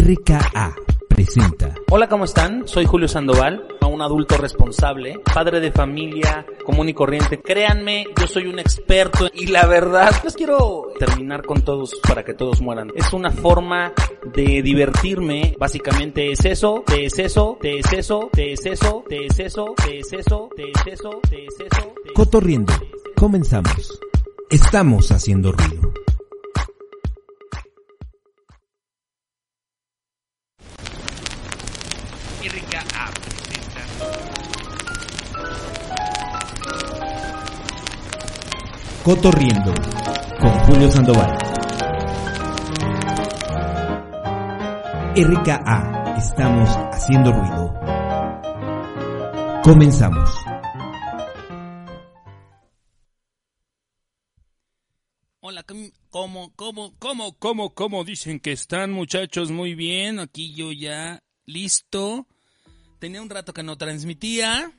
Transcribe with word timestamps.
RKA 0.00 0.76
presenta. 1.08 1.74
Hola, 1.90 2.08
¿cómo 2.08 2.24
están? 2.24 2.68
Soy 2.68 2.86
Julio 2.86 3.08
Sandoval, 3.08 3.66
un 3.88 4.00
adulto 4.00 4.36
responsable, 4.36 5.18
padre 5.34 5.58
de 5.58 5.72
familia, 5.72 6.46
común 6.64 6.88
y 6.88 6.94
corriente. 6.94 7.40
Créanme, 7.40 8.06
yo 8.16 8.28
soy 8.28 8.46
un 8.46 8.60
experto 8.60 9.28
y 9.34 9.46
la 9.46 9.66
verdad, 9.66 10.12
pues 10.22 10.34
quiero 10.34 10.92
terminar 11.00 11.44
con 11.44 11.62
todos 11.62 11.96
para 12.06 12.24
que 12.24 12.34
todos 12.34 12.60
mueran. 12.60 12.92
Es 12.94 13.12
una 13.12 13.32
forma 13.32 13.92
de 14.32 14.62
divertirme, 14.62 15.56
básicamente 15.58 16.30
es 16.30 16.44
eso, 16.44 16.84
te 16.86 17.06
es 17.06 17.18
eso, 17.18 17.58
te 17.60 17.80
es 17.80 17.92
eso, 17.92 18.28
te 18.32 18.52
es 18.52 18.64
eso, 18.66 19.04
te 19.08 19.26
es 19.26 19.38
eso, 19.40 19.74
te 19.76 19.98
es 19.98 20.12
eso, 20.12 20.48
te 20.54 20.70
es 20.70 20.86
eso, 20.86 21.20
te 21.28 21.44
es 21.44 21.54
eso. 21.58 21.94
Cotorriendo. 22.14 22.72
Comenzamos. 23.16 23.98
Estamos 24.48 25.10
haciendo 25.10 25.50
ruido. 25.50 25.92
Cotorriendo 39.04 39.72
con 40.40 40.50
Julio 40.60 40.90
Sandoval. 40.90 41.38
RKA, 45.16 46.14
estamos 46.18 46.68
haciendo 46.92 47.32
ruido. 47.32 47.74
Comenzamos. 49.62 50.30
Hola, 55.40 55.62
¿cómo, 55.62 56.52
cómo, 56.56 56.92
cómo, 56.98 57.38
cómo, 57.38 57.74
cómo 57.74 58.04
dicen 58.04 58.40
que 58.40 58.52
están 58.52 58.92
muchachos? 58.92 59.50
Muy 59.50 59.74
bien, 59.74 60.18
aquí 60.18 60.54
yo 60.54 60.72
ya 60.72 61.22
listo. 61.46 62.26
Tenía 62.98 63.22
un 63.22 63.30
rato 63.30 63.54
que 63.54 63.62
no 63.62 63.78
transmitía, 63.78 64.72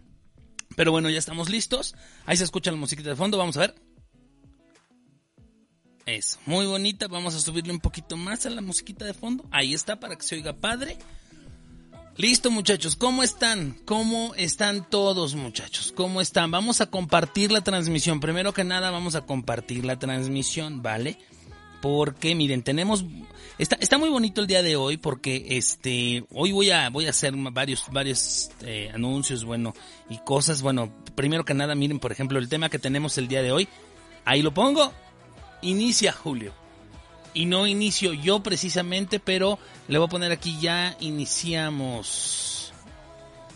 pero 0.76 0.92
bueno, 0.92 1.10
ya 1.10 1.18
estamos 1.18 1.50
listos. 1.50 1.96
Ahí 2.26 2.38
se 2.38 2.44
escucha 2.44 2.70
la 2.70 2.78
musiquita 2.78 3.10
de 3.10 3.16
fondo, 3.16 3.38
vamos 3.38 3.58
a 3.58 3.62
ver. 3.62 3.89
Eso, 6.10 6.40
muy 6.48 6.66
bonita. 6.66 7.08
Vamos 7.08 7.36
a 7.36 7.40
subirle 7.40 7.72
un 7.72 7.80
poquito 7.80 8.18
más 8.18 8.44
a 8.48 8.50
la 8.50 8.62
musiquita 8.62 9.06
de 9.06 9.14
fondo. 9.14 9.46
Ahí 9.52 9.76
está 9.76 10.00
para 10.00 10.16
que 10.16 10.24
se 10.24 10.36
oiga 10.36 10.54
padre. 10.54 10.98
Listo 12.18 12.50
muchachos, 12.50 12.96
¿cómo 12.96 13.22
están? 13.22 13.78
¿Cómo 13.86 14.34
están 14.36 14.90
todos 14.90 15.36
muchachos? 15.36 15.94
¿Cómo 15.96 16.20
están? 16.20 16.50
Vamos 16.50 16.82
a 16.82 16.88
compartir 16.88 17.52
la 17.52 17.62
transmisión. 17.62 18.20
Primero 18.20 18.54
que 18.54 18.64
nada 18.64 18.90
vamos 18.90 19.14
a 19.14 19.22
compartir 19.22 19.86
la 19.86 20.00
transmisión, 20.00 20.82
¿vale? 20.82 21.20
Porque 21.80 22.34
miren, 22.34 22.64
tenemos 22.64 23.06
está, 23.60 23.78
está 23.80 24.00
muy 24.00 24.10
bonito 24.10 24.42
el 24.42 24.48
día 24.48 24.64
de 24.64 24.76
hoy 24.76 24.98
porque 24.98 25.46
este 25.50 26.26
hoy 26.32 26.52
voy 26.52 26.72
a 26.72 26.90
voy 26.90 27.06
a 27.06 27.12
hacer 27.12 27.36
varios 27.36 27.86
varios 27.92 28.50
eh, 28.64 28.90
anuncios, 28.94 29.46
bueno, 29.46 29.76
y 30.10 30.18
cosas, 30.18 30.64
bueno, 30.64 30.92
primero 31.14 31.46
que 31.46 31.54
nada 31.54 31.76
miren, 31.76 32.00
por 32.00 32.12
ejemplo, 32.12 32.40
el 32.40 32.50
tema 32.50 32.70
que 32.70 32.80
tenemos 32.80 33.18
el 33.20 33.28
día 33.28 33.44
de 33.44 33.52
hoy. 33.52 33.70
Ahí 34.26 34.42
lo 34.42 34.54
pongo 34.54 34.92
inicia 35.62 36.12
Julio. 36.12 36.54
Y 37.34 37.46
no 37.46 37.68
inicio 37.68 38.14
yo 38.14 38.42
precisamente, 38.42 39.20
pero 39.20 39.60
le 39.88 39.98
voy 39.98 40.08
a 40.08 40.10
poner 40.10 40.32
aquí 40.32 40.58
ya 40.60 40.96
iniciamos. 41.00 42.74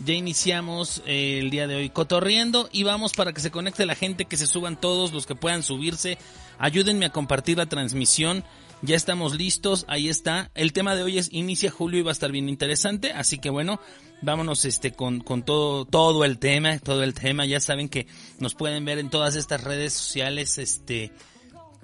Ya 0.04 0.14
iniciamos 0.14 1.02
eh, 1.06 1.38
el 1.40 1.50
día 1.50 1.66
de 1.66 1.76
hoy 1.76 1.90
cotorriendo 1.90 2.68
y 2.72 2.82
vamos 2.82 3.12
para 3.12 3.32
que 3.32 3.40
se 3.40 3.50
conecte 3.50 3.86
la 3.86 3.94
gente, 3.94 4.24
que 4.24 4.36
se 4.36 4.46
suban 4.46 4.80
todos 4.80 5.12
los 5.12 5.26
que 5.26 5.34
puedan 5.34 5.62
subirse. 5.62 6.18
Ayúdenme 6.58 7.06
a 7.06 7.10
compartir 7.10 7.58
la 7.58 7.66
transmisión. 7.66 8.44
Ya 8.82 8.96
estamos 8.96 9.34
listos, 9.34 9.86
ahí 9.88 10.08
está. 10.08 10.50
El 10.54 10.72
tema 10.72 10.94
de 10.94 11.02
hoy 11.02 11.18
es 11.18 11.32
Inicia 11.32 11.70
Julio 11.70 12.00
y 12.00 12.02
va 12.02 12.10
a 12.10 12.12
estar 12.12 12.30
bien 12.30 12.48
interesante, 12.48 13.12
así 13.12 13.38
que 13.38 13.48
bueno, 13.48 13.80
vámonos 14.20 14.66
este 14.66 14.92
con, 14.92 15.20
con 15.20 15.42
todo, 15.42 15.86
todo 15.86 16.24
el 16.24 16.38
tema, 16.38 16.78
todo 16.80 17.02
el 17.02 17.14
tema. 17.14 17.46
Ya 17.46 17.60
saben 17.60 17.88
que 17.88 18.06
nos 18.40 18.54
pueden 18.54 18.84
ver 18.84 18.98
en 18.98 19.08
todas 19.08 19.36
estas 19.36 19.64
redes 19.64 19.94
sociales, 19.94 20.58
este, 20.58 21.12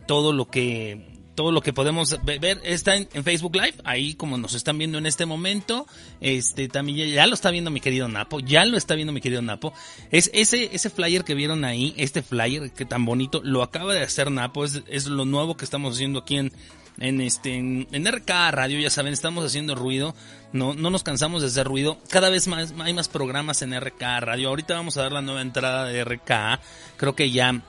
todo 0.07 0.33
lo 0.33 0.51
que 0.51 1.11
todo 1.35 1.53
lo 1.53 1.63
que 1.63 1.73
podemos 1.73 2.19
ver 2.23 2.61
está 2.65 2.97
en, 2.97 3.09
Facebook 3.25 3.55
Live, 3.55 3.77
ahí 3.85 4.13
como 4.13 4.37
nos 4.37 4.53
están 4.53 4.77
viendo 4.77 4.99
en 4.99 5.07
este 5.07 5.25
momento, 5.25 5.87
este 6.21 6.69
también 6.69 7.09
ya, 7.09 7.27
lo 7.27 7.33
está 7.33 7.51
viendo 7.51 7.71
mi 7.71 7.81
querido 7.81 8.09
Napo, 8.09 8.41
ya 8.41 8.67
lo 8.67 8.77
está 8.77 8.95
viendo 8.95 9.13
mi 9.13 9.23
querido 9.23 9.41
Napo. 9.41 9.73
Es 10.11 10.31
ese 10.35 10.69
ese 10.75 10.91
flyer 10.91 11.25
que 11.25 11.35
vieron 11.35 11.65
ahí, 11.65 11.95
este 11.97 12.21
flyer 12.23 12.71
que 12.73 12.85
tan 12.85 13.07
bonito, 13.07 13.41
lo 13.43 13.63
acaba 13.63 13.95
de 13.95 14.03
hacer 14.03 14.31
Napo, 14.31 14.67
es, 14.67 14.83
es 14.87 15.07
lo 15.07 15.25
nuevo 15.25 15.57
que 15.57 15.65
estamos 15.65 15.95
haciendo 15.95 16.19
aquí 16.19 16.37
en 16.37 16.53
en 16.99 17.23
este 17.23 17.57
en, 17.57 17.87
RK 18.07 18.29
Radio, 18.51 18.79
ya 18.79 18.91
saben, 18.91 19.15
estamos 19.15 19.43
haciendo 19.43 19.75
ruido, 19.75 20.15
no 20.53 20.75
no 20.75 20.91
nos 20.91 21.03
cansamos 21.03 21.41
de 21.41 21.49
hacer 21.49 21.67
ruido. 21.67 21.97
Cada 22.11 22.29
vez 22.29 22.49
más 22.49 22.75
hay 22.81 22.93
más 22.93 23.09
programas 23.09 23.63
en 23.63 23.79
RK 23.79 24.03
Radio. 24.21 24.51
Ahorita 24.51 24.75
vamos 24.75 24.99
a 24.99 25.03
dar 25.03 25.13
la 25.13 25.23
nueva 25.23 25.41
entrada 25.41 25.87
de 25.87 26.05
RK. 26.05 26.61
Creo 26.99 27.17
que 27.17 27.31
ya 27.31 27.63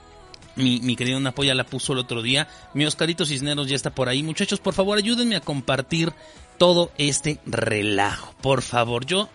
mi, 0.56 0.80
mi 0.80 0.96
querido 0.96 1.20
Napo 1.20 1.44
ya 1.44 1.54
la 1.54 1.64
puso 1.64 1.92
el 1.92 1.98
otro 1.98 2.22
día. 2.22 2.48
Mi 2.74 2.84
Oscarito 2.84 3.24
Cisneros 3.24 3.68
ya 3.68 3.76
está 3.76 3.94
por 3.94 4.08
ahí. 4.08 4.22
Muchachos, 4.22 4.60
por 4.60 4.74
favor, 4.74 4.98
ayúdenme 4.98 5.36
a 5.36 5.40
compartir 5.40 6.12
todo 6.58 6.92
este 6.98 7.40
relajo. 7.46 8.34
Por 8.40 8.62
favor, 8.62 9.06
yo 9.06 9.28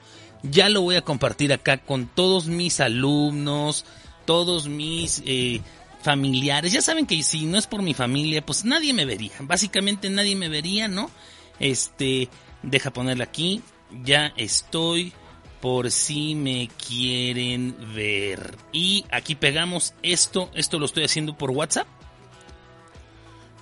ya 0.44 0.70
lo 0.70 0.82
voy 0.82 0.96
a 0.96 1.02
compartir 1.02 1.54
acá 1.54 1.78
con 1.78 2.08
todos 2.08 2.48
mis 2.48 2.80
alumnos, 2.80 3.86
todos 4.26 4.68
mis 4.68 5.24
eh, 5.26 5.62
familiares. 6.02 6.72
Ya 6.72 6.82
saben 6.82 7.06
que 7.06 7.22
si 7.24 7.46
no 7.46 7.58
es 7.58 7.68
por 7.68 7.82
mi 7.82 7.94
familia, 7.94 8.46
pues 8.46 8.66
nadie 8.66 8.94
me 8.94 9.06
vería. 9.06 9.34
Básicamente 9.42 10.10
nadie 10.10 10.36
me 10.36 10.50
vería, 10.50 10.88
¿no? 10.88 11.10
Este, 11.60 12.30
deja 12.64 12.92
ponerle 12.92 13.24
aquí. 13.24 13.62
Ya 14.04 14.34
estoy 14.38 15.14
por 15.62 15.92
si 15.92 16.36
me 16.36 16.70
quieren 16.88 17.76
ver. 17.96 18.58
Y 18.72 19.06
aquí 19.12 19.36
pegamos 19.36 19.94
esto, 20.04 20.50
esto 20.54 20.80
lo 20.80 20.86
estoy 20.86 21.04
haciendo 21.04 21.38
por 21.38 21.52
WhatsApp. 21.52 21.88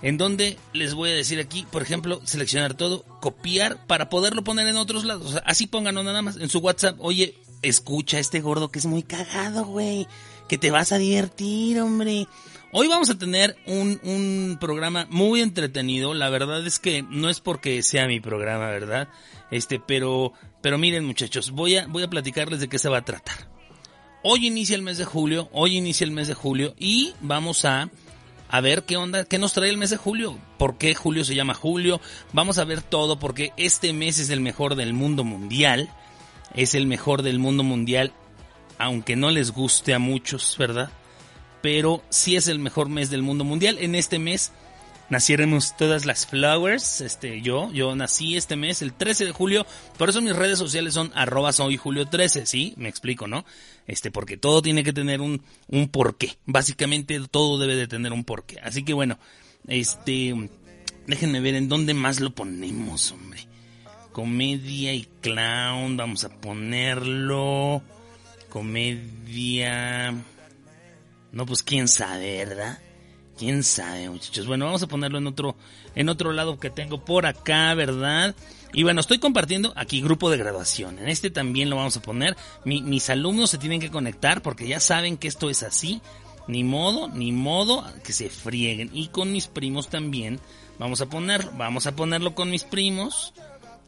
En 0.02 0.18
donde 0.18 0.58
les 0.74 0.94
voy 0.94 1.10
a 1.10 1.16
decir 1.16 1.40
aquí, 1.40 1.66
por 1.72 1.82
ejemplo, 1.82 2.22
seleccionar 2.26 2.74
todo, 2.74 3.04
copiar 3.22 3.88
para 3.88 4.10
poderlo 4.10 4.44
poner 4.44 4.68
en 4.68 4.76
otros 4.76 5.06
lados. 5.06 5.42
así 5.46 5.68
pónganlo 5.68 6.04
nada 6.04 6.22
más 6.22 6.38
en 6.38 6.50
su 6.50 6.60
WhatsApp. 6.60 6.98
Oye, 7.00 7.36
escucha 7.62 8.18
a 8.18 8.20
este 8.20 8.42
gordo 8.42 8.70
que 8.70 8.80
es 8.80 8.86
muy 8.86 9.04
cagado, 9.04 9.66
güey. 9.66 10.08
Que 10.48 10.58
te 10.58 10.70
vas 10.70 10.92
a 10.92 10.98
divertir, 10.98 11.80
hombre. 11.80 12.28
Hoy 12.72 12.88
vamos 12.88 13.10
a 13.10 13.18
tener 13.18 13.56
un, 13.66 14.00
un 14.04 14.58
programa 14.60 15.08
muy 15.10 15.42
entretenido. 15.42 16.14
La 16.14 16.30
verdad 16.30 16.68
es 16.68 16.78
que 16.78 17.04
no 17.04 17.30
es 17.30 17.40
porque 17.40 17.82
sea 17.82 18.06
mi 18.06 18.20
programa, 18.20 18.68
¿verdad? 18.68 19.08
Este, 19.50 19.80
pero, 19.80 20.34
pero 20.66 20.80
miren 20.80 21.06
muchachos, 21.06 21.52
voy 21.52 21.78
a, 21.78 21.86
voy 21.86 22.02
a 22.02 22.10
platicarles 22.10 22.60
de 22.60 22.68
qué 22.68 22.80
se 22.80 22.90
va 22.90 22.98
a 22.98 23.06
tratar. 23.06 23.36
Hoy 24.24 24.48
inicia 24.48 24.76
el 24.76 24.82
mes 24.82 24.98
de 24.98 25.06
julio, 25.06 25.48
hoy 25.52 25.78
inicia 25.78 26.06
el 26.06 26.10
mes 26.10 26.28
de 26.28 26.34
julio 26.34 26.74
y 26.80 27.14
vamos 27.22 27.66
a, 27.66 27.92
a 28.50 28.62
ver 28.62 28.82
qué 28.82 28.98
onda, 28.98 29.26
qué 29.26 29.38
nos 29.38 29.54
trae 29.54 29.70
el 29.70 29.78
mes 29.78 29.92
de 29.92 29.98
julio, 29.98 30.40
por 30.58 30.80
qué 30.80 30.96
julio 30.96 31.24
se 31.24 31.36
llama 31.36 31.54
julio, 31.54 32.02
vamos 32.34 32.58
a 32.58 32.64
ver 32.64 32.82
todo 32.82 33.20
porque 33.20 33.54
este 33.58 33.94
mes 33.94 34.18
es 34.18 34.32
el 34.32 34.42
mejor 34.42 34.74
del 34.74 34.94
mundo 34.94 35.24
mundial, 35.24 35.88
es 36.56 36.74
el 36.74 36.88
mejor 36.88 37.22
del 37.22 37.38
mundo 37.38 37.62
mundial, 37.62 38.12
aunque 38.80 39.16
no 39.16 39.30
les 39.30 39.52
guste 39.52 39.94
a 39.94 40.00
muchos, 40.00 40.56
¿verdad? 40.58 40.90
Pero 41.62 42.02
sí 42.10 42.38
es 42.38 42.48
el 42.48 42.58
mejor 42.58 42.90
mes 42.90 43.12
del 43.12 43.22
mundo 43.22 43.44
mundial. 43.44 43.78
En 43.80 43.94
este 43.94 44.18
mes 44.18 44.52
naciéramos 45.10 45.76
todas 45.78 46.06
las 46.06 46.26
flowers. 46.26 47.02
Este, 47.02 47.42
yo, 47.42 47.72
yo 47.72 47.96
nací 47.96 48.36
este 48.36 48.56
mes, 48.56 48.82
el 48.82 48.94
13 48.94 49.26
de 49.26 49.32
julio. 49.32 49.66
Por 49.98 50.10
eso 50.10 50.22
mis 50.22 50.36
redes 50.36 50.60
sociales 50.60 50.94
son 50.94 51.12
arroba 51.16 51.54
soy 51.54 51.78
julio 51.78 52.08
13, 52.08 52.46
¿sí? 52.46 52.74
Me 52.78 52.90
explico, 52.90 53.28
¿no? 53.28 53.46
Este, 53.88 54.12
porque 54.12 54.38
todo 54.38 54.62
tiene 54.62 54.84
que 54.84 54.94
tener 54.94 55.22
un, 55.22 55.42
un 55.68 55.90
porqué. 55.90 56.38
Básicamente 56.46 57.20
todo 57.30 57.58
debe 57.58 57.76
de 57.76 57.88
tener 57.88 58.14
un 58.14 58.24
porqué. 58.24 58.60
Así 58.62 58.84
que 58.84 58.94
bueno, 58.94 59.20
este, 59.68 60.50
déjenme 61.08 61.40
ver 61.40 61.56
en 61.56 61.70
dónde 61.70 61.94
más 61.94 62.20
lo 62.20 62.32
ponemos, 62.32 63.12
hombre. 63.12 63.48
Comedia 64.12 64.94
y 64.94 65.08
clown, 65.22 65.98
vamos 65.98 66.24
a 66.24 66.30
ponerlo. 66.30 67.82
Comedia. 68.50 70.14
No, 71.34 71.46
pues 71.46 71.64
quién 71.64 71.90
sabe, 71.90 72.38
¿verdad? 72.38 72.80
Quién 73.38 73.64
sabe, 73.64 74.10
muchachos. 74.10 74.48
Bueno, 74.48 74.66
vamos 74.66 74.84
a 74.84 74.88
ponerlo 74.88 75.18
en 75.18 75.28
otro, 75.28 75.56
en 75.96 76.10
otro 76.10 76.34
lado 76.34 76.60
que 76.60 76.70
tengo 76.70 77.04
por 77.04 77.26
acá, 77.26 77.74
¿verdad? 77.74 78.36
Y 78.74 78.84
bueno, 78.84 79.00
estoy 79.00 79.20
compartiendo 79.20 79.74
aquí 79.76 80.02
grupo 80.02 80.30
de 80.30 80.38
graduación. 80.38 81.00
En 81.00 81.08
este 81.08 81.30
también 81.30 81.70
lo 81.70 81.78
vamos 81.78 81.96
a 81.98 82.02
poner. 82.02 82.36
mis 82.66 83.10
alumnos 83.10 83.50
se 83.50 83.58
tienen 83.58 83.80
que 83.80 83.92
conectar 83.92 84.42
porque 84.42 84.68
ya 84.68 84.80
saben 84.80 85.18
que 85.18 85.28
esto 85.28 85.50
es 85.50 85.64
así. 85.64 86.02
Ni 86.48 86.64
modo, 86.64 87.08
ni 87.08 87.32
modo 87.32 87.86
que 88.04 88.14
se 88.14 88.30
frieguen. 88.30 88.92
Y 88.94 89.08
con 89.08 89.32
mis 89.32 89.48
primos 89.48 89.88
también. 89.88 90.40
Vamos 90.78 91.02
a 91.02 91.06
ponerlo. 91.06 91.52
Vamos 91.56 91.88
a 91.88 91.96
ponerlo 91.96 92.36
con 92.36 92.50
mis 92.50 92.64
primos. 92.64 93.34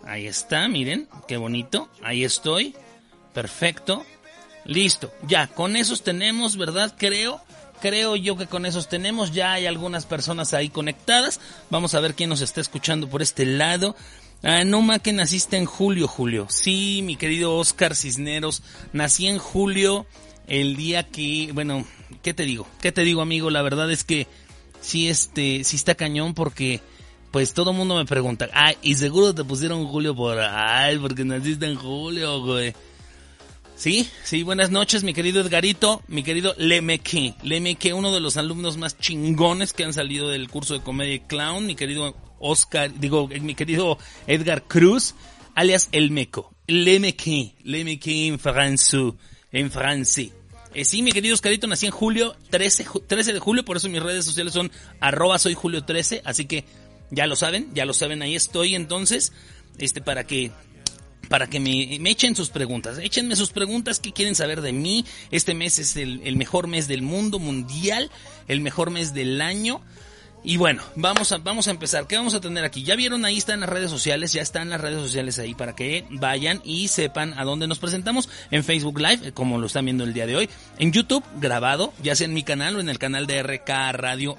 Ahí 0.06 0.26
está, 0.26 0.68
miren, 0.70 1.10
qué 1.28 1.36
bonito. 1.36 1.90
Ahí 2.02 2.24
estoy. 2.24 2.74
Perfecto. 3.34 4.06
Listo. 4.64 5.12
Ya, 5.28 5.48
con 5.48 5.76
esos 5.76 6.02
tenemos, 6.02 6.56
¿verdad? 6.56 6.96
Creo 6.98 7.42
Creo 7.82 8.16
yo 8.16 8.38
que 8.38 8.48
con 8.48 8.66
esos 8.66 8.90
tenemos. 8.90 9.34
Ya 9.34 9.54
hay 9.54 9.66
algunas 9.66 10.06
personas 10.06 10.54
ahí 10.54 10.70
conectadas. 10.70 11.40
Vamos 11.70 11.94
a 11.94 12.00
ver 12.00 12.16
quién 12.16 12.30
nos 12.30 12.42
está 12.42 12.62
escuchando 12.62 13.08
por 13.08 13.22
este 13.22 13.46
lado. 13.46 13.96
Ah, 14.44 14.64
no 14.64 14.82
más 14.82 15.02
que 15.02 15.14
naciste 15.14 15.58
en 15.58 15.66
julio, 15.66 16.08
Julio. 16.08 16.48
Sí, 16.50 17.02
mi 17.04 17.16
querido 17.16 17.56
Oscar 17.56 17.96
Cisneros. 17.96 18.62
Nací 18.94 19.28
en 19.28 19.40
julio, 19.40 20.06
el 20.48 20.76
día 20.76 21.04
que, 21.04 21.50
bueno, 21.54 21.86
¿qué 22.22 22.34
te 22.34 22.44
digo? 22.44 22.68
¿Qué 22.82 22.92
te 22.92 23.02
digo, 23.02 23.22
amigo? 23.22 23.50
La 23.50 23.62
verdad 23.62 23.92
es 23.92 24.04
que 24.04 24.28
sí, 24.80 25.08
este, 25.08 25.64
sí 25.64 25.76
está 25.76 25.96
cañón 25.96 26.34
porque, 26.34 26.82
pues 27.32 27.54
todo 27.54 27.74
mundo 27.74 27.96
me 27.96 28.06
pregunta, 28.06 28.48
ay, 28.54 28.78
y 28.82 28.96
seguro 28.96 29.34
te 29.34 29.44
pusieron 29.44 29.88
Julio 29.88 30.16
por, 30.16 30.40
ay, 30.40 30.98
porque 31.00 31.26
naciste 31.26 31.66
en 31.66 31.76
julio, 31.76 32.42
güey. 32.42 32.74
Sí, 33.78 34.10
sí, 34.24 34.42
buenas 34.42 34.72
noches, 34.72 35.04
mi 35.04 35.14
querido 35.14 35.40
Edgarito, 35.40 36.02
mi 36.08 36.24
querido 36.24 36.56
Lemeque. 36.58 37.36
Lemeque, 37.44 37.94
uno 37.94 38.12
de 38.12 38.20
los 38.20 38.36
alumnos 38.36 38.76
más 38.76 38.98
chingones 38.98 39.72
que 39.72 39.84
han 39.84 39.94
salido 39.94 40.30
del 40.30 40.50
curso 40.50 40.74
de 40.74 40.82
comedia 40.82 41.22
clown, 41.28 41.68
mi 41.68 41.76
querido 41.76 42.16
Oscar, 42.40 42.92
digo, 43.00 43.28
mi 43.28 43.54
querido 43.54 44.00
Edgar 44.26 44.64
Cruz, 44.64 45.14
alias 45.54 45.90
El 45.92 46.10
Meco. 46.10 46.52
Lemeque, 46.66 47.54
Lemeque 47.64 48.26
en 48.26 48.40
francés, 48.40 49.14
en 49.52 49.70
francés. 49.70 50.32
Eh, 50.74 50.84
sí, 50.84 51.04
mi 51.04 51.12
querido 51.12 51.36
Oscarito, 51.36 51.68
nací 51.68 51.86
en 51.86 51.92
julio, 51.92 52.36
13, 52.50 52.84
13 53.06 53.34
de 53.34 53.40
julio, 53.40 53.64
por 53.64 53.78
eso 53.78 53.90
mis 53.90 54.02
redes 54.02 54.26
sociales 54.26 54.54
son 54.54 54.72
arroba 55.00 55.38
soy 55.38 55.54
julio 55.54 55.84
13, 55.84 56.24
así 56.26 56.46
que 56.46 56.66
ya 57.12 57.28
lo 57.28 57.36
saben, 57.36 57.70
ya 57.76 57.86
lo 57.86 57.94
saben, 57.94 58.24
ahí 58.24 58.36
estoy 58.36 58.74
entonces, 58.74 59.34
este, 59.78 60.02
para 60.02 60.26
que 60.26 60.52
para 61.30 61.48
que 61.48 61.60
me, 61.60 62.10
echen 62.10 62.36
sus 62.36 62.50
preguntas. 62.50 62.98
Échenme 63.00 63.36
sus 63.36 63.52
preguntas, 63.52 64.00
¿qué 64.00 64.12
quieren 64.12 64.36
saber 64.36 64.62
de 64.62 64.74
mí? 64.74 65.06
Este 65.32 65.54
mes 65.54 65.80
es 65.80 65.96
el, 65.98 66.36
mejor 66.38 66.68
mes 66.68 66.88
del 66.88 67.02
mundo 67.02 67.40
mundial, 67.40 68.12
el 68.48 68.62
mejor 68.62 68.92
mes 68.92 69.14
del 69.14 69.42
año. 69.42 69.82
Y 70.44 70.56
bueno, 70.56 70.82
vamos 70.96 71.32
a, 71.32 71.40
vamos 71.40 71.68
a 71.68 71.72
empezar. 71.72 72.08
¿Qué 72.08 72.16
vamos 72.16 72.34
a 72.34 72.40
tener 72.40 72.64
aquí? 72.64 72.84
Ya 72.84 72.96
vieron, 72.96 73.26
ahí 73.26 73.38
están 73.38 73.60
las 73.60 73.70
redes 73.70 73.90
sociales, 73.90 74.32
ya 74.32 74.42
están 74.42 74.70
las 74.70 74.80
redes 74.80 75.02
sociales 75.02 75.40
ahí 75.40 75.54
para 75.54 75.76
que 75.76 76.06
vayan 76.10 76.62
y 76.64 76.88
sepan 76.88 77.38
a 77.38 77.44
dónde 77.44 77.68
nos 77.68 77.80
presentamos. 77.80 78.30
En 78.52 78.64
Facebook 78.64 79.00
Live, 79.00 79.34
como 79.34 79.58
lo 79.58 79.68
están 79.68 79.86
viendo 79.86 80.04
el 80.04 80.14
día 80.14 80.26
de 80.26 80.38
hoy. 80.38 80.50
En 80.78 80.94
YouTube, 80.94 81.24
grabado, 81.42 81.94
ya 82.02 82.16
sea 82.16 82.26
en 82.26 82.34
mi 82.34 82.44
canal 82.44 82.78
o 82.78 82.80
en 82.80 82.88
el 82.88 83.00
canal 83.00 83.28
de 83.28 83.44
RK 83.44 83.70
Radio. 83.94 84.38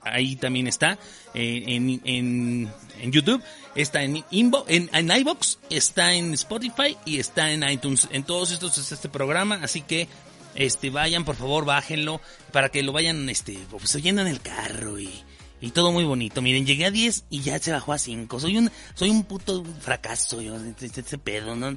Ahí 0.00 0.36
también 0.36 0.66
está, 0.66 0.98
eh, 1.34 1.64
en, 1.66 2.00
en, 2.04 2.68
en 3.00 3.12
YouTube 3.12 3.42
está 3.74 4.02
en, 4.02 4.24
Inbo, 4.30 4.64
en, 4.68 4.90
en 4.92 5.10
iBox, 5.10 5.58
está 5.70 6.14
en 6.14 6.34
Spotify 6.34 6.96
y 7.04 7.18
está 7.18 7.52
en 7.52 7.68
iTunes. 7.68 8.08
En 8.10 8.24
todos 8.24 8.50
estos 8.50 8.78
es 8.78 8.92
este 8.92 9.08
programa, 9.08 9.60
así 9.62 9.82
que 9.82 10.08
este 10.54 10.90
vayan, 10.90 11.24
por 11.24 11.36
favor, 11.36 11.64
bájenlo 11.64 12.20
para 12.52 12.68
que 12.70 12.82
lo 12.82 12.92
vayan 12.92 13.28
este 13.28 13.58
pues 13.70 13.94
oyendo 13.94 14.22
en 14.22 14.28
el 14.28 14.40
carro 14.40 14.98
y, 14.98 15.10
y 15.60 15.70
todo 15.70 15.92
muy 15.92 16.04
bonito. 16.04 16.42
Miren, 16.42 16.66
llegué 16.66 16.86
a 16.86 16.90
10 16.90 17.24
y 17.30 17.40
ya 17.42 17.58
se 17.58 17.72
bajó 17.72 17.92
a 17.92 17.98
5. 17.98 18.40
Soy 18.40 18.56
un 18.56 18.70
soy 18.94 19.10
un 19.10 19.24
puto 19.24 19.64
fracaso 19.80 20.40
yo 20.42 20.56
este, 20.56 20.86
este, 20.86 21.00
este 21.00 21.18
pedo, 21.18 21.54
¿no? 21.54 21.76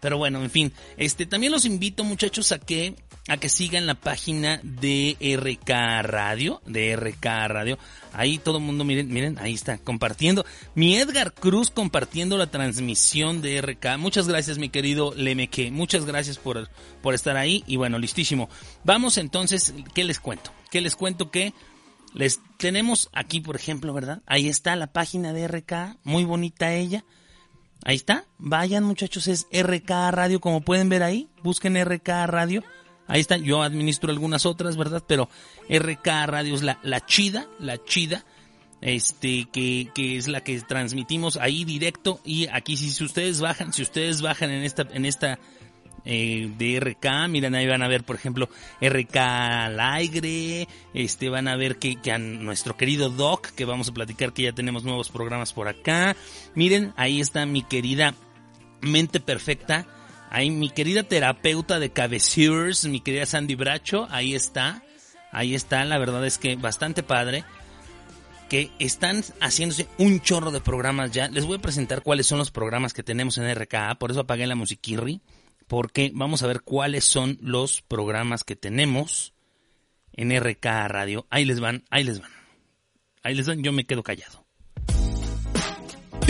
Pero 0.00 0.18
bueno, 0.18 0.42
en 0.42 0.50
fin, 0.50 0.72
este 0.96 1.26
también 1.26 1.52
los 1.52 1.64
invito 1.64 2.04
muchachos 2.04 2.52
a 2.52 2.58
que 2.58 2.94
a 3.28 3.36
que 3.36 3.48
sigan 3.48 3.86
la 3.86 3.94
página 3.94 4.60
de 4.64 5.16
RK 5.20 6.02
Radio, 6.02 6.60
de 6.66 6.96
RK 6.96 7.24
Radio. 7.46 7.78
Ahí 8.12 8.38
todo 8.38 8.58
el 8.58 8.64
mundo, 8.64 8.84
miren, 8.84 9.08
miren, 9.08 9.38
ahí 9.38 9.54
está 9.54 9.78
compartiendo. 9.78 10.44
Mi 10.74 10.96
Edgar 10.96 11.32
Cruz 11.32 11.70
compartiendo 11.70 12.36
la 12.38 12.48
transmisión 12.48 13.40
de 13.40 13.60
RK. 13.60 13.98
Muchas 13.98 14.26
gracias, 14.26 14.58
mi 14.58 14.68
querido 14.68 15.14
Lemeque. 15.14 15.70
Muchas 15.70 16.06
gracias 16.06 16.38
por, 16.38 16.68
por 17.02 17.14
estar 17.14 17.36
ahí. 17.36 17.62
Y 17.68 17.76
bueno, 17.76 17.98
listísimo. 17.98 18.48
Vamos 18.82 19.16
entonces, 19.16 19.74
¿qué 19.94 20.02
les 20.02 20.18
cuento? 20.18 20.50
¿Qué 20.70 20.80
les 20.80 20.96
cuento 20.96 21.30
que 21.30 21.54
les 22.14 22.40
tenemos 22.56 23.10
aquí, 23.12 23.40
por 23.40 23.54
ejemplo, 23.54 23.92
¿verdad? 23.92 24.22
Ahí 24.26 24.48
está 24.48 24.74
la 24.74 24.92
página 24.92 25.32
de 25.32 25.46
RK, 25.46 25.98
muy 26.02 26.24
bonita 26.24 26.74
ella. 26.74 27.04
Ahí 27.84 27.96
está, 27.96 28.26
vayan 28.38 28.84
muchachos, 28.84 29.26
es 29.26 29.46
RK 29.52 29.90
Radio, 30.10 30.40
como 30.40 30.60
pueden 30.60 30.88
ver 30.88 31.02
ahí, 31.02 31.28
busquen 31.42 31.82
RK 31.82 32.08
Radio. 32.26 32.62
Ahí 33.06 33.20
está, 33.20 33.36
yo 33.38 33.62
administro 33.62 34.10
algunas 34.10 34.46
otras, 34.46 34.76
¿verdad? 34.76 35.02
Pero 35.06 35.28
RK 35.68 36.06
Radio 36.26 36.54
es 36.54 36.62
la, 36.62 36.78
la 36.82 37.04
chida, 37.06 37.48
la 37.58 37.82
chida, 37.82 38.24
este, 38.82 39.48
que, 39.50 39.90
que 39.94 40.16
es 40.16 40.28
la 40.28 40.42
que 40.42 40.60
transmitimos 40.60 41.36
ahí 41.38 41.64
directo. 41.64 42.20
Y 42.24 42.46
aquí 42.48 42.76
si 42.76 43.02
ustedes 43.02 43.40
bajan, 43.40 43.72
si 43.72 43.82
ustedes 43.82 44.22
bajan 44.22 44.50
en 44.50 44.62
esta, 44.62 44.86
en 44.92 45.06
esta 45.06 45.38
eh, 46.04 46.50
de 46.56 46.80
RK, 46.80 47.28
miren 47.28 47.54
ahí 47.54 47.66
van 47.66 47.82
a 47.82 47.88
ver 47.88 48.04
por 48.04 48.16
ejemplo 48.16 48.48
RK 48.80 49.16
al 49.16 49.80
aire, 49.80 50.68
este 50.94 51.28
van 51.28 51.48
a 51.48 51.56
ver 51.56 51.78
que, 51.78 51.96
que 51.96 52.16
nuestro 52.18 52.76
querido 52.76 53.10
Doc, 53.10 53.48
que 53.48 53.64
vamos 53.64 53.88
a 53.88 53.92
platicar 53.92 54.32
que 54.32 54.44
ya 54.44 54.52
tenemos 54.52 54.84
nuevos 54.84 55.10
programas 55.10 55.52
por 55.52 55.68
acá, 55.68 56.16
miren 56.54 56.92
ahí 56.96 57.20
está 57.20 57.46
mi 57.46 57.62
querida 57.62 58.14
mente 58.80 59.20
perfecta, 59.20 59.86
ahí 60.30 60.50
mi 60.50 60.70
querida 60.70 61.02
terapeuta 61.02 61.78
de 61.78 61.90
cabecures, 61.90 62.84
mi 62.86 63.00
querida 63.00 63.26
Sandy 63.26 63.54
Bracho, 63.54 64.06
ahí 64.10 64.34
está, 64.34 64.82
ahí 65.32 65.54
está, 65.54 65.84
la 65.84 65.98
verdad 65.98 66.26
es 66.26 66.38
que 66.38 66.56
bastante 66.56 67.02
padre 67.02 67.44
que 68.50 68.72
están 68.80 69.22
haciéndose 69.40 69.86
un 69.96 70.20
chorro 70.20 70.50
de 70.50 70.60
programas 70.60 71.12
ya. 71.12 71.28
Les 71.28 71.46
voy 71.46 71.58
a 71.58 71.62
presentar 71.62 72.02
cuáles 72.02 72.26
son 72.26 72.38
los 72.38 72.50
programas 72.50 72.92
que 72.92 73.04
tenemos 73.04 73.38
en 73.38 73.54
RKA, 73.54 73.94
por 73.94 74.10
eso 74.10 74.20
apagué 74.20 74.46
la 74.46 74.56
musiquirri 74.56 75.20
porque 75.70 76.10
vamos 76.12 76.42
a 76.42 76.48
ver 76.48 76.62
cuáles 76.62 77.04
son 77.04 77.38
los 77.40 77.80
programas 77.80 78.42
que 78.42 78.56
tenemos 78.56 79.34
en 80.12 80.36
RK 80.36 80.64
Radio. 80.88 81.28
Ahí 81.30 81.44
les 81.44 81.60
van, 81.60 81.84
ahí 81.90 82.02
les 82.02 82.20
van. 82.20 82.32
Ahí 83.22 83.36
les 83.36 83.46
van, 83.46 83.62
yo 83.62 83.70
me 83.70 83.86
quedo 83.86 84.02
callado. 84.02 84.39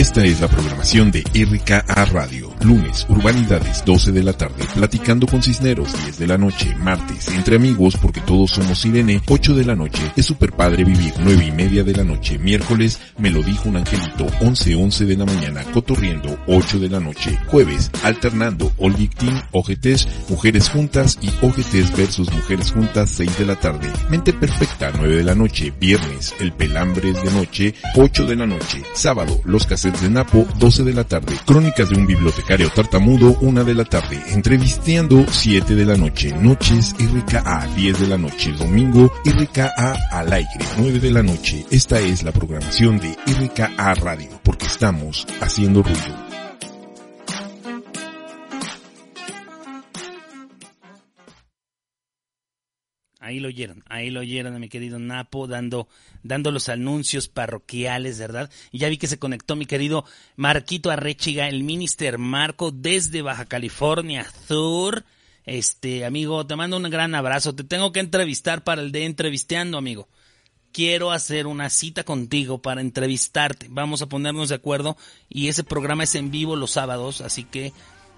Esta 0.01 0.25
es 0.25 0.41
la 0.41 0.49
programación 0.49 1.11
de 1.11 1.23
RKA 1.35 2.07
Radio. 2.07 2.51
Lunes, 2.63 3.05
Urbanidades, 3.11 3.85
12 3.85 4.13
de 4.13 4.23
la 4.23 4.33
tarde. 4.33 4.65
Platicando 4.75 5.27
con 5.27 5.43
Cisneros, 5.43 5.93
10 5.93 6.19
de 6.19 6.27
la 6.27 6.39
noche. 6.39 6.75
Martes, 6.77 7.29
Entre 7.29 7.57
Amigos, 7.57 7.99
porque 8.01 8.23
todos 8.23 8.53
somos 8.53 8.83
Irene, 8.87 9.21
8 9.29 9.55
de 9.55 9.65
la 9.67 9.77
noche. 9.77 10.11
Es 10.17 10.25
super 10.25 10.53
padre 10.53 10.85
vivir, 10.85 11.13
9 11.19 11.45
y 11.45 11.53
media 11.53 11.85
de 11.85 11.93
la 11.93 12.03
noche. 12.05 12.39
Miércoles, 12.39 12.99
Me 13.19 13.29
lo 13.29 13.43
dijo 13.43 13.69
un 13.69 13.77
angelito, 13.77 14.27
11, 14.41 14.75
11 14.75 15.05
de 15.05 15.17
la 15.19 15.27
mañana. 15.27 15.65
Cotorriendo, 15.65 16.39
8 16.47 16.79
de 16.79 16.89
la 16.89 17.01
noche. 17.01 17.39
Jueves, 17.49 17.91
Alternando, 18.03 18.73
All 18.79 18.95
Team, 18.95 19.43
OGTs, 19.53 20.09
Mujeres 20.31 20.71
Juntas 20.71 21.19
y 21.21 21.29
OGTs 21.45 21.95
versus 21.95 22.33
Mujeres 22.33 22.73
Juntas, 22.73 23.11
6 23.11 23.37
de 23.37 23.45
la 23.45 23.57
tarde. 23.57 23.93
Mente 24.09 24.33
Perfecta, 24.33 24.93
9 24.97 25.17
de 25.17 25.25
la 25.25 25.35
noche. 25.35 25.75
Viernes, 25.79 26.35
El 26.41 26.53
Pelambres 26.53 27.23
de 27.23 27.31
Noche, 27.33 27.75
8 27.97 28.25
de 28.25 28.37
la 28.37 28.47
noche. 28.47 28.83
Sábado, 28.95 29.43
Los 29.45 29.67
Caseros 29.91 30.03
de 30.03 30.11
Napo, 30.11 30.47
12 30.59 30.85
de 30.85 30.93
la 30.93 31.05
tarde. 31.05 31.35
Crónicas 31.45 31.89
de 31.89 31.97
un 31.97 32.07
bibliotecario 32.07 32.71
tartamudo, 32.71 33.37
1 33.41 33.65
de 33.65 33.75
la 33.75 33.85
tarde. 33.85 34.21
Entrevisteando, 34.29 35.27
7 35.29 35.75
de 35.75 35.85
la 35.85 35.97
noche. 35.97 36.33
Noches, 36.41 36.95
RKA, 36.99 37.67
10 37.75 38.01
de 38.01 38.07
la 38.07 38.19
noche. 38.19 38.53
Domingo, 38.53 39.13
RKA 39.25 39.97
al 40.11 40.33
aire, 40.33 40.49
9 40.79 40.99
de 40.99 41.11
la 41.11 41.23
noche. 41.23 41.67
Esta 41.71 41.99
es 41.99 42.23
la 42.23 42.33
programación 42.33 42.99
de 42.99 43.17
RKA 43.27 43.95
Radio, 43.95 44.29
porque 44.43 44.67
estamos 44.67 45.27
haciendo 45.41 45.83
ruido. 45.83 46.30
Ahí 53.31 53.39
lo 53.39 53.47
oyeron, 53.47 53.85
ahí 53.89 54.11
lo 54.11 54.21
oyeron 54.21 54.57
a 54.57 54.59
mi 54.59 54.69
querido 54.69 54.99
Napo 54.99 55.47
dando, 55.47 55.87
dando 56.25 56.51
los 56.51 56.69
anuncios 56.69 57.29
parroquiales, 57.29 58.19
¿verdad? 58.19 58.51
Y 58.73 58.79
ya 58.79 58.89
vi 58.89 58.99
que 58.99 59.07
se 59.07 59.21
conectó 59.21 59.55
mi 59.55 59.67
querido 59.67 60.05
Marquito 60.35 60.91
Arrechiga, 60.91 61.49
el 61.49 61.63
minister 61.63 62.19
Marco 62.19 62.73
desde 62.73 63.23
Baja 63.23 63.45
California 63.45 64.27
Sur. 64.49 65.05
Este, 65.47 66.05
amigo, 66.05 66.45
te 66.45 66.57
mando 66.57 66.77
un 66.77 66.91
gran 66.91 67.15
abrazo. 67.15 67.55
Te 67.55 67.63
tengo 67.63 67.93
que 67.93 68.01
entrevistar 68.01 68.65
para 68.65 68.83
el 68.83 68.91
de 68.91 69.05
entrevisteando, 69.05 69.79
amigo. 69.79 70.09
Quiero 70.73 71.13
hacer 71.13 71.47
una 71.47 71.71
cita 71.71 72.03
contigo 72.03 72.61
para 72.61 72.81
entrevistarte. 72.81 73.69
Vamos 73.71 74.03
a 74.03 74.09
ponernos 74.09 74.49
de 74.49 74.57
acuerdo 74.57 74.97
y 75.29 75.47
ese 75.47 75.63
programa 75.63 76.03
es 76.03 76.17
en 76.17 76.33
vivo 76.33 76.57
los 76.57 76.73
sábados, 76.73 77.21
así 77.21 77.45
que 77.45 77.73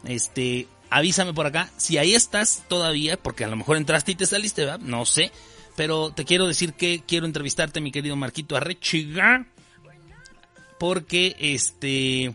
este, 0.04 0.68
avísame 0.92 1.32
por 1.32 1.46
acá. 1.46 1.70
Si 1.78 1.96
ahí 1.96 2.14
estás 2.14 2.64
todavía, 2.68 3.16
porque 3.16 3.44
a 3.44 3.48
lo 3.48 3.56
mejor 3.56 3.78
entraste 3.78 4.12
y 4.12 4.14
te 4.14 4.26
saliste, 4.26 4.64
¿verdad? 4.66 4.80
No 4.80 5.06
sé. 5.06 5.32
Pero 5.74 6.12
te 6.12 6.26
quiero 6.26 6.46
decir 6.46 6.74
que 6.74 7.02
quiero 7.06 7.24
entrevistarte, 7.24 7.80
mi 7.80 7.90
querido 7.90 8.14
Marquito 8.14 8.56
Arrechiga. 8.56 9.46
Porque, 10.78 11.34
este... 11.38 12.34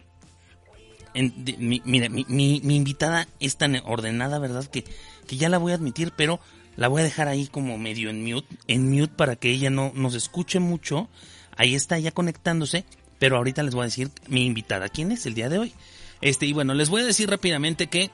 mira, 1.13 2.09
mi, 2.09 2.25
mi, 2.27 2.75
invitada 2.75 3.27
es 3.39 3.57
tan 3.57 3.79
ordenada, 3.85 4.39
¿verdad? 4.39 4.65
Que, 4.65 4.83
que 5.27 5.37
ya 5.37 5.49
la 5.49 5.59
voy 5.59 5.73
a 5.73 5.75
admitir, 5.75 6.11
pero 6.15 6.39
la 6.75 6.87
voy 6.87 7.01
a 7.01 7.05
dejar 7.05 7.27
ahí 7.27 7.47
como 7.47 7.77
medio 7.77 8.09
en 8.09 8.23
mute, 8.23 8.55
en 8.67 8.89
mute 8.89 9.13
para 9.15 9.35
que 9.35 9.51
ella 9.51 9.69
no 9.69 9.91
nos 9.93 10.15
escuche 10.15 10.59
mucho. 10.59 11.09
Ahí 11.57 11.75
está 11.75 11.99
ya 11.99 12.11
conectándose, 12.11 12.85
pero 13.19 13.37
ahorita 13.37 13.61
les 13.61 13.75
voy 13.75 13.83
a 13.83 13.85
decir 13.85 14.09
mi 14.27 14.45
invitada, 14.45 14.89
¿quién 14.89 15.11
es 15.11 15.25
el 15.27 15.35
día 15.35 15.49
de 15.49 15.59
hoy? 15.59 15.73
Este, 16.21 16.47
y 16.47 16.53
bueno, 16.53 16.73
les 16.73 16.89
voy 16.89 17.01
a 17.01 17.05
decir 17.05 17.29
rápidamente 17.29 17.87
que 17.87 18.09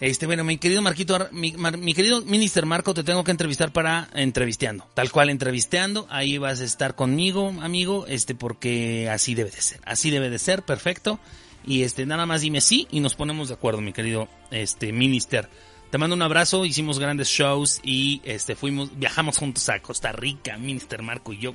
este, 0.00 0.26
bueno, 0.26 0.44
mi 0.44 0.58
querido 0.58 0.82
Marquito, 0.82 1.28
mi, 1.32 1.52
mi, 1.52 1.94
querido 1.94 2.20
Minister 2.22 2.66
Marco, 2.66 2.92
te 2.92 3.02
tengo 3.02 3.24
que 3.24 3.30
entrevistar 3.30 3.72
para 3.72 4.08
entrevisteando. 4.14 4.86
Tal 4.92 5.10
cual 5.10 5.30
entrevisteando, 5.30 6.06
ahí 6.10 6.36
vas 6.36 6.60
a 6.60 6.64
estar 6.64 6.94
conmigo, 6.94 7.54
amigo, 7.62 8.06
este, 8.06 8.34
porque 8.34 9.08
así 9.10 9.34
debe 9.34 9.50
de 9.50 9.60
ser. 9.60 9.80
Así 9.84 10.10
debe 10.10 10.28
de 10.28 10.38
ser, 10.38 10.62
perfecto. 10.64 11.18
Y 11.64 11.82
este, 11.82 12.04
nada 12.04 12.26
más 12.26 12.42
dime 12.42 12.60
sí 12.60 12.86
y 12.90 13.00
nos 13.00 13.14
ponemos 13.14 13.48
de 13.48 13.54
acuerdo, 13.54 13.80
mi 13.80 13.92
querido, 13.92 14.28
este, 14.50 14.92
Minister. 14.92 15.48
Te 15.90 15.98
mando 15.98 16.14
un 16.14 16.22
abrazo, 16.22 16.66
hicimos 16.66 16.98
grandes 16.98 17.28
shows 17.28 17.80
y 17.82 18.20
este, 18.24 18.54
fuimos, 18.54 18.98
viajamos 18.98 19.38
juntos 19.38 19.68
a 19.70 19.80
Costa 19.80 20.12
Rica, 20.12 20.58
Minister 20.58 21.02
Marco 21.02 21.32
y 21.32 21.38
yo. 21.38 21.54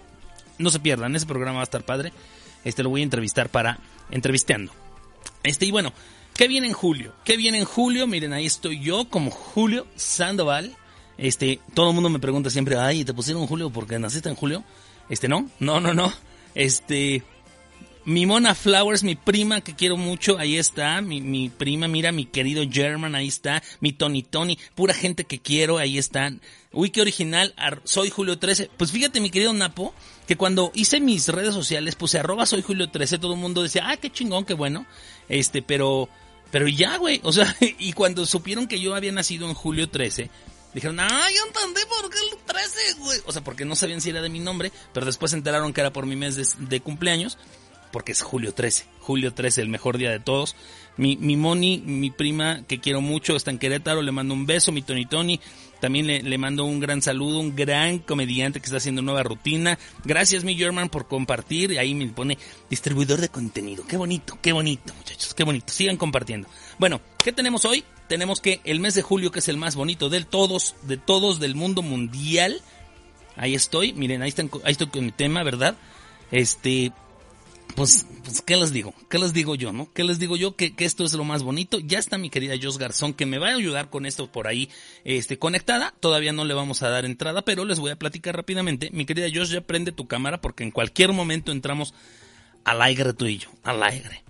No 0.58 0.72
se 0.72 0.80
pierdan, 0.80 1.16
ese 1.16 1.28
programa 1.28 1.58
va 1.58 1.62
a 1.62 1.64
estar 1.66 1.84
padre. 1.84 2.12
Este, 2.64 2.82
lo 2.82 2.90
voy 2.90 3.02
a 3.02 3.04
entrevistar 3.04 3.50
para 3.50 3.80
entrevisteando. 4.10 4.72
Este, 5.44 5.66
y 5.66 5.72
bueno, 5.72 5.94
¿Qué 6.36 6.48
viene 6.48 6.68
en 6.68 6.74
julio? 6.74 7.14
¿Qué 7.24 7.38
viene 7.38 7.60
en 7.60 7.66
julio? 7.66 8.08
Miren, 8.08 8.34
ahí 8.34 8.46
estoy 8.46 8.80
yo 8.80 9.10
como 9.10 9.32
Julio 9.32 9.86
Sandoval. 9.96 10.76
Este, 11.18 11.60
todo 11.74 11.90
el 11.90 11.94
mundo 11.94 12.10
me 12.10 12.20
pregunta 12.20 12.50
siempre, 12.50 12.78
ay, 12.78 13.06
¿te 13.06 13.14
pusieron 13.14 13.46
Julio 13.46 13.70
porque 13.70 14.00
naciste 14.00 14.30
en 14.30 14.36
julio? 14.36 14.64
Este, 15.10 15.28
no, 15.28 15.50
no, 15.60 15.80
no, 15.80 15.94
no. 15.94 16.12
Este, 16.56 17.24
mi 18.06 18.26
Mona 18.26 18.56
Flowers, 18.56 19.04
mi 19.04 19.16
prima 19.16 19.62
que 19.62 19.76
quiero 19.76 19.98
mucho, 19.98 20.40
ahí 20.40 20.58
está. 20.58 21.02
Mi, 21.02 21.22
mi 21.22 21.50
prima, 21.50 21.88
mira, 21.88 22.12
mi 22.12 22.26
querido 22.26 22.64
German, 22.70 23.14
ahí 23.14 23.28
está. 23.28 23.62
Mi 23.80 23.94
Tony 23.94 24.24
Tony, 24.24 24.58
pura 24.74 24.96
gente 24.96 25.26
que 25.26 25.40
quiero, 25.40 25.78
ahí 25.78 26.00
están. 26.00 26.42
Uy, 26.72 26.90
qué 26.90 27.02
original, 27.02 27.54
soy 27.84 28.10
Julio 28.10 28.40
13. 28.40 28.72
Pues 28.76 28.92
fíjate, 28.92 29.20
mi 29.20 29.30
querido 29.30 29.54
Napo, 29.54 29.94
que 30.28 30.38
cuando 30.38 30.72
hice 30.74 31.00
mis 31.00 31.28
redes 31.28 31.54
sociales, 31.54 31.96
puse 31.96 32.18
arroba 32.18 32.48
soy 32.48 32.64
Julio 32.64 32.90
13, 32.90 33.20
todo 33.20 33.34
el 33.34 33.40
mundo 33.40 33.62
decía, 33.62 33.84
ah, 33.90 33.98
qué 33.98 34.10
chingón, 34.10 34.46
qué 34.46 34.56
bueno. 34.56 34.88
Este, 35.30 35.62
pero 35.62 36.10
pero 36.52 36.68
ya, 36.68 36.98
güey, 36.98 37.22
o 37.24 37.32
sea, 37.32 37.56
y 37.80 37.94
cuando 37.94 38.26
supieron 38.26 38.68
que 38.68 38.80
yo 38.80 38.94
había 38.94 39.12
nacido 39.12 39.48
en 39.48 39.54
julio 39.54 39.90
13, 39.90 40.30
dijeron, 40.74 41.00
ah, 41.00 41.28
yo 41.36 41.46
entendí 41.48 41.82
por 41.88 42.10
qué 42.10 42.18
el 42.20 42.38
13, 42.46 42.94
güey. 43.00 43.20
O 43.26 43.32
sea, 43.32 43.44
porque 43.44 43.66
no 43.66 43.76
sabían 43.76 44.02
si 44.02 44.10
era 44.10 44.22
de 44.22 44.30
mi 44.30 44.40
nombre, 44.40 44.72
pero 44.94 45.06
después 45.06 45.32
se 45.32 45.38
enteraron 45.38 45.74
que 45.74 45.82
era 45.82 45.94
por 45.94 46.06
mi 46.06 46.16
mes 46.16 46.56
de, 46.58 46.82
cumpleaños, 46.82 47.38
porque 47.92 48.12
es 48.12 48.22
julio 48.22 48.54
13. 48.54 48.86
Julio 49.00 49.34
13, 49.34 49.62
el 49.62 49.70
mejor 49.70 49.98
día 49.98 50.12
de 50.12 50.20
todos. 50.20 50.56
Mi, 50.98 51.16
mi 51.18 51.38
Moni, 51.38 51.82
mi 51.86 52.12
prima, 52.12 52.64
que 52.68 52.80
quiero 52.80 53.02
mucho, 53.02 53.36
está 53.36 53.50
en 53.50 53.58
Querétaro, 53.58 54.02
le 54.02 54.12
mando 54.12 54.34
un 54.34 54.46
beso, 54.46 54.72
mi 54.72 54.82
Tony 54.82 55.06
Tony. 55.06 55.40
También 55.80 56.06
le, 56.06 56.22
le, 56.22 56.38
mando 56.38 56.66
un 56.66 56.80
gran 56.80 57.02
saludo, 57.02 57.40
un 57.40 57.56
gran 57.56 58.00
comediante 58.00 58.60
que 58.60 58.66
está 58.66 58.78
haciendo 58.78 59.02
nueva 59.02 59.24
rutina. 59.24 59.80
Gracias, 60.04 60.44
mi 60.44 60.56
German, 60.56 60.90
por 60.90 61.08
compartir. 61.08 61.80
Ahí 61.80 61.96
me 61.96 62.06
pone 62.08 62.38
distribuidor 62.70 63.20
de 63.20 63.30
contenido. 63.30 63.84
Qué 63.88 63.98
bonito, 63.98 64.38
qué 64.42 64.52
bonito, 64.52 64.94
muchachos, 64.94 65.34
qué 65.34 65.44
bonito. 65.44 65.74
Sigan 65.74 65.98
compartiendo. 65.98 66.48
Bueno, 66.78 67.02
¿qué 67.24 67.32
tenemos 67.32 67.66
hoy? 67.66 67.84
Tenemos 68.08 68.42
que 68.42 68.62
el 68.64 68.80
mes 68.80 68.94
de 68.94 69.02
julio, 69.02 69.32
que 69.32 69.40
es 69.40 69.48
el 69.48 69.58
más 69.58 69.76
bonito 69.76 70.10
de 70.10 70.24
todos, 70.24 70.76
de 70.84 70.98
todos 70.98 71.40
del 71.40 71.56
mundo 71.56 71.82
mundial. 71.82 72.62
Ahí 73.36 73.56
estoy, 73.56 73.94
miren, 73.94 74.22
ahí, 74.22 74.30
están, 74.30 74.52
ahí 74.64 74.74
estoy 74.74 74.88
con 74.88 75.06
mi 75.06 75.12
tema, 75.12 75.42
¿verdad? 75.44 75.78
Este, 76.32 76.92
pues, 77.76 78.06
pues, 78.24 78.42
¿qué 78.42 78.56
les 78.56 78.72
digo? 78.72 78.94
¿Qué 79.10 79.20
les 79.20 79.34
digo 79.34 79.56
yo, 79.56 79.72
no? 79.72 79.92
¿Qué 79.94 80.04
les 80.04 80.20
digo 80.20 80.36
yo? 80.36 80.56
Que, 80.56 80.74
esto 80.78 81.04
es 81.04 81.14
lo 81.14 81.24
más 81.24 81.44
bonito. 81.44 81.80
Ya 81.80 82.00
está 82.00 82.18
mi 82.18 82.30
querida 82.30 82.56
Jos 82.62 82.78
Garzón, 82.78 83.14
que 83.14 83.26
me 83.26 83.38
va 83.38 83.50
a 83.50 83.56
ayudar 83.56 83.90
con 83.90 84.06
esto 84.06 84.32
por 84.32 84.48
ahí, 84.48 84.70
este, 85.04 85.38
conectada. 85.38 85.94
Todavía 86.00 86.34
no 86.34 86.46
le 86.46 86.54
vamos 86.54 86.82
a 86.84 86.90
dar 86.90 87.06
entrada, 87.06 87.44
pero 87.44 87.66
les 87.66 87.80
voy 87.80 87.92
a 87.92 87.98
platicar 87.98 88.36
rápidamente. 88.36 88.90
Mi 88.92 89.06
querida 89.06 89.28
Jos, 89.34 89.50
ya 89.50 89.62
prende 89.62 89.92
tu 89.92 90.08
cámara 90.08 90.42
porque 90.42 90.64
en 90.64 90.72
cualquier 90.72 91.14
momento 91.14 91.52
entramos 91.52 91.94
al 92.64 92.82
aire 92.82 93.14
tú 93.14 93.26
y 93.26 93.38
yo, 93.38 93.50
al 93.64 93.84
aire. 93.84 94.24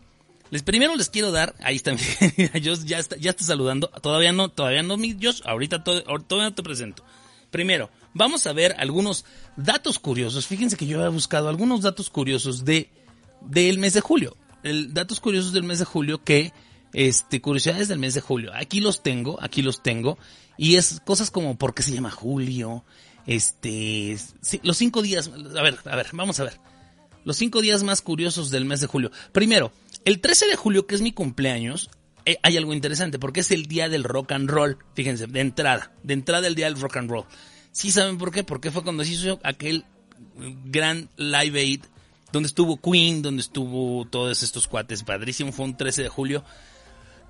Les 0.50 0.64
primero 0.64 0.96
les 0.96 1.10
quiero 1.10 1.32
dar, 1.32 1.56
ahí 1.62 1.78
está 1.78 1.92
mi 1.94 2.00
querida 2.00 2.60
Jos, 2.64 2.86
ya 2.86 3.00
está, 3.00 3.18
ya 3.18 3.32
está 3.32 3.44
saludando. 3.44 3.88
Todavía 4.02 4.32
no, 4.32 4.50
todavía 4.50 4.84
no, 4.84 4.98
mi 4.98 5.18
Jos, 5.22 5.44
ahorita 5.46 5.84
todavía 5.84 6.50
no 6.50 6.54
te 6.54 6.64
presento. 6.64 7.04
Primero, 7.52 7.90
vamos 8.14 8.48
a 8.48 8.54
ver 8.54 8.76
algunos 8.78 9.26
datos 9.58 10.00
curiosos. 10.00 10.48
Fíjense 10.48 10.78
que 10.78 10.88
yo 10.88 11.04
he 11.04 11.10
buscado 11.10 11.50
algunos 11.50 11.82
datos 11.82 12.10
curiosos 12.10 12.64
de 12.64 12.90
del 13.42 13.80
mes 13.80 13.94
de 13.94 14.02
julio. 14.02 14.38
El, 14.64 14.94
datos 14.94 15.20
curiosos 15.20 15.54
del 15.54 15.64
mes 15.64 15.80
de 15.80 15.86
julio 15.86 16.24
que, 16.24 16.54
este, 16.94 17.42
curiosidades 17.42 17.88
del 17.88 18.00
mes 18.00 18.14
de 18.14 18.22
julio. 18.22 18.52
Aquí 18.54 18.80
los 18.80 19.04
tengo, 19.04 19.42
aquí 19.42 19.62
los 19.62 19.82
tengo. 19.82 20.18
Y 20.58 20.76
es 20.76 21.02
cosas 21.06 21.32
como 21.32 21.58
por 21.58 21.74
qué 21.74 21.84
se 21.84 21.92
llama 21.92 22.12
julio, 22.12 22.84
este, 23.26 24.18
los 24.64 24.78
cinco 24.78 25.02
días, 25.02 25.30
a 25.58 25.62
ver, 25.62 25.80
a 25.86 25.96
ver, 25.96 26.08
vamos 26.14 26.40
a 26.40 26.44
ver. 26.44 26.60
Los 27.24 27.38
cinco 27.38 27.62
días 27.62 27.84
más 27.84 28.02
curiosos 28.02 28.50
del 28.50 28.66
mes 28.66 28.82
de 28.82 28.88
julio. 28.88 29.12
Primero, 29.32 29.72
el 30.06 30.20
13 30.20 30.48
de 30.48 30.56
julio, 30.56 30.88
que 30.88 30.96
es 30.96 31.02
mi 31.02 31.12
cumpleaños, 31.12 31.90
eh, 32.26 32.38
hay 32.44 32.58
algo 32.58 32.74
interesante, 32.74 33.20
porque 33.20 33.42
es 33.42 33.52
el 33.52 33.68
día 33.68 33.90
del 33.90 34.04
rock 34.04 34.32
and 34.32 34.50
roll. 34.50 34.78
Fíjense, 34.96 35.28
de 35.28 35.40
entrada, 35.40 35.92
de 36.04 36.14
entrada 36.14 36.48
el 36.48 36.56
día 36.56 36.66
del 36.66 36.80
rock 36.80 36.98
and 36.98 37.10
roll. 37.10 37.26
¿Sí 37.72 37.92
saben 37.92 38.18
por 38.18 38.32
qué? 38.32 38.44
Porque 38.44 38.72
fue 38.72 38.84
cuando 38.84 39.04
se 39.04 39.12
hizo 39.12 39.40
aquel 39.44 39.86
gran 40.66 41.10
Live 41.18 41.60
Aid 41.60 41.82
donde 42.32 42.48
estuvo 42.48 42.78
Queen, 42.78 43.22
donde 43.22 43.42
estuvo 43.42 44.06
todos 44.06 44.44
estos 44.44 44.68
cuates, 44.68 45.04
padrísimo, 45.04 45.52
fue 45.52 45.66
un 45.66 45.76
13 45.76 46.04
de 46.04 46.10
julio 46.10 46.44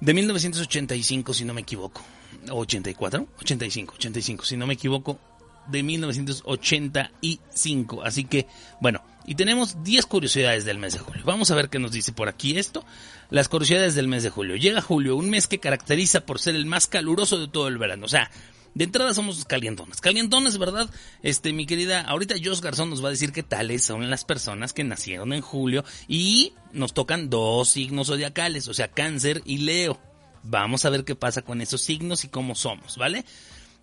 de 0.01 0.13
1985, 0.15 1.33
si 1.33 1.45
no 1.45 1.53
me 1.53 1.61
equivoco, 1.61 2.01
84, 2.49 3.27
85, 3.39 3.93
85, 3.95 4.45
si 4.45 4.57
no 4.57 4.65
me 4.65 4.73
equivoco, 4.73 5.19
de 5.67 5.83
1985, 5.83 8.01
así 8.03 8.25
que, 8.25 8.47
bueno, 8.81 9.03
y 9.27 9.35
tenemos 9.35 9.83
10 9.83 10.07
curiosidades 10.07 10.65
del 10.65 10.79
mes 10.79 10.93
de 10.93 10.99
julio. 10.99 11.21
Vamos 11.23 11.51
a 11.51 11.55
ver 11.55 11.69
qué 11.69 11.77
nos 11.77 11.91
dice 11.91 12.11
por 12.11 12.27
aquí 12.27 12.57
esto. 12.57 12.83
Las 13.29 13.47
curiosidades 13.47 13.93
del 13.93 14.07
mes 14.07 14.23
de 14.23 14.31
julio. 14.31 14.55
Llega 14.55 14.81
julio, 14.81 15.15
un 15.15 15.29
mes 15.29 15.45
que 15.45 15.59
caracteriza 15.59 16.21
por 16.21 16.39
ser 16.39 16.55
el 16.55 16.65
más 16.65 16.87
caluroso 16.87 17.37
de 17.37 17.47
todo 17.47 17.67
el 17.67 17.77
verano. 17.77 18.07
O 18.07 18.09
sea, 18.09 18.31
de 18.73 18.85
entrada 18.85 19.13
somos 19.13 19.43
calientones. 19.45 19.99
Calientones, 19.99 20.57
¿verdad? 20.57 20.89
Este, 21.23 21.51
mi 21.53 21.65
querida, 21.65 22.01
ahorita 22.01 22.35
Jos 22.43 22.61
Garzón 22.61 22.89
nos 22.89 23.03
va 23.03 23.09
a 23.09 23.11
decir 23.11 23.31
qué 23.31 23.43
tales 23.43 23.83
son 23.83 24.09
las 24.09 24.23
personas 24.23 24.73
que 24.73 24.83
nacieron 24.83 25.33
en 25.33 25.41
julio 25.41 25.83
y 26.07 26.53
nos 26.71 26.93
tocan 26.93 27.29
dos 27.29 27.69
signos 27.69 28.07
zodiacales, 28.07 28.67
o 28.67 28.73
sea, 28.73 28.87
cáncer 28.87 29.41
y 29.45 29.59
leo. 29.59 29.99
Vamos 30.43 30.85
a 30.85 30.89
ver 30.89 31.03
qué 31.03 31.15
pasa 31.15 31.41
con 31.41 31.61
esos 31.61 31.81
signos 31.81 32.23
y 32.23 32.29
cómo 32.29 32.55
somos, 32.55 32.97
¿vale? 32.97 33.25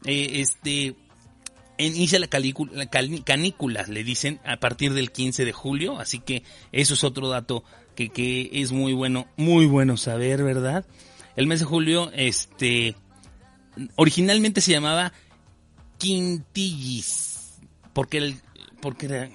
Eh, 0.05 0.41
este, 0.41 0.97
inicia 1.77 2.19
la, 2.19 2.29
la 2.73 2.87
canícula, 2.87 3.85
le 3.89 4.05
dicen, 4.05 4.41
a 4.45 4.57
partir 4.57 4.95
del 4.95 5.13
15 5.13 5.45
de 5.45 5.53
julio, 5.53 5.99
así 5.99 6.19
que 6.19 6.43
eso 6.73 6.95
es 6.95 7.05
otro 7.05 7.29
dato 7.29 7.63
que, 7.95 8.09
que 8.09 8.49
es 8.53 8.73
muy 8.73 8.93
bueno, 8.95 9.27
muy 9.37 9.67
bueno 9.67 9.97
saber, 9.97 10.43
¿verdad? 10.43 10.87
El 11.37 11.47
mes 11.47 11.61
de 11.61 11.67
julio, 11.67 12.11
este, 12.15 12.97
originalmente 13.97 14.61
se 14.61 14.73
llamaba 14.73 15.13
Quintillis, 15.99 17.59
porque, 17.93 18.19
el, 18.19 18.41
porque 18.81 19.07
era, 19.07 19.31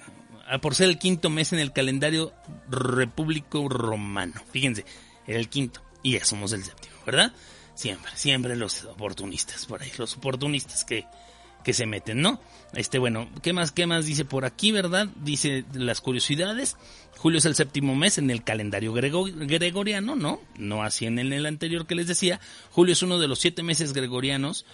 ah, 0.48 0.58
por 0.58 0.74
ser 0.74 0.88
el 0.88 0.98
quinto 0.98 1.30
mes 1.30 1.52
en 1.52 1.58
el 1.58 1.72
calendario 1.72 2.32
repúblico 2.68 3.68
romano. 3.68 4.34
Fíjense, 4.52 4.84
era 5.26 5.38
el 5.38 5.48
quinto 5.48 5.82
y 6.02 6.12
ya 6.12 6.24
somos 6.24 6.52
el 6.52 6.64
séptimo, 6.64 6.94
¿verdad? 7.06 7.32
Siempre, 7.74 8.10
siempre 8.14 8.56
los 8.56 8.84
oportunistas 8.84 9.66
por 9.66 9.82
ahí, 9.82 9.90
los 9.98 10.16
oportunistas 10.16 10.84
que, 10.84 11.06
que 11.64 11.72
se 11.72 11.86
meten, 11.86 12.20
¿no? 12.20 12.40
Este, 12.74 12.98
bueno, 12.98 13.28
¿qué 13.42 13.52
más, 13.52 13.72
qué 13.72 13.86
más 13.86 14.06
dice 14.06 14.24
por 14.24 14.44
aquí, 14.44 14.70
verdad? 14.70 15.08
Dice 15.22 15.64
las 15.72 16.00
curiosidades. 16.00 16.76
Julio 17.16 17.38
es 17.38 17.44
el 17.46 17.54
séptimo 17.54 17.96
mes 17.96 18.18
en 18.18 18.30
el 18.30 18.44
calendario 18.44 18.92
gregoriano, 18.92 20.14
¿no? 20.14 20.40
No 20.56 20.82
así 20.82 21.06
en 21.06 21.18
el 21.18 21.46
anterior 21.46 21.86
que 21.86 21.94
les 21.94 22.06
decía. 22.06 22.38
Julio 22.70 22.92
es 22.92 23.02
uno 23.02 23.18
de 23.18 23.28
los 23.28 23.38
siete 23.38 23.62
meses 23.62 23.92
gregorianos 23.92 24.66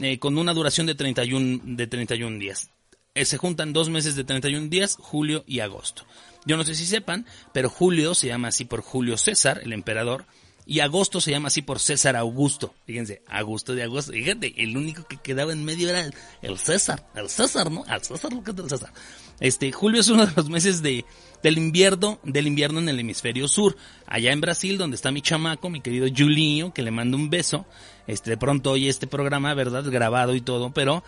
eh, 0.00 0.18
con 0.18 0.38
una 0.38 0.54
duración 0.54 0.86
de 0.86 0.94
31, 0.94 1.60
de 1.64 1.86
31 1.86 2.38
días. 2.38 2.70
Eh, 3.14 3.24
se 3.24 3.36
juntan 3.36 3.72
dos 3.72 3.90
meses 3.90 4.16
de 4.16 4.24
31 4.24 4.68
días, 4.68 4.96
julio 4.98 5.44
y 5.46 5.60
agosto. 5.60 6.04
Yo 6.46 6.56
no 6.56 6.64
sé 6.64 6.74
si 6.74 6.86
sepan, 6.86 7.26
pero 7.52 7.68
julio 7.68 8.14
se 8.14 8.28
llama 8.28 8.48
así 8.48 8.64
por 8.64 8.80
Julio 8.80 9.18
César, 9.18 9.60
el 9.62 9.72
emperador, 9.72 10.24
y 10.70 10.80
agosto 10.80 11.18
se 11.18 11.30
llama 11.30 11.48
así 11.48 11.62
por 11.62 11.78
César 11.78 12.14
Augusto. 12.14 12.74
Fíjense, 12.84 13.22
Augusto 13.26 13.74
de 13.74 13.84
agosto. 13.84 14.12
Fíjate, 14.12 14.52
el 14.62 14.76
único 14.76 15.02
que 15.06 15.16
quedaba 15.16 15.50
en 15.54 15.64
medio 15.64 15.88
era 15.88 16.10
el 16.42 16.58
César. 16.58 17.08
El 17.14 17.30
César, 17.30 17.70
¿no? 17.70 17.84
Al 17.88 18.04
César, 18.04 18.34
lo 18.34 18.44
que 18.44 18.50
es 18.50 18.58
el 18.58 18.68
César. 18.68 18.92
Este, 19.40 19.72
julio 19.72 20.02
es 20.02 20.08
uno 20.10 20.26
de 20.26 20.32
los 20.36 20.50
meses 20.50 20.82
de, 20.82 21.06
del 21.42 21.56
invierno, 21.56 22.18
del 22.22 22.46
invierno 22.46 22.80
en 22.80 22.90
el 22.90 23.00
hemisferio 23.00 23.48
sur. 23.48 23.78
Allá 24.06 24.30
en 24.30 24.42
Brasil, 24.42 24.76
donde 24.76 24.96
está 24.96 25.10
mi 25.10 25.22
chamaco, 25.22 25.70
mi 25.70 25.80
querido 25.80 26.06
Julinho, 26.14 26.74
que 26.74 26.82
le 26.82 26.90
mando 26.90 27.16
un 27.16 27.30
beso. 27.30 27.64
Este, 28.06 28.28
de 28.28 28.36
pronto 28.36 28.72
oye 28.72 28.90
este 28.90 29.06
programa, 29.06 29.54
¿verdad? 29.54 29.84
Grabado 29.90 30.34
y 30.34 30.42
todo, 30.42 30.74
pero 30.74 31.02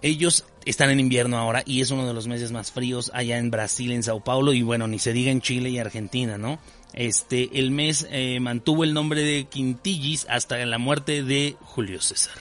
ellos 0.00 0.46
están 0.64 0.88
en 0.88 0.98
invierno 0.98 1.36
ahora 1.36 1.62
y 1.66 1.82
es 1.82 1.90
uno 1.90 2.06
de 2.06 2.14
los 2.14 2.26
meses 2.26 2.52
más 2.52 2.72
fríos 2.72 3.10
allá 3.12 3.36
en 3.36 3.50
Brasil, 3.50 3.92
en 3.92 4.02
Sao 4.02 4.24
Paulo 4.24 4.54
y 4.54 4.62
bueno, 4.62 4.88
ni 4.88 4.98
se 4.98 5.12
diga 5.12 5.30
en 5.30 5.42
Chile 5.42 5.68
y 5.68 5.78
Argentina, 5.78 6.38
¿no? 6.38 6.58
Este, 6.94 7.58
el 7.58 7.70
mes 7.70 8.06
eh, 8.10 8.38
mantuvo 8.40 8.84
el 8.84 8.92
nombre 8.92 9.22
de 9.22 9.44
Quintillis 9.44 10.26
hasta 10.28 10.64
la 10.66 10.78
muerte 10.78 11.22
de 11.22 11.56
Julio 11.60 12.00
César. 12.00 12.34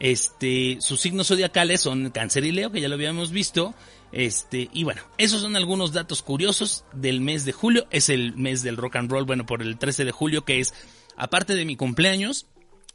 Este, 0.00 0.78
sus 0.80 1.00
signos 1.00 1.28
zodiacales 1.28 1.80
son 1.80 2.10
Cáncer 2.10 2.44
y 2.44 2.52
Leo, 2.52 2.70
que 2.70 2.80
ya 2.80 2.88
lo 2.88 2.94
habíamos 2.94 3.30
visto. 3.30 3.74
Este, 4.12 4.68
y 4.72 4.84
bueno, 4.84 5.02
esos 5.18 5.42
son 5.42 5.56
algunos 5.56 5.92
datos 5.92 6.22
curiosos 6.22 6.84
del 6.92 7.20
mes 7.20 7.44
de 7.44 7.52
julio. 7.52 7.86
Es 7.90 8.08
el 8.08 8.34
mes 8.36 8.62
del 8.62 8.76
rock 8.76 8.96
and 8.96 9.10
roll, 9.10 9.24
bueno, 9.24 9.46
por 9.46 9.62
el 9.62 9.78
13 9.78 10.04
de 10.04 10.12
julio, 10.12 10.44
que 10.44 10.60
es, 10.60 10.74
aparte 11.16 11.54
de 11.54 11.64
mi 11.64 11.76
cumpleaños, 11.76 12.46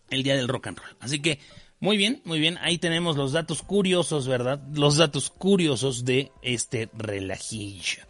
el 0.10 0.24
día 0.24 0.36
del 0.36 0.48
rock 0.48 0.68
and 0.68 0.80
roll. 0.80 0.96
Así 1.00 1.20
que, 1.20 1.40
muy 1.80 1.98
bien, 1.98 2.22
muy 2.26 2.40
bien. 2.40 2.58
Ahí 2.62 2.78
tenemos 2.78 3.18
los 3.18 3.34
datos 3.34 3.64
curiosos, 3.64 4.28
¿verdad? 4.28 4.62
Los 4.74 4.98
datos 4.98 5.30
curiosos 5.30 6.06
de 6.06 6.32
este 6.42 6.90
relajillo. 6.94 8.04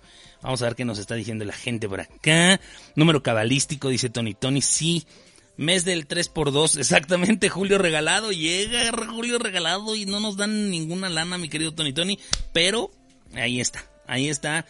Vamos 0.43 0.61
a 0.61 0.65
ver 0.65 0.75
qué 0.75 0.83
nos 0.83 0.99
está 0.99 1.15
diciendo 1.15 1.45
la 1.45 1.53
gente 1.53 1.87
por 1.87 2.01
acá. 2.01 2.59
Número 2.95 3.23
cabalístico, 3.23 3.87
dice 3.87 4.09
Tony 4.09 4.33
Tony. 4.33 4.61
Sí, 4.61 5.05
mes 5.55 5.85
del 5.85 6.05
3x2, 6.05 6.77
exactamente. 6.79 7.47
Julio 7.47 7.77
regalado. 7.77 8.31
Llega 8.31 8.91
Julio 8.91 9.39
regalado 9.39 9.95
y 9.95 10.05
no 10.05 10.19
nos 10.19 10.35
dan 10.35 10.69
ninguna 10.69 11.09
lana, 11.09 11.37
mi 11.37 11.47
querido 11.47 11.73
Tony 11.73 11.93
Tony. 11.93 12.19
Pero 12.51 12.91
ahí 13.33 13.61
está, 13.61 13.85
ahí 14.05 14.27
está 14.27 14.65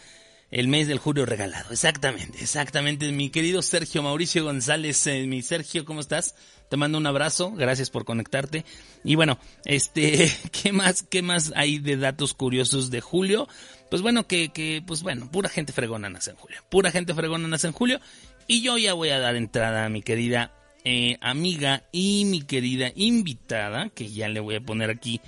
el 0.54 0.68
mes 0.68 0.86
del 0.86 0.98
Julio 0.98 1.26
regalado. 1.26 1.72
Exactamente, 1.72 2.38
exactamente. 2.40 3.10
Mi 3.10 3.30
querido 3.30 3.60
Sergio 3.60 4.04
Mauricio 4.04 4.44
González, 4.44 5.04
eh, 5.08 5.26
mi 5.26 5.42
Sergio, 5.42 5.84
¿cómo 5.84 6.00
estás? 6.00 6.36
Te 6.70 6.76
mando 6.76 6.98
un 6.98 7.06
abrazo, 7.08 7.50
gracias 7.50 7.90
por 7.90 8.04
conectarte. 8.04 8.64
Y 9.02 9.16
bueno, 9.16 9.38
este, 9.64 10.32
¿qué 10.62 10.72
más, 10.72 11.02
qué 11.02 11.22
más 11.22 11.52
hay 11.56 11.80
de 11.80 11.96
datos 11.96 12.34
curiosos 12.34 12.90
de 12.90 13.00
Julio? 13.00 13.48
Pues 13.90 14.02
bueno, 14.02 14.26
que, 14.26 14.48
que, 14.48 14.82
pues 14.86 15.02
bueno, 15.02 15.30
pura 15.30 15.48
gente 15.48 15.72
fregona 15.72 16.08
nace 16.08 16.30
en 16.30 16.36
julio. 16.36 16.60
Pura 16.68 16.90
gente 16.90 17.14
fregona 17.14 17.48
nace 17.48 17.66
en 17.66 17.72
julio. 17.72 18.00
Y 18.46 18.62
yo 18.62 18.76
ya 18.78 18.94
voy 18.94 19.10
a 19.10 19.18
dar 19.18 19.36
entrada 19.36 19.84
a 19.84 19.88
mi 19.88 20.02
querida 20.02 20.52
eh, 20.84 21.16
amiga 21.20 21.84
y 21.92 22.24
mi 22.26 22.42
querida 22.42 22.92
invitada, 22.94 23.88
que 23.88 24.10
ya 24.10 24.28
le 24.28 24.40
voy 24.40 24.56
a 24.56 24.60
poner 24.60 24.90
aquí 24.90 25.20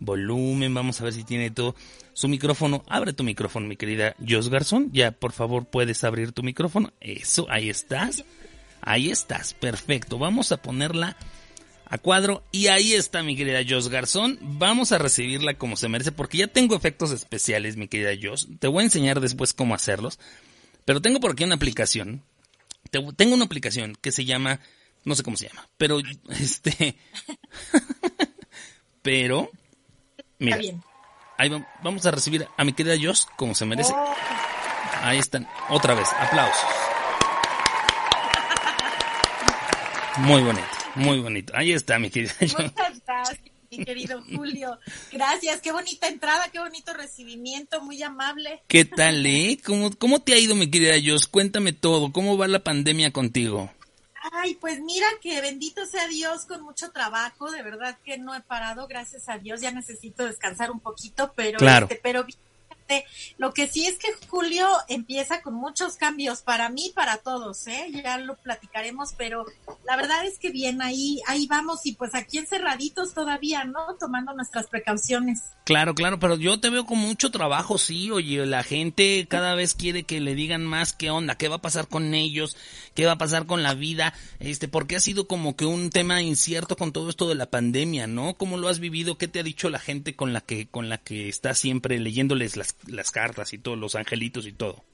volumen. 0.00 0.74
Vamos 0.74 1.00
a 1.00 1.04
ver 1.04 1.12
si 1.12 1.24
tiene 1.24 1.50
todo 1.50 1.74
su 2.12 2.28
micrófono. 2.28 2.82
Abre 2.88 3.12
tu 3.12 3.22
micrófono, 3.22 3.66
mi 3.66 3.76
querida 3.76 4.16
Jos 4.26 4.48
Garzón. 4.48 4.90
Ya, 4.92 5.12
por 5.12 5.32
favor, 5.32 5.66
puedes 5.66 6.02
abrir 6.04 6.32
tu 6.32 6.42
micrófono. 6.42 6.92
Eso, 7.00 7.46
ahí 7.50 7.70
estás. 7.70 8.24
Ahí 8.80 9.10
estás, 9.10 9.54
perfecto. 9.54 10.18
Vamos 10.18 10.52
a 10.52 10.58
ponerla 10.58 11.16
a 11.94 11.98
cuadro. 11.98 12.42
Y 12.50 12.66
ahí 12.66 12.92
está 12.92 13.22
mi 13.22 13.36
querida 13.36 13.60
Jos 13.66 13.88
Garzón. 13.88 14.38
Vamos 14.40 14.92
a 14.92 14.98
recibirla 14.98 15.54
como 15.54 15.76
se 15.76 15.88
merece 15.88 16.12
porque 16.12 16.38
ya 16.38 16.48
tengo 16.48 16.76
efectos 16.76 17.10
especiales, 17.12 17.76
mi 17.76 17.88
querida 17.88 18.10
Jos. 18.20 18.48
Te 18.58 18.68
voy 18.68 18.82
a 18.82 18.84
enseñar 18.84 19.20
después 19.20 19.54
cómo 19.54 19.74
hacerlos. 19.74 20.18
Pero 20.84 21.00
tengo 21.00 21.20
por 21.20 21.32
aquí 21.32 21.44
una 21.44 21.54
aplicación. 21.54 22.22
tengo 22.90 23.34
una 23.34 23.44
aplicación 23.44 23.96
que 24.00 24.12
se 24.12 24.24
llama, 24.24 24.60
no 25.04 25.14
sé 25.14 25.22
cómo 25.22 25.36
se 25.36 25.48
llama, 25.48 25.68
pero 25.78 26.00
este... 26.30 26.96
pero... 29.02 29.50
Mira, 30.38 30.58
ahí 31.38 31.50
vamos 31.82 32.04
a 32.04 32.10
recibir 32.10 32.46
a 32.56 32.64
mi 32.64 32.72
querida 32.72 32.96
Jos 33.00 33.26
como 33.36 33.54
se 33.54 33.64
merece. 33.64 33.92
Oh. 33.94 34.14
Ahí 35.00 35.18
están, 35.18 35.48
otra 35.70 35.94
vez, 35.94 36.08
aplausos. 36.18 36.64
Muy 40.18 40.42
bonito. 40.42 40.83
Muy 40.94 41.20
bonito. 41.20 41.52
Ahí 41.56 41.72
está, 41.72 41.98
mi 41.98 42.10
querida. 42.10 42.32
Muchas 42.40 42.72
gracias, 43.06 43.40
mi 43.70 43.84
querido 43.84 44.22
Julio. 44.34 44.78
Gracias, 45.12 45.60
qué 45.60 45.72
bonita 45.72 46.08
entrada, 46.08 46.48
qué 46.52 46.58
bonito 46.58 46.92
recibimiento, 46.92 47.80
muy 47.82 48.02
amable. 48.02 48.62
¿Qué 48.68 48.84
tal, 48.84 49.24
eh? 49.26 49.58
¿Cómo, 49.64 49.90
cómo 49.96 50.22
te 50.22 50.34
ha 50.34 50.38
ido, 50.38 50.54
mi 50.54 50.70
querida 50.70 50.94
Jos? 51.04 51.26
Cuéntame 51.26 51.72
todo. 51.72 52.12
¿Cómo 52.12 52.36
va 52.36 52.48
la 52.48 52.60
pandemia 52.60 53.12
contigo? 53.12 53.70
Ay, 54.32 54.54
pues 54.54 54.80
mira 54.80 55.06
que 55.20 55.40
bendito 55.42 55.84
sea 55.84 56.08
Dios 56.08 56.46
con 56.46 56.62
mucho 56.62 56.90
trabajo, 56.92 57.50
de 57.50 57.62
verdad 57.62 57.98
que 58.04 58.16
no 58.16 58.34
he 58.34 58.40
parado, 58.40 58.86
gracias 58.86 59.28
a 59.28 59.36
Dios, 59.36 59.60
ya 59.60 59.70
necesito 59.70 60.24
descansar 60.24 60.70
un 60.70 60.80
poquito, 60.80 61.34
pero 61.36 61.58
claro. 61.58 61.86
este, 61.90 62.00
pero 62.02 62.24
lo 63.38 63.52
que 63.52 63.66
sí 63.66 63.86
es 63.86 63.98
que 63.98 64.08
julio 64.28 64.66
empieza 64.88 65.42
con 65.42 65.54
muchos 65.54 65.96
cambios 65.96 66.42
para 66.42 66.68
mí, 66.68 66.92
para 66.94 67.18
todos, 67.18 67.66
¿eh? 67.66 67.86
Ya 67.92 68.18
lo 68.18 68.36
platicaremos, 68.36 69.14
pero 69.16 69.44
la 69.84 69.96
verdad 69.96 70.24
es 70.26 70.38
que 70.38 70.50
bien, 70.50 70.82
ahí, 70.82 71.20
ahí 71.26 71.46
vamos 71.46 71.84
y 71.84 71.92
pues 71.94 72.14
aquí 72.14 72.38
encerraditos 72.38 73.14
todavía, 73.14 73.64
¿no? 73.64 73.96
Tomando 73.98 74.34
nuestras 74.34 74.66
precauciones. 74.66 75.42
Claro, 75.64 75.94
claro, 75.94 76.18
pero 76.18 76.36
yo 76.36 76.60
te 76.60 76.70
veo 76.70 76.84
con 76.84 76.98
mucho 76.98 77.30
trabajo, 77.30 77.78
sí, 77.78 78.10
oye, 78.10 78.44
la 78.44 78.62
gente 78.62 79.26
cada 79.28 79.54
vez 79.54 79.74
quiere 79.74 80.04
que 80.04 80.20
le 80.20 80.34
digan 80.34 80.64
más 80.64 80.92
qué 80.92 81.10
onda, 81.10 81.36
qué 81.36 81.48
va 81.48 81.56
a 81.56 81.62
pasar 81.62 81.88
con 81.88 82.14
ellos, 82.14 82.56
qué 82.94 83.06
va 83.06 83.12
a 83.12 83.18
pasar 83.18 83.46
con 83.46 83.62
la 83.62 83.74
vida, 83.74 84.14
este, 84.40 84.68
porque 84.68 84.96
ha 84.96 85.00
sido 85.00 85.26
como 85.26 85.56
que 85.56 85.64
un 85.64 85.90
tema 85.90 86.20
incierto 86.20 86.76
con 86.76 86.92
todo 86.92 87.08
esto 87.08 87.28
de 87.28 87.34
la 87.34 87.46
pandemia, 87.46 88.06
¿no? 88.06 88.34
¿Cómo 88.34 88.58
lo 88.58 88.68
has 88.68 88.78
vivido? 88.78 89.16
¿Qué 89.16 89.26
te 89.26 89.40
ha 89.40 89.42
dicho 89.42 89.70
la 89.70 89.78
gente 89.78 90.14
con 90.14 90.32
la 90.32 90.40
que, 90.42 90.66
con 90.66 90.88
la 90.88 90.98
que 90.98 91.28
estás 91.28 91.58
siempre 91.58 91.98
leyéndoles 91.98 92.56
las, 92.56 92.73
las 92.86 93.10
cartas 93.10 93.52
y 93.52 93.58
todos 93.58 93.78
los 93.78 93.94
angelitos 93.94 94.46
y 94.46 94.52
todo? 94.52 94.84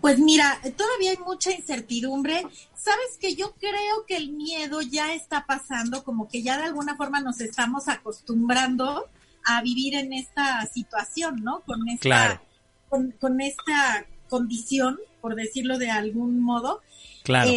Pues 0.00 0.18
mira, 0.18 0.60
todavía 0.76 1.12
hay 1.12 1.18
mucha 1.18 1.52
incertidumbre. 1.52 2.42
Sabes 2.74 3.18
que 3.20 3.34
yo 3.34 3.54
creo 3.54 4.04
que 4.06 4.16
el 4.16 4.32
miedo 4.32 4.80
ya 4.82 5.14
está 5.14 5.46
pasando, 5.46 6.02
como 6.02 6.28
que 6.28 6.42
ya 6.42 6.56
de 6.56 6.64
alguna 6.64 6.96
forma 6.96 7.20
nos 7.20 7.40
estamos 7.40 7.88
acostumbrando 7.88 9.08
a 9.44 9.62
vivir 9.62 9.94
en 9.94 10.12
esta 10.12 10.66
situación, 10.66 11.42
¿no? 11.42 11.60
Con 11.60 11.88
esta, 11.88 12.42
con, 12.88 13.40
esta 13.40 14.06
condición, 14.28 14.98
por 15.20 15.34
decirlo 15.34 15.78
de 15.78 15.90
algún 15.90 16.40
modo. 16.40 16.82
Claro. 17.22 17.50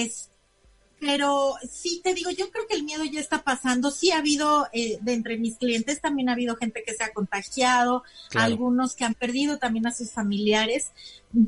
Pero 1.06 1.56
sí 1.70 2.00
te 2.02 2.14
digo, 2.14 2.30
yo 2.32 2.50
creo 2.50 2.66
que 2.66 2.76
el 2.76 2.84
miedo 2.84 3.04
ya 3.04 3.20
está 3.20 3.44
pasando. 3.44 3.92
Sí 3.92 4.12
ha 4.12 4.20
habido, 4.20 4.68
eh, 4.72 4.98
de 5.02 5.14
entre 5.14 5.38
mis 5.38 5.58
clientes 5.58 6.00
también 6.00 6.30
ha 6.30 6.32
habido 6.32 6.56
gente 6.56 6.82
que 6.86 6.94
se 6.94 7.04
ha 7.04 7.12
contagiado, 7.12 8.04
algunos 8.34 8.96
que 8.96 9.04
han 9.04 9.14
perdido 9.14 9.58
también 9.58 9.86
a 9.86 9.92
sus 9.92 10.12
familiares, 10.12 10.94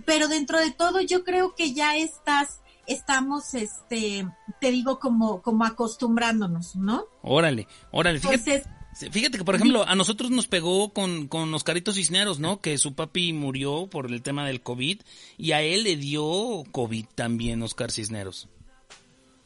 pero 0.06 0.28
dentro 0.28 0.60
de 0.60 0.72
todo 0.72 1.00
yo 1.00 1.24
creo 1.24 1.56
que 1.56 1.74
ya 1.74 1.96
estás 1.96 2.60
estamos, 2.86 3.54
este, 3.54 4.28
te 4.60 4.72
digo, 4.72 5.00
como, 5.00 5.42
como 5.42 5.64
acostumbrándonos, 5.64 6.76
¿no? 6.76 7.06
Órale, 7.24 7.68
órale, 7.92 8.20
fíjate. 8.20 8.64
Fíjate 9.12 9.38
que, 9.38 9.44
por 9.44 9.56
ejemplo, 9.56 9.86
a 9.86 9.96
nosotros 9.96 10.32
nos 10.32 10.48
pegó 10.48 10.94
con, 10.94 11.28
con 11.28 11.54
Oscarito 11.54 11.92
Cisneros, 11.92 12.40
¿no? 12.40 12.62
Que 12.62 12.78
su 12.78 12.94
papi 12.94 13.34
murió 13.34 13.88
por 13.88 14.06
el 14.06 14.22
tema 14.22 14.46
del 14.46 14.62
COVID 14.62 15.02
y 15.38 15.52
a 15.52 15.62
él 15.62 15.84
le 15.84 15.98
dio 15.98 16.64
COVID 16.72 17.06
también, 17.16 17.62
Oscar 17.62 17.92
Cisneros. 17.92 18.48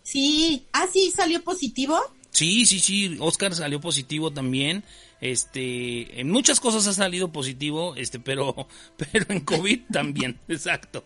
Sí, 0.09 0.65
ah, 0.73 0.87
sí, 0.91 1.11
salió 1.15 1.43
positivo. 1.43 1.99
Sí, 2.31 2.65
sí, 2.65 2.79
sí, 2.79 3.15
Oscar 3.19 3.53
salió 3.53 3.79
positivo 3.79 4.31
también. 4.31 4.83
Este, 5.21 6.19
en 6.19 6.31
muchas 6.31 6.59
cosas 6.59 6.87
ha 6.87 6.93
salido 6.93 7.31
positivo, 7.31 7.95
este, 7.95 8.19
pero, 8.19 8.67
pero 8.97 9.25
en 9.29 9.41
COVID 9.41 9.81
también, 9.91 10.39
exacto. 10.47 11.03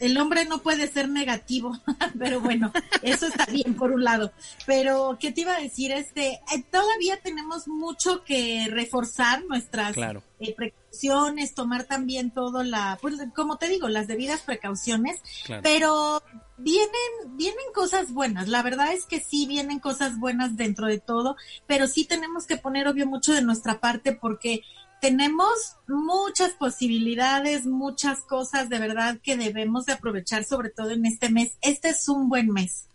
El 0.00 0.18
hombre 0.18 0.44
no 0.44 0.58
puede 0.58 0.88
ser 0.88 1.08
negativo, 1.08 1.78
pero 2.18 2.40
bueno, 2.40 2.72
eso 3.02 3.26
está 3.26 3.46
bien 3.46 3.74
por 3.74 3.92
un 3.92 4.04
lado. 4.04 4.32
Pero, 4.66 5.16
¿qué 5.20 5.32
te 5.32 5.42
iba 5.42 5.54
a 5.54 5.60
decir? 5.60 5.92
Este, 5.92 6.40
eh, 6.54 6.64
todavía 6.70 7.18
tenemos 7.22 7.68
mucho 7.68 8.24
que 8.24 8.68
reforzar 8.70 9.44
nuestras 9.44 9.96
eh, 9.96 10.54
precauciones, 10.54 11.54
tomar 11.54 11.84
también 11.84 12.30
todo 12.30 12.62
la, 12.62 12.98
pues, 13.00 13.14
como 13.34 13.56
te 13.56 13.68
digo, 13.68 13.88
las 13.88 14.06
debidas 14.06 14.40
precauciones, 14.40 15.20
pero 15.62 16.22
vienen, 16.56 16.90
vienen 17.36 17.64
cosas 17.74 18.12
buenas. 18.12 18.48
La 18.48 18.62
verdad 18.62 18.92
es 18.92 19.06
que 19.06 19.20
sí 19.20 19.46
vienen 19.46 19.80
cosas 19.80 20.18
buenas 20.18 20.56
dentro 20.56 20.86
de 20.86 20.98
todo, 20.98 21.36
pero 21.66 21.86
sí 21.86 22.04
tenemos 22.04 22.46
que 22.46 22.56
poner 22.56 22.88
obvio 22.88 23.06
mucho 23.06 23.32
de 23.32 23.42
nuestra 23.42 23.80
parte 23.80 24.12
porque 24.12 24.62
tenemos 25.04 25.76
muchas 25.86 26.52
posibilidades, 26.54 27.66
muchas 27.66 28.20
cosas 28.20 28.70
de 28.70 28.78
verdad 28.78 29.20
que 29.22 29.36
debemos 29.36 29.84
de 29.84 29.92
aprovechar, 29.92 30.44
sobre 30.44 30.70
todo 30.70 30.92
en 30.92 31.04
este 31.04 31.28
mes. 31.28 31.58
Este 31.60 31.90
es 31.90 32.08
un 32.08 32.30
buen 32.30 32.48
mes. 32.48 32.86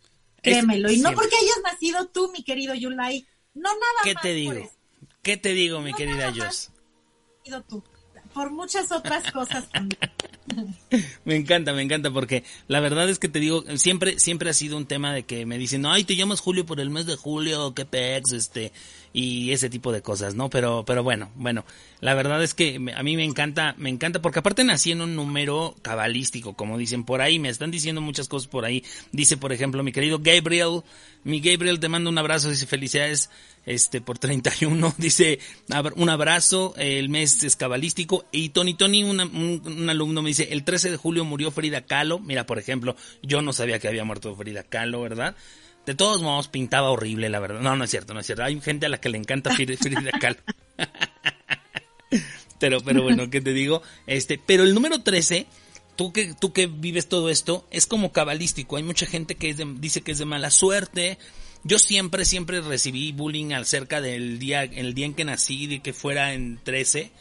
créemelo. 0.41 0.89
y 0.89 1.02
no 1.02 1.13
porque 1.13 1.36
hayas 1.36 1.62
nacido 1.63 2.08
tú, 2.08 2.32
mi 2.32 2.43
querido 2.43 2.74
Yulai, 2.74 3.28
no 3.54 3.69
nada 3.69 4.02
¿Qué 4.04 4.15
más. 4.15 4.24
te 4.24 4.34
digo? 4.34 4.72
¿Qué 5.22 5.38
te 5.38 5.54
digo, 5.54 5.82
mi 5.82 5.91
no 5.91 5.98
querida 5.98 6.34
Jos? 6.34 6.72
Tú, 7.67 7.84
por 8.34 8.50
muchas 8.50 8.91
otras 8.91 9.32
cosas 9.32 9.69
también. 9.69 10.00
me 11.26 11.36
encanta, 11.36 11.74
me 11.74 11.84
encanta 11.84 12.10
porque 12.10 12.43
la 12.67 12.80
verdad 12.80 13.08
es 13.08 13.19
que 13.19 13.30
te 13.30 13.39
digo, 13.39 13.63
siempre 13.78 14.17
siempre 14.17 14.50
ha 14.50 14.54
sido 14.54 14.78
un 14.78 14.88
tema 14.88 15.13
de 15.13 15.24
que 15.24 15.45
me 15.45 15.60
dicen, 15.60 15.86
"Ay, 15.86 16.06
te 16.06 16.15
llamas 16.15 16.39
Julio 16.39 16.65
por 16.65 16.80
el 16.80 16.89
mes 16.89 17.06
de 17.06 17.15
julio, 17.15 17.76
qué 17.76 17.86
pex", 17.86 18.32
este 18.32 18.72
y 19.13 19.52
ese 19.52 19.69
tipo 19.69 19.91
de 19.91 20.02
cosas, 20.02 20.36
¿no? 20.36 20.50
Pero 20.50 20.84
pero 20.86 21.04
bueno, 21.04 21.32
bueno, 21.36 21.65
la 22.00 22.13
verdad 22.13 22.43
es 22.43 22.54
que 22.54 22.76
a 22.95 23.04
mí 23.04 23.15
me 23.15 23.24
encanta, 23.24 23.76
me 23.78 23.89
encanta 23.89 24.22
porque 24.22 24.39
aparte 24.39 24.63
nací 24.63 24.91
en 24.91 25.02
un 25.02 25.15
número 25.15 25.76
cabalístico, 25.82 26.54
como 26.54 26.78
dicen 26.78 27.04
por 27.04 27.22
ahí, 27.22 27.39
me 27.39 27.50
están 27.50 27.72
diciendo 27.72 28.02
muchas 28.02 28.28
cosas 28.28 28.48
por 28.48 28.65
ahí. 28.65 28.84
Dice, 29.12 29.38
por 29.38 29.54
ejemplo, 29.54 29.84
mi 29.84 29.91
querido 29.91 30.19
Gabriel, 30.19 30.82
mi 31.24 31.39
Gabriel 31.39 31.80
te 31.80 31.89
mando 31.89 32.10
un 32.10 32.17
abrazo, 32.17 32.50
dice, 32.50 32.65
"Felicidades 32.65 33.30
este 33.65 34.02
por 34.02 34.17
31, 34.17 34.93
dice, 34.98 35.39
un 35.95 36.10
abrazo, 36.10 36.74
el 36.78 37.10
mes 37.10 37.43
es 37.43 37.56
cabalístico 37.56 38.26
y 38.32 38.50
Tony 38.50 38.74
Tony 38.74 39.04
un, 39.04 39.19
un 39.19 39.89
alumno 39.89 40.22
me 40.22 40.30
dice, 40.30 40.50
el 40.52 40.63
13 40.63 40.91
de 40.91 40.98
julio 40.98 41.26
murió 41.26 41.52
Frida 41.52 41.82
Kahlo. 41.82 42.19
Mira, 42.19 42.45
por 42.45 42.58
ejemplo, 42.58 42.95
yo 43.22 43.41
no 43.41 43.54
sabía 43.54 43.80
que 43.80 43.88
había 43.88 44.04
muerto 44.04 44.36
Frida 44.36 44.63
Kahlo, 44.63 45.02
¿verdad? 45.02 45.36
De 45.89 45.95
todos 45.95 46.21
modos, 46.21 46.49
pintaba 46.49 46.91
horrible, 46.91 47.30
la 47.30 47.39
verdad. 47.39 47.62
No, 47.62 47.75
no 47.75 47.84
es 47.84 47.89
cierto, 47.89 48.13
no 48.13 48.19
es 48.19 48.28
cierto. 48.28 48.43
Hay 48.43 48.62
gente 48.62 48.86
a 48.86 48.89
la 48.89 49.02
que 49.02 49.10
le 49.10 49.17
encanta 49.17 49.56
Frida 49.56 49.75
Kahlo. 50.21 50.38
pero, 52.60 52.80
pero 52.82 53.02
bueno, 53.02 53.28
¿qué 53.32 53.41
te 53.41 53.54
digo? 53.54 53.82
Este, 54.06 54.38
pero 54.38 54.62
el 54.62 54.75
número 54.75 55.02
13, 55.02 55.47
tú 55.95 56.13
que, 56.13 56.36
tú 56.36 56.54
que 56.54 56.67
vives 56.67 57.10
todo 57.10 57.32
esto, 57.32 57.67
es 57.71 57.88
como 57.88 58.12
cabalístico. 58.12 58.78
Hay 58.78 58.84
mucha 58.84 59.08
gente 59.08 59.34
que 59.34 59.56
dice 59.80 60.02
que 60.02 60.12
es 60.12 60.19
de 60.19 60.25
mala 60.25 60.52
suerte. 60.52 61.17
Yo 61.63 61.80
siempre, 61.80 62.23
siempre 62.23 62.62
recibí 62.62 63.12
bullying 63.12 63.54
acerca 63.54 63.99
del 63.99 64.38
día, 64.38 64.62
el 64.65 64.93
día 64.93 65.08
en 65.08 65.15
que 65.15 65.25
nací, 65.25 65.65
de 65.65 65.80
que 65.80 65.93
fuera 65.93 66.36
en 66.36 66.60
13. 66.63 67.12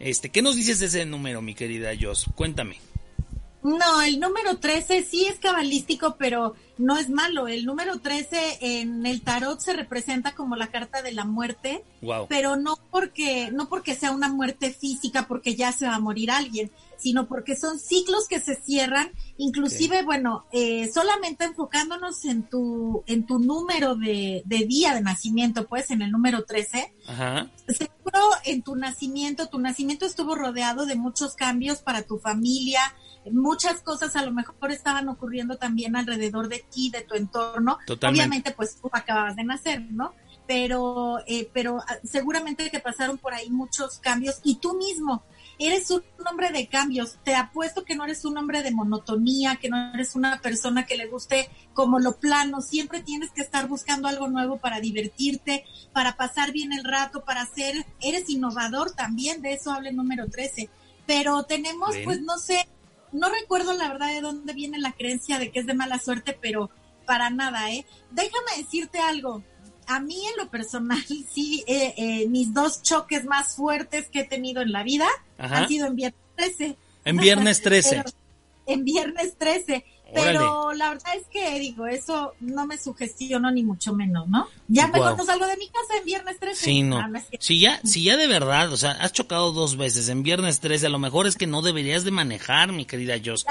Este, 0.00 0.28
¿qué 0.28 0.42
nos 0.42 0.54
dices 0.54 0.80
de 0.80 0.86
ese 0.88 1.06
número, 1.06 1.40
mi 1.40 1.54
querida 1.54 1.92
Jos? 1.98 2.26
Cuéntame. 2.34 2.78
No, 3.62 4.02
el 4.02 4.20
número 4.20 4.58
13 4.58 5.02
sí 5.02 5.26
es 5.26 5.38
cabalístico, 5.38 6.16
pero 6.16 6.54
no 6.78 6.96
es 6.96 7.10
malo. 7.10 7.48
El 7.48 7.66
número 7.66 7.98
13 7.98 8.58
en 8.60 9.04
el 9.04 9.22
tarot 9.22 9.58
se 9.58 9.72
representa 9.72 10.34
como 10.34 10.54
la 10.54 10.68
carta 10.68 11.02
de 11.02 11.12
la 11.12 11.24
muerte, 11.24 11.84
pero 12.28 12.56
no 12.56 12.78
porque 12.90 13.50
no 13.52 13.68
porque 13.68 13.96
sea 13.96 14.12
una 14.12 14.28
muerte 14.28 14.72
física, 14.72 15.26
porque 15.26 15.56
ya 15.56 15.72
se 15.72 15.86
va 15.86 15.96
a 15.96 16.00
morir 16.00 16.30
alguien, 16.30 16.70
sino 16.98 17.28
porque 17.28 17.56
son 17.56 17.78
ciclos 17.78 18.28
que 18.28 18.40
se 18.40 18.54
cierran. 18.54 19.10
Inclusive, 19.36 20.02
bueno, 20.02 20.46
eh, 20.52 20.90
solamente 20.92 21.44
enfocándonos 21.44 22.24
en 22.24 22.42
tu 22.42 23.04
en 23.06 23.26
tu 23.26 23.38
número 23.38 23.94
de, 23.94 24.42
de, 24.44 24.66
día 24.66 24.94
de 24.94 25.00
nacimiento, 25.00 25.66
pues 25.66 25.90
en 25.90 26.02
el 26.02 26.10
número 26.10 26.44
13, 26.44 26.92
Ajá. 27.06 27.50
seguro 27.68 28.20
en 28.44 28.62
tu 28.62 28.76
nacimiento, 28.76 29.48
tu 29.48 29.58
nacimiento 29.58 30.06
estuvo 30.06 30.34
rodeado 30.34 30.86
de 30.86 30.96
muchos 30.96 31.34
cambios 31.34 31.78
para 31.78 32.02
tu 32.02 32.18
familia 32.18 32.80
muchas 33.32 33.80
cosas 33.82 34.16
a 34.16 34.24
lo 34.24 34.32
mejor 34.32 34.70
estaban 34.70 35.08
ocurriendo 35.08 35.56
también 35.56 35.96
alrededor 35.96 36.48
de 36.48 36.64
ti, 36.70 36.90
de 36.90 37.02
tu 37.02 37.14
entorno. 37.14 37.78
Obviamente, 37.88 38.52
pues 38.52 38.80
tú 38.80 38.88
acababas 38.92 39.36
de 39.36 39.44
nacer, 39.44 39.82
¿no? 39.90 40.14
Pero, 40.46 41.18
eh, 41.26 41.50
pero 41.52 41.78
ah, 41.86 41.98
seguramente 42.04 42.70
que 42.70 42.80
pasaron 42.80 43.18
por 43.18 43.34
ahí 43.34 43.50
muchos 43.50 43.98
cambios 43.98 44.40
y 44.44 44.56
tú 44.56 44.76
mismo 44.76 45.22
eres 45.58 45.90
un 45.90 46.02
hombre 46.30 46.50
de 46.50 46.68
cambios. 46.68 47.18
Te 47.24 47.34
apuesto 47.34 47.84
que 47.84 47.96
no 47.96 48.04
eres 48.04 48.24
un 48.24 48.38
hombre 48.38 48.62
de 48.62 48.70
monotonía, 48.70 49.56
que 49.56 49.68
no 49.68 49.92
eres 49.94 50.14
una 50.14 50.40
persona 50.40 50.86
que 50.86 50.96
le 50.96 51.06
guste 51.06 51.48
como 51.74 51.98
lo 51.98 52.18
plano. 52.18 52.60
Siempre 52.60 53.02
tienes 53.02 53.30
que 53.30 53.42
estar 53.42 53.68
buscando 53.68 54.08
algo 54.08 54.28
nuevo 54.28 54.58
para 54.58 54.80
divertirte, 54.80 55.64
para 55.92 56.16
pasar 56.16 56.52
bien 56.52 56.72
el 56.72 56.84
rato, 56.84 57.24
para 57.24 57.46
ser, 57.46 57.86
eres 58.00 58.30
innovador 58.30 58.92
también, 58.92 59.42
de 59.42 59.54
eso 59.54 59.72
habla 59.72 59.90
el 59.90 59.96
número 59.96 60.28
13. 60.28 60.68
Pero 61.06 61.42
tenemos, 61.44 61.96
pues 62.04 62.20
no 62.20 62.38
sé, 62.38 62.68
no 63.12 63.28
recuerdo 63.28 63.72
la 63.72 63.88
verdad 63.88 64.08
de 64.08 64.20
dónde 64.20 64.52
viene 64.52 64.78
la 64.78 64.92
creencia 64.92 65.38
de 65.38 65.50
que 65.50 65.60
es 65.60 65.66
de 65.66 65.74
mala 65.74 65.98
suerte, 65.98 66.38
pero 66.40 66.70
para 67.06 67.30
nada, 67.30 67.72
¿eh? 67.72 67.86
Déjame 68.10 68.58
decirte 68.58 69.00
algo. 69.00 69.42
A 69.88 70.00
mí 70.00 70.24
en 70.26 70.36
lo 70.36 70.50
personal, 70.50 71.02
sí, 71.32 71.64
eh, 71.66 71.94
eh, 71.96 72.28
mis 72.28 72.54
dos 72.54 72.82
choques 72.82 73.24
más 73.24 73.56
fuertes 73.56 74.08
que 74.08 74.20
he 74.20 74.24
tenido 74.24 74.62
en 74.62 74.70
la 74.70 74.82
vida 74.82 75.06
han 75.38 75.66
sido 75.66 75.86
en 75.86 75.96
viernes 75.96 76.20
13. 76.36 76.76
En 77.04 77.16
viernes 77.16 77.62
13. 77.62 78.04
en 78.66 78.84
viernes 78.84 79.34
13. 79.38 79.84
Pero 80.14 80.72
la 80.72 80.90
verdad 80.90 81.14
es 81.16 81.26
que 81.26 81.58
digo, 81.58 81.86
eso 81.86 82.34
no 82.40 82.66
me 82.66 82.78
sugestionó 82.78 83.50
ni 83.50 83.62
mucho 83.62 83.92
menos, 83.92 84.26
¿no? 84.28 84.48
Ya 84.66 84.86
mejor 84.88 85.18
no 85.18 85.24
salgo 85.24 85.46
de 85.46 85.56
mi 85.58 85.68
casa 85.68 85.98
en 85.98 86.04
viernes 86.04 86.38
13. 86.38 86.64
Sí, 86.64 86.82
no. 86.82 86.98
Ah, 86.98 87.10
si 87.40 87.60
ya, 87.60 87.80
si 87.84 88.04
ya 88.04 88.16
de 88.16 88.26
verdad, 88.26 88.72
o 88.72 88.76
sea, 88.76 88.92
has 88.92 89.12
chocado 89.12 89.52
dos 89.52 89.76
veces 89.76 90.08
en 90.08 90.22
viernes 90.22 90.60
13, 90.60 90.86
a 90.86 90.90
lo 90.90 90.98
mejor 90.98 91.26
es 91.26 91.36
que 91.36 91.46
no 91.46 91.60
deberías 91.60 92.04
de 92.04 92.10
manejar, 92.10 92.72
mi 92.72 92.86
querida 92.86 93.16
Jos. 93.22 93.44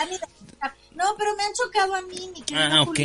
No, 0.95 1.03
pero 1.15 1.35
me 1.35 1.43
han 1.43 1.53
chocado 1.53 1.93
a 1.93 2.01
mí, 2.01 2.31
mi 2.33 2.41
querida 2.41 2.77
Ah, 2.77 2.81
ok. 2.81 2.97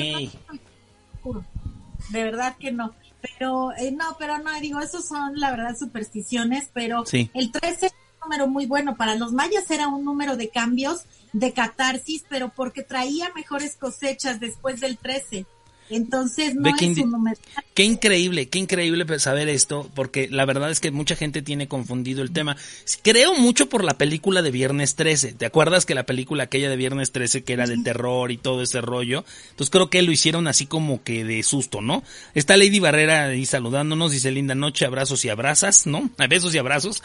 de 2.09 2.25
verdad 2.25 2.57
que 2.59 2.73
no. 2.73 2.95
Pero, 3.23 3.73
eh, 3.79 3.93
no, 3.93 4.17
pero 4.19 4.39
no, 4.39 4.53
digo, 4.61 4.81
esos 4.81 5.07
son 5.07 5.39
la 5.39 5.51
verdad 5.51 5.77
supersticiones, 5.79 6.71
pero 6.73 7.05
el 7.13 7.53
13 7.53 7.87
es 7.87 7.93
un 7.93 8.29
número 8.29 8.49
muy 8.49 8.67
bueno. 8.67 8.97
Para 8.97 9.15
los 9.15 9.33
mayas 9.33 9.71
era 9.71 9.89
un 9.89 10.05
número 10.05 10.37
de 10.37 10.49
cambios 10.49 11.05
de 11.33 11.53
catarsis, 11.53 12.25
pero 12.29 12.51
porque 12.51 12.83
traía 12.83 13.31
mejores 13.35 13.77
cosechas 13.77 14.41
después 14.41 14.81
del 14.81 14.99
13. 14.99 15.47
Entonces 15.93 16.55
no 16.55 16.69
es 16.69 16.99
un 16.99 17.11
número. 17.11 17.39
Qué 17.75 17.85
increíble, 17.85 18.49
qué 18.49 18.59
increíble 18.59 19.07
saber 19.19 19.49
esto, 19.49 19.91
porque 19.95 20.29
la 20.31 20.45
verdad 20.45 20.71
es 20.71 20.81
que 20.81 20.91
mucha 20.91 21.17
gente 21.17 21.43
tiene 21.43 21.69
confundido 21.69 22.23
el 22.23 22.33
tema. 22.33 22.57
Creo 23.03 23.35
mucho 23.35 23.69
por 23.69 23.85
la 23.85 23.99
película 23.99 24.43
de 24.43 24.51
Viernes 24.51 24.95
13. 24.95 25.33
¿Te 25.35 25.47
acuerdas 25.47 25.87
que 25.87 25.95
la 25.95 26.05
película 26.05 26.45
aquella 26.45 26.71
de 26.71 26.77
Viernes 26.77 27.13
13 27.13 27.45
que 27.45 27.53
era 27.53 27.67
de 27.67 27.79
terror 27.79 28.31
y 28.31 28.39
todo 28.39 28.63
ese 28.63 28.81
rollo? 28.81 29.25
Entonces 29.51 29.71
creo 29.71 29.91
que 29.91 30.03
lo 30.03 30.13
hicieron 30.13 30.49
así 30.49 30.67
como 30.67 31.03
que 31.03 31.25
de 31.25 31.43
susto, 31.43 31.81
¿no? 31.81 32.03
Está 32.35 32.57
Lady 32.57 32.79
Barrera 32.79 33.27
ahí 33.27 33.47
saludándonos, 33.47 34.13
dice 34.13 34.31
linda 34.31 34.55
noche, 34.55 34.87
abrazos 34.87 35.25
y 35.25 35.29
abrazas, 35.29 35.87
¿no? 35.87 36.11
Besos 36.29 36.55
y 36.55 36.59
abrazos. 36.59 37.03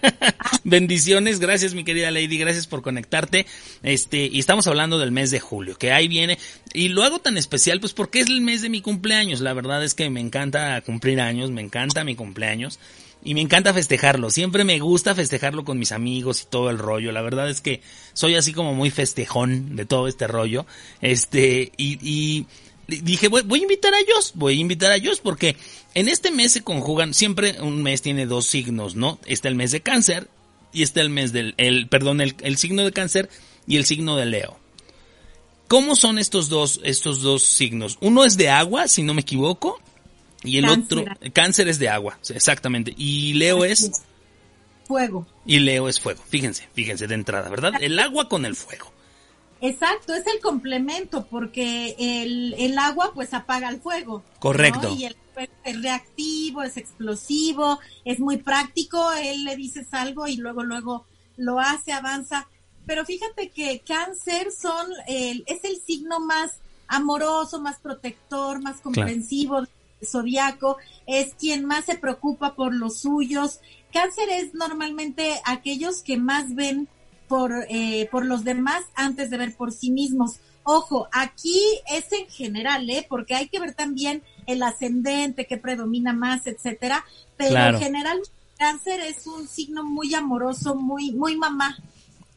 Bendiciones, 0.64 1.40
gracias 1.40 1.74
mi 1.74 1.84
querida 1.84 2.10
Lady, 2.10 2.38
gracias 2.38 2.66
por 2.66 2.82
conectarte. 2.82 3.46
Este, 3.82 4.28
y 4.32 4.38
estamos 4.38 4.66
hablando 4.66 4.98
del 4.98 5.12
mes 5.12 5.30
de 5.30 5.40
julio, 5.40 5.76
que 5.76 5.92
ahí 5.92 6.08
viene. 6.08 6.38
Y 6.72 6.88
lo 6.88 7.02
hago 7.02 7.18
tan 7.18 7.36
especial 7.36 7.80
pues 7.80 7.92
porque 7.92 8.13
es 8.20 8.26
el 8.28 8.40
mes 8.40 8.62
de 8.62 8.68
mi 8.68 8.80
cumpleaños. 8.80 9.40
La 9.40 9.52
verdad 9.52 9.84
es 9.84 9.94
que 9.94 10.10
me 10.10 10.20
encanta 10.20 10.80
cumplir 10.82 11.20
años, 11.20 11.50
me 11.50 11.62
encanta 11.62 12.04
mi 12.04 12.14
cumpleaños. 12.14 12.78
Y 13.26 13.32
me 13.32 13.40
encanta 13.40 13.72
festejarlo, 13.72 14.28
siempre 14.28 14.64
me 14.64 14.78
gusta 14.80 15.14
festejarlo 15.14 15.64
con 15.64 15.78
mis 15.78 15.92
amigos 15.92 16.42
y 16.42 16.46
todo 16.46 16.68
el 16.68 16.76
rollo. 16.76 17.10
La 17.10 17.22
verdad 17.22 17.48
es 17.48 17.62
que 17.62 17.80
soy 18.12 18.34
así 18.34 18.52
como 18.52 18.74
muy 18.74 18.90
festejón 18.90 19.76
de 19.76 19.86
todo 19.86 20.08
este 20.08 20.26
rollo. 20.26 20.66
Este, 21.00 21.72
y, 21.78 21.98
y 22.06 22.46
dije, 22.86 23.28
voy, 23.28 23.60
a 23.60 23.62
invitar 23.62 23.94
a 23.94 23.98
ellos, 23.98 24.32
voy 24.34 24.58
a 24.58 24.60
invitar 24.60 24.92
a 24.92 24.96
ellos 24.96 25.20
porque 25.20 25.56
en 25.94 26.10
este 26.10 26.30
mes 26.30 26.52
se 26.52 26.62
conjugan, 26.62 27.14
siempre 27.14 27.56
un 27.62 27.82
mes 27.82 28.02
tiene 28.02 28.26
dos 28.26 28.46
signos, 28.46 28.94
¿no? 28.94 29.18
Está 29.24 29.48
el 29.48 29.54
mes 29.54 29.70
de 29.70 29.80
cáncer 29.80 30.28
y 30.70 30.82
está 30.82 31.00
el 31.00 31.08
mes 31.08 31.32
del, 31.32 31.54
el, 31.56 31.88
perdón, 31.88 32.20
el 32.20 32.56
signo 32.58 32.84
de 32.84 32.92
cáncer 32.92 33.30
y 33.66 33.76
el 33.76 33.86
signo 33.86 34.16
de 34.16 34.26
Leo. 34.26 34.63
¿Cómo 35.68 35.96
son 35.96 36.18
estos 36.18 36.48
dos, 36.48 36.80
estos 36.84 37.22
dos 37.22 37.42
signos? 37.42 37.98
Uno 38.00 38.24
es 38.24 38.36
de 38.36 38.50
agua, 38.50 38.88
si 38.88 39.02
no 39.02 39.14
me 39.14 39.22
equivoco, 39.22 39.80
y 40.42 40.58
el 40.58 40.68
otro, 40.68 41.04
cáncer 41.32 41.68
es 41.68 41.78
de 41.78 41.88
agua, 41.88 42.18
exactamente. 42.28 42.94
Y 42.96 43.32
Leo 43.34 43.64
es 43.64 44.02
fuego. 44.86 45.26
Y 45.46 45.58
Leo 45.60 45.88
es 45.88 45.98
fuego. 45.98 46.22
Fíjense, 46.28 46.68
fíjense 46.74 47.06
de 47.06 47.14
entrada, 47.14 47.48
¿verdad? 47.48 47.72
El 47.80 47.98
agua 47.98 48.28
con 48.28 48.44
el 48.44 48.54
fuego. 48.54 48.92
Exacto, 49.62 50.12
es 50.12 50.26
el 50.26 50.40
complemento, 50.40 51.26
porque 51.30 51.96
el, 51.98 52.54
el 52.58 52.76
agua 52.76 53.12
pues 53.14 53.32
apaga 53.32 53.70
el 53.70 53.80
fuego. 53.80 54.22
Correcto. 54.38 54.94
Y 54.94 55.06
el 55.06 55.16
fuego 55.32 55.52
es 55.64 55.80
reactivo, 55.80 56.62
es 56.62 56.76
explosivo, 56.76 57.80
es 58.04 58.20
muy 58.20 58.36
práctico, 58.36 59.12
él 59.12 59.44
le 59.44 59.56
dices 59.56 59.86
algo 59.92 60.26
y 60.26 60.36
luego, 60.36 60.62
luego 60.62 61.06
lo 61.38 61.58
hace, 61.58 61.92
avanza. 61.92 62.46
Pero 62.86 63.04
fíjate 63.04 63.50
que 63.50 63.82
cáncer 63.86 64.48
son, 64.52 64.86
el, 65.06 65.44
es 65.46 65.64
el 65.64 65.80
signo 65.80 66.20
más 66.20 66.52
amoroso, 66.86 67.60
más 67.60 67.78
protector, 67.78 68.60
más 68.62 68.80
comprensivo 68.80 69.62
del 69.62 69.68
zodiaco, 70.06 70.76
es 71.06 71.34
quien 71.34 71.64
más 71.64 71.86
se 71.86 71.96
preocupa 71.96 72.54
por 72.54 72.74
los 72.74 73.00
suyos. 73.00 73.60
Cáncer 73.92 74.28
es 74.28 74.54
normalmente 74.54 75.40
aquellos 75.44 76.02
que 76.02 76.16
más 76.16 76.54
ven 76.54 76.88
por, 77.28 77.52
eh, 77.68 78.08
por 78.10 78.24
los 78.26 78.44
demás 78.44 78.82
antes 78.94 79.30
de 79.30 79.38
ver 79.38 79.56
por 79.56 79.72
sí 79.72 79.90
mismos. 79.90 80.40
Ojo, 80.62 81.08
aquí 81.12 81.60
es 81.90 82.10
en 82.12 82.26
general, 82.28 82.88
¿eh? 82.88 83.06
Porque 83.08 83.34
hay 83.34 83.48
que 83.48 83.60
ver 83.60 83.74
también 83.74 84.22
el 84.46 84.62
ascendente 84.62 85.46
que 85.46 85.58
predomina 85.58 86.12
más, 86.12 86.46
etcétera. 86.46 87.04
Pero 87.36 87.56
en 87.56 87.78
general, 87.78 88.20
cáncer 88.58 89.00
es 89.00 89.26
un 89.26 89.46
signo 89.46 89.84
muy 89.84 90.14
amoroso, 90.14 90.74
muy, 90.74 91.12
muy 91.12 91.36
mamá. 91.36 91.76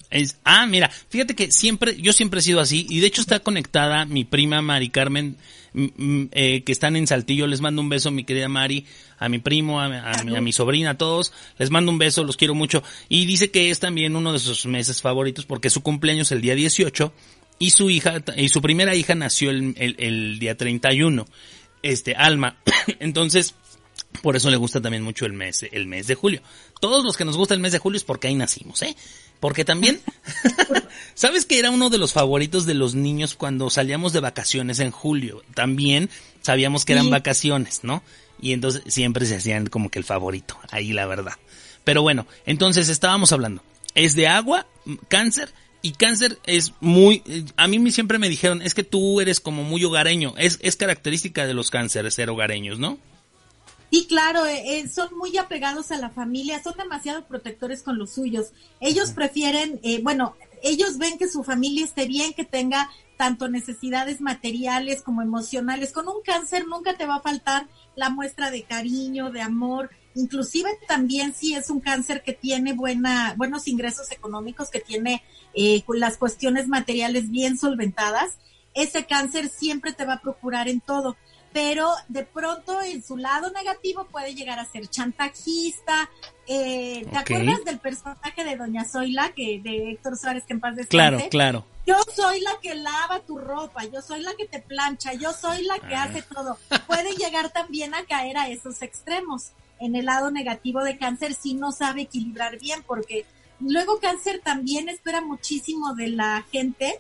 Es, 0.09 0.37
ah, 0.43 0.65
mira, 0.65 0.89
fíjate 0.89 1.35
que 1.35 1.51
siempre, 1.51 1.99
yo 1.99 2.13
siempre 2.13 2.39
he 2.39 2.43
sido 2.43 2.61
así, 2.61 2.85
y 2.89 2.99
de 2.99 3.07
hecho 3.07 3.21
está 3.21 3.39
conectada 3.39 4.05
mi 4.05 4.23
prima 4.23 4.61
Mari 4.61 4.89
Carmen, 4.89 5.37
eh, 5.73 6.63
que 6.65 6.71
están 6.71 6.95
en 6.95 7.07
Saltillo, 7.07 7.45
les 7.45 7.61
mando 7.61 7.81
un 7.81 7.89
beso, 7.89 8.09
mi 8.09 8.23
querida 8.23 8.47
Mari, 8.47 8.85
a 9.19 9.27
mi 9.27 9.39
primo, 9.39 9.81
a, 9.81 9.89
mi, 9.89 10.35
a, 10.35 10.41
mi, 10.41 10.51
sobrina, 10.53 10.91
a 10.91 10.97
todos, 10.97 11.33
les 11.57 11.69
mando 11.69 11.91
un 11.91 11.97
beso, 11.97 12.23
los 12.23 12.37
quiero 12.37 12.55
mucho, 12.55 12.83
y 13.09 13.25
dice 13.25 13.51
que 13.51 13.69
es 13.69 13.79
también 13.79 14.15
uno 14.15 14.31
de 14.31 14.39
sus 14.39 14.65
meses 14.65 15.01
favoritos 15.01 15.45
porque 15.45 15.69
su 15.69 15.81
cumpleaños 15.81 16.31
el 16.31 16.41
día 16.41 16.55
18, 16.55 17.13
y 17.59 17.71
su 17.71 17.89
hija, 17.89 18.23
y 18.37 18.49
su 18.49 18.61
primera 18.61 18.95
hija 18.95 19.13
nació 19.13 19.49
el, 19.49 19.75
el, 19.77 19.95
el 19.99 20.39
día 20.39 20.55
31, 20.55 21.25
este, 21.83 22.15
Alma, 22.15 22.57
entonces, 22.99 23.55
por 24.21 24.35
eso 24.35 24.49
le 24.49 24.57
gusta 24.57 24.81
también 24.81 25.03
mucho 25.03 25.25
el 25.25 25.33
mes, 25.33 25.65
el 25.71 25.85
mes 25.85 26.07
de 26.07 26.15
julio. 26.15 26.41
Todos 26.79 27.03
los 27.03 27.17
que 27.17 27.25
nos 27.25 27.37
gusta 27.37 27.53
el 27.53 27.59
mes 27.59 27.71
de 27.71 27.79
julio 27.79 27.97
es 27.97 28.03
porque 28.03 28.27
ahí 28.27 28.35
nacimos, 28.35 28.81
¿eh? 28.81 28.95
Porque 29.39 29.65
también, 29.65 30.01
¿sabes 31.13 31.45
que 31.45 31.59
era 31.59 31.69
uno 31.69 31.89
de 31.89 31.97
los 31.97 32.13
favoritos 32.13 32.65
de 32.65 32.73
los 32.73 32.95
niños 32.95 33.35
cuando 33.35 33.69
salíamos 33.69 34.13
de 34.13 34.19
vacaciones 34.19 34.79
en 34.79 34.91
julio? 34.91 35.43
También 35.53 36.09
sabíamos 36.41 36.85
que 36.85 36.93
eran 36.93 37.09
vacaciones, 37.09 37.81
¿no? 37.83 38.03
Y 38.41 38.53
entonces 38.53 38.83
siempre 38.87 39.25
se 39.25 39.35
hacían 39.35 39.67
como 39.67 39.89
que 39.89 39.99
el 39.99 40.05
favorito, 40.05 40.57
ahí 40.71 40.93
la 40.93 41.05
verdad. 41.05 41.33
Pero 41.83 42.01
bueno, 42.01 42.27
entonces 42.45 42.89
estábamos 42.89 43.31
hablando. 43.31 43.63
Es 43.95 44.15
de 44.15 44.27
agua, 44.27 44.67
cáncer, 45.07 45.53
y 45.81 45.91
cáncer 45.91 46.39
es 46.45 46.73
muy, 46.79 47.23
a 47.55 47.67
mí 47.67 47.91
siempre 47.91 48.19
me 48.19 48.29
dijeron, 48.29 48.61
es 48.61 48.73
que 48.73 48.83
tú 48.83 49.21
eres 49.21 49.39
como 49.39 49.63
muy 49.63 49.83
hogareño, 49.83 50.33
es, 50.37 50.59
es 50.61 50.75
característica 50.75 51.47
de 51.47 51.53
los 51.53 51.69
cánceres 51.69 52.15
ser 52.15 52.29
hogareños, 52.29 52.79
¿no? 52.79 52.97
Sí, 53.91 54.05
claro, 54.07 54.45
eh, 54.45 54.79
eh, 54.79 54.89
son 54.89 55.17
muy 55.17 55.37
apegados 55.37 55.91
a 55.91 55.97
la 55.97 56.09
familia, 56.09 56.61
son 56.61 56.75
demasiado 56.77 57.25
protectores 57.25 57.83
con 57.83 57.97
los 57.97 58.13
suyos. 58.13 58.51
Ellos 58.81 59.11
prefieren, 59.11 59.79
eh, 59.83 60.01
bueno, 60.03 60.35
ellos 60.61 60.97
ven 60.97 61.17
que 61.17 61.29
su 61.29 61.43
familia 61.43 61.85
esté 61.85 62.05
bien, 62.05 62.33
que 62.33 62.43
tenga 62.43 62.89
tanto 63.17 63.49
necesidades 63.49 64.21
materiales 64.21 65.01
como 65.01 65.21
emocionales. 65.21 65.91
Con 65.91 66.07
un 66.07 66.21
cáncer 66.23 66.67
nunca 66.67 66.95
te 66.95 67.05
va 67.05 67.15
a 67.15 67.21
faltar 67.21 67.67
la 67.95 68.09
muestra 68.09 68.51
de 68.51 68.63
cariño, 68.63 69.31
de 69.31 69.41
amor. 69.41 69.89
Inclusive 70.15 70.69
también 70.87 71.33
si 71.33 71.55
es 71.55 71.69
un 71.69 71.79
cáncer 71.79 72.23
que 72.23 72.33
tiene 72.33 72.73
buena, 72.73 73.33
buenos 73.37 73.67
ingresos 73.67 74.11
económicos, 74.11 74.69
que 74.69 74.79
tiene 74.79 75.23
eh, 75.53 75.83
las 75.87 76.17
cuestiones 76.17 76.67
materiales 76.67 77.29
bien 77.29 77.57
solventadas, 77.57 78.37
ese 78.73 79.05
cáncer 79.05 79.49
siempre 79.49 79.93
te 79.93 80.05
va 80.05 80.13
a 80.13 80.21
procurar 80.21 80.67
en 80.67 80.81
todo 80.81 81.17
pero 81.53 81.91
de 82.07 82.23
pronto 82.23 82.81
en 82.81 83.03
su 83.03 83.17
lado 83.17 83.51
negativo 83.51 84.05
puede 84.05 84.35
llegar 84.35 84.59
a 84.59 84.65
ser 84.65 84.87
chantajista. 84.87 86.09
Eh, 86.45 87.05
¿Te 87.09 87.17
acuerdas 87.17 87.63
del 87.65 87.79
personaje 87.79 88.43
de 88.43 88.55
Doña 88.55 88.85
Zoila, 88.85 89.33
que 89.33 89.59
de 89.61 89.91
Héctor 89.91 90.17
Suárez, 90.17 90.43
que 90.45 90.53
en 90.53 90.59
paz 90.59 90.75
descanse? 90.75 91.29
Claro, 91.29 91.29
claro. 91.29 91.65
Yo 91.85 91.95
soy 92.13 92.41
la 92.41 92.51
que 92.61 92.75
lava 92.75 93.21
tu 93.25 93.37
ropa, 93.37 93.85
yo 93.85 94.01
soy 94.01 94.21
la 94.21 94.35
que 94.35 94.45
te 94.45 94.59
plancha, 94.59 95.13
yo 95.13 95.31
soy 95.31 95.63
la 95.63 95.79
que 95.79 95.95
ah. 95.95 96.03
hace 96.03 96.21
todo. 96.21 96.57
Puede 96.85 97.15
llegar 97.15 97.49
también 97.51 97.93
a 97.93 98.03
caer 98.05 98.37
a 98.37 98.49
esos 98.49 98.81
extremos. 98.81 99.51
En 99.79 99.95
el 99.95 100.05
lado 100.05 100.31
negativo 100.31 100.83
de 100.83 100.97
cáncer 100.97 101.33
si 101.33 101.53
no 101.53 101.71
sabe 101.71 102.01
equilibrar 102.01 102.59
bien, 102.59 102.83
porque 102.85 103.25
luego 103.59 103.99
cáncer 103.99 104.41
también 104.43 104.89
espera 104.89 105.21
muchísimo 105.21 105.93
de 105.93 106.09
la 106.09 106.45
gente 106.51 106.99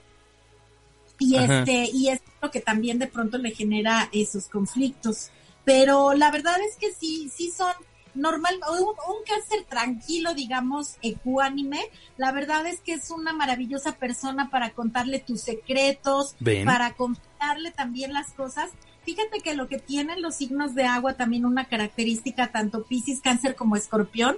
y 1.19 1.35
este 1.35 1.89
y 1.91 2.09
es 2.09 2.21
lo 2.41 2.51
que 2.51 2.61
también 2.61 2.99
de 2.99 3.07
pronto 3.07 3.37
le 3.37 3.51
genera 3.51 4.09
esos 4.11 4.47
conflictos. 4.47 5.31
Pero 5.65 6.13
la 6.13 6.31
verdad 6.31 6.55
es 6.69 6.77
que 6.77 6.93
sí 6.93 7.29
sí 7.35 7.51
son 7.55 7.73
normal 8.13 8.55
un, 8.79 9.23
cáncer 9.27 9.65
tranquilo 9.69 10.33
digamos 10.33 10.95
ecuánime 11.03 11.79
la 12.17 12.31
verdad 12.31 12.65
es 12.65 12.81
que 12.81 12.93
es 12.93 13.11
una 13.11 13.31
maravillosa 13.31 13.91
persona 13.91 14.49
para 14.49 14.71
contarle 14.71 15.19
tus 15.19 15.41
secretos 15.41 16.35
para 16.65 16.93
contarle 16.93 17.71
también 17.71 18.13
las 18.13 18.33
cosas. 18.33 18.71
Fíjate 19.03 19.39
que 19.39 19.53
lo 19.53 19.67
que 19.69 19.79
tienen 19.79 20.21
los 20.21 20.35
signos 20.35 20.75
de 20.75 20.85
agua 20.85 21.13
también 21.13 21.45
una 21.45 21.65
característica 21.65 22.51
tanto 22.51 22.83
Piscis 22.83 23.21
cáncer 23.21 23.55
como 23.55 23.75
escorpión 23.75 24.35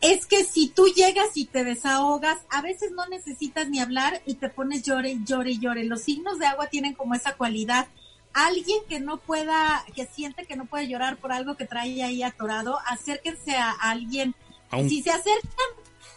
es 0.00 0.26
que 0.26 0.44
si 0.44 0.68
tú 0.68 0.86
llegas 0.86 1.36
y 1.36 1.44
te 1.44 1.62
desahogas, 1.62 2.38
a 2.48 2.62
veces 2.62 2.92
no 2.92 3.06
necesitas 3.06 3.68
ni 3.68 3.80
hablar 3.80 4.22
y 4.24 4.34
te 4.34 4.48
pones 4.48 4.82
llore, 4.82 5.18
llore, 5.24 5.58
llore. 5.58 5.84
Los 5.84 6.02
signos 6.02 6.38
de 6.38 6.46
agua 6.46 6.68
tienen 6.68 6.94
como 6.94 7.14
esa 7.14 7.34
cualidad. 7.36 7.86
Alguien 8.32 8.78
que 8.88 9.00
no 9.00 9.18
pueda, 9.18 9.84
que 9.94 10.06
siente 10.06 10.46
que 10.46 10.56
no 10.56 10.64
puede 10.64 10.88
llorar 10.88 11.18
por 11.18 11.32
algo 11.32 11.56
que 11.56 11.66
trae 11.66 12.02
ahí 12.02 12.22
atorado, 12.22 12.78
acérquense 12.86 13.56
a 13.56 13.72
alguien. 13.72 14.34
Si 14.88 15.02
se 15.02 15.10
acercan, 15.10 15.66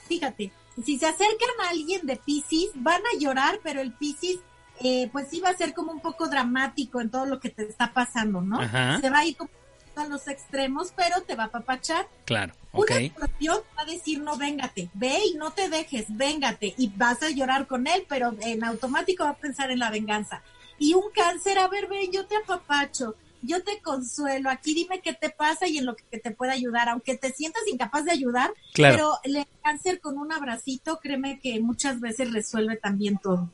fíjate, 0.07 0.51
si 0.83 0.97
se 0.97 1.07
acercan 1.07 1.49
a 1.65 1.69
alguien 1.69 2.05
de 2.05 2.15
Pisces, 2.15 2.69
van 2.75 3.01
a 3.01 3.19
llorar, 3.19 3.59
pero 3.63 3.81
el 3.81 3.93
Pisces, 3.93 4.39
eh, 4.79 5.09
pues 5.11 5.27
sí 5.29 5.41
va 5.41 5.49
a 5.49 5.57
ser 5.57 5.73
como 5.73 5.91
un 5.91 5.99
poco 5.99 6.29
dramático 6.29 7.01
en 7.01 7.09
todo 7.09 7.25
lo 7.25 7.39
que 7.39 7.49
te 7.49 7.63
está 7.63 7.93
pasando, 7.93 8.41
¿no? 8.41 8.59
Se 9.01 9.09
va 9.09 9.19
a 9.19 9.25
ir 9.25 9.35
como 9.35 9.51
a 9.95 10.07
los 10.07 10.27
extremos, 10.27 10.93
pero 10.95 11.21
te 11.21 11.35
va 11.35 11.45
a 11.45 11.51
papachar. 11.51 12.07
Claro. 12.25 12.53
Okay. 12.71 13.13
Una 13.15 13.55
va 13.77 13.81
a 13.83 13.85
decir, 13.85 14.19
no, 14.19 14.35
véngate, 14.35 14.89
ve 14.93 15.19
y 15.31 15.35
no 15.35 15.51
te 15.51 15.69
dejes, 15.69 16.05
véngate, 16.09 16.73
y 16.77 16.87
vas 16.95 17.21
a 17.21 17.29
llorar 17.29 17.67
con 17.67 17.85
él, 17.85 18.05
pero 18.09 18.35
en 18.41 18.63
automático 18.63 19.23
va 19.23 19.31
a 19.31 19.37
pensar 19.37 19.69
en 19.69 19.79
la 19.79 19.91
venganza. 19.91 20.41
Y 20.79 20.95
un 20.95 21.11
cáncer, 21.13 21.59
a 21.59 21.67
ver, 21.67 21.87
ven, 21.87 22.11
yo 22.11 22.25
te 22.25 22.35
apapacho, 22.35 23.15
yo 23.43 23.63
te 23.63 23.79
consuelo, 23.81 24.49
aquí 24.49 24.73
dime 24.73 25.01
qué 25.01 25.13
te 25.13 25.29
pasa 25.29 25.67
y 25.67 25.77
en 25.77 25.85
lo 25.85 25.95
que 25.95 26.17
te 26.17 26.31
pueda 26.31 26.53
ayudar, 26.53 26.89
aunque 26.89 27.15
te 27.15 27.31
sientas 27.31 27.61
incapaz 27.71 28.05
de 28.05 28.11
ayudar, 28.11 28.51
pero 28.73 29.19
el 29.23 29.45
cáncer 29.61 29.99
con 29.99 30.17
un 30.17 30.31
abracito, 30.31 30.99
créeme 30.99 31.39
que 31.39 31.59
muchas 31.59 31.99
veces 31.99 32.31
resuelve 32.31 32.77
también 32.77 33.19
todo. 33.19 33.49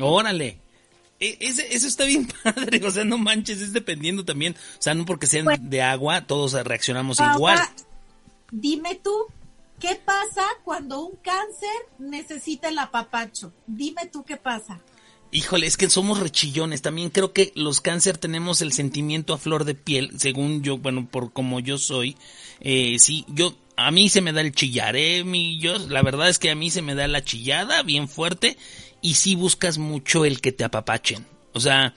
Órale, 0.00 0.60
e, 1.20 1.38
eso 1.40 1.86
está 1.86 2.04
bien 2.04 2.28
padre, 2.44 2.84
o 2.84 2.90
sea, 2.90 3.04
no 3.04 3.18
manches, 3.18 3.60
es 3.60 3.72
dependiendo 3.72 4.24
también, 4.24 4.54
o 4.54 4.82
sea, 4.82 4.94
no 4.94 5.04
porque 5.06 5.26
sean 5.26 5.46
de 5.60 5.82
agua, 5.82 6.26
todos 6.26 6.52
reaccionamos 6.52 7.18
igual. 7.20 7.58
Dime 8.50 9.00
tú, 9.02 9.14
¿qué 9.80 9.96
pasa 9.96 10.42
cuando 10.64 11.00
un 11.00 11.16
cáncer 11.16 11.70
necesita 11.98 12.68
el 12.68 12.78
apapacho? 12.78 13.52
Dime 13.66 14.06
tú 14.06 14.24
qué 14.24 14.36
pasa. 14.36 14.80
Híjole, 15.32 15.66
es 15.66 15.76
que 15.76 15.90
somos 15.90 16.20
rechillones. 16.20 16.82
También 16.82 17.10
creo 17.10 17.32
que 17.32 17.52
los 17.56 17.80
cáncer 17.80 18.16
tenemos 18.16 18.62
el 18.62 18.72
sentimiento 18.72 19.34
a 19.34 19.38
flor 19.38 19.64
de 19.64 19.74
piel, 19.74 20.12
según 20.18 20.62
yo, 20.62 20.78
bueno, 20.78 21.08
por 21.10 21.32
como 21.32 21.58
yo 21.60 21.78
soy. 21.78 22.16
Eh, 22.60 22.98
sí, 23.00 23.24
yo, 23.28 23.56
a 23.76 23.90
mí 23.90 24.08
se 24.08 24.20
me 24.20 24.32
da 24.32 24.40
el 24.40 24.52
chillar, 24.52 24.96
eh, 24.96 25.24
mi, 25.24 25.58
yo, 25.58 25.78
la 25.78 26.02
verdad 26.02 26.28
es 26.28 26.38
que 26.38 26.50
a 26.50 26.54
mí 26.54 26.70
se 26.70 26.80
me 26.80 26.94
da 26.94 27.06
la 27.08 27.24
chillada 27.24 27.82
bien 27.82 28.08
fuerte 28.08 28.56
y 29.06 29.14
sí 29.14 29.36
buscas 29.36 29.78
mucho 29.78 30.24
el 30.24 30.40
que 30.40 30.50
te 30.50 30.64
apapachen. 30.64 31.24
O 31.52 31.60
sea, 31.60 31.94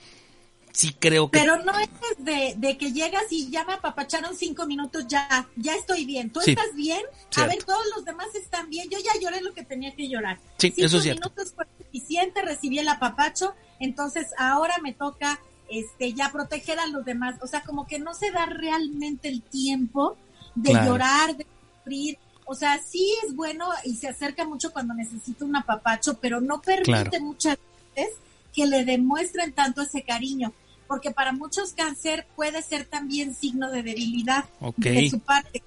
sí 0.70 0.94
creo 0.96 1.28
que... 1.28 1.40
Pero 1.40 1.60
no 1.64 1.72
es 1.76 1.88
de, 2.18 2.78
que 2.78 2.92
llegas 2.92 3.24
y 3.30 3.50
ya 3.50 3.64
me 3.64 3.72
apapacharon 3.72 4.36
cinco 4.36 4.64
minutos, 4.64 5.08
ya, 5.08 5.48
ya 5.56 5.74
estoy 5.74 6.04
bien. 6.04 6.30
¿Tú 6.30 6.38
estás 6.38 6.72
bien? 6.76 7.00
A 7.34 7.46
ver, 7.46 7.64
todos 7.64 7.82
los 7.96 8.04
demás 8.04 8.28
están 8.36 8.70
bien. 8.70 8.88
Yo 8.90 8.98
ya 9.00 9.10
lloré 9.20 9.40
lo 9.40 9.52
que 9.54 9.64
tenía 9.64 9.92
que 9.96 10.08
llorar. 10.08 10.38
Sí, 10.58 10.70
cinco 10.70 10.86
eso 10.86 10.98
es 10.98 11.02
cierto. 11.02 11.30
minutos 11.30 11.52
fue 11.52 11.66
suficiente, 11.78 12.42
recibí 12.42 12.78
el 12.78 12.88
apapacho, 12.88 13.56
entonces 13.80 14.28
ahora 14.38 14.76
me 14.80 14.92
toca 14.92 15.40
este 15.68 16.12
ya 16.12 16.30
proteger 16.30 16.78
a 16.78 16.86
los 16.86 17.04
demás. 17.04 17.40
O 17.42 17.48
sea, 17.48 17.62
como 17.62 17.88
que 17.88 17.98
no 17.98 18.14
se 18.14 18.30
da 18.30 18.46
realmente 18.46 19.26
el 19.26 19.42
tiempo 19.42 20.16
de 20.54 20.74
llorar, 20.74 21.36
de 21.36 21.44
sufrir 21.76 22.18
o 22.50 22.54
sea, 22.56 22.80
sí 22.82 23.14
es 23.24 23.36
bueno 23.36 23.68
y 23.84 23.94
se 23.94 24.08
acerca 24.08 24.44
mucho 24.44 24.72
cuando 24.72 24.92
necesita 24.92 25.44
un 25.44 25.54
apapacho, 25.54 26.18
pero 26.18 26.40
no 26.40 26.60
permite 26.60 27.20
muchas 27.20 27.56
veces 27.94 28.16
que 28.52 28.66
le 28.66 28.84
demuestren 28.84 29.52
tanto 29.52 29.82
ese 29.82 30.02
cariño, 30.02 30.52
porque 30.88 31.12
para 31.12 31.30
muchos 31.30 31.74
cáncer 31.74 32.26
puede 32.34 32.60
ser 32.62 32.86
también 32.86 33.36
signo 33.36 33.70
de 33.70 33.84
debilidad 33.84 34.46
de 34.78 35.08
su 35.08 35.20
parte. 35.20 35.62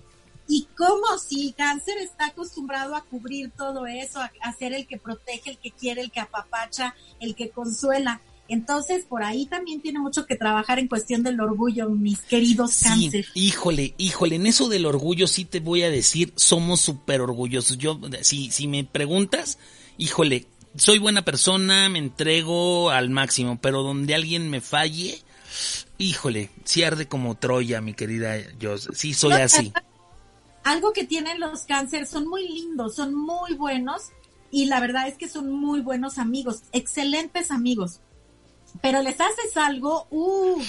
Y 0.46 0.68
como 0.78 1.18
si 1.20 1.54
cáncer 1.54 2.00
está 2.00 2.26
acostumbrado 2.26 2.98
a 2.98 3.06
cubrir 3.06 3.52
todo 3.52 3.86
eso, 3.86 4.20
a, 4.20 4.54
ser 4.60 4.74
el 4.74 4.86
que 4.86 4.98
protege, 4.98 5.52
el 5.52 5.58
que 5.60 5.72
quiere, 5.72 6.02
el 6.02 6.12
que 6.12 6.20
apapacha, 6.20 6.96
el 7.22 7.34
que 7.34 7.50
consuela. 7.50 8.20
Entonces, 8.50 9.06
por 9.06 9.24
ahí 9.24 9.46
también 9.46 9.82
tiene 9.82 10.00
mucho 10.00 10.26
que 10.26 10.36
trabajar 10.36 10.78
en 10.78 10.88
cuestión 10.88 11.24
del 11.24 11.40
orgullo, 11.40 11.90
mis 11.90 12.20
queridos 12.20 12.74
sí, 12.74 13.10
Híjole, 13.34 13.94
híjole, 13.98 14.36
en 14.36 14.48
eso 14.48 14.68
del 14.68 14.86
orgullo 14.86 15.28
sí 15.28 15.46
te 15.46 15.62
voy 15.62 15.84
a 15.84 15.90
decir, 15.90 16.34
somos 16.36 16.82
súper 16.82 17.22
orgullosos. 17.22 17.78
Yo, 17.78 18.00
si, 18.22 18.52
si 18.52 18.68
me 18.68 18.84
preguntas, 18.84 19.60
híjole, 19.98 20.48
soy 20.76 21.00
buena 21.00 21.24
persona, 21.24 21.88
me 21.88 22.00
entrego 22.00 22.90
al 22.90 23.10
máximo, 23.10 23.60
pero 23.62 23.82
donde 23.82 24.14
alguien 24.14 24.50
me 24.50 24.60
falle, 24.60 25.22
híjole, 25.98 26.50
sí 26.66 26.84
arde 26.84 27.08
como 27.08 27.36
Troya, 27.36 27.80
mi 27.80 27.94
querida 27.94 28.36
yo, 28.60 28.78
sí 28.78 29.14
soy 29.14 29.34
así. 29.34 29.72
Algo 30.66 30.92
que 30.92 31.06
tienen 31.06 31.40
los 31.40 31.62
cánceres, 31.62 32.10
son 32.10 32.28
muy 32.28 32.48
lindos, 32.48 32.96
son 32.96 33.16
muy 33.16 33.54
buenos, 33.54 34.10
y 34.52 34.66
la 34.66 34.82
verdad 34.82 35.08
es 35.08 35.18
que 35.18 35.30
son 35.30 35.50
muy 35.50 35.80
buenos 35.80 36.18
amigos, 36.18 36.64
excelentes 36.74 37.50
amigos 37.50 38.02
pero 38.82 39.02
les 39.02 39.20
haces 39.20 39.56
algo, 39.56 40.08
uh, 40.10 40.62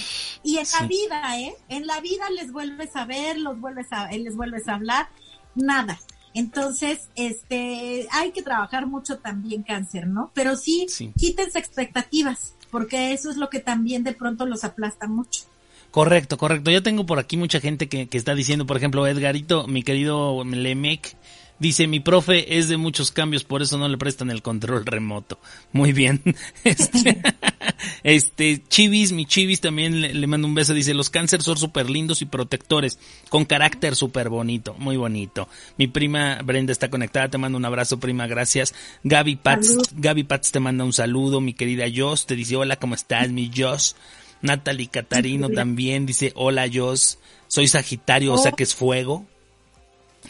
y 0.43 0.57
en 0.57 0.65
la 0.79 0.87
vida, 0.87 1.39
¿eh? 1.39 1.55
En 1.69 1.87
la 1.87 1.99
vida 2.01 2.29
les 2.29 2.51
vuelves 2.51 2.95
a 2.95 3.05
ver, 3.05 3.37
los 3.37 3.59
vuelves 3.59 3.87
a, 3.91 4.09
les 4.11 4.35
vuelves 4.35 4.67
a 4.67 4.75
hablar, 4.75 5.09
nada. 5.55 5.99
Entonces, 6.33 7.09
este, 7.15 8.07
hay 8.11 8.31
que 8.31 8.41
trabajar 8.41 8.87
mucho 8.87 9.19
también 9.19 9.63
cáncer, 9.63 10.07
¿no? 10.07 10.31
Pero 10.33 10.55
sí, 10.57 10.85
sí. 10.89 11.13
quítense 11.17 11.59
expectativas, 11.59 12.53
porque 12.71 13.13
eso 13.13 13.31
es 13.31 13.37
lo 13.37 13.49
que 13.49 13.59
también 13.59 14.03
de 14.03 14.13
pronto 14.13 14.45
los 14.45 14.63
aplasta 14.63 15.07
mucho. 15.07 15.43
Correcto, 15.91 16.37
correcto. 16.37 16.71
Yo 16.71 16.83
tengo 16.83 17.05
por 17.05 17.19
aquí 17.19 17.37
mucha 17.37 17.61
gente 17.61 17.87
que, 17.87 18.09
que 18.09 18.17
está 18.17 18.35
diciendo, 18.35 18.65
por 18.65 18.75
ejemplo, 18.75 19.07
Edgarito, 19.07 19.65
mi 19.65 19.81
querido 19.81 20.43
Lemec, 20.43 21.15
Dice, 21.57 21.87
mi 21.87 22.01
profe 22.01 22.57
es 22.57 22.67
de 22.67 22.75
muchos 22.75 23.11
cambios, 23.11 23.45
por 23.45 23.61
eso 23.61 23.77
no 23.77 23.87
le 23.87 23.97
prestan 23.97 24.29
el 24.29 24.41
control 24.41 24.85
remoto. 24.85 25.39
Muy 25.71 25.93
bien. 25.93 26.21
Este, 26.63 27.21
este 28.03 28.63
Chivis, 28.67 29.11
mi 29.11 29.25
Chivis 29.25 29.61
también 29.61 30.01
le, 30.01 30.27
mando 30.27 30.47
un 30.47 30.55
beso. 30.55 30.73
Dice, 30.73 30.93
los 30.93 31.09
cánceres 31.09 31.45
son 31.45 31.57
súper 31.57 31.89
lindos 31.89 32.21
y 32.21 32.25
protectores, 32.25 32.99
con 33.29 33.45
carácter 33.45 33.95
súper 33.95 34.29
bonito, 34.29 34.75
muy 34.77 34.97
bonito. 34.97 35.47
Mi 35.77 35.87
prima 35.87 36.41
Brenda 36.43 36.71
está 36.71 36.89
conectada, 36.89 37.29
te 37.29 37.37
mando 37.37 37.57
un 37.57 37.65
abrazo, 37.65 37.99
prima, 37.99 38.27
gracias. 38.27 38.73
Gaby 39.03 39.37
Pats, 39.37 39.77
Gaby 39.93 40.23
Pats 40.23 40.51
te 40.51 40.59
manda 40.59 40.83
un 40.83 40.93
saludo, 40.93 41.39
mi 41.39 41.53
querida 41.53 41.85
Jos, 41.93 42.25
te 42.25 42.35
dice, 42.35 42.55
hola, 42.55 42.75
¿cómo 42.77 42.95
estás, 42.95 43.29
mi 43.31 43.51
Jos? 43.55 43.95
Natalie 44.41 44.87
Catarino 44.87 45.49
también 45.49 46.05
dice, 46.05 46.31
hola, 46.35 46.67
Jos, 46.71 47.19
soy 47.47 47.67
Sagitario, 47.67 48.33
o 48.33 48.37
sea 48.37 48.51
oh. 48.51 48.55
que 48.55 48.63
es 48.63 48.75
fuego. 48.75 49.25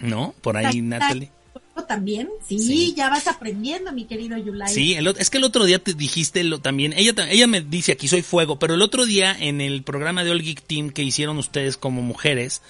¿No? 0.01 0.33
Por 0.41 0.57
ahí, 0.57 0.81
Natalie. 0.81 1.31
También, 1.87 2.29
sí, 2.47 2.93
ya 2.95 3.09
vas 3.09 3.27
aprendiendo, 3.27 3.91
mi 3.91 4.05
querido 4.05 4.37
Yulai. 4.37 4.73
Sí, 4.73 4.95
es 4.95 5.29
que 5.29 5.37
el 5.37 5.43
otro 5.43 5.65
día 5.65 5.77
te 5.77 5.93
dijiste 5.93 6.43
lo, 6.43 6.59
también, 6.59 6.93
ella, 6.93 7.13
ella 7.29 7.47
me 7.47 7.61
dice 7.61 7.91
aquí 7.91 8.07
soy 8.07 8.21
fuego, 8.21 8.57
pero 8.57 8.73
el 8.73 8.81
otro 8.81 9.05
día 9.05 9.35
en 9.37 9.61
el 9.61 9.83
programa 9.83 10.23
de 10.23 10.31
All 10.31 10.41
Geek 10.41 10.61
Team 10.61 10.89
que 10.89 11.03
hicieron 11.03 11.37
ustedes 11.37 11.77
como 11.77 12.01
mujeres, 12.01 12.61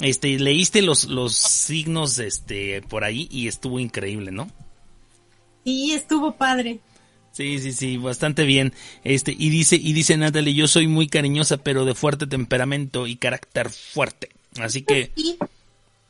este, 0.00 0.38
leíste 0.38 0.82
los, 0.82 1.04
los 1.04 1.34
signos, 1.34 2.18
este, 2.18 2.82
por 2.82 3.04
ahí 3.04 3.28
y 3.30 3.48
estuvo 3.48 3.80
increíble, 3.80 4.32
¿no? 4.32 4.50
Sí, 5.64 5.92
estuvo 5.92 6.32
padre. 6.32 6.80
Sí, 7.32 7.60
sí, 7.60 7.72
sí, 7.72 7.96
bastante 7.96 8.44
bien. 8.44 8.72
Este, 9.04 9.34
y 9.38 9.50
dice, 9.50 9.76
y 9.76 9.92
dice 9.92 10.16
Natalie, 10.16 10.54
yo 10.54 10.66
soy 10.66 10.88
muy 10.88 11.06
cariñosa, 11.06 11.58
pero 11.58 11.84
de 11.84 11.94
fuerte 11.94 12.26
temperamento 12.26 13.06
y 13.06 13.16
carácter 13.16 13.70
fuerte. 13.70 14.30
Así 14.60 14.82
que. 14.82 15.12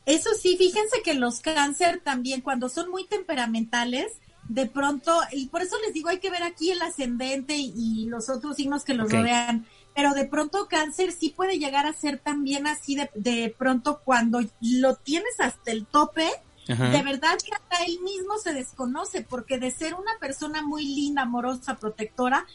Eso 0.08 0.30
sí, 0.40 0.56
fíjense 0.56 1.02
que 1.04 1.12
los 1.12 1.40
cáncer 1.40 2.00
también, 2.02 2.40
cuando 2.40 2.70
son 2.70 2.90
muy 2.90 3.06
temperamentales, 3.06 4.14
de 4.48 4.64
pronto, 4.64 5.20
y 5.32 5.48
por 5.48 5.60
eso 5.60 5.76
les 5.84 5.92
digo, 5.92 6.08
hay 6.08 6.18
que 6.18 6.30
ver 6.30 6.42
aquí 6.42 6.70
el 6.70 6.80
ascendente 6.80 7.56
y, 7.58 8.06
los 8.06 8.30
otros 8.30 8.56
signos 8.56 8.84
que 8.84 8.94
los 8.94 9.12
rodean, 9.12 9.66
pero 9.94 10.14
de 10.14 10.24
pronto 10.24 10.66
cáncer 10.66 11.12
sí 11.12 11.28
puede 11.28 11.58
llegar 11.58 11.84
a 11.84 11.92
ser 11.92 12.18
también 12.18 12.66
así 12.66 12.94
de, 12.94 13.10
de 13.16 13.54
pronto 13.58 14.00
cuando 14.02 14.40
lo 14.62 14.96
tienes 14.96 15.38
hasta 15.40 15.72
el 15.72 15.84
tope, 15.84 16.26
de 16.66 17.02
verdad 17.02 17.36
que 17.44 17.54
hasta 17.54 17.84
él 17.84 18.00
mismo 18.00 18.38
se 18.38 18.54
desconoce, 18.54 19.20
porque 19.20 19.58
de 19.58 19.70
ser 19.70 19.92
una 19.92 20.12
persona 20.18 20.62
muy 20.62 20.86
linda, 20.86 21.22
amorosa, 21.22 21.76
protectora, 21.76 22.46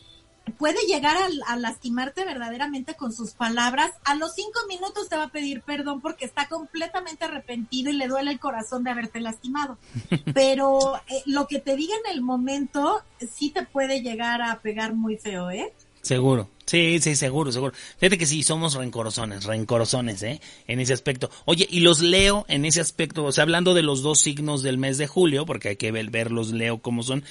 puede 0.58 0.86
llegar 0.88 1.18
a, 1.48 1.56
lastimarte 1.58 2.26
verdaderamente 2.26 2.96
con 2.96 3.14
sus 3.14 3.32
palabras. 3.32 3.92
A 4.04 4.16
los 4.16 4.34
cinco 4.34 4.60
minutos 4.68 5.10
te 5.10 5.16
va 5.16 5.26
a 5.26 5.32
pedir 5.32 5.62
perdón 5.62 6.02
porque 6.02 6.26
está 6.26 6.48
completamente 6.48 7.26
arrepentido 7.26 7.90
y 7.90 7.94
le 7.94 8.08
duele 8.08 8.32
el 8.32 8.40
corazón 8.40 8.84
de 8.84 8.92
haberte 8.92 9.20
lastimado. 9.20 9.78
Pero 10.34 10.98
eh, 11.08 11.24
lo 11.26 11.48
que 11.48 11.60
te 11.60 11.76
diga 11.76 11.94
en 12.06 12.16
el 12.16 12.22
momento 12.22 13.02
sí 13.34 13.50
te 13.50 13.66
puede 13.66 14.02
llegar 14.02 14.42
a 14.42 14.60
pegar 14.60 14.94
muy 14.94 15.18
feo, 15.18 15.50
¿eh? 15.50 15.74
Seguro. 16.02 16.50
Sí, 16.66 17.00
sí, 17.00 17.16
seguro, 17.16 17.52
seguro. 17.52 17.74
Fíjate 17.98 18.18
que 18.18 18.26
sí, 18.26 18.44
somos 18.44 18.74
rencorosones, 18.74 19.46
rencorosones, 19.46 20.22
¿eh? 20.24 20.42
En 20.68 20.82
ese 20.82 20.92
aspecto. 20.92 21.30
Oye, 21.46 21.66
y 21.70 21.80
los 21.80 22.02
leo 22.02 22.46
en 22.50 22.66
ese 22.66 22.82
aspecto, 22.82 23.24
o 23.24 23.32
sea, 23.32 23.44
hablando 23.44 23.74
de 23.74 23.84
los 23.84 24.02
dos 24.02 24.20
signos 24.20 24.64
del 24.64 24.78
mes 24.78 24.98
de 24.98 25.08
julio, 25.08 25.46
porque 25.46 25.70
hay 25.70 25.76
que 25.78 25.92
ver, 25.92 26.10
ver 26.10 26.32
los 26.32 26.52
leo 26.52 26.80
cómo 26.80 27.04
son. 27.04 27.24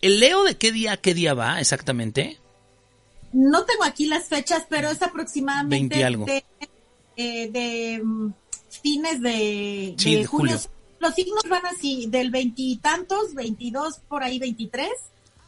¿El 0.00 0.20
leo 0.20 0.44
de 0.44 0.56
qué 0.56 0.70
día, 0.70 0.96
qué 0.96 1.14
día 1.14 1.34
va 1.34 1.60
exactamente? 1.60 2.38
No 3.32 3.64
tengo 3.64 3.84
aquí 3.84 4.06
las 4.06 4.24
fechas, 4.24 4.66
pero 4.68 4.90
es 4.90 5.02
aproximadamente 5.02 5.96
de, 5.96 6.44
eh, 7.16 7.50
de 7.50 8.00
mm, 8.02 8.32
fines 8.82 9.20
de, 9.20 10.26
julio. 10.28 10.58
Los 10.98 11.14
signos 11.14 11.44
van 11.48 11.64
así, 11.66 12.06
del 12.08 12.30
veintitantos, 12.30 13.34
veintidós, 13.34 14.00
por 14.08 14.22
ahí 14.22 14.38
veintitrés. 14.38 14.92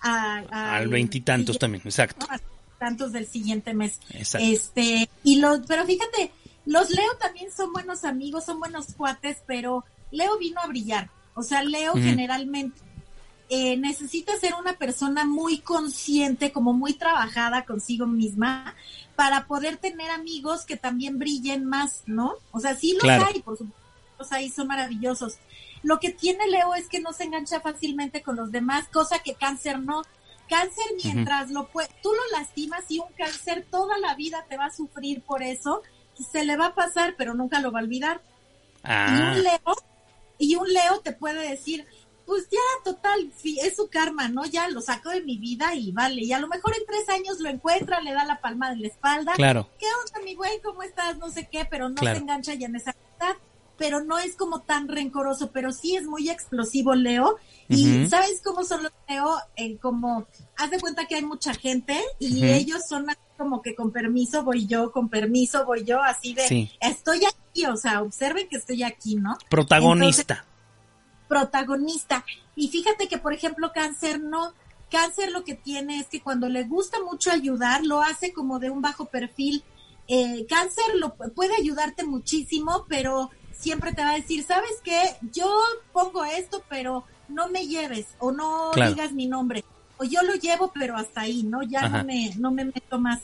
al 0.00 0.88
veintitantos 0.88 1.58
también, 1.58 1.82
exacto. 1.84 2.26
Tantos 2.78 3.12
del 3.12 3.26
siguiente 3.26 3.74
mes. 3.74 4.00
Exacto. 4.10 4.46
Este, 4.46 5.08
y 5.22 5.38
los, 5.38 5.60
pero 5.68 5.84
fíjate, 5.84 6.32
los 6.64 6.90
Leo 6.90 7.16
también 7.20 7.50
son 7.52 7.72
buenos 7.72 8.04
amigos, 8.04 8.44
son 8.44 8.58
buenos 8.58 8.94
cuates, 8.96 9.38
pero 9.46 9.84
Leo 10.10 10.38
vino 10.38 10.60
a 10.60 10.66
brillar. 10.66 11.10
O 11.34 11.42
sea, 11.42 11.62
Leo 11.62 11.94
generalmente 11.94 12.80
eh, 13.54 13.76
necesita 13.76 14.34
ser 14.38 14.54
una 14.54 14.78
persona 14.78 15.26
muy 15.26 15.58
consciente, 15.58 16.52
como 16.52 16.72
muy 16.72 16.94
trabajada 16.94 17.66
consigo 17.66 18.06
misma, 18.06 18.74
para 19.14 19.46
poder 19.46 19.76
tener 19.76 20.10
amigos 20.10 20.64
que 20.64 20.78
también 20.78 21.18
brillen 21.18 21.66
más, 21.66 22.02
¿no? 22.06 22.36
O 22.50 22.60
sea, 22.60 22.74
sí 22.74 22.94
los 22.94 23.04
hay, 23.04 23.42
por 23.42 23.58
supuesto, 23.58 23.86
los 24.18 24.32
hay, 24.32 24.48
son 24.48 24.68
maravillosos. 24.68 25.36
Lo 25.82 26.00
que 26.00 26.08
tiene 26.08 26.46
Leo 26.46 26.74
es 26.74 26.88
que 26.88 27.00
no 27.00 27.12
se 27.12 27.24
engancha 27.24 27.60
fácilmente 27.60 28.22
con 28.22 28.36
los 28.36 28.50
demás, 28.52 28.88
cosa 28.88 29.18
que 29.18 29.34
cáncer 29.34 29.80
no. 29.80 30.00
Cáncer 30.48 30.86
mientras 31.04 31.50
lo 31.50 31.68
puede, 31.68 31.90
tú 32.02 32.08
lo 32.08 32.38
lastimas 32.38 32.84
y 32.88 33.00
un 33.00 33.12
cáncer 33.18 33.66
toda 33.70 33.98
la 33.98 34.14
vida 34.14 34.46
te 34.48 34.56
va 34.56 34.64
a 34.66 34.74
sufrir 34.74 35.20
por 35.20 35.42
eso, 35.42 35.82
se 36.32 36.46
le 36.46 36.56
va 36.56 36.68
a 36.68 36.74
pasar, 36.74 37.16
pero 37.18 37.34
nunca 37.34 37.60
lo 37.60 37.70
va 37.70 37.80
a 37.80 37.82
olvidar. 37.82 38.22
Y 38.82 38.88
un 38.88 38.92
ah. 38.94 39.34
Leo, 39.36 39.76
y 40.38 40.54
un 40.56 40.72
Leo 40.72 41.00
te 41.00 41.12
puede 41.12 41.50
decir, 41.50 41.86
pues 42.26 42.48
ya, 42.50 42.58
total, 42.84 43.32
es 43.42 43.76
su 43.76 43.88
karma, 43.88 44.28
¿no? 44.28 44.44
Ya 44.44 44.68
lo 44.68 44.80
saco 44.80 45.10
de 45.10 45.22
mi 45.22 45.38
vida 45.38 45.74
y 45.74 45.92
vale. 45.92 46.22
Y 46.22 46.32
a 46.32 46.38
lo 46.38 46.48
mejor 46.48 46.74
en 46.76 46.86
tres 46.86 47.08
años 47.08 47.40
lo 47.40 47.48
encuentra, 47.48 48.00
le 48.00 48.12
da 48.12 48.24
la 48.24 48.40
palma 48.40 48.70
de 48.70 48.76
la 48.76 48.88
espalda. 48.88 49.32
Claro. 49.34 49.68
¿Qué 49.78 49.86
onda, 49.86 50.24
mi 50.24 50.34
güey? 50.34 50.60
¿Cómo 50.62 50.82
estás? 50.82 51.18
No 51.18 51.30
sé 51.30 51.48
qué, 51.50 51.66
pero 51.68 51.88
no 51.88 52.00
se 52.00 52.16
engancha 52.16 52.54
ya 52.54 52.66
en 52.66 52.76
esa 52.76 52.94
edad. 53.18 53.36
Pero 53.78 54.04
no 54.04 54.18
es 54.18 54.36
como 54.36 54.60
tan 54.60 54.86
rencoroso, 54.86 55.50
pero 55.50 55.72
sí 55.72 55.96
es 55.96 56.04
muy 56.04 56.30
explosivo, 56.30 56.94
Leo. 56.94 57.36
Y 57.68 58.06
¿sabes 58.06 58.40
cómo 58.44 58.64
son 58.64 58.84
los 58.84 58.92
Leo? 59.08 59.34
Eh, 59.56 59.78
como, 59.78 60.26
haz 60.56 60.70
de 60.70 60.78
cuenta 60.78 61.06
que 61.06 61.16
hay 61.16 61.24
mucha 61.24 61.54
gente 61.54 62.00
y 62.18 62.44
ellos 62.44 62.82
son 62.88 63.06
como 63.36 63.60
que 63.62 63.74
con 63.74 63.90
permiso 63.90 64.44
voy 64.44 64.66
yo, 64.66 64.92
con 64.92 65.08
permiso 65.08 65.64
voy 65.64 65.84
yo, 65.84 66.00
así 66.00 66.32
de, 66.32 66.70
estoy 66.80 67.22
aquí, 67.24 67.66
o 67.66 67.76
sea, 67.76 68.02
observen 68.02 68.48
que 68.48 68.56
estoy 68.56 68.84
aquí, 68.84 69.16
¿no? 69.16 69.36
Protagonista 69.48 70.44
protagonista. 71.32 72.26
Y 72.54 72.68
fíjate 72.68 73.08
que, 73.08 73.16
por 73.16 73.32
ejemplo, 73.32 73.72
cáncer 73.72 74.20
no, 74.20 74.52
cáncer 74.90 75.32
lo 75.32 75.44
que 75.44 75.54
tiene 75.54 75.98
es 75.98 76.08
que 76.08 76.20
cuando 76.20 76.50
le 76.50 76.64
gusta 76.64 76.98
mucho 77.02 77.30
ayudar, 77.30 77.86
lo 77.86 78.02
hace 78.02 78.34
como 78.34 78.58
de 78.58 78.68
un 78.68 78.82
bajo 78.82 79.06
perfil. 79.06 79.64
Eh, 80.08 80.44
cáncer 80.46 80.84
lo 80.96 81.14
puede 81.14 81.54
ayudarte 81.56 82.04
muchísimo, 82.04 82.84
pero 82.86 83.30
siempre 83.54 83.94
te 83.94 84.02
va 84.02 84.10
a 84.10 84.16
decir, 84.16 84.44
¿sabes 84.44 84.72
qué? 84.84 85.00
Yo 85.32 85.50
pongo 85.94 86.22
esto, 86.22 86.62
pero 86.68 87.04
no 87.28 87.48
me 87.48 87.66
lleves 87.66 88.08
o 88.18 88.30
no 88.30 88.70
digas 88.74 89.12
mi 89.12 89.26
nombre. 89.26 89.64
O 89.96 90.04
yo 90.04 90.20
lo 90.22 90.34
llevo, 90.34 90.70
pero 90.74 90.98
hasta 90.98 91.22
ahí, 91.22 91.44
¿no? 91.44 91.62
Ya 91.62 91.88
no 91.88 92.04
me, 92.04 92.34
no 92.36 92.50
me 92.50 92.66
meto 92.66 92.98
más. 92.98 93.22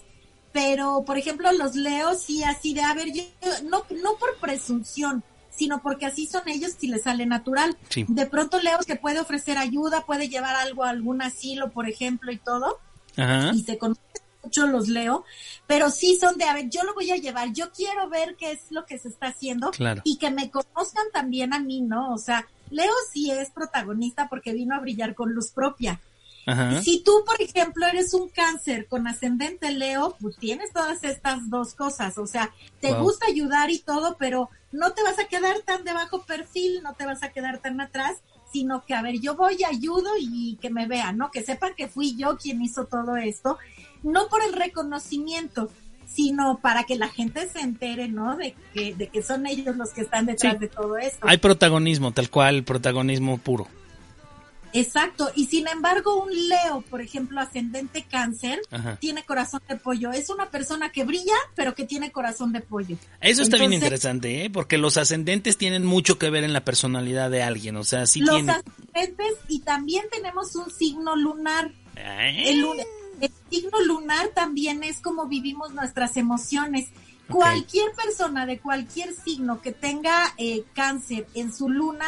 Pero, 0.53 1.03
por 1.05 1.19
ejemplo, 1.19 1.53
los 1.53 1.75
leo 1.75 2.15
sí 2.15 2.43
así 2.43 2.73
de, 2.73 2.81
a 2.81 2.95
ver, 2.95 3.13
yo, 3.13 3.23
no, 3.65 3.85
no 4.03 4.15
por 4.15 4.39
presunción, 4.39 5.23
sino 5.59 5.83
porque 5.83 6.07
así 6.07 6.27
son 6.27 6.49
ellos 6.49 6.73
si 6.79 6.87
les 6.87 7.03
sale 7.03 7.27
natural. 7.27 7.77
De 8.07 8.27
pronto 8.27 8.61
Leo 8.61 8.79
que 8.87 8.97
puede 8.97 9.19
ofrecer 9.19 9.59
ayuda, 9.59 10.07
puede 10.07 10.29
llevar 10.29 10.55
algo 10.55 10.85
a 10.85 10.91
algún 10.91 11.21
asilo, 11.21 11.71
por 11.71 11.89
ejemplo, 11.89 12.31
y 12.31 12.39
todo. 12.39 12.79
Y 13.53 13.65
se 13.65 13.77
conocen 13.77 14.05
mucho 14.45 14.67
los 14.69 14.89
Leo, 14.89 15.25
pero 15.67 15.91
sí 15.91 16.17
son 16.17 16.39
de, 16.39 16.45
a 16.45 16.55
ver, 16.55 16.71
yo 16.71 16.85
lo 16.85 16.95
voy 16.95 17.11
a 17.11 17.17
llevar, 17.17 17.53
yo 17.53 17.73
quiero 17.73 18.09
ver 18.09 18.37
qué 18.37 18.53
es 18.53 18.71
lo 18.71 18.87
que 18.87 18.97
se 18.99 19.09
está 19.09 19.27
haciendo 19.27 19.73
y 20.05 20.17
que 20.17 20.31
me 20.31 20.51
conozcan 20.51 21.07
también 21.13 21.53
a 21.53 21.59
mí, 21.59 21.81
¿no? 21.81 22.15
O 22.15 22.19
sea, 22.19 22.47
Leo 22.71 22.93
sí 23.13 23.33
es 23.33 23.51
protagonista 23.51 24.29
porque 24.29 24.53
vino 24.53 24.77
a 24.77 24.81
brillar 24.81 25.17
con 25.17 25.33
luz 25.33 25.51
propia. 25.51 26.01
Si 26.83 27.01
tú, 27.01 27.25
por 27.27 27.43
ejemplo, 27.43 27.87
eres 27.87 28.15
un 28.15 28.31
cáncer 28.31 28.87
con 28.87 29.07
ascendente 29.07 29.71
Leo, 29.71 30.17
pues 30.19 30.37
tienes 30.37 30.73
todas 30.73 31.05
estas 31.05 31.51
dos 31.51 31.75
cosas. 31.75 32.17
O 32.17 32.27
sea, 32.27 32.51
te 32.81 32.95
gusta 32.95 33.27
ayudar 33.27 33.71
y 33.71 33.81
todo, 33.81 34.17
pero 34.19 34.49
no 34.73 34.93
te 34.93 35.03
vas 35.03 35.19
a 35.19 35.27
quedar 35.27 35.59
tan 35.65 35.85
de 35.85 35.93
bajo 35.93 36.23
perfil, 36.23 36.83
no 36.83 36.95
te 36.95 37.07
vas 37.07 37.23
a 37.23 37.31
quedar 37.31 37.59
tan 37.59 37.81
atrás, 37.81 38.19
sino 38.53 38.85
que, 38.85 38.95
a 38.95 39.03
ver, 39.03 39.21
yo 39.21 39.37
voy, 39.37 39.63
ayudo 39.65 40.11
y 40.19 40.59
que 40.61 40.71
me 40.71 40.87
vean, 40.87 41.19
¿no? 41.19 41.31
Que 41.31 41.43
sepan 41.43 41.75
que 41.77 41.89
fui 41.89 42.17
yo 42.17 42.37
quien 42.39 42.63
hizo 42.63 42.87
todo 42.87 43.17
esto, 43.17 43.59
no 44.03 44.29
por 44.29 44.43
el 44.43 44.53
reconocimiento, 44.53 45.71
sino 46.07 46.59
para 46.59 46.85
que 46.85 46.97
la 46.97 47.09
gente 47.09 47.49
se 47.49 47.61
entere, 47.61 48.09
¿no? 48.09 48.37
De 48.37 48.55
que, 48.73 48.95
de 48.95 49.09
que 49.09 49.23
son 49.23 49.47
ellos 49.47 49.77
los 49.77 49.91
que 49.91 50.01
están 50.03 50.27
detrás 50.27 50.59
de 50.59 50.69
todo 50.69 50.97
esto. 50.97 51.27
Hay 51.29 51.37
protagonismo, 51.39 52.13
tal 52.13 52.31
cual, 52.31 52.65
protagonismo 52.65 53.39
puro. 53.39 53.67
Exacto, 54.73 55.31
y 55.35 55.47
sin 55.47 55.67
embargo 55.69 56.23
un 56.23 56.31
Leo, 56.49 56.83
por 56.91 57.01
ejemplo, 57.01 57.41
ascendente 57.41 58.05
cáncer, 58.11 58.61
Ajá. 58.71 58.97
tiene 59.01 59.25
corazón 59.25 59.61
de 59.69 59.77
pollo. 59.77 60.13
Es 60.13 60.31
una 60.31 60.51
persona 60.51 60.91
que 60.93 61.05
brilla, 61.05 61.35
pero 61.55 61.75
que 61.75 61.85
tiene 61.85 62.13
corazón 62.13 62.53
de 62.53 62.61
pollo. 62.61 62.97
Eso 63.21 63.43
está 63.43 63.57
bien 63.57 63.73
interesante, 63.73 64.45
¿eh? 64.45 64.51
porque 64.51 64.79
los 64.79 64.97
ascendentes 64.97 65.57
tienen 65.57 65.85
mucho 65.85 66.19
que 66.19 66.31
ver 66.31 66.45
en 66.45 66.53
la 66.53 66.65
personalidad 66.65 67.31
de 67.31 67.43
alguien, 67.43 67.77
o 67.77 67.85
sea, 67.85 68.07
sí 68.07 68.21
Los 68.21 68.35
tienen... 68.37 68.51
ascendentes 68.57 69.35
y 69.49 69.61
también 69.61 70.05
tenemos 70.11 70.55
un 70.57 70.71
signo 70.71 71.17
lunar. 71.17 71.73
El, 71.97 72.61
lun- 72.61 72.79
el 73.21 73.31
signo 73.51 73.81
lunar 73.81 74.29
también 74.35 74.85
es 74.85 75.01
como 75.01 75.27
vivimos 75.27 75.75
nuestras 75.75 76.17
emociones. 76.17 76.89
Cualquier 77.29 77.93
persona 77.93 78.47
de 78.47 78.59
cualquier 78.59 79.15
signo 79.15 79.61
que 79.61 79.73
tenga 79.73 80.33
eh, 80.39 80.65
cáncer 80.75 81.27
en 81.35 81.53
su 81.53 81.69
luna, 81.69 82.07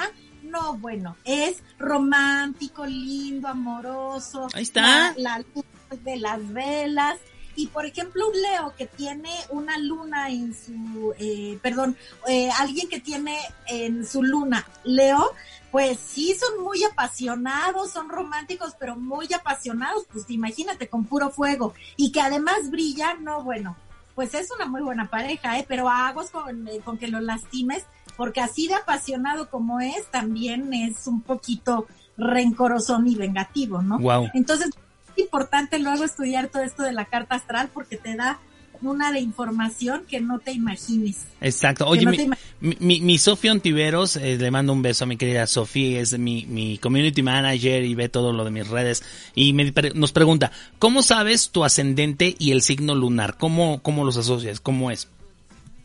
no, 0.51 0.75
bueno, 0.75 1.17
es 1.25 1.63
romántico, 1.79 2.87
lindo, 2.87 3.49
amoroso. 3.49 4.49
Ahí 4.53 4.63
está. 4.63 5.15
La, 5.17 5.39
la 5.39 5.39
luz 5.39 5.65
de 6.05 6.17
las 6.17 6.53
velas. 6.53 7.19
Y 7.57 7.67
por 7.67 7.85
ejemplo, 7.85 8.29
un 8.29 8.41
Leo 8.41 8.75
que 8.77 8.87
tiene 8.87 9.31
una 9.51 9.77
luna 9.77 10.31
en 10.31 10.55
su, 10.55 11.13
eh, 11.19 11.59
perdón, 11.61 11.97
eh, 12.29 12.49
alguien 12.59 12.89
que 12.89 13.01
tiene 13.01 13.39
en 13.67 14.07
su 14.07 14.23
luna 14.23 14.67
Leo, 14.85 15.33
pues 15.71 15.99
sí 15.99 16.35
son 16.35 16.63
muy 16.63 16.83
apasionados, 16.85 17.91
son 17.91 18.09
románticos, 18.09 18.75
pero 18.79 18.97
muy 18.97 19.33
apasionados, 19.33 20.07
pues 20.13 20.31
imagínate 20.31 20.89
con 20.89 21.05
puro 21.05 21.31
fuego 21.31 21.75
y 21.97 22.13
que 22.13 22.21
además 22.21 22.71
brilla, 22.71 23.15
no, 23.15 23.43
bueno, 23.43 23.77
pues 24.15 24.35
es 24.35 24.51
una 24.51 24.67
muy 24.67 24.83
buena 24.83 25.09
pareja, 25.09 25.59
¿eh? 25.59 25.65
pero 25.67 25.89
aguas 25.89 26.31
con, 26.31 26.69
eh, 26.69 26.81
con 26.85 26.99
que 26.99 27.09
lo 27.09 27.21
lastimes, 27.21 27.85
porque 28.21 28.43
así 28.43 28.69
de 28.69 28.75
apasionado 28.75 29.49
como 29.49 29.81
es, 29.81 30.11
también 30.11 30.75
es 30.75 31.07
un 31.07 31.23
poquito 31.23 31.87
rencorosón 32.19 33.09
y 33.09 33.15
vengativo, 33.15 33.81
¿no? 33.81 33.99
Wow. 33.99 34.29
Entonces, 34.35 34.69
es 35.17 35.23
importante 35.23 35.79
luego 35.79 36.05
estudiar 36.05 36.49
todo 36.49 36.63
esto 36.63 36.83
de 36.83 36.93
la 36.93 37.07
carta 37.07 37.37
astral 37.37 37.71
porque 37.73 37.97
te 37.97 38.15
da 38.17 38.39
una 38.83 39.11
de 39.11 39.21
información 39.21 40.03
que 40.07 40.21
no 40.21 40.39
te 40.39 40.53
imagines. 40.53 41.29
Exacto. 41.41 41.87
Oye, 41.87 42.05
no 42.05 42.11
mi, 42.11 42.29
mi, 42.61 42.77
mi, 42.79 43.01
mi 43.01 43.17
Sofía 43.17 43.53
Ontiveros, 43.53 44.17
eh, 44.17 44.37
le 44.37 44.51
mando 44.51 44.75
un 44.75 44.83
beso 44.83 45.05
a 45.05 45.07
mi 45.07 45.17
querida 45.17 45.47
Sofía, 45.47 46.03
es 46.03 46.19
mi, 46.19 46.45
mi 46.45 46.77
community 46.77 47.23
manager 47.23 47.83
y 47.85 47.95
ve 47.95 48.11
todo 48.11 48.35
lo 48.35 48.45
de 48.45 48.51
mis 48.51 48.69
redes. 48.69 49.03
Y 49.35 49.55
me, 49.55 49.73
nos 49.95 50.13
pregunta, 50.13 50.53
¿cómo 50.79 51.01
sabes 51.01 51.53
tu 51.53 51.65
ascendente 51.65 52.37
y 52.39 52.51
el 52.51 52.61
signo 52.61 52.95
lunar? 52.95 53.39
¿Cómo, 53.39 53.81
cómo 53.83 54.05
los 54.05 54.19
asocias? 54.19 54.61
¿Cómo 54.61 54.91
es? 54.91 55.09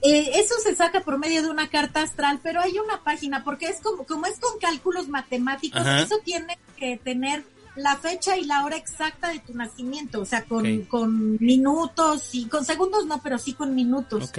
Eh, 0.05 0.31
eso 0.35 0.55
se 0.61 0.75
saca 0.75 1.01
por 1.01 1.17
medio 1.17 1.41
de 1.41 1.49
una 1.49 1.69
carta 1.69 2.03
astral, 2.03 2.39
pero 2.43 2.61
hay 2.61 2.77
una 2.77 3.03
página, 3.03 3.43
porque 3.43 3.67
es 3.67 3.81
como, 3.81 4.05
como 4.05 4.27
es 4.27 4.39
con 4.39 4.59
cálculos 4.59 5.07
matemáticos, 5.07 5.81
Ajá. 5.81 6.01
eso 6.01 6.17
tiene 6.23 6.57
que 6.77 6.97
tener 6.97 7.43
la 7.75 7.97
fecha 7.97 8.37
y 8.37 8.45
la 8.45 8.63
hora 8.63 8.77
exacta 8.77 9.29
de 9.29 9.39
tu 9.39 9.53
nacimiento, 9.53 10.21
o 10.21 10.25
sea, 10.25 10.45
con, 10.45 10.83
con 10.83 11.37
minutos 11.39 12.29
y 12.33 12.45
con 12.45 12.63
segundos 12.63 13.05
no, 13.05 13.21
pero 13.21 13.37
sí 13.37 13.53
con 13.53 13.75
minutos. 13.75 14.29
Ok. 14.29 14.37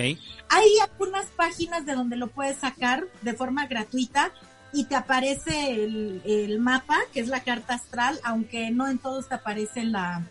Hay 0.48 0.78
algunas 0.82 1.26
páginas 1.26 1.84
de 1.84 1.94
donde 1.94 2.16
lo 2.16 2.28
puedes 2.28 2.58
sacar 2.58 3.06
de 3.22 3.34
forma 3.34 3.66
gratuita 3.66 4.32
y 4.72 4.84
te 4.84 4.94
aparece 4.94 5.72
el, 5.72 6.22
el 6.24 6.58
mapa, 6.60 6.98
que 7.12 7.20
es 7.20 7.28
la 7.28 7.40
carta 7.40 7.74
astral, 7.74 8.18
aunque 8.24 8.70
no 8.70 8.88
en 8.88 8.98
todos 8.98 9.28
te 9.28 9.34
aparece 9.34 9.84
la 9.84 10.26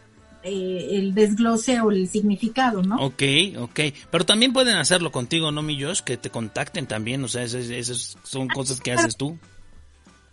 eh, 0.46 0.90
el 1.00 1.14
desglose 1.14 1.82
o 1.82 1.92
el 1.92 2.08
significado, 2.08 2.82
¿no? 2.84 2.96
Ok, 3.04 3.24
ok. 3.58 3.80
Pero 4.12 4.26
también 4.26 4.54
pueden 4.54 4.78
hacerlo 4.78 5.12
contigo, 5.12 5.52
¿no, 5.52 5.62
mi 5.62 5.82
Josh? 5.82 6.02
Que 6.02 6.18
te 6.18 6.30
contacten 6.30 6.86
también, 6.88 7.24
o 7.24 7.28
sea, 7.28 7.44
esas, 7.44 7.66
esas 7.66 8.18
son 8.24 8.48
cosas 8.48 8.80
que 8.80 8.92
haces 8.94 9.18
tú. 9.18 9.38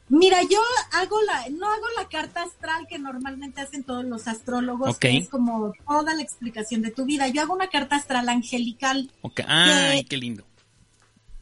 Mira, 0.09 0.43
yo 0.43 0.61
hago 0.93 1.17
la, 1.23 1.49
no 1.51 1.67
hago 1.71 1.87
la 1.97 2.07
carta 2.09 2.43
astral 2.43 2.87
que 2.87 2.99
normalmente 2.99 3.63
hacen 3.63 3.83
todos 3.83 4.05
los 4.05 4.29
astrólogos, 4.29 4.91
Ok. 4.91 4.99
que 4.99 5.17
es 5.17 5.29
como 5.31 5.73
toda 5.89 6.15
la 6.15 6.23
explicación 6.23 6.83
de 6.83 6.91
tu 6.91 7.07
vida. 7.07 7.29
Yo 7.29 7.41
hago 7.41 7.55
una 7.55 7.69
carta 7.71 7.97
astral 7.97 8.29
angelical. 8.29 9.11
Ok. 9.23 9.41
Ay, 9.47 10.03
Que- 10.03 10.09
qué 10.11 10.17
lindo. 10.19 10.45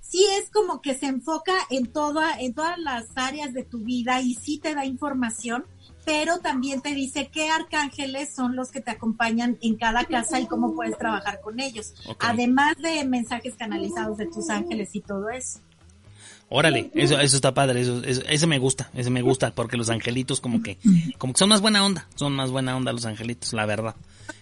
Sí 0.00 0.24
es 0.40 0.50
como 0.50 0.80
que 0.82 0.94
se 0.94 1.06
enfoca 1.06 1.52
en 1.70 1.86
toda, 1.86 2.38
en 2.40 2.54
todas 2.54 2.78
las 2.78 3.06
áreas 3.16 3.52
de 3.52 3.64
tu 3.64 3.78
vida 3.78 4.20
y 4.20 4.34
sí 4.34 4.58
te 4.58 4.74
da 4.74 4.84
información, 4.84 5.64
pero 6.04 6.38
también 6.38 6.80
te 6.80 6.94
dice 6.94 7.28
qué 7.32 7.50
arcángeles 7.50 8.32
son 8.34 8.56
los 8.56 8.70
que 8.70 8.80
te 8.80 8.90
acompañan 8.90 9.58
en 9.62 9.76
cada 9.76 10.04
casa 10.04 10.40
y 10.40 10.46
cómo 10.46 10.74
puedes 10.74 10.96
trabajar 10.98 11.40
con 11.40 11.60
ellos. 11.60 11.94
Además 12.20 12.76
de 12.78 13.04
mensajes 13.04 13.54
canalizados 13.56 14.16
de 14.18 14.26
tus 14.26 14.48
ángeles 14.50 14.94
y 14.94 15.00
todo 15.00 15.28
eso. 15.30 15.60
Órale, 16.52 16.90
eso, 16.94 17.20
eso 17.20 17.36
está 17.36 17.54
padre, 17.54 17.80
eso, 17.80 18.02
eso- 18.02 18.22
ese 18.28 18.46
me 18.48 18.58
gusta, 18.58 18.90
ese 18.94 19.08
me 19.10 19.22
gusta, 19.22 19.52
porque 19.54 19.76
los 19.76 19.88
angelitos 19.88 20.40
como 20.40 20.62
que, 20.64 20.78
como 21.16 21.32
que 21.32 21.38
son 21.38 21.48
más 21.48 21.60
buena 21.60 21.84
onda, 21.84 22.08
son 22.16 22.32
más 22.34 22.50
buena 22.50 22.76
onda 22.76 22.92
los 22.92 23.06
angelitos, 23.06 23.52
la 23.52 23.66
verdad. 23.66 23.94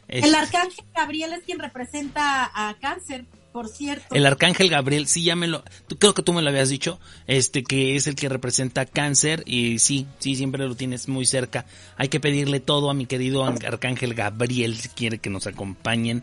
Es- 0.08 0.24
El 0.24 0.34
arcángel 0.34 0.86
Gabriel 0.94 1.34
es 1.34 1.44
quien 1.44 1.58
representa 1.58 2.50
a 2.54 2.74
cáncer, 2.80 3.26
por 3.52 3.68
cierto. 3.68 4.14
el 4.14 4.24
arcángel 4.26 4.68
Gabriel, 4.68 5.06
sí, 5.08 5.24
ya 5.24 5.34
me 5.36 5.46
lo, 5.48 5.64
tú- 5.88 5.98
creo 5.98 6.14
que 6.14 6.22
tú 6.22 6.32
me 6.32 6.42
lo 6.42 6.48
habías 6.50 6.68
dicho, 6.68 7.00
este, 7.26 7.62
que 7.64 7.96
es 7.96 8.06
el 8.06 8.14
que 8.14 8.28
representa 8.28 8.86
cáncer, 8.86 9.42
y 9.46 9.78
sí, 9.78 10.06
sí, 10.18 10.36
siempre 10.36 10.66
lo 10.66 10.74
tienes 10.76 11.08
muy 11.08 11.26
cerca. 11.26 11.66
Hay 11.96 12.08
que 12.08 12.20
pedirle 12.20 12.60
todo 12.60 12.90
a 12.90 12.94
mi 12.94 13.06
querido 13.06 13.44
arcángel 13.44 14.14
Gabriel, 14.14 14.76
si 14.76 14.88
quiere 14.90 15.18
que 15.18 15.30
nos 15.30 15.46
acompañen. 15.46 16.22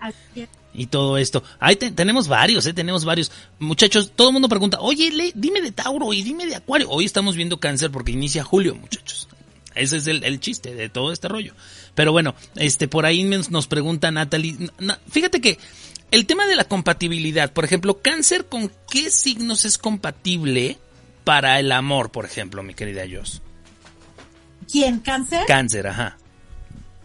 Y 0.74 0.88
todo 0.88 1.18
esto. 1.18 1.42
Ahí 1.60 1.78
te- 1.78 1.92
tenemos 1.92 2.28
varios, 2.28 2.66
eh, 2.66 2.74
tenemos 2.74 3.06
varios. 3.06 3.32
Muchachos, 3.60 4.12
todo 4.16 4.28
el 4.30 4.34
mundo 4.34 4.50
pregunta, 4.50 4.80
oye, 4.82 5.10
le, 5.12 5.32
dime 5.34 5.62
de 5.62 5.72
Tauro 5.72 6.12
y 6.14 6.22
dime 6.22 6.46
de 6.46 6.56
Acuario. 6.56 6.90
Hoy 6.90 7.06
estamos 7.06 7.36
viendo 7.36 7.60
cáncer 7.60 7.92
porque 7.92 8.12
inicia 8.12 8.44
julio, 8.44 8.76
muchachos. 8.76 9.28
Ese 9.74 9.98
es 9.98 10.08
el, 10.08 10.24
el 10.24 10.40
chiste 10.40 10.74
de 10.74 10.88
todo 10.90 11.12
este 11.12 11.28
rollo. 11.28 11.54
Pero 11.96 12.12
bueno, 12.14 12.34
este, 12.56 12.88
por 12.88 13.06
ahí 13.06 13.24
nos 13.24 13.52
nos 13.52 13.68
pregunta 13.68 14.10
Natalie. 14.12 14.70
Na- 14.80 15.00
fíjate 15.10 15.40
que 15.42 15.58
el 16.16 16.26
tema 16.26 16.48
de 16.48 16.56
la 16.56 16.64
compatibilidad, 16.64 17.52
por 17.52 17.66
ejemplo, 17.66 18.02
cáncer, 18.02 18.46
¿con 18.46 18.72
qué 18.90 19.12
signos 19.12 19.66
es 19.66 19.78
compatible 19.78 20.78
para 21.26 21.60
el 21.60 21.74
amor, 21.74 22.10
por 22.10 22.24
ejemplo, 22.24 22.64
mi 22.64 22.74
querida 22.74 23.04
Jos? 23.12 23.42
¿Quién? 24.72 25.00
¿Cáncer? 25.00 25.46
Cáncer, 25.46 25.88
ajá. 25.88 26.18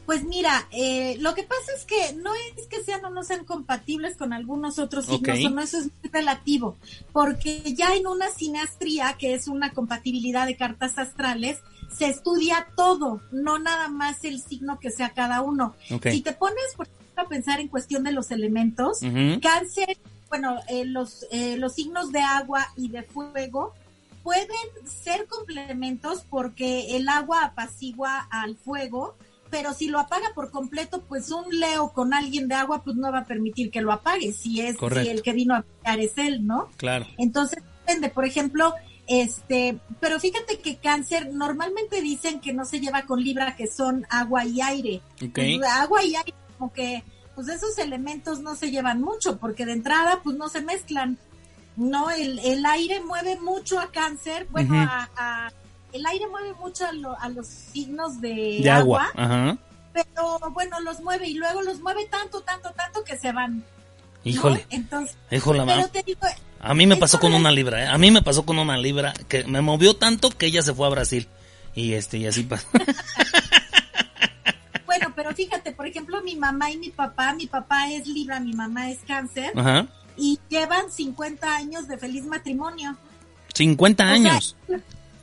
Pues 0.06 0.22
mira, 0.22 0.68
eh, 0.70 1.16
lo 1.18 1.34
que 1.34 1.42
pasa 1.42 1.72
es 1.76 1.84
que 1.84 2.12
no 2.22 2.32
es 2.34 2.68
que 2.68 2.84
sean 2.84 3.04
o 3.04 3.11
no 3.11 3.24
sean 3.24 3.44
compatibles 3.44 4.16
con 4.16 4.32
algunos 4.32 4.78
otros 4.78 5.06
signos, 5.06 5.44
o 5.44 5.50
no, 5.50 5.61
eso 5.61 5.78
es 5.78 5.84
muy 5.86 6.11
relativo, 6.12 6.76
porque 7.12 7.62
ya 7.74 7.96
en 7.96 8.06
una 8.06 8.30
sinastría, 8.30 9.16
que 9.18 9.34
es 9.34 9.48
una 9.48 9.72
compatibilidad 9.72 10.46
de 10.46 10.56
cartas 10.56 10.98
astrales, 10.98 11.58
se 11.92 12.06
estudia 12.06 12.68
todo, 12.76 13.20
no 13.32 13.58
nada 13.58 13.88
más 13.88 14.22
el 14.24 14.40
signo 14.40 14.78
que 14.78 14.92
sea 14.92 15.11
cada 15.11 15.42
uno. 15.42 15.74
Ok. 15.90 16.08
Si 16.11 16.20
te 16.20 16.32
pones, 16.32 16.74
por 16.76 16.86
a 17.22 17.28
pensar 17.28 17.60
en 17.60 17.68
cuestión 17.68 18.02
de 18.04 18.12
los 18.12 18.30
elementos, 18.30 19.00
cáncer, 19.42 19.98
bueno, 20.28 20.58
eh, 20.68 20.84
los, 20.84 21.26
eh, 21.30 21.56
los 21.56 21.74
signos 21.74 22.12
de 22.12 22.20
agua 22.20 22.66
y 22.76 22.88
de 22.88 23.02
fuego 23.02 23.74
pueden 24.22 24.46
ser 24.84 25.26
complementos 25.26 26.24
porque 26.28 26.96
el 26.96 27.08
agua 27.08 27.44
apacigua 27.44 28.28
al 28.30 28.56
fuego, 28.56 29.16
pero 29.50 29.72
si 29.72 29.88
lo 29.88 29.98
apaga 29.98 30.28
por 30.34 30.50
completo, 30.50 31.02
pues 31.08 31.30
un 31.30 31.44
Leo 31.58 31.92
con 31.92 32.14
alguien 32.14 32.46
de 32.46 32.54
agua, 32.54 32.82
pues 32.82 32.96
no 32.96 33.10
va 33.10 33.20
a 33.20 33.24
permitir 33.24 33.70
que 33.70 33.80
lo 33.80 33.92
apague, 33.92 34.32
si 34.32 34.60
es 34.60 34.76
Correcto. 34.76 35.04
si 35.04 35.10
el 35.10 35.22
que 35.22 35.32
vino 35.32 35.54
a 35.54 35.58
apagar 35.58 36.00
es 36.00 36.16
él, 36.18 36.46
¿no? 36.46 36.68
Claro. 36.76 37.06
Entonces, 37.18 37.62
depende, 37.86 38.10
por 38.10 38.24
ejemplo, 38.24 38.74
este, 39.10 39.76
pero 39.98 40.20
fíjate 40.20 40.60
que 40.60 40.76
cáncer 40.76 41.32
normalmente 41.32 42.00
dicen 42.00 42.38
que 42.38 42.52
no 42.52 42.64
se 42.64 42.78
lleva 42.78 43.02
con 43.06 43.20
Libra, 43.20 43.56
que 43.56 43.66
son 43.66 44.06
agua 44.08 44.44
y 44.44 44.60
aire. 44.60 45.00
Pues, 45.34 45.60
agua 45.66 46.04
y 46.04 46.14
aire, 46.14 46.34
como 46.61 46.72
que, 46.74 47.02
pues 47.34 47.48
esos 47.48 47.78
elementos 47.78 48.40
no 48.40 48.54
se 48.54 48.70
llevan 48.70 49.00
mucho, 49.00 49.38
porque 49.38 49.64
de 49.64 49.72
entrada, 49.72 50.20
pues 50.22 50.36
no 50.36 50.50
se 50.50 50.61
mezclan. 50.61 51.16
No, 51.76 52.11
el, 52.11 52.38
el 52.40 52.66
aire 52.66 53.00
mueve 53.00 53.40
mucho 53.40 53.80
a 53.80 53.90
cáncer, 53.90 54.46
bueno, 54.50 54.74
a, 54.78 55.08
a- 55.16 55.52
el 55.94 56.04
aire 56.04 56.26
mueve 56.28 56.52
mucho 56.61 56.84
a, 56.86 56.92
lo- 56.92 57.18
a 57.18 57.30
los 57.30 57.46
signos 57.46 58.20
de, 58.20 58.61
De 58.62 58.70
agua. 58.70 59.06
agua, 59.06 59.24
Ajá. 59.24 59.58
pero 59.94 60.38
bueno, 60.52 60.78
los 60.80 61.00
mueve 61.00 61.28
y 61.28 61.34
luego 61.34 61.62
los 61.62 61.80
mueve 61.80 62.06
tanto, 62.11 62.42
tanto, 62.42 62.70
tanto 62.76 63.02
que 63.04 63.16
se 63.16 63.32
van. 63.32 63.58
¿no? 63.58 63.64
Híjole. 64.22 64.66
Entonces, 64.68 65.16
Híjole, 65.30 65.62
pero 65.64 65.88
te 65.88 66.02
digo, 66.02 66.20
A 66.61 66.74
mí 66.74 66.86
me 66.86 66.96
pasó 66.98 67.18
con 67.18 67.32
una 67.32 67.50
libra, 67.50 67.84
¿eh? 67.84 67.86
A 67.86 67.96
mí 67.96 68.11
me 68.11 68.20
pasó 68.20 68.44
con 68.44 68.58
una 68.58 68.76
libra 68.76 69.14
que 69.28 69.44
me 69.44 69.62
movió 69.62 69.96
tanto 69.96 70.28
que 70.28 70.44
ella 70.46 70.61
se 70.62 70.74
fue 70.74 70.86
a 70.86 70.90
Brasil. 70.90 71.26
Y 71.74 71.94
este, 71.94 72.18
y 72.18 72.26
así 72.26 72.42
pasó. 72.42 72.66
Bueno, 74.91 75.12
pero 75.14 75.32
fíjate, 75.32 75.70
por 75.70 75.86
ejemplo, 75.86 76.20
mi 76.24 76.34
mamá 76.34 76.68
y 76.72 76.76
mi 76.76 76.91
papá, 76.91 77.32
mi 77.32 77.47
papá 77.47 77.88
es 77.93 78.09
Libra, 78.09 78.41
mi 78.41 78.55
mamá 78.55 78.91
es 78.91 78.99
Cáncer, 79.07 79.53
Ajá. 79.55 79.86
y 80.16 80.41
llevan 80.49 80.91
50 80.91 81.55
años 81.55 81.86
de 81.86 81.97
feliz 81.97 82.24
matrimonio. 82.26 82.97
50 83.55 84.03
O 84.03 84.07
sea, 84.07 84.14
años. 84.16 84.57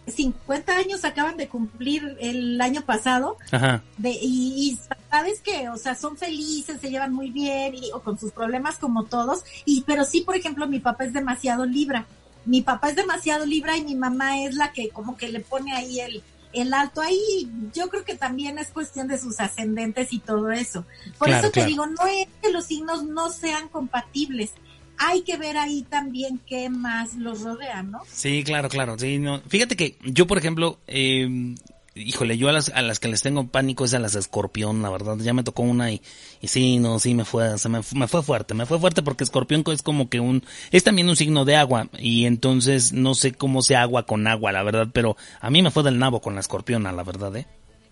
50 0.08 0.72
años 0.74 1.04
acaban 1.04 1.36
de 1.36 1.50
cumplir 1.50 2.16
el 2.22 2.62
año 2.62 2.82
pasado, 2.84 3.36
Ajá. 3.52 3.84
de, 3.98 4.12
y, 4.12 4.70
y 4.72 4.80
sabes 5.12 5.42
que, 5.42 5.68
o 5.68 5.76
sea, 5.76 5.96
son 5.96 6.16
felices, 6.16 6.80
se 6.80 6.90
llevan 6.90 7.12
muy 7.14 7.30
bien, 7.30 7.76
y, 7.76 7.92
o 7.94 8.00
con 8.02 8.18
sus 8.18 8.32
problemas 8.32 8.78
como 8.78 9.04
todos, 9.04 9.44
y 9.66 9.82
pero 9.82 10.06
sí, 10.06 10.22
por 10.22 10.38
ejemplo, 10.38 10.66
mi 10.70 10.80
papá 10.80 11.04
es 11.04 11.12
demasiado 11.12 11.66
Libra. 11.66 12.06
Mi 12.46 12.62
papá 12.62 12.92
es 12.92 12.96
demasiado 12.96 13.46
Libra 13.46 13.76
y 13.76 13.84
mi 13.84 13.96
mamá 13.96 14.42
es 14.44 14.56
la 14.56 14.72
que 14.72 14.88
como 14.92 15.18
que 15.18 15.28
le 15.28 15.42
pone 15.42 15.74
ahí 15.74 16.00
el, 16.00 16.24
el 16.54 16.74
alto. 16.74 17.02
Ahí 17.02 17.50
yo 17.74 17.90
creo 17.90 18.04
que 18.04 18.16
también 18.16 18.58
es 18.58 18.70
cuestión 18.70 19.08
de 19.08 19.18
sus 19.18 19.40
ascendentes 19.40 20.14
y 20.14 20.20
todo 20.20 20.52
eso. 20.52 20.86
Por 21.18 21.30
eso 21.30 21.52
te 21.52 21.66
digo, 21.66 21.86
no 21.86 22.06
es 22.08 22.28
que 22.42 22.52
los 22.52 22.66
signos 22.66 23.04
no 23.04 23.30
sean 23.30 23.70
compatibles. 23.70 24.52
Hay 25.00 25.22
que 25.22 25.38
ver 25.38 25.58
ahí 25.58 25.84
también 25.84 26.40
qué 26.48 26.70
más 26.70 27.16
los 27.16 27.42
rodea, 27.42 27.84
¿no? 27.84 28.02
Sí, 28.12 28.44
claro, 28.44 28.68
claro. 28.68 28.98
Sí, 28.98 29.20
no. 29.20 29.42
Fíjate 29.48 29.76
que 29.76 29.98
yo, 30.04 30.26
por 30.26 30.40
ejemplo, 30.40 30.80
eh, 30.88 31.56
híjole, 32.00 32.38
yo 32.38 32.50
a 32.50 32.52
las, 32.52 32.70
a 32.70 32.82
las 32.82 33.00
que 33.00 33.08
les 33.08 33.22
tengo 33.22 33.48
pánico 33.48 33.86
es 33.86 33.94
a 33.94 34.00
las 34.00 34.14
de 34.14 34.20
escorpión, 34.20 34.82
la 34.82 34.90
verdad. 34.90 35.18
Ya 35.18 35.34
me 35.34 35.44
tocó 35.44 35.64
una 35.64 35.92
y, 35.92 36.02
y 36.42 36.48
sí, 36.48 36.78
no, 36.78 37.00
sí 37.00 37.14
me 37.14 37.26
fue, 37.26 37.58
se 37.58 37.70
me, 37.70 37.82
me 37.94 38.08
fue 38.08 38.24
fuerte, 38.24 38.54
me 38.54 38.66
fue 38.66 38.80
fuerte 38.80 39.02
porque 39.02 39.24
escorpión 39.24 39.64
es 39.68 39.82
como 39.82 40.10
que 40.10 40.20
un, 40.20 40.44
es 40.72 40.84
también 40.84 41.10
un 41.10 41.16
signo 41.16 41.46
de 41.46 41.56
agua 41.56 41.90
y 41.98 42.26
entonces 42.26 42.94
no 42.94 43.16
sé 43.16 43.34
cómo 43.34 43.62
sea 43.62 43.82
agua 43.82 44.06
con 44.06 44.28
agua, 44.28 44.52
la 44.52 44.64
verdad, 44.64 44.88
pero 44.92 45.18
a 45.42 45.50
mí 45.50 45.62
me 45.62 45.72
fue 45.72 45.84
del 45.84 46.00
nabo 46.00 46.22
con 46.22 46.36
la 46.36 46.42
escorpiona, 46.42 46.92
la 46.92 47.04
verdad, 47.04 47.36
¿eh? 47.36 47.48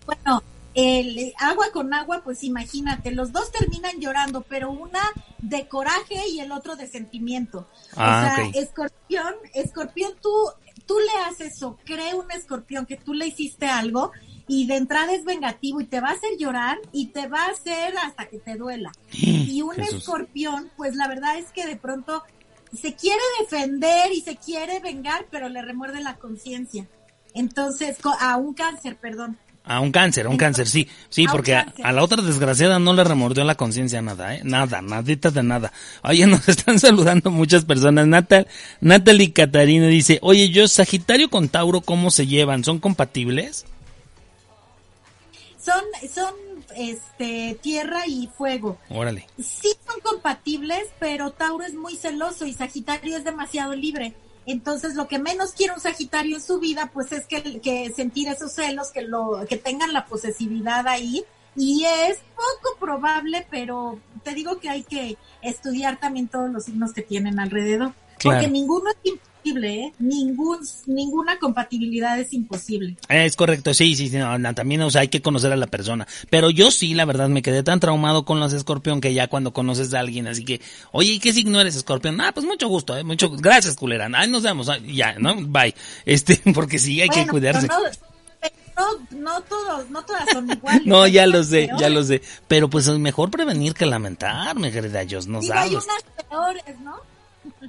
Bueno, 0.06 0.42
el 0.74 1.32
agua 1.38 1.66
con 1.72 1.92
agua, 1.94 2.20
pues 2.22 2.44
imagínate, 2.44 3.10
los 3.10 3.32
dos 3.32 3.50
terminan 3.50 3.98
llorando, 3.98 4.42
pero 4.42 4.70
una 4.70 5.00
de 5.38 5.66
coraje 5.68 6.28
y 6.28 6.40
el 6.40 6.52
otro 6.52 6.76
de 6.76 6.86
sentimiento. 6.86 7.66
Ah, 7.96 8.30
o 8.30 8.50
sea, 8.52 8.62
escorpión, 8.62 9.34
escorpión, 9.54 10.12
tú 10.20 10.30
tú 10.86 10.96
le 10.98 11.24
haces 11.24 11.62
o 11.62 11.76
cree 11.84 12.14
un 12.14 12.30
escorpión 12.30 12.86
que 12.86 12.96
tú 12.96 13.14
le 13.14 13.26
hiciste 13.26 13.66
algo 13.66 14.12
y 14.48 14.66
de 14.66 14.76
entrada 14.76 15.12
es 15.12 15.24
vengativo 15.24 15.80
y 15.80 15.86
te 15.86 16.00
va 16.00 16.10
a 16.10 16.12
hacer 16.12 16.30
llorar 16.38 16.78
y 16.92 17.06
te 17.06 17.26
va 17.26 17.44
a 17.44 17.50
hacer 17.50 17.94
hasta 17.98 18.26
que 18.26 18.38
te 18.38 18.54
duela. 18.54 18.92
Y 19.10 19.62
un 19.62 19.80
escorpión, 19.80 20.70
pues 20.76 20.94
la 20.94 21.08
verdad 21.08 21.36
es 21.38 21.50
que 21.50 21.66
de 21.66 21.76
pronto 21.76 22.22
se 22.72 22.94
quiere 22.94 23.20
defender 23.40 24.12
y 24.12 24.20
se 24.20 24.36
quiere 24.36 24.80
vengar, 24.80 25.26
pero 25.30 25.48
le 25.48 25.62
remuerde 25.62 26.00
la 26.00 26.16
conciencia. 26.16 26.86
Entonces, 27.34 27.98
a 28.20 28.36
un 28.36 28.54
cáncer, 28.54 28.96
perdón. 28.96 29.38
A 29.68 29.80
un 29.80 29.90
cáncer, 29.90 30.26
a 30.26 30.28
un 30.28 30.36
cáncer, 30.36 30.68
sí, 30.68 30.88
sí, 31.08 31.26
porque 31.26 31.56
a, 31.56 31.92
la 31.92 32.04
otra 32.04 32.22
desgraciada 32.22 32.78
no 32.78 32.94
le 32.94 33.02
remordió 33.02 33.42
la 33.42 33.56
conciencia 33.56 34.00
nada, 34.00 34.36
¿eh? 34.36 34.42
Nada, 34.44 34.80
nadita 34.80 35.32
de 35.32 35.42
nada. 35.42 35.72
Oye, 36.04 36.24
nos 36.28 36.48
están 36.48 36.78
saludando 36.78 37.32
muchas 37.32 37.64
personas. 37.64 38.06
Natal, 38.06 38.46
Natalie 38.80 39.32
Catarina 39.32 39.88
dice, 39.88 40.20
oye, 40.22 40.50
yo, 40.50 40.68
Sagitario 40.68 41.30
con 41.30 41.48
Tauro, 41.48 41.80
¿cómo 41.80 42.12
se 42.12 42.28
llevan? 42.28 42.62
¿Son 42.62 42.78
compatibles? 42.78 43.66
Son, 45.58 45.82
son, 46.14 46.32
este, 46.76 47.58
tierra 47.60 48.06
y 48.06 48.28
fuego. 48.38 48.78
Órale. 48.88 49.26
Sí 49.36 49.72
son 49.84 50.00
compatibles, 50.00 50.84
pero 51.00 51.32
Tauro 51.32 51.64
es 51.64 51.74
muy 51.74 51.96
celoso 51.96 52.46
y 52.46 52.54
Sagitario 52.54 53.16
es 53.16 53.24
demasiado 53.24 53.74
libre. 53.74 54.14
Entonces, 54.46 54.94
lo 54.94 55.08
que 55.08 55.18
menos 55.18 55.52
quiere 55.52 55.74
un 55.74 55.80
Sagitario 55.80 56.36
en 56.36 56.42
su 56.42 56.60
vida, 56.60 56.90
pues 56.94 57.10
es 57.12 57.26
que, 57.26 57.60
que 57.60 57.92
sentir 57.92 58.28
esos 58.28 58.52
celos, 58.52 58.92
que 58.92 59.02
lo, 59.02 59.44
que 59.48 59.56
tengan 59.56 59.92
la 59.92 60.06
posesividad 60.06 60.86
ahí. 60.86 61.24
Y 61.56 61.84
es 61.84 62.18
poco 62.34 62.78
probable, 62.78 63.46
pero 63.50 63.98
te 64.22 64.34
digo 64.34 64.58
que 64.60 64.68
hay 64.68 64.84
que 64.84 65.16
estudiar 65.42 65.98
también 65.98 66.28
todos 66.28 66.50
los 66.50 66.64
signos 66.64 66.92
que 66.92 67.02
tienen 67.02 67.40
alrededor. 67.40 67.92
Porque 68.22 68.48
ninguno 68.48 68.90
es 68.90 68.96
¿eh? 69.54 69.92
Ningún, 69.98 70.58
ninguna 70.86 71.38
compatibilidad 71.38 72.18
es 72.18 72.32
imposible. 72.32 72.96
Es 73.08 73.36
correcto, 73.36 73.74
sí, 73.74 73.94
sí, 73.94 74.08
sí 74.08 74.18
también 74.54 74.82
o 74.82 74.90
sea, 74.90 75.02
hay 75.02 75.08
que 75.08 75.22
conocer 75.22 75.52
a 75.52 75.56
la 75.56 75.66
persona. 75.66 76.06
Pero 76.30 76.50
yo 76.50 76.70
sí, 76.70 76.94
la 76.94 77.04
verdad, 77.04 77.28
me 77.28 77.42
quedé 77.42 77.62
tan 77.62 77.80
traumado 77.80 78.24
con 78.24 78.40
los 78.40 78.52
escorpión 78.52 79.00
que 79.00 79.14
ya 79.14 79.28
cuando 79.28 79.52
conoces 79.52 79.94
a 79.94 80.00
alguien, 80.00 80.26
así 80.26 80.44
que, 80.44 80.60
oye, 80.92 81.12
¿y 81.12 81.18
qué 81.18 81.32
signo 81.32 81.60
eres 81.60 81.76
escorpión? 81.76 82.20
Ah, 82.20 82.32
pues 82.32 82.46
mucho 82.46 82.68
gusto, 82.68 82.96
¿eh? 82.96 83.04
Mucho, 83.04 83.30
gracias, 83.30 83.76
culera. 83.76 84.08
Ay, 84.12 84.28
nos 84.28 84.42
vemos, 84.42 84.70
ya, 84.86 85.18
¿no? 85.18 85.36
Bye. 85.36 85.74
Este, 86.06 86.40
porque 86.54 86.78
sí, 86.78 87.00
hay 87.00 87.08
que 87.08 87.26
cuidarse. 87.26 87.68
No, 88.76 88.84
no 89.10 89.40
todos, 89.42 89.88
no 89.90 90.04
todas 90.04 90.28
son 90.30 90.50
iguales. 90.50 90.82
no, 90.86 91.06
ya 91.06 91.26
lo 91.26 91.42
sé, 91.42 91.68
ya 91.78 91.88
lo 91.88 92.02
sé. 92.02 92.22
Pero 92.46 92.68
pues 92.68 92.86
es 92.86 92.98
mejor 92.98 93.30
prevenir 93.30 93.74
que 93.74 93.86
lamentar, 93.86 94.56
mi 94.56 94.70
querida 94.70 95.00
Dios, 95.04 95.26
no 95.26 95.42
sabes. 95.42 95.62
Hay 95.62 95.70
unas 95.70 96.04
peores, 96.28 96.80
¿no? 96.80 97.15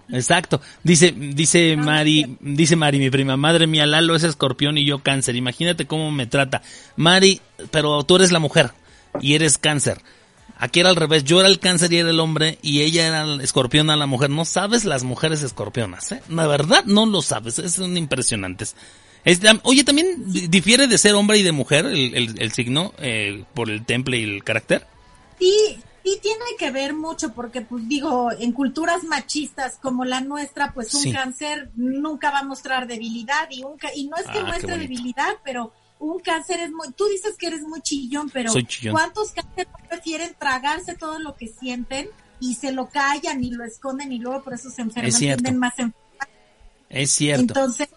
Exacto. 0.10 0.62
Dice, 0.84 1.12
dice 1.12 1.76
Mari, 1.78 2.38
dice 2.40 2.76
Mari, 2.76 3.00
mi 3.00 3.10
prima, 3.10 3.38
madre 3.38 3.68
mía, 3.68 3.86
Lalo 3.86 4.16
es 4.16 4.24
escorpión 4.24 4.78
y 4.78 4.86
yo 4.86 5.00
cáncer. 5.00 5.36
Imagínate 5.36 5.86
cómo 5.86 6.12
me 6.12 6.28
trata. 6.28 6.62
Mari, 6.96 7.42
pero 7.72 8.04
tú 8.04 8.16
eres 8.16 8.32
la 8.32 8.40
mujer 8.40 8.72
y 9.22 9.36
eres 9.36 9.58
cáncer. 9.58 10.02
Aquí 10.60 10.80
era 10.80 10.90
al 10.90 10.96
revés, 10.96 11.24
yo 11.24 11.40
era 11.40 11.50
el 11.50 11.60
cáncer 11.60 11.94
y 11.94 11.98
era 11.98 12.10
el 12.10 12.20
hombre 12.20 12.58
y 12.64 12.82
ella 12.82 13.08
era 13.08 13.22
el 13.22 13.42
escorpión 13.42 13.90
a 13.90 13.96
la 13.96 14.08
mujer. 14.08 14.30
No 14.30 14.44
sabes 14.44 14.86
las 14.86 15.04
mujeres 15.04 15.44
escorpionas, 15.44 16.12
¿eh? 16.12 16.22
La 16.30 16.48
verdad 16.48 16.84
no 16.86 17.06
lo 17.06 17.22
sabes, 17.22 17.56
son 17.56 17.96
impresionantes. 17.96 18.76
oye, 19.64 19.84
¿también 19.84 20.24
difiere 20.50 20.88
de 20.88 20.98
ser 20.98 21.14
hombre 21.14 21.38
y 21.38 21.44
de 21.44 21.52
mujer 21.52 21.86
el, 21.86 22.52
signo 22.54 22.94
eh, 22.98 23.44
por 23.54 23.70
el 23.70 23.86
temple 23.86 24.18
y 24.18 24.24
el 24.24 24.44
carácter? 24.44 24.88
Sí, 25.40 25.80
sí 26.08 26.20
tiene 26.22 26.46
que 26.58 26.72
ver 26.72 26.94
mucho 26.94 27.34
porque, 27.34 27.62
pues 27.62 27.88
digo, 27.88 28.32
en 28.32 28.52
culturas 28.52 29.04
machistas 29.04 29.78
como 29.82 30.06
la 30.06 30.22
nuestra, 30.22 30.74
pues 30.74 30.94
un 30.94 31.12
cáncer 31.12 31.70
nunca 31.76 32.32
va 32.32 32.40
a 32.40 32.44
mostrar 32.44 32.88
debilidad 32.88 33.50
y, 33.50 33.64
un, 33.64 33.78
y 33.96 34.08
no 34.08 34.16
es 34.18 34.28
que 34.28 34.40
ah, 34.40 34.46
muestre 34.46 34.78
debilidad, 34.78 35.36
pero 35.44 35.74
un 36.00 36.20
cáncer 36.20 36.60
es 36.62 36.72
muy, 36.72 36.92
tú 36.94 37.06
dices 37.06 37.36
que 37.38 37.48
eres 37.48 37.62
muy 37.62 37.82
chillón, 37.82 38.30
pero 38.30 38.52
¿cuántos 38.92 39.32
cánceres 39.32 39.68
prefieren 39.90 40.36
tragarse 40.38 40.96
todo 40.96 41.20
lo 41.20 41.36
que 41.36 41.48
sienten 41.48 42.08
y 42.40 42.56
se 42.56 42.72
lo 42.72 42.90
callan 42.90 43.44
y 43.44 43.52
lo 43.52 43.66
esconden 43.66 44.12
y 44.12 44.20
luego 44.20 44.44
por 44.44 44.54
eso 44.54 44.70
se 44.70 44.84
enferman, 44.84 45.12
es 45.12 45.56
más 45.56 45.74
Es 46.90 47.12
cierto. 47.12 47.42
Entonces, 47.42 47.90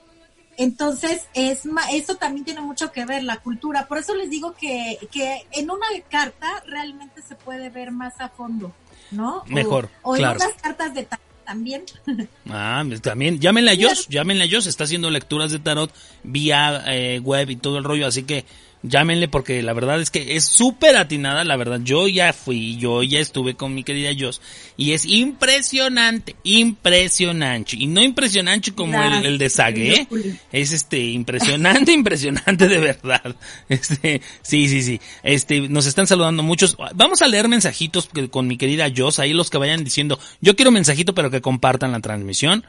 entonces, 0.60 1.26
es 1.32 1.62
eso 1.90 2.16
también 2.16 2.44
tiene 2.44 2.60
mucho 2.60 2.92
que 2.92 3.06
ver, 3.06 3.24
la 3.24 3.38
cultura. 3.38 3.88
Por 3.88 3.96
eso 3.96 4.14
les 4.14 4.28
digo 4.28 4.54
que, 4.54 4.98
que 5.10 5.46
en 5.52 5.70
una 5.70 5.86
carta 6.10 6.62
realmente 6.66 7.22
se 7.22 7.34
puede 7.34 7.70
ver 7.70 7.92
más 7.92 8.20
a 8.20 8.28
fondo, 8.28 8.70
¿no? 9.10 9.42
Mejor, 9.46 9.88
o, 10.02 10.16
en 10.16 10.26
unas 10.26 10.52
cartas 10.60 10.92
de 10.92 11.04
tarot 11.04 11.24
también. 11.46 11.84
Ah, 12.50 12.84
pues 12.86 13.00
también. 13.00 13.40
Llámenle 13.40 13.70
a 13.70 13.74
Josh, 13.74 14.06
llámenle 14.10 14.44
a 14.44 14.48
Josh. 14.50 14.66
Está 14.66 14.84
haciendo 14.84 15.08
lecturas 15.08 15.50
de 15.50 15.60
tarot 15.60 15.90
vía 16.24 16.82
eh, 16.88 17.20
web 17.20 17.48
y 17.48 17.56
todo 17.56 17.78
el 17.78 17.84
rollo, 17.84 18.06
así 18.06 18.24
que 18.24 18.44
llámenle 18.82 19.28
porque 19.28 19.62
la 19.62 19.72
verdad 19.72 20.00
es 20.00 20.10
que 20.10 20.36
es 20.36 20.44
súper 20.44 20.96
atinada, 20.96 21.44
la 21.44 21.56
verdad. 21.56 21.80
Yo 21.82 22.08
ya 22.08 22.32
fui, 22.32 22.76
yo 22.76 23.02
ya 23.02 23.18
estuve 23.18 23.54
con 23.54 23.74
mi 23.74 23.84
querida 23.84 24.10
Joss 24.18 24.40
y 24.76 24.92
es 24.92 25.04
impresionante, 25.04 26.36
impresionante. 26.44 27.76
Y 27.76 27.86
no 27.86 28.02
impresionante 28.02 28.72
como 28.72 29.02
el, 29.02 29.26
el, 29.26 29.38
de 29.38 29.50
Sague, 29.50 29.94
¿eh? 29.94 30.08
es 30.52 30.72
este 30.72 30.98
impresionante, 30.98 31.92
impresionante 32.00 32.68
de 32.68 32.78
verdad. 32.78 33.36
Este, 33.68 34.20
sí, 34.42 34.68
sí, 34.68 34.82
sí. 34.82 35.00
Este, 35.22 35.68
nos 35.68 35.86
están 35.86 36.06
saludando 36.06 36.42
muchos. 36.42 36.76
Vamos 36.94 37.22
a 37.22 37.28
leer 37.28 37.48
mensajitos 37.48 38.08
con 38.30 38.46
mi 38.46 38.56
querida 38.56 38.90
Joss, 38.94 39.18
ahí 39.18 39.32
los 39.32 39.48
que 39.48 39.58
vayan 39.58 39.84
diciendo, 39.84 40.18
yo 40.40 40.56
quiero 40.56 40.70
mensajito 40.70 41.14
pero 41.14 41.30
que 41.30 41.40
compartan 41.40 41.92
la 41.92 42.00
transmisión. 42.00 42.64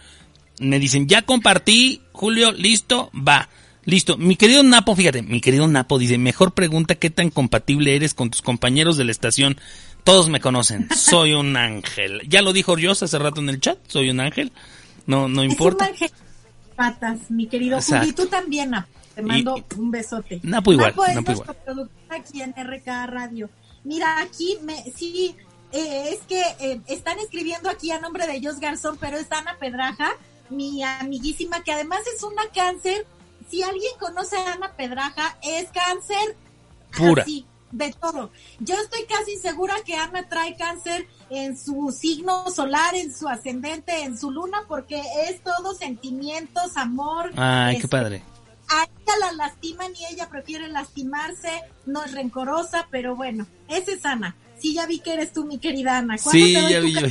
Me 0.59 0.80
dicen, 0.80 1.07
ya 1.07 1.24
compartí, 1.24 2.01
Julio, 2.12 2.51
listo, 2.51 3.09
va. 3.16 3.49
Listo. 3.86 4.17
Mi 4.17 4.36
querido 4.36 4.63
Napo, 4.63 4.95
fíjate, 4.95 5.21
mi 5.21 5.41
querido 5.41 5.67
Napo 5.67 5.97
dice, 5.97 6.17
mejor 6.17 6.53
pregunta 6.53 6.95
qué 6.95 7.09
tan 7.09 7.29
compatible 7.29 7.95
eres 7.95 8.13
con 8.13 8.29
tus 8.29 8.41
compañeros 8.41 8.97
de 8.97 9.05
la 9.05 9.11
estación. 9.11 9.57
Todos 10.03 10.29
me 10.29 10.39
conocen. 10.39 10.88
Soy 10.95 11.34
un 11.34 11.57
ángel. 11.57 12.21
Ya 12.27 12.41
lo 12.41 12.53
dijo 12.53 12.75
Dios 12.75 13.01
hace 13.03 13.17
rato 13.17 13.41
en 13.41 13.49
el 13.49 13.59
chat. 13.59 13.77
Soy 13.88 14.09
un 14.09 14.19
ángel. 14.19 14.51
No, 15.07 15.27
no 15.27 15.43
importa. 15.43 15.86
un 15.86 15.91
ángel. 15.91 16.11
Patas, 16.75 17.29
mi 17.29 17.47
querido 17.47 17.82
Julio. 17.82 18.03
Y 18.03 18.13
tú 18.13 18.27
también, 18.27 18.71
Napo. 18.71 18.88
Te 19.15 19.21
mando 19.21 19.65
un 19.77 19.91
besote. 19.91 20.39
Napo 20.43 20.71
igual. 20.71 20.91
Napo 20.91 21.05
es 21.05 21.15
Napo 21.15 21.32
igual. 21.32 21.89
aquí 22.09 22.41
en 22.41 22.53
RK 22.53 22.88
Radio. 23.07 23.49
Mira, 23.84 24.21
aquí 24.21 24.57
me, 24.63 24.84
sí, 24.95 25.36
eh, 25.71 26.09
es 26.11 26.19
que 26.27 26.41
eh, 26.59 26.82
están 26.88 27.19
escribiendo 27.19 27.69
aquí 27.69 27.91
a 27.91 27.99
nombre 27.99 28.27
de 28.27 28.41
Jos 28.43 28.59
Garzón, 28.59 28.97
pero 28.99 29.17
es 29.17 29.32
Ana 29.32 29.57
Pedraja, 29.59 30.11
mi 30.49 30.84
amiguísima, 30.84 31.63
que 31.63 31.71
además 31.71 32.01
es 32.15 32.23
una 32.23 32.43
cáncer 32.53 33.05
si 33.52 33.62
alguien 33.62 33.91
conoce 33.99 34.38
a 34.38 34.54
Ana 34.54 34.72
Pedraja, 34.78 35.38
es 35.43 35.70
cáncer. 35.72 36.38
Pura. 36.97 37.26
de 37.72 37.93
todo. 37.93 38.32
Yo 38.60 38.76
estoy 38.76 39.06
casi 39.06 39.38
segura 39.38 39.76
que 39.86 39.95
Ana 39.95 40.28
trae 40.28 40.58
cáncer 40.58 41.08
en 41.30 41.58
su 41.58 41.95
signo 41.97 42.49
solar, 42.49 42.95
en 42.95 43.14
su 43.14 43.30
ascendente, 43.30 44.04
en 44.04 44.18
su 44.18 44.32
luna, 44.32 44.64
porque 44.68 45.02
es 45.30 45.41
todo 45.41 45.74
sentimientos, 45.74 46.76
amor. 46.76 47.32
Ay, 47.38 47.76
qué 47.76 47.84
este, 47.84 47.88
padre. 47.88 48.24
A 48.70 48.84
ella 48.84 49.14
la 49.20 49.32
lastiman 49.34 49.93
y 49.95 50.06
ella 50.06 50.30
prefiere 50.30 50.68
lastimarse, 50.68 51.62
no 51.86 52.04
es 52.04 52.14
rencorosa, 52.14 52.88
pero 52.89 53.16
bueno, 53.16 53.47
esa 53.68 53.91
es 53.91 54.06
Ana. 54.06 54.36
Sí, 54.60 54.74
ya 54.74 54.86
vi 54.86 54.99
que 54.99 55.14
eres 55.14 55.34
tú, 55.34 55.45
mi 55.45 55.58
querida 55.58 55.97
Ana. 55.97 56.18
sí, 56.18 56.54
ya 56.54 56.80
vi 56.80 56.93
yo. 56.93 57.08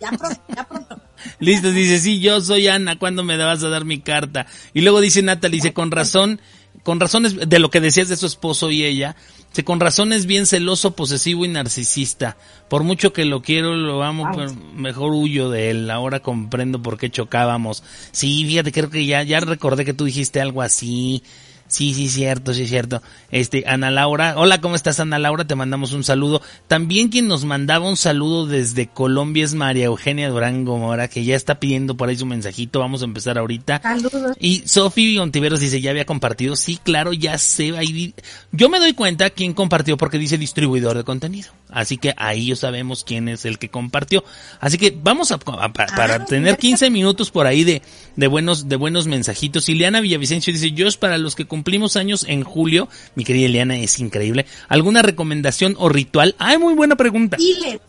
Ya 0.00 0.10
pronto, 0.10 0.42
ya 0.54 0.64
pronto. 0.64 1.00
Listo, 1.38 1.70
dice, 1.70 1.98
sí, 1.98 2.20
yo 2.20 2.40
soy 2.40 2.68
Ana, 2.68 2.98
¿cuándo 2.98 3.24
me 3.24 3.36
vas 3.36 3.62
a 3.62 3.68
dar 3.68 3.84
mi 3.84 4.00
carta? 4.00 4.46
Y 4.72 4.80
luego 4.80 5.00
dice 5.00 5.22
Natalie, 5.22 5.56
dice, 5.56 5.72
con 5.72 5.90
razón, 5.90 6.40
con 6.82 7.00
razones 7.00 7.48
de 7.48 7.58
lo 7.58 7.70
que 7.70 7.80
decías 7.80 8.08
de 8.08 8.16
su 8.16 8.26
esposo 8.26 8.70
y 8.70 8.84
ella, 8.84 9.16
dice, 9.50 9.64
con 9.64 9.80
razón 9.80 10.12
es 10.12 10.26
bien 10.26 10.46
celoso, 10.46 10.96
posesivo 10.96 11.44
y 11.44 11.48
narcisista. 11.48 12.36
Por 12.68 12.82
mucho 12.82 13.12
que 13.12 13.24
lo 13.24 13.42
quiero, 13.42 13.74
lo 13.74 14.02
amo, 14.02 14.30
pero 14.34 14.52
mejor 14.74 15.12
huyo 15.12 15.50
de 15.50 15.70
él. 15.70 15.90
Ahora 15.90 16.20
comprendo 16.20 16.82
por 16.82 16.98
qué 16.98 17.10
chocábamos. 17.10 17.82
Sí, 18.12 18.44
fíjate, 18.46 18.72
creo 18.72 18.90
que 18.90 19.06
ya, 19.06 19.22
ya 19.22 19.40
recordé 19.40 19.84
que 19.84 19.94
tú 19.94 20.04
dijiste 20.04 20.40
algo 20.40 20.62
así. 20.62 21.22
Sí, 21.66 21.94
sí, 21.94 22.08
cierto, 22.08 22.54
sí, 22.54 22.66
cierto. 22.66 23.02
Este, 23.30 23.64
Ana 23.66 23.90
Laura, 23.90 24.34
hola, 24.36 24.60
¿cómo 24.60 24.74
estás, 24.76 25.00
Ana 25.00 25.18
Laura? 25.18 25.44
Te 25.46 25.54
mandamos 25.54 25.92
un 25.92 26.04
saludo. 26.04 26.40
También 26.68 27.08
quien 27.08 27.26
nos 27.26 27.44
mandaba 27.44 27.88
un 27.88 27.96
saludo 27.96 28.46
desde 28.46 28.86
Colombia 28.86 29.44
es 29.44 29.54
María 29.54 29.86
Eugenia 29.86 30.28
Durango 30.28 30.78
Mora, 30.78 31.08
que 31.08 31.24
ya 31.24 31.34
está 31.34 31.58
pidiendo 31.58 31.96
por 31.96 32.08
ahí 32.08 32.16
su 32.16 32.26
mensajito. 32.26 32.80
Vamos 32.80 33.02
a 33.02 33.06
empezar 33.06 33.38
ahorita. 33.38 33.80
Saludos. 33.82 34.36
Y 34.38 34.62
Sofi 34.66 35.18
Ontiveros 35.18 35.60
dice, 35.60 35.80
ya 35.80 35.90
había 35.90 36.04
compartido. 36.04 36.54
Sí, 36.54 36.78
claro, 36.82 37.12
ya 37.12 37.38
sé. 37.38 37.76
Ahí 37.76 38.14
yo 38.52 38.68
me 38.68 38.78
doy 38.78 38.92
cuenta 38.92 39.30
quién 39.30 39.52
compartió 39.54 39.96
porque 39.96 40.18
dice 40.18 40.38
distribuidor 40.38 40.96
de 40.96 41.04
contenido. 41.04 41.50
Así 41.70 41.96
que 41.98 42.14
ahí 42.16 42.46
yo 42.46 42.56
sabemos 42.56 43.02
quién 43.04 43.28
es 43.28 43.44
el 43.44 43.58
que 43.58 43.68
compartió. 43.68 44.22
Así 44.60 44.78
que 44.78 44.96
vamos 45.02 45.32
a, 45.32 45.38
para 45.38 45.74
Ah, 46.14 46.24
tener 46.24 46.56
15 46.58 46.90
minutos 46.90 47.30
por 47.30 47.46
ahí 47.46 47.64
de, 47.64 47.82
de 48.14 48.26
buenos, 48.28 48.68
de 48.68 48.76
buenos 48.76 49.06
mensajitos. 49.06 49.68
Ileana 49.68 50.00
Villavicencio 50.00 50.52
dice, 50.52 50.72
yo 50.72 50.86
es 50.86 50.96
para 50.96 51.18
los 51.18 51.34
que 51.34 51.46
cumplimos 51.54 51.94
años 51.94 52.26
en 52.28 52.42
julio. 52.42 52.88
Mi 53.14 53.22
querida 53.22 53.46
Ileana, 53.46 53.78
es 53.78 54.00
increíble. 54.00 54.44
¿Alguna 54.68 55.02
recomendación 55.02 55.76
o 55.78 55.88
ritual? 55.88 56.34
Ay, 56.38 56.58
muy 56.58 56.74
buena 56.74 56.96
pregunta. 56.96 57.36
Ile, 57.38 57.80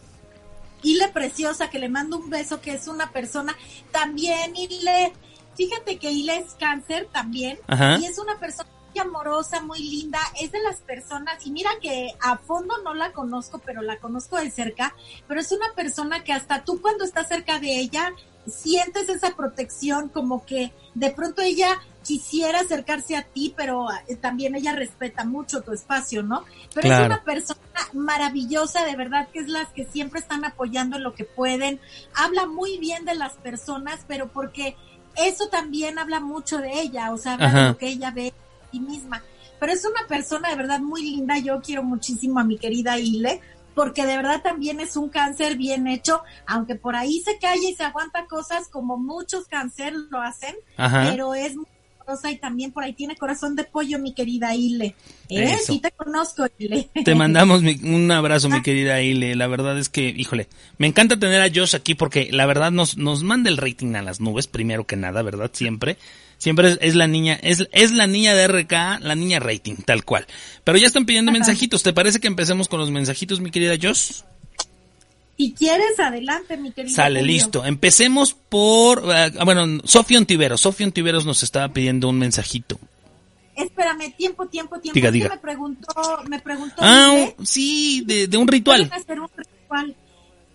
Ile 0.83 1.07
preciosa, 1.07 1.71
que 1.71 1.79
le 1.79 1.89
mando 1.89 2.19
un 2.19 2.29
beso, 2.29 2.61
que 2.61 2.75
es 2.75 2.87
una 2.87 3.11
persona 3.11 3.57
también, 3.91 4.55
Ile. 4.55 5.13
Fíjate 5.57 5.97
que 5.97 6.11
Ile 6.11 6.37
es 6.37 6.53
cáncer 6.59 7.07
también 7.11 7.57
Ajá. 7.65 7.97
y 7.99 8.05
es 8.05 8.19
una 8.19 8.37
persona 8.37 8.69
muy 8.91 9.01
amorosa, 9.01 9.61
muy 9.61 9.79
linda, 9.79 10.19
es 10.39 10.51
de 10.51 10.61
las 10.61 10.81
personas, 10.81 11.43
y 11.47 11.49
mira 11.49 11.71
que 11.81 12.11
a 12.21 12.37
fondo 12.37 12.75
no 12.83 12.93
la 12.93 13.13
conozco, 13.13 13.59
pero 13.65 13.81
la 13.81 13.97
conozco 13.97 14.37
de 14.37 14.51
cerca, 14.51 14.93
pero 15.27 15.39
es 15.41 15.51
una 15.51 15.73
persona 15.75 16.23
que 16.23 16.33
hasta 16.33 16.63
tú 16.63 16.81
cuando 16.81 17.03
estás 17.03 17.29
cerca 17.29 17.59
de 17.59 17.79
ella 17.79 18.13
sientes 18.47 19.09
esa 19.09 19.35
protección, 19.35 20.09
como 20.09 20.45
que 20.45 20.71
de 20.93 21.11
pronto 21.11 21.41
ella 21.41 21.79
quisiera 22.03 22.59
acercarse 22.59 23.15
a 23.15 23.23
ti, 23.23 23.53
pero 23.57 23.87
eh, 24.07 24.15
también 24.15 24.55
ella 24.55 24.73
respeta 24.75 25.25
mucho 25.25 25.61
tu 25.61 25.73
espacio, 25.73 26.21
¿no? 26.23 26.43
Pero 26.73 26.87
Claro. 26.87 27.03
es 27.05 27.09
una 27.09 27.23
persona 27.23 27.59
maravillosa, 27.93 28.85
de 28.85 28.95
verdad, 28.95 29.27
que 29.33 29.39
es 29.39 29.47
las 29.47 29.69
que 29.69 29.85
siempre 29.85 30.19
están 30.19 30.45
apoyando 30.45 30.97
en 30.97 31.03
lo 31.03 31.13
que 31.15 31.25
pueden. 31.25 31.79
Habla 32.13 32.45
muy 32.45 32.77
bien 32.77 33.05
de 33.05 33.15
las 33.15 33.33
personas, 33.33 34.01
pero 34.07 34.27
porque 34.27 34.75
eso 35.15 35.47
también 35.49 35.97
habla 35.97 36.19
mucho 36.19 36.59
de 36.59 36.79
ella, 36.81 37.11
o 37.11 37.17
sea, 37.17 37.33
habla 37.33 37.47
Ajá. 37.47 37.59
de 37.63 37.67
lo 37.69 37.77
que 37.77 37.87
ella 37.87 38.11
ve 38.11 38.23
de 38.23 38.33
sí 38.71 38.79
misma. 38.79 39.23
Pero 39.59 39.71
es 39.71 39.85
una 39.85 40.05
persona 40.07 40.49
de 40.49 40.57
verdad 40.57 40.79
muy 40.81 41.01
linda. 41.01 41.39
Yo 41.39 41.61
quiero 41.61 41.81
muchísimo 41.81 42.39
a 42.39 42.43
mi 42.43 42.57
querida 42.57 42.99
Ile, 42.99 43.41
porque 43.75 44.05
de 44.05 44.15
verdad 44.17 44.41
también 44.41 44.79
es 44.79 44.95
un 44.97 45.09
cáncer 45.09 45.57
bien 45.57 45.87
hecho, 45.87 46.21
aunque 46.47 46.75
por 46.75 46.95
ahí 46.95 47.19
se 47.21 47.37
calla 47.37 47.69
y 47.69 47.75
se 47.75 47.83
aguanta 47.83 48.25
cosas 48.27 48.67
como 48.69 48.97
muchos 48.97 49.45
cáncer 49.47 49.93
lo 50.09 50.21
hacen, 50.21 50.55
Ajá. 50.77 51.07
pero 51.11 51.35
es 51.35 51.55
muy 51.55 51.65
amorosa 51.99 52.31
y 52.31 52.37
también 52.37 52.71
por 52.71 52.83
ahí 52.83 52.93
tiene 52.93 53.15
corazón 53.15 53.55
de 53.55 53.63
pollo 53.63 53.97
mi 53.99 54.13
querida 54.13 54.53
Ile. 54.55 54.95
¿Eh? 55.29 55.57
Sí 55.65 55.79
te 55.79 55.89
conozco, 55.91 56.45
Ile. 56.59 56.87
Te 57.03 57.15
mandamos 57.15 57.63
mi- 57.63 57.79
un 57.83 58.11
abrazo, 58.11 58.47
mi 58.49 58.61
querida 58.61 59.01
Ile. 59.01 59.35
La 59.35 59.47
verdad 59.47 59.77
es 59.79 59.89
que, 59.89 60.09
híjole, 60.09 60.47
me 60.77 60.85
encanta 60.87 61.17
tener 61.17 61.41
a 61.41 61.49
Josh 61.53 61.75
aquí 61.75 61.95
porque 61.95 62.29
la 62.31 62.45
verdad 62.45 62.71
nos, 62.71 62.97
nos 62.97 63.23
manda 63.23 63.49
el 63.49 63.57
rating 63.57 63.95
a 63.95 64.01
las 64.03 64.19
nubes, 64.21 64.45
primero 64.47 64.85
que 64.85 64.95
nada, 64.95 65.21
¿verdad? 65.23 65.49
Siempre. 65.53 65.97
Siempre 66.37 66.69
es, 66.69 66.79
es 66.81 66.95
la 66.95 67.07
niña, 67.07 67.39
es, 67.41 67.67
es 67.71 67.91
la 67.91 68.07
niña 68.07 68.33
de 68.35 68.47
RK, 68.47 68.71
la 69.01 69.15
niña 69.15 69.39
rating, 69.39 69.75
tal 69.85 70.03
cual. 70.03 70.27
Pero 70.63 70.77
ya 70.77 70.87
están 70.87 71.05
pidiendo 71.05 71.31
mensajitos. 71.31 71.83
¿Te 71.83 71.93
parece 71.93 72.19
que 72.19 72.27
empecemos 72.27 72.67
con 72.67 72.79
los 72.79 72.91
mensajitos, 72.91 73.39
mi 73.39 73.51
querida 73.51 73.75
Josh? 73.81 74.21
Si 75.37 75.53
quieres, 75.53 75.99
adelante, 75.99 76.55
mi 76.57 76.71
querida. 76.71 76.93
Sale, 76.93 77.19
Julio. 77.19 77.33
listo. 77.33 77.65
Empecemos 77.65 78.33
por, 78.33 79.03
ah, 79.11 79.31
bueno, 79.43 79.81
Sofía 79.83 80.17
Ontiveros. 80.17 80.61
Sofía 80.61 80.87
Ontiveros 80.87 81.25
nos 81.25 81.43
estaba 81.43 81.69
pidiendo 81.73 82.07
un 82.07 82.19
mensajito. 82.19 82.79
Espérame, 83.55 84.13
tiempo, 84.17 84.47
tiempo, 84.47 84.79
tiempo. 84.79 84.95
Diga, 84.95 85.11
diga. 85.11 85.29
Me 85.29 85.37
preguntó, 85.37 85.93
me 86.27 86.39
preguntó. 86.39 86.75
Ah, 86.79 87.29
sí, 87.43 88.03
de, 88.05 88.27
de 88.27 88.37
un 88.37 88.47
ritual. 88.47 88.89
hacer 88.93 89.19
un 89.19 89.29
ritual. 89.35 89.95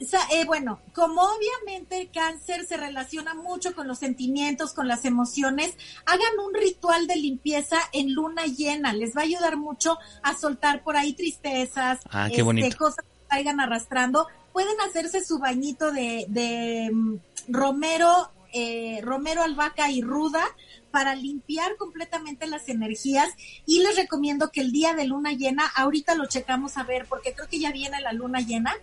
Eh, 0.01 0.44
bueno, 0.46 0.80
como 0.94 1.20
obviamente 1.20 2.01
el 2.01 2.11
cáncer 2.11 2.64
se 2.64 2.78
relaciona 2.78 3.34
mucho 3.34 3.74
con 3.74 3.86
los 3.86 3.98
sentimientos, 3.98 4.72
con 4.72 4.88
las 4.88 5.05
emociones, 5.05 5.74
hagan 6.07 6.38
un 6.46 6.55
ritual 6.55 7.07
de 7.07 7.16
limpieza 7.16 7.76
en 7.92 8.14
luna 8.14 8.46
llena. 8.46 8.94
Les 8.94 9.14
va 9.14 9.20
a 9.20 9.24
ayudar 9.24 9.59
mucho 9.59 9.98
a 10.22 10.34
soltar 10.34 10.82
por 10.82 10.96
ahí 10.96 11.12
tristezas, 11.12 12.01
Ah, 12.11 12.28
qué 12.34 12.40
este, 12.40 12.76
cosas 12.76 13.05
que 13.05 13.28
traigan 13.28 13.61
arrastrando. 13.61 14.26
Pueden 14.53 14.80
hacerse 14.80 15.22
su 15.22 15.38
bañito 15.38 15.92
de, 15.92 16.24
de 16.28 16.90
mm, 16.92 17.16
romero, 17.48 18.30
eh, 18.53 19.01
romero, 19.03 19.42
albahaca 19.42 19.90
y 19.90 20.01
ruda 20.01 20.42
para 20.90 21.14
limpiar 21.14 21.76
completamente 21.76 22.46
las 22.46 22.68
energías 22.68 23.28
y 23.66 23.80
les 23.80 23.96
recomiendo 23.96 24.51
que 24.51 24.61
el 24.61 24.72
día 24.72 24.94
de 24.94 25.05
luna 25.05 25.32
llena, 25.32 25.66
ahorita 25.76 26.14
lo 26.14 26.26
checamos 26.26 26.76
a 26.76 26.82
ver 26.82 27.07
porque 27.07 27.32
creo 27.32 27.48
que 27.48 27.61
ya 27.61 27.70
viene 27.70 28.01
la 28.01 28.12
luna 28.12 28.40
llena, 28.40 28.74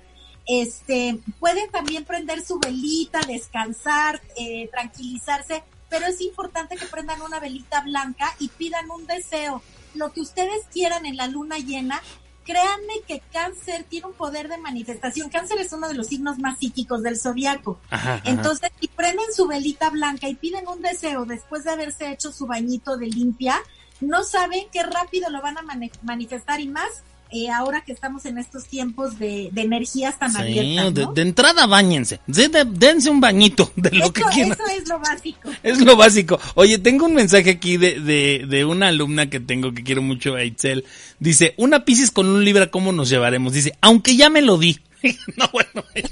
este, 0.48 1.20
pueden 1.40 1.70
también 1.70 2.06
prender 2.06 2.44
su 2.44 2.60
velita, 2.60 3.20
descansar, 3.28 4.22
eh, 4.38 4.70
tranquilizarse, 4.72 5.64
pero 5.90 6.06
es 6.06 6.22
importante 6.22 6.78
que 6.78 6.86
prendan 6.86 7.22
una 7.22 7.40
velita 7.40 7.82
blanca 7.82 8.34
y 8.40 8.48
pidan 8.50 8.90
un 8.90 9.06
deseo, 9.06 9.62
lo 9.94 10.12
que 10.12 10.22
ustedes 10.22 10.66
quieran 10.72 11.06
en 11.06 11.18
la 11.18 11.28
luna 11.28 11.58
llena. 11.58 12.02
Créanme 12.44 13.02
que 13.06 13.22
cáncer 13.34 13.84
tiene 13.90 14.08
un 14.08 14.14
poder 14.14 14.48
de 14.48 14.58
manifestación. 14.58 15.30
Cáncer 15.30 15.60
es 15.60 15.74
uno 15.74 15.90
de 15.90 15.96
los 15.96 16.08
signos 16.08 16.40
más 16.40 16.58
psíquicos 16.60 17.04
del 17.04 17.20
zodiaco. 17.20 17.78
Entonces, 18.24 18.72
si 18.80 18.88
prenden 18.88 19.34
su 19.34 19.48
velita 19.48 19.90
blanca 19.90 20.30
y 20.30 20.36
piden 20.36 20.66
un 20.66 20.82
deseo 20.82 21.26
después 21.26 21.66
de 21.66 21.72
haberse 21.72 22.10
hecho 22.10 22.32
su 22.32 22.48
bañito 22.48 22.96
de 22.96 23.08
limpia, 23.08 23.62
no 24.00 24.24
saben 24.24 24.68
qué 24.72 24.84
rápido 24.84 25.30
lo 25.30 25.42
van 25.42 25.58
a 25.58 25.66
manifestar 26.04 26.62
y 26.62 26.70
más 26.70 27.04
eh, 27.32 27.50
ahora 27.50 27.84
que 27.86 27.92
estamos 27.92 28.26
en 28.26 28.38
estos 28.38 28.66
tiempos 28.66 29.20
de, 29.20 29.50
de 29.52 29.62
energías 29.62 30.18
tan 30.20 30.32
Sí, 30.32 30.38
abiertas. 30.40 30.94
de, 30.94 31.04
¿no? 31.06 31.14
de 31.14 31.22
entrada 31.22 31.66
bañense, 31.66 32.20
de- 32.28 32.48
de- 32.50 32.66
dense 32.66 33.10
un 33.10 33.20
bañito 33.20 33.72
de 33.76 33.92
lo 33.92 34.12
que 34.14 34.22
eso, 34.22 34.30
quieran. 34.30 34.52
eso 34.54 34.64
es 34.82 34.88
lo 34.88 35.00
básico. 35.00 35.50
Es 35.64 35.82
lo 35.82 35.96
básico. 35.96 36.40
Oye, 36.56 36.78
tengo 36.78 37.06
un 37.06 37.14
mensaje 37.14 37.50
aquí 37.52 37.78
de, 37.78 38.00
de, 38.00 38.66
una 38.66 38.88
alumna 38.88 39.30
que 39.30 39.40
tengo 39.40 39.74
que 39.74 39.84
quiero 39.84 40.02
mucho, 40.02 40.36
a 40.36 40.44
Itzel. 40.44 40.86
Dice, 41.20 41.54
una 41.58 41.84
Piscis 41.86 42.12
con 42.12 42.28
un 42.28 42.44
Libra, 42.46 42.70
¿cómo 42.72 42.92
nos 42.92 43.10
llevaremos? 43.10 43.54
Dice, 43.54 43.74
aunque 43.82 44.16
ya 44.16 44.30
me 44.30 44.42
lo 44.42 44.58
di. 44.58 44.80
no, 45.38 45.50
bueno. 45.52 45.84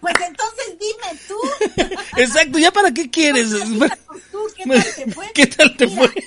Pues 0.00 0.14
entonces 0.26 0.78
dime 0.80 1.20
tú, 1.28 1.96
Exacto, 2.16 2.58
¿ya 2.58 2.70
para 2.72 2.90
qué 2.92 3.10
quieres? 3.10 3.48
¿qué 4.56 4.66
tal 4.66 4.94
te 4.96 5.10
fue? 5.12 5.26
¿Qué 5.34 5.46
tal 5.46 5.76
te 5.76 5.86
Mira, 5.86 6.00
fue? 6.08 6.24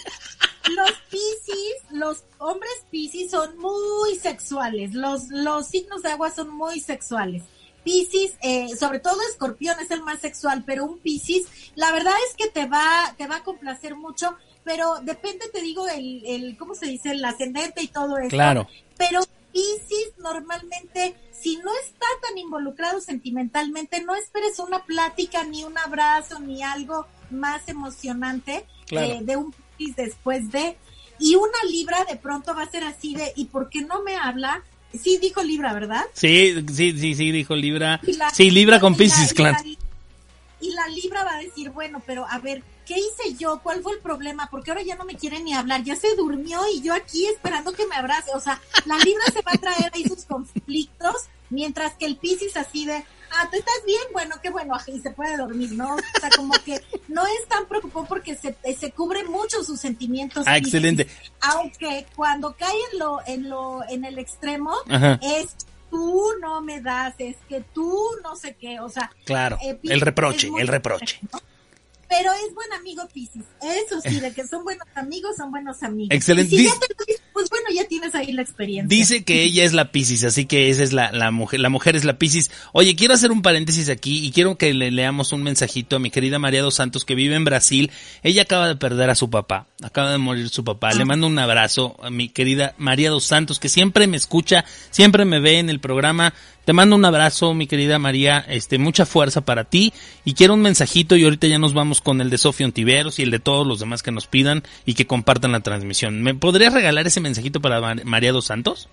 Piscis 3.04 3.32
son 3.32 3.58
muy 3.58 4.16
sexuales. 4.16 4.94
Los, 4.94 5.28
los 5.30 5.68
signos 5.68 6.02
de 6.04 6.10
agua 6.12 6.32
son 6.32 6.50
muy 6.54 6.80
sexuales. 6.80 7.44
Piscis, 7.84 8.34
eh, 8.42 8.70
sobre 8.80 9.00
todo 9.00 9.18
escorpión 9.30 9.78
es 9.82 9.92
el 9.92 10.02
más 10.04 10.22
sexual, 10.22 10.64
pero 10.66 10.86
un 10.86 11.00
piscis, 11.00 11.46
la 11.76 11.92
verdad 11.92 12.14
es 12.30 12.36
que 12.38 12.50
te 12.50 12.66
va, 12.66 13.14
te 13.18 13.28
va 13.28 13.38
a 13.38 13.44
complacer 13.44 13.96
mucho, 13.96 14.38
pero 14.64 15.00
depende, 15.02 15.50
te 15.52 15.62
digo, 15.62 15.86
el, 15.90 16.24
el, 16.26 16.58
¿cómo 16.58 16.76
se 16.76 16.86
dice? 16.86 17.12
El 17.12 17.26
ascendente 17.26 17.82
y 17.84 17.88
todo 17.90 18.18
eso. 18.18 18.30
Claro. 18.30 18.68
Pero 18.98 19.20
Piscis 19.52 20.14
normalmente, 20.18 21.14
si 21.34 21.58
no 21.58 21.70
está 21.86 22.06
tan 22.26 22.38
involucrado 22.38 23.02
sentimentalmente, 23.02 24.02
no 24.02 24.16
esperes 24.16 24.60
una 24.60 24.86
plática, 24.86 25.44
ni 25.44 25.66
un 25.66 25.78
abrazo, 25.78 26.40
ni 26.40 26.64
algo 26.64 27.06
más 27.32 27.68
emocionante 27.68 28.66
Claro. 28.88 29.08
eh, 29.08 29.20
de 29.24 29.36
un 29.36 29.54
Piscis 29.78 29.98
después 29.98 30.50
de. 30.52 30.78
Y 31.20 31.36
una 31.36 31.58
Libra 31.70 32.04
de 32.06 32.16
pronto 32.16 32.54
va 32.56 32.64
a 32.64 32.70
ser 32.70 32.84
así 32.84 33.16
de, 33.16 33.32
¿y 33.36 33.46
por 33.46 33.70
qué 33.70 33.82
no 33.82 34.04
me 34.04 34.16
habla? 34.18 34.62
Sí, 35.02 35.18
dijo 35.18 35.42
Libra, 35.42 35.74
¿verdad? 35.74 36.06
Sí, 36.14 36.54
sí, 36.74 36.98
sí, 36.98 37.16
sí, 37.16 37.32
dijo 37.32 37.56
Libra. 37.56 38.00
La- 38.18 38.30
Sí, 38.30 38.52
Libra 38.52 38.80
con 38.80 38.94
y 38.94 38.98
claro. 39.34 39.58
la- 39.64 39.78
y 40.62 40.72
la 40.72 40.88
Libra 40.88 41.24
va 41.24 41.36
a 41.36 41.40
decir, 41.40 41.72
bueno, 41.72 42.02
pero 42.06 42.26
a 42.30 42.40
ver, 42.40 42.64
¿qué 42.86 42.96
hice 42.98 43.36
yo? 43.38 43.60
¿Cuál 43.62 43.82
fue 43.82 43.94
el 43.94 44.00
problema? 44.00 44.48
Porque 44.50 44.72
ahora 44.72 44.82
ya 44.84 44.96
no 44.96 45.04
me 45.04 45.16
quiere 45.16 45.42
ni 45.42 45.54
hablar, 45.54 45.84
ya 45.84 45.96
se 45.96 46.16
durmió 46.16 46.62
y 46.74 46.82
yo 46.82 46.94
aquí 46.94 47.26
esperando 47.26 47.74
que 47.74 47.86
me 47.88 47.96
abrace. 47.96 48.32
O 48.34 48.40
sea, 48.40 48.62
la 48.86 48.98
Libra 49.00 49.26
se 49.34 49.42
va 49.42 49.52
a 49.54 49.58
traer 49.58 49.92
ahí 49.94 50.04
sus 50.08 50.24
conflictos, 50.26 51.16
mientras 51.50 51.96
que 51.96 52.06
el 52.06 52.16
Piscis 52.18 52.56
así 52.56 52.86
de, 52.86 53.04
ah, 53.34 53.48
¿tú 53.52 53.58
estás 53.58 53.76
bien? 53.86 54.02
Bueno, 54.14 54.36
qué 54.42 54.50
bueno, 54.50 54.76
y 54.88 55.00
se 55.00 55.12
puede 55.12 55.38
dormir, 55.38 55.72
¿no? 55.74 55.96
O 55.96 56.20
sea, 56.20 56.30
como 56.36 56.54
que 56.64 56.82
no 57.08 57.24
es 57.26 57.48
tan 57.48 57.66
preocupado 57.68 58.06
porque 58.06 58.36
se, 58.36 58.56
se 58.80 58.92
cubre 58.92 59.24
mucho 59.26 59.64
sus 59.64 59.80
sentimientos. 59.80 60.46
Ah, 60.48 60.58
excelente. 60.58 61.08
Aunque 61.42 62.06
cuando 62.16 62.56
cae 62.56 62.76
en 62.94 63.00
lo, 63.00 63.20
en 63.26 63.50
lo, 63.50 63.84
en 63.90 64.06
el 64.06 64.18
extremo, 64.20 64.74
Ajá. 64.90 65.20
es 65.22 65.56
tú 65.90 66.24
no 66.42 66.62
me 66.62 66.82
das, 66.82 67.14
es 67.20 67.36
que 67.48 67.62
tú 67.74 68.00
no 68.24 68.36
sé 68.36 68.56
qué, 68.60 68.80
o 68.80 68.90
sea, 68.90 69.12
Claro, 69.26 69.58
eh, 69.64 69.78
el 69.84 70.02
reproche, 70.02 70.50
el 70.58 70.68
reproche. 70.68 71.20
pero 72.10 72.32
es 72.34 72.54
buen 72.56 72.72
amigo 72.74 73.08
Piscis. 73.14 73.44
Eso 73.62 74.02
sí, 74.02 74.20
de 74.20 74.34
que 74.34 74.48
son 74.48 74.64
buenos 74.64 74.88
amigos, 74.96 75.36
son 75.36 75.52
buenos 75.52 75.84
amigos. 75.84 76.16
Excelente. 76.16 76.56
Y 76.56 76.60
si 76.60 76.66
ya 76.66 76.74
te 76.80 76.88
lo 76.90 76.96
pues 77.34 77.50
bueno, 77.50 77.66
ya 77.74 77.86
tienes 77.86 78.16
ahí 78.16 78.32
la 78.32 78.42
experiencia. 78.42 78.96
Dice 78.96 79.24
que 79.24 79.44
ella 79.44 79.64
es 79.64 79.74
la 79.74 79.92
Piscis, 79.92 80.24
así 80.24 80.46
que 80.46 80.70
esa 80.70 80.84
es 80.84 80.94
la, 80.94 81.12
la 81.12 81.32
mujer, 81.32 81.60
la 81.60 81.70
mujer 81.70 81.96
es 81.96 82.06
la 82.06 82.18
Piscis. 82.18 82.52
Oye, 82.72 82.96
quiero 82.96 83.14
hacer 83.14 83.32
un 83.32 83.42
paréntesis 83.42 83.90
aquí 83.90 84.26
y 84.26 84.32
quiero 84.32 84.58
que 84.58 84.74
le 84.74 84.92
leamos 84.92 85.34
un 85.34 85.44
mensajito 85.44 85.96
a 85.96 86.00
mi 86.00 86.12
querida 86.12 86.40
María 86.40 86.62
dos 86.62 86.76
Santos 86.76 87.06
que 87.06 87.16
vive 87.16 87.36
en 87.36 87.46
Brasil. 87.46 87.92
Ella 88.22 88.44
acaba 88.44 88.68
de 88.68 88.76
perder 88.76 89.10
a 89.10 89.16
su 89.16 89.30
papá, 89.30 89.68
acaba 89.82 90.12
de 90.12 90.18
morir 90.18 90.50
su 90.50 90.64
papá. 90.64 90.94
Le 90.94 91.02
ah. 91.02 91.06
mando 91.06 91.28
un 91.28 91.40
abrazo 91.40 91.98
a 92.02 92.10
mi 92.10 92.30
querida 92.30 92.76
María 92.78 93.10
dos 93.10 93.24
Santos 93.24 93.60
que 93.60 93.70
siempre 93.70 94.08
me 94.08 94.18
escucha, 94.18 94.66
siempre 94.92 95.26
me 95.26 95.40
ve 95.40 95.60
en 95.60 95.70
el 95.70 95.80
programa. 95.80 96.34
Te 96.66 96.72
mando 96.72 96.96
un 96.96 97.04
abrazo, 97.04 97.54
mi 97.54 97.68
querida 97.68 98.00
María, 98.00 98.40
este, 98.48 98.78
mucha 98.78 99.06
fuerza 99.06 99.42
para 99.42 99.66
ti 99.66 99.92
y 100.24 100.34
quiero 100.34 100.54
un 100.54 100.62
mensajito 100.62 101.18
y 101.18 101.26
ahorita 101.26 101.48
ya 101.48 101.60
nos 101.60 101.74
vamos 101.74 102.00
con 102.00 102.22
el 102.22 102.30
de 102.30 102.38
Sofía 102.38 102.66
Ontiveros 102.66 103.20
y 103.20 103.24
el 103.24 103.32
de 103.32 103.40
todos 103.40 103.68
los 103.68 103.82
demás 103.82 104.02
que 104.02 104.12
nos 104.12 104.28
pidan 104.28 104.64
y 104.86 104.94
que 104.94 105.06
compartan 105.06 105.52
la 105.52 105.60
transmisión. 105.60 106.24
¿Me 106.24 106.36
podrías 106.36 106.74
regalar 106.74 107.06
ese 107.06 107.20
mensajito 107.20 107.60
para 107.60 107.96
María 108.06 108.32
dos 108.32 108.46
Santos? 108.46 108.88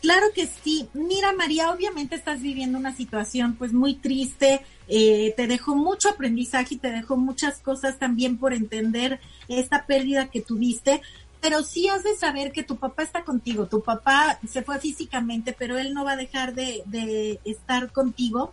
Claro 0.00 0.26
que 0.34 0.48
sí. 0.64 0.88
Mira, 0.94 1.32
María, 1.32 1.70
obviamente 1.70 2.16
estás 2.16 2.40
viviendo 2.40 2.78
una 2.78 2.96
situación 2.96 3.54
pues 3.54 3.72
muy 3.72 3.94
triste. 3.94 4.62
Eh, 4.88 5.32
te 5.36 5.46
dejó 5.46 5.76
mucho 5.76 6.08
aprendizaje 6.08 6.74
y 6.74 6.78
te 6.78 6.90
dejó 6.90 7.16
muchas 7.16 7.58
cosas 7.58 7.98
también 7.98 8.38
por 8.38 8.52
entender 8.52 9.20
esta 9.46 9.86
pérdida 9.86 10.28
que 10.28 10.40
tuviste 10.40 11.02
pero 11.42 11.64
sí 11.64 11.88
has 11.88 12.04
de 12.04 12.14
saber 12.14 12.52
que 12.52 12.62
tu 12.62 12.76
papá 12.76 13.02
está 13.02 13.24
contigo. 13.24 13.66
Tu 13.66 13.82
papá 13.82 14.38
se 14.48 14.62
fue 14.62 14.78
físicamente, 14.78 15.52
pero 15.52 15.76
él 15.76 15.92
no 15.92 16.04
va 16.04 16.12
a 16.12 16.16
dejar 16.16 16.54
de, 16.54 16.84
de 16.86 17.40
estar 17.44 17.90
contigo. 17.90 18.52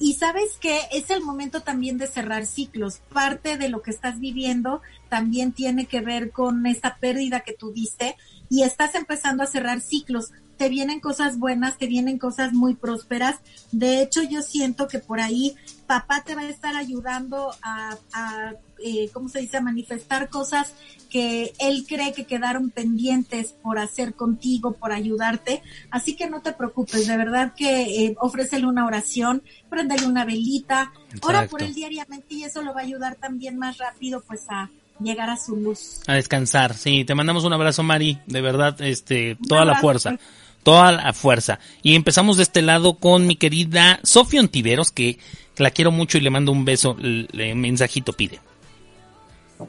Y 0.00 0.14
sabes 0.14 0.58
que 0.60 0.80
es 0.90 1.10
el 1.10 1.22
momento 1.22 1.60
también 1.62 1.98
de 1.98 2.08
cerrar 2.08 2.44
ciclos. 2.44 2.98
Parte 3.12 3.56
de 3.56 3.68
lo 3.68 3.80
que 3.80 3.92
estás 3.92 4.18
viviendo 4.18 4.82
también 5.08 5.52
tiene 5.52 5.86
que 5.86 6.00
ver 6.00 6.32
con 6.32 6.66
esta 6.66 6.96
pérdida 6.96 7.40
que 7.40 7.52
tuviste 7.52 8.16
y 8.50 8.64
estás 8.64 8.96
empezando 8.96 9.44
a 9.44 9.46
cerrar 9.46 9.80
ciclos. 9.80 10.32
Te 10.56 10.68
vienen 10.68 11.00
cosas 11.00 11.38
buenas, 11.38 11.78
te 11.78 11.86
vienen 11.86 12.18
cosas 12.18 12.52
muy 12.52 12.74
prósperas. 12.74 13.36
De 13.72 14.02
hecho, 14.02 14.22
yo 14.22 14.42
siento 14.42 14.88
que 14.88 14.98
por 14.98 15.20
ahí 15.20 15.54
papá 15.86 16.22
te 16.24 16.34
va 16.34 16.42
a 16.42 16.48
estar 16.48 16.76
ayudando 16.76 17.52
a, 17.62 17.96
a 18.12 18.54
eh, 18.84 19.08
¿cómo 19.12 19.28
se 19.28 19.40
dice?, 19.40 19.56
a 19.56 19.60
manifestar 19.60 20.28
cosas 20.28 20.74
que 21.10 21.52
él 21.58 21.86
cree 21.88 22.12
que 22.12 22.24
quedaron 22.24 22.70
pendientes 22.70 23.54
por 23.62 23.78
hacer 23.78 24.14
contigo, 24.14 24.72
por 24.72 24.92
ayudarte. 24.92 25.62
Así 25.90 26.14
que 26.14 26.28
no 26.28 26.42
te 26.42 26.52
preocupes, 26.52 27.06
de 27.06 27.16
verdad 27.16 27.54
que 27.56 28.04
eh, 28.04 28.16
ofrécele 28.20 28.66
una 28.66 28.86
oración, 28.86 29.42
prendele 29.70 30.06
una 30.06 30.24
velita, 30.24 30.92
ora 31.22 31.46
por 31.46 31.62
él 31.62 31.74
diariamente 31.74 32.34
y 32.34 32.44
eso 32.44 32.62
lo 32.62 32.74
va 32.74 32.80
a 32.80 32.84
ayudar 32.84 33.14
también 33.16 33.58
más 33.58 33.78
rápido 33.78 34.22
pues 34.26 34.42
a 34.48 34.70
llegar 35.00 35.30
a 35.30 35.36
su 35.36 35.56
luz. 35.56 36.00
A 36.06 36.14
descansar, 36.14 36.74
sí, 36.74 37.04
te 37.04 37.14
mandamos 37.14 37.44
un 37.44 37.52
abrazo 37.52 37.82
Mari, 37.82 38.18
de 38.26 38.40
verdad, 38.40 38.80
este, 38.80 39.38
toda 39.48 39.64
la 39.64 39.76
fuerza. 39.76 40.18
Toda 40.66 40.90
la 40.90 41.12
fuerza. 41.12 41.60
Y 41.80 41.94
empezamos 41.94 42.38
de 42.38 42.42
este 42.42 42.60
lado 42.60 42.94
con 42.94 43.24
mi 43.28 43.36
querida 43.36 44.00
Sofía 44.02 44.40
Ontiveros, 44.40 44.90
que 44.90 45.20
la 45.58 45.70
quiero 45.70 45.92
mucho 45.92 46.18
y 46.18 46.22
le 46.22 46.30
mando 46.30 46.50
un 46.50 46.64
beso, 46.64 46.96
el 46.98 47.54
mensajito 47.54 48.12
pide. 48.12 48.40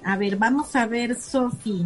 A 0.04 0.18
ver, 0.18 0.38
vamos 0.38 0.76
a 0.76 0.88
ver, 0.88 1.22
Sofi. 1.22 1.86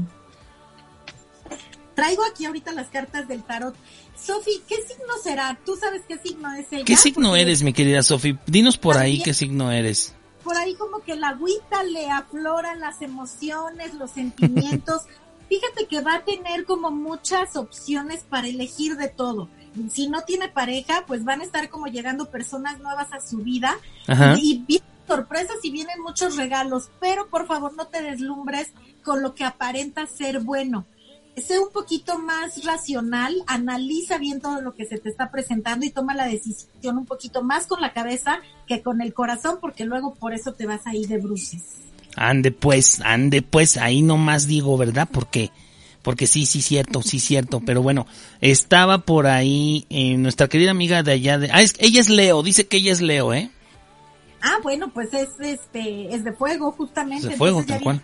Traigo 1.93 2.23
aquí 2.23 2.45
ahorita 2.45 2.71
las 2.71 2.87
cartas 2.87 3.27
del 3.27 3.43
tarot. 3.43 3.75
Sofi, 4.15 4.61
¿qué 4.65 4.77
signo 4.77 5.13
será? 5.21 5.59
¿Tú 5.65 5.75
sabes 5.75 6.03
qué 6.07 6.17
signo 6.17 6.53
es 6.53 6.71
ella? 6.71 6.85
¿Qué 6.85 6.95
signo 6.95 7.35
eres, 7.35 7.63
mi 7.63 7.73
querida 7.73 8.03
Sofi? 8.03 8.39
Dinos 8.45 8.77
por 8.77 8.97
ahí 8.97 9.21
qué 9.21 9.33
signo 9.33 9.73
eres. 9.73 10.15
Por 10.41 10.55
ahí 10.55 10.73
como 10.75 10.99
que 10.99 11.17
la 11.17 11.31
agüita 11.31 11.83
le 11.83 12.09
afloran 12.09 12.79
las 12.79 13.01
emociones, 13.01 13.93
los 13.95 14.11
sentimientos. 14.11 15.01
Fíjate 15.51 15.85
que 15.85 15.99
va 15.99 16.15
a 16.15 16.23
tener 16.23 16.63
como 16.63 16.91
muchas 16.91 17.57
opciones 17.57 18.23
para 18.23 18.47
elegir 18.47 18.95
de 18.95 19.09
todo. 19.09 19.49
Si 19.89 20.07
no 20.07 20.21
tiene 20.21 20.47
pareja, 20.47 21.03
pues 21.05 21.25
van 21.25 21.41
a 21.41 21.43
estar 21.43 21.69
como 21.69 21.87
llegando 21.87 22.29
personas 22.29 22.79
nuevas 22.79 23.11
a 23.11 23.19
su 23.19 23.39
vida. 23.39 23.77
Ajá. 24.07 24.37
Y 24.39 24.81
sorpresas 25.05 25.57
y 25.61 25.71
vienen 25.71 26.01
muchos 26.01 26.37
regalos, 26.37 26.89
pero 27.01 27.27
por 27.27 27.47
favor 27.47 27.75
no 27.75 27.87
te 27.87 28.01
deslumbres 28.01 28.71
con 29.03 29.21
lo 29.21 29.35
que 29.35 29.43
aparenta 29.43 30.07
ser 30.07 30.39
bueno. 30.39 30.85
Sé 31.35 31.59
un 31.59 31.69
poquito 31.73 32.17
más 32.17 32.63
racional, 32.63 33.43
analiza 33.45 34.19
bien 34.19 34.39
todo 34.39 34.61
lo 34.61 34.73
que 34.73 34.85
se 34.85 34.99
te 34.99 35.09
está 35.09 35.31
presentando 35.31 35.85
y 35.85 35.89
toma 35.89 36.15
la 36.15 36.27
decisión 36.27 36.97
un 36.97 37.05
poquito 37.05 37.43
más 37.43 37.67
con 37.67 37.81
la 37.81 37.91
cabeza 37.91 38.39
que 38.67 38.81
con 38.81 39.01
el 39.01 39.13
corazón, 39.13 39.57
porque 39.59 39.83
luego 39.83 40.13
por 40.13 40.33
eso 40.33 40.53
te 40.53 40.65
vas 40.65 40.87
a 40.87 40.95
ir 40.95 41.09
de 41.09 41.17
bruces. 41.17 41.90
Ande 42.15 42.51
pues, 42.51 43.01
ande 43.01 43.41
pues, 43.41 43.77
ahí 43.77 44.01
nomás 44.01 44.47
digo, 44.47 44.77
¿verdad? 44.77 45.07
Porque 45.11 45.51
porque 46.01 46.25
sí, 46.25 46.45
sí, 46.45 46.61
cierto, 46.61 47.01
sí, 47.03 47.19
cierto, 47.19 47.61
pero 47.63 47.81
bueno, 47.81 48.07
estaba 48.41 48.99
por 48.99 49.27
ahí 49.27 49.85
eh, 49.89 50.17
nuestra 50.17 50.47
querida 50.47 50.71
amiga 50.71 51.03
de 51.03 51.11
allá 51.11 51.37
de... 51.37 51.51
Ah, 51.51 51.61
ella 51.61 52.01
es 52.01 52.09
Leo, 52.09 52.41
dice 52.41 52.67
que 52.67 52.77
ella 52.77 52.91
es 52.91 53.01
Leo, 53.01 53.33
¿eh? 53.33 53.51
Ah, 54.41 54.57
bueno, 54.63 54.91
pues 54.91 55.13
es 55.13 55.29
este 55.39 56.13
es 56.13 56.23
de 56.23 56.33
fuego 56.33 56.71
justamente. 56.71 57.27
De 57.27 57.37
fuego, 57.37 57.63
tal 57.63 57.81
cual. 57.81 58.01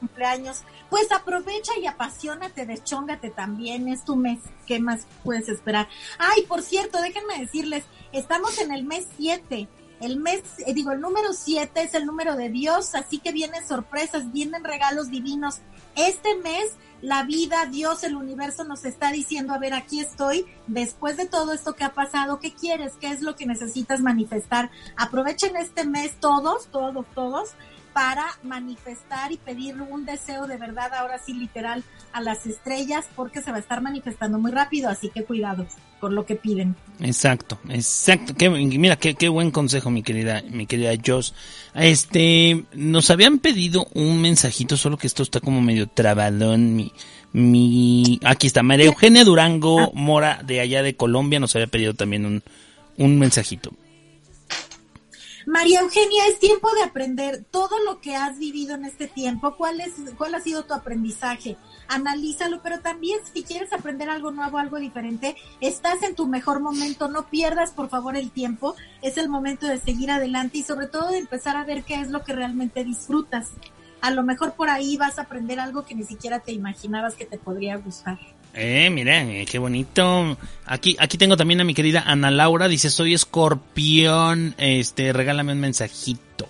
Cumpleaños. 0.00 0.62
Pues 0.90 1.10
aprovecha 1.12 1.72
y 1.80 1.86
apasionate, 1.86 2.66
deschóngate 2.66 3.30
también, 3.30 3.88
es 3.88 4.04
tu 4.04 4.16
mes, 4.16 4.38
¿qué 4.66 4.80
más 4.80 5.06
puedes 5.22 5.48
esperar? 5.48 5.88
Ay, 6.18 6.42
por 6.48 6.62
cierto, 6.62 7.00
déjenme 7.00 7.38
decirles, 7.38 7.84
estamos 8.12 8.58
en 8.58 8.72
el 8.72 8.84
mes 8.84 9.06
7, 9.18 9.68
el 10.00 10.16
mes, 10.16 10.42
eh, 10.66 10.74
digo, 10.74 10.92
el 10.92 11.00
número 11.00 11.32
7 11.32 11.82
es 11.82 11.94
el 11.94 12.06
número 12.06 12.36
de 12.36 12.48
Dios, 12.48 12.94
así 12.94 13.18
que 13.18 13.32
vienen 13.32 13.66
sorpresas, 13.66 14.32
vienen 14.32 14.64
regalos 14.64 15.10
divinos. 15.10 15.60
Este 15.96 16.36
mes 16.36 16.76
la 17.00 17.22
vida, 17.22 17.66
Dios, 17.66 18.02
el 18.02 18.16
universo 18.16 18.64
nos 18.64 18.84
está 18.84 19.12
diciendo, 19.12 19.52
a 19.54 19.58
ver, 19.58 19.72
aquí 19.72 20.00
estoy, 20.00 20.46
después 20.66 21.16
de 21.16 21.26
todo 21.26 21.52
esto 21.52 21.74
que 21.74 21.84
ha 21.84 21.94
pasado, 21.94 22.40
¿qué 22.40 22.52
quieres? 22.52 22.94
¿Qué 23.00 23.10
es 23.10 23.20
lo 23.22 23.36
que 23.36 23.46
necesitas 23.46 24.00
manifestar? 24.00 24.70
Aprovechen 24.96 25.56
este 25.56 25.86
mes 25.86 26.18
todos, 26.18 26.66
todos, 26.66 27.06
todos, 27.14 27.50
para 27.92 28.26
manifestar 28.42 29.32
y 29.32 29.36
pedir 29.36 29.80
un 29.80 30.04
deseo 30.04 30.46
de 30.46 30.56
verdad, 30.56 30.92
ahora 30.94 31.18
sí 31.18 31.32
literal, 31.32 31.84
a 32.12 32.20
las 32.20 32.46
estrellas, 32.46 33.06
porque 33.14 33.42
se 33.42 33.50
va 33.50 33.56
a 33.56 33.60
estar 33.60 33.80
manifestando 33.80 34.38
muy 34.38 34.50
rápido, 34.50 34.88
así 34.88 35.10
que 35.10 35.24
cuidado 35.24 35.66
con 36.00 36.14
lo 36.14 36.24
que 36.26 36.36
piden. 36.36 36.76
Exacto, 37.00 37.58
exacto. 37.68 38.34
Qué, 38.34 38.48
mira, 38.48 38.96
qué, 38.96 39.14
qué 39.14 39.28
buen 39.28 39.50
consejo, 39.50 39.90
mi 39.90 40.02
querida, 40.02 40.42
mi 40.48 40.66
querida 40.66 40.92
Joss. 41.04 41.34
Este, 41.74 42.64
nos 42.74 43.10
habían 43.10 43.38
pedido 43.38 43.88
un 43.94 44.20
mensajito, 44.20 44.76
solo 44.76 44.96
que 44.96 45.06
esto 45.06 45.22
está 45.22 45.40
como 45.40 45.60
medio 45.60 45.88
trabadón, 45.88 46.76
mi, 46.76 46.92
mi, 47.32 48.20
aquí 48.24 48.46
está, 48.46 48.62
María 48.62 48.86
Eugenia 48.86 49.24
Durango 49.24 49.80
ah. 49.80 49.90
Mora, 49.94 50.40
de 50.44 50.60
allá 50.60 50.82
de 50.82 50.96
Colombia, 50.96 51.40
nos 51.40 51.54
había 51.56 51.66
pedido 51.66 51.94
también 51.94 52.26
un, 52.26 52.42
un 52.96 53.18
mensajito. 53.18 53.72
María 55.48 55.80
Eugenia, 55.80 56.26
es 56.26 56.38
tiempo 56.38 56.68
de 56.74 56.82
aprender 56.82 57.42
todo 57.50 57.78
lo 57.82 58.02
que 58.02 58.14
has 58.14 58.38
vivido 58.38 58.74
en 58.74 58.84
este 58.84 59.06
tiempo. 59.06 59.56
¿Cuál, 59.56 59.80
es, 59.80 59.94
cuál 60.18 60.34
ha 60.34 60.40
sido 60.40 60.66
tu 60.66 60.74
aprendizaje? 60.74 61.56
Analízalo, 61.88 62.60
pero 62.62 62.80
también 62.80 63.18
si 63.32 63.44
quieres 63.44 63.72
aprender 63.72 64.10
algo 64.10 64.30
nuevo, 64.30 64.58
algo 64.58 64.76
diferente, 64.76 65.36
estás 65.62 66.02
en 66.02 66.14
tu 66.14 66.26
mejor 66.26 66.60
momento. 66.60 67.08
No 67.08 67.30
pierdas, 67.30 67.70
por 67.70 67.88
favor, 67.88 68.14
el 68.14 68.30
tiempo. 68.30 68.76
Es 69.00 69.16
el 69.16 69.30
momento 69.30 69.66
de 69.66 69.78
seguir 69.78 70.10
adelante 70.10 70.58
y 70.58 70.64
sobre 70.64 70.86
todo 70.86 71.08
de 71.08 71.16
empezar 71.16 71.56
a 71.56 71.64
ver 71.64 71.82
qué 71.82 71.94
es 71.94 72.10
lo 72.10 72.24
que 72.24 72.34
realmente 72.34 72.84
disfrutas. 72.84 73.52
A 74.02 74.10
lo 74.10 74.24
mejor 74.24 74.52
por 74.52 74.68
ahí 74.68 74.98
vas 74.98 75.18
a 75.18 75.22
aprender 75.22 75.60
algo 75.60 75.86
que 75.86 75.94
ni 75.94 76.04
siquiera 76.04 76.40
te 76.40 76.52
imaginabas 76.52 77.14
que 77.14 77.24
te 77.24 77.38
podría 77.38 77.78
gustar. 77.78 78.18
Eh, 78.54 78.90
miren, 78.90 79.30
eh, 79.30 79.46
qué 79.46 79.58
bonito. 79.58 80.36
Aquí, 80.66 80.96
aquí 80.98 81.18
tengo 81.18 81.36
también 81.36 81.60
a 81.60 81.64
mi 81.64 81.74
querida 81.74 82.02
Ana 82.06 82.30
Laura. 82.30 82.68
Dice, 82.68 82.90
soy 82.90 83.14
escorpión. 83.14 84.54
Este, 84.58 85.12
regálame 85.12 85.52
un 85.52 85.60
mensajito. 85.60 86.48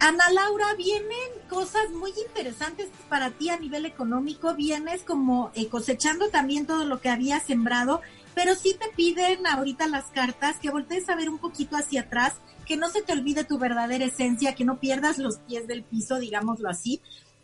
Ana 0.00 0.30
Laura, 0.30 0.74
vienen 0.76 1.08
cosas 1.48 1.90
muy 1.90 2.12
interesantes 2.26 2.88
para 3.08 3.30
ti 3.30 3.48
a 3.48 3.58
nivel 3.58 3.84
económico. 3.84 4.54
Vienes 4.54 5.02
como 5.02 5.50
eh, 5.54 5.66
cosechando 5.68 6.28
también 6.28 6.66
todo 6.66 6.84
lo 6.84 7.00
que 7.00 7.08
habías 7.08 7.42
sembrado, 7.44 8.00
pero 8.34 8.54
sí 8.54 8.76
te 8.78 8.88
piden 8.94 9.44
ahorita 9.46 9.88
las 9.88 10.04
cartas 10.06 10.58
que 10.60 10.70
voltees 10.70 11.08
a 11.08 11.16
ver 11.16 11.28
un 11.28 11.38
poquito 11.38 11.76
hacia 11.76 12.02
atrás, 12.02 12.34
que 12.64 12.76
no 12.76 12.90
se 12.90 13.02
te 13.02 13.12
olvide 13.12 13.42
tu 13.42 13.58
verdadera 13.58 14.04
esencia, 14.04 14.54
que 14.54 14.64
no 14.64 14.78
pierdas 14.78 15.18
los 15.18 15.38
pies 15.38 15.66
del 15.66 15.82
piso, 15.82 16.20
digámoslo 16.20 16.68
así, 16.68 17.00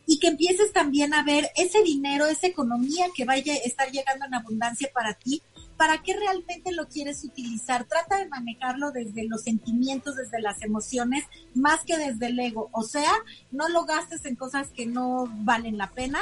y 0.06 0.18
que 0.18 0.28
empieces 0.28 0.72
también 0.72 1.14
a 1.14 1.22
ver 1.22 1.50
ese 1.56 1.82
dinero, 1.82 2.26
esa 2.26 2.46
economía 2.46 3.06
que 3.14 3.24
vaya 3.24 3.52
a 3.54 3.56
estar 3.56 3.90
llegando 3.90 4.26
en 4.26 4.34
abundancia 4.34 4.90
para 4.92 5.14
ti, 5.14 5.42
para 5.76 6.02
qué 6.02 6.14
realmente 6.14 6.72
lo 6.72 6.88
quieres 6.88 7.24
utilizar. 7.24 7.84
Trata 7.84 8.18
de 8.18 8.28
manejarlo 8.28 8.92
desde 8.92 9.26
los 9.26 9.42
sentimientos, 9.42 10.16
desde 10.16 10.40
las 10.40 10.62
emociones, 10.62 11.24
más 11.54 11.80
que 11.84 11.96
desde 11.96 12.26
el 12.26 12.38
ego. 12.38 12.68
O 12.72 12.82
sea, 12.82 13.12
no 13.50 13.68
lo 13.68 13.84
gastes 13.84 14.24
en 14.24 14.36
cosas 14.36 14.68
que 14.68 14.86
no 14.86 15.28
valen 15.44 15.78
la 15.78 15.90
pena. 15.90 16.20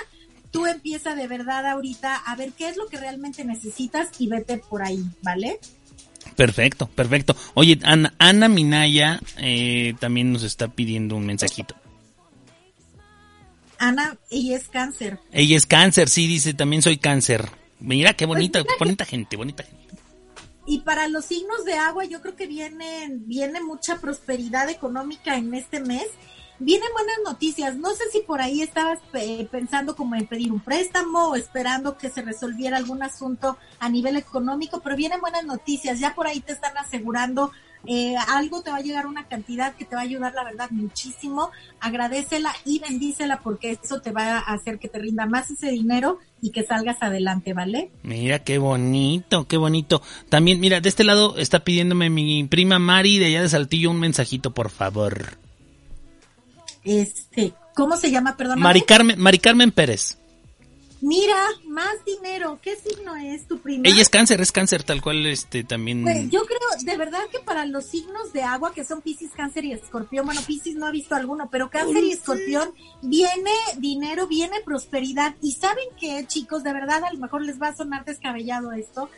Tú 0.51 0.67
empieza 0.67 1.15
de 1.15 1.27
verdad 1.27 1.67
ahorita 1.67 2.17
a 2.17 2.37
ver 2.37 2.53
qué 2.53 2.69
es 2.69 2.77
lo 2.77 2.87
que 2.87 2.99
realmente 2.99 3.45
necesitas 3.45 4.09
y 4.19 4.29
vete 4.29 4.59
por 4.59 4.83
ahí, 4.83 5.03
¿vale? 5.23 5.59
Perfecto, 6.37 6.87
perfecto. 6.87 7.37
Oye, 7.55 7.79
Ana, 7.83 8.15
Ana 8.19 8.49
Minaya 8.49 9.21
eh, 9.39 9.95
también 9.99 10.33
nos 10.33 10.43
está 10.43 10.69
pidiendo 10.69 11.17
un 11.17 11.27
mensajito. 11.27 11.75
Ana, 13.83 14.17
ella 14.31 14.57
es 14.57 14.69
cáncer. 14.69 15.19
Ella 15.33 15.57
es 15.57 15.67
cáncer, 15.67 16.09
sí, 16.09 16.29
dice, 16.29 16.55
también 16.55 16.83
soy 16.83 16.99
cáncer. 16.99 17.51
Mira, 17.81 18.15
qué 18.15 18.27
bonita, 18.27 18.63
pues 18.63 18.79
bonita 18.79 19.05
gente, 19.05 19.37
bonita 19.37 19.65
gente. 19.65 19.97
Y 20.67 20.83
para 20.83 21.09
los 21.09 21.25
signos 21.25 21.65
de 21.65 21.75
agua, 21.75 22.05
yo 22.05 22.21
creo 22.23 22.37
que 22.37 22.47
viene, 22.47 23.09
viene 23.11 23.61
mucha 23.61 23.97
prosperidad 23.97 24.71
económica 24.71 25.37
en 25.37 25.53
este 25.55 25.81
mes. 25.81 26.07
Vienen 26.61 26.91
buenas 26.93 27.17
noticias. 27.25 27.75
No 27.75 27.91
sé 27.91 28.05
si 28.13 28.21
por 28.21 28.41
ahí 28.41 28.63
estabas 28.63 29.01
eh, 29.15 29.49
pensando 29.51 29.97
como 29.97 30.15
en 30.15 30.29
pedir 30.29 30.53
un 30.53 30.61
préstamo 30.61 31.31
o 31.31 31.35
esperando 31.35 31.99
que 31.99 32.09
se 32.09 32.23
resolviera 32.23 32.77
algún 32.77 33.03
asunto 33.03 33.59
a 33.81 33.89
nivel 33.89 34.15
económico, 34.15 34.81
pero 34.81 34.95
vienen 34.95 35.21
buenas 35.21 35.45
noticias. 35.45 35.99
Ya 35.99 36.15
por 36.15 36.29
ahí 36.29 36.39
te 36.39 36.53
están 36.53 36.79
asegurando 36.79 37.51
eh, 37.87 38.15
algo 38.29 38.63
te 38.63 38.71
va 38.71 38.77
a 38.77 38.83
llegar 38.83 39.07
una 39.07 39.27
cantidad 39.27 39.75
que 39.75 39.85
te 39.85 39.97
va 39.97 40.03
a 40.03 40.05
ayudar, 40.05 40.33
la 40.35 40.45
verdad, 40.45 40.71
muchísimo. 40.71 41.51
Agradecela 41.81 42.55
y 42.65 42.79
bendícela 42.79 43.41
porque 43.41 43.79
eso 43.83 44.01
te 44.01 44.13
va 44.13 44.39
a 44.39 44.55
hacer 44.55 44.79
que 44.79 44.89
te 44.89 44.99
rinda 44.99 45.27
más 45.27 45.51
ese 45.51 45.71
dinero 45.71 46.19
y 46.41 46.51
que 46.51 46.63
salgas 46.63 46.99
adelante, 47.01 47.53
¿vale? 47.53 47.91
Mira, 48.03 48.39
qué 48.41 48.59
bonito, 48.59 49.49
qué 49.49 49.57
bonito. 49.57 50.03
También, 50.29 50.61
mira, 50.61 50.81
de 50.81 50.89
este 50.89 51.05
lado 51.05 51.37
está 51.37 51.65
pidiéndome 51.65 52.09
mi 52.11 52.45
prima 52.45 52.79
Mari 52.79 53.19
de 53.19 53.27
allá 53.27 53.43
de 53.43 53.49
Saltillo 53.49 53.91
un 53.91 54.01
mensajito, 54.01 54.53
por 54.53 54.71
favor. 54.71 55.39
Este, 56.85 57.53
¿cómo 57.75 57.97
se 57.97 58.11
llama, 58.11 58.37
perdón? 58.37 58.61
Mari 58.61 58.83
Carmen, 58.83 59.21
Mari 59.21 59.39
Carmen 59.39 59.73
Pérez. 59.73 60.19
Mira, 61.03 61.49
más 61.67 61.97
dinero. 62.07 62.61
¿Qué 62.63 62.77
signo 62.77 63.17
es 63.17 63.49
tu 63.49 63.59
prima? 63.59 63.83
Ella 63.89 64.03
es 64.03 64.09
cáncer, 64.09 64.41
es 64.41 64.53
cáncer, 64.53 64.85
tal 64.85 65.03
cual, 65.03 65.27
este, 65.27 65.65
también. 65.65 66.05
Pues 66.05 66.31
yo 66.31 66.45
creo, 66.47 66.61
de 66.81 66.97
verdad 66.97 67.23
que 67.31 67.41
para 67.41 67.67
los 67.67 67.87
signos 67.87 68.33
de 68.33 68.43
agua, 68.43 68.73
que 68.73 68.85
son 68.85 69.03
Pisces, 69.03 69.33
Cáncer 69.33 69.65
y 69.65 69.73
Escorpión, 69.73 70.25
bueno, 70.27 70.41
Pisces 70.47 70.77
no 70.77 70.87
ha 70.87 70.93
visto 70.93 71.17
alguno, 71.17 71.49
pero 71.51 71.71
Cáncer 71.71 72.05
y 72.05 72.13
Escorpión, 72.13 72.73
viene 73.03 73.51
dinero, 73.79 74.29
viene 74.29 74.61
prosperidad. 74.65 75.35
Y 75.43 75.53
saben 75.53 75.87
que, 75.99 76.25
chicos, 76.29 76.63
de 76.63 76.73
verdad, 76.73 77.03
a 77.03 77.13
lo 77.13 77.19
mejor 77.19 77.45
les 77.45 77.61
va 77.61 77.69
a 77.69 77.77
sonar 77.77 78.05
descabellado 78.05 78.71
esto, 78.71 79.11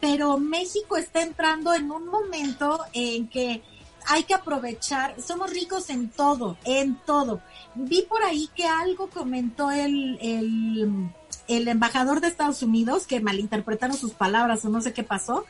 pero 0.00 0.38
México 0.38 0.96
está 0.96 1.22
entrando 1.22 1.74
en 1.74 1.90
un 1.90 2.06
momento 2.06 2.84
en 2.92 3.26
que 3.28 3.62
hay 4.06 4.24
que 4.24 4.34
aprovechar, 4.34 5.20
somos 5.20 5.50
ricos 5.50 5.90
en 5.90 6.08
todo, 6.08 6.56
en 6.64 6.96
todo. 7.04 7.40
Vi 7.74 8.02
por 8.02 8.22
ahí 8.22 8.48
que 8.54 8.66
algo 8.66 9.08
comentó 9.08 9.70
el, 9.70 10.18
el 10.20 11.10
el 11.56 11.68
embajador 11.68 12.20
de 12.20 12.28
Estados 12.28 12.62
Unidos, 12.62 13.06
que 13.06 13.20
malinterpretaron 13.20 13.96
sus 13.96 14.12
palabras 14.12 14.64
o 14.64 14.68
no 14.68 14.80
sé 14.80 14.92
qué 14.92 15.02
pasó, 15.02 15.44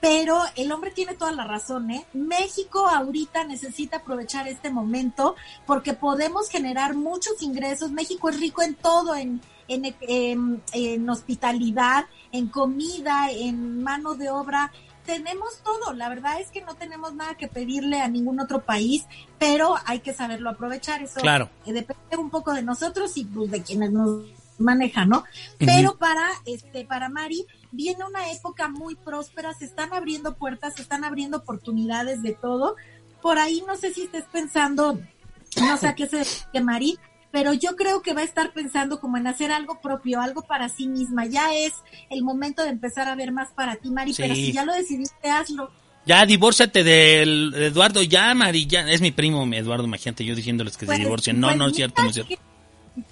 pero 0.00 0.40
el 0.56 0.70
hombre 0.70 0.92
tiene 0.92 1.14
toda 1.14 1.32
la 1.32 1.44
razón, 1.44 1.90
¿eh? 1.90 2.06
México 2.12 2.86
ahorita 2.86 3.44
necesita 3.44 3.98
aprovechar 3.98 4.46
este 4.46 4.70
momento 4.70 5.34
porque 5.66 5.94
podemos 5.94 6.48
generar 6.48 6.94
muchos 6.94 7.42
ingresos. 7.42 7.90
México 7.90 8.28
es 8.28 8.38
rico 8.38 8.62
en 8.62 8.76
todo, 8.76 9.16
en, 9.16 9.40
en, 9.66 10.62
en, 10.72 11.10
hospitalidad, 11.10 12.06
en 12.30 12.46
comida, 12.46 13.30
en 13.32 13.82
mano 13.82 14.14
de 14.14 14.30
obra. 14.30 14.70
Tenemos 15.04 15.58
todo, 15.64 15.94
la 15.94 16.08
verdad 16.08 16.40
es 16.40 16.50
que 16.50 16.60
no 16.60 16.74
tenemos 16.74 17.14
nada 17.14 17.34
que 17.34 17.48
pedirle 17.48 18.00
a 18.00 18.08
ningún 18.08 18.38
otro 18.38 18.60
país, 18.60 19.06
pero 19.38 19.74
hay 19.86 20.00
que 20.00 20.12
saberlo 20.12 20.50
aprovechar. 20.50 21.02
Eso 21.02 21.20
claro. 21.20 21.50
depende 21.66 22.16
un 22.16 22.30
poco 22.30 22.52
de 22.52 22.62
nosotros 22.62 23.16
y 23.16 23.24
pues, 23.24 23.50
de 23.50 23.62
quienes 23.62 23.90
nos 23.90 24.26
maneja, 24.58 25.04
¿no? 25.04 25.24
Pero 25.58 25.96
para 25.96 26.28
este 26.44 26.84
para 26.84 27.08
Mari 27.08 27.46
viene 27.72 28.04
una 28.04 28.30
época 28.32 28.68
muy 28.68 28.94
próspera, 28.96 29.54
se 29.54 29.64
están 29.64 29.92
abriendo 29.92 30.36
puertas, 30.36 30.74
se 30.74 30.82
están 30.82 31.04
abriendo 31.04 31.38
oportunidades 31.38 32.22
de 32.22 32.32
todo. 32.32 32.76
Por 33.22 33.38
ahí 33.38 33.62
no 33.66 33.76
sé 33.76 33.92
si 33.92 34.02
estés 34.02 34.24
pensando, 34.24 35.00
no 35.60 35.76
sé 35.76 35.88
a 35.88 35.94
qué 35.94 36.06
se 36.06 36.24
que 36.52 36.60
Mari, 36.60 36.98
pero 37.30 37.52
yo 37.52 37.76
creo 37.76 38.02
que 38.02 38.14
va 38.14 38.20
a 38.20 38.24
estar 38.24 38.52
pensando 38.52 39.00
como 39.00 39.16
en 39.16 39.26
hacer 39.26 39.52
algo 39.52 39.80
propio, 39.80 40.20
algo 40.20 40.42
para 40.42 40.68
sí 40.68 40.86
misma. 40.86 41.26
Ya 41.26 41.54
es 41.54 41.72
el 42.10 42.22
momento 42.22 42.62
de 42.62 42.70
empezar 42.70 43.08
a 43.08 43.14
ver 43.14 43.32
más 43.32 43.50
para 43.50 43.76
ti, 43.76 43.90
Mari, 43.90 44.14
pero 44.16 44.34
si 44.34 44.52
ya 44.52 44.64
lo 44.64 44.72
decidiste, 44.74 45.30
hazlo. 45.30 45.70
Ya, 46.06 46.24
divórciate 46.24 46.84
de 46.84 47.22
Eduardo, 47.66 48.02
ya, 48.02 48.32
Mari, 48.34 48.66
ya, 48.66 48.90
es 48.90 49.02
mi 49.02 49.10
primo, 49.10 49.46
Eduardo, 49.52 49.84
imagínate, 49.84 50.24
yo 50.24 50.34
diciéndoles 50.34 50.74
que 50.74 50.86
se 50.86 50.86
pues, 50.86 50.98
divorcien. 50.98 51.38
No, 51.38 51.54
no 51.54 51.66
es 51.66 51.76
cierto, 51.76 52.02
no 52.02 52.08
es 52.08 52.14
cierto 52.14 52.34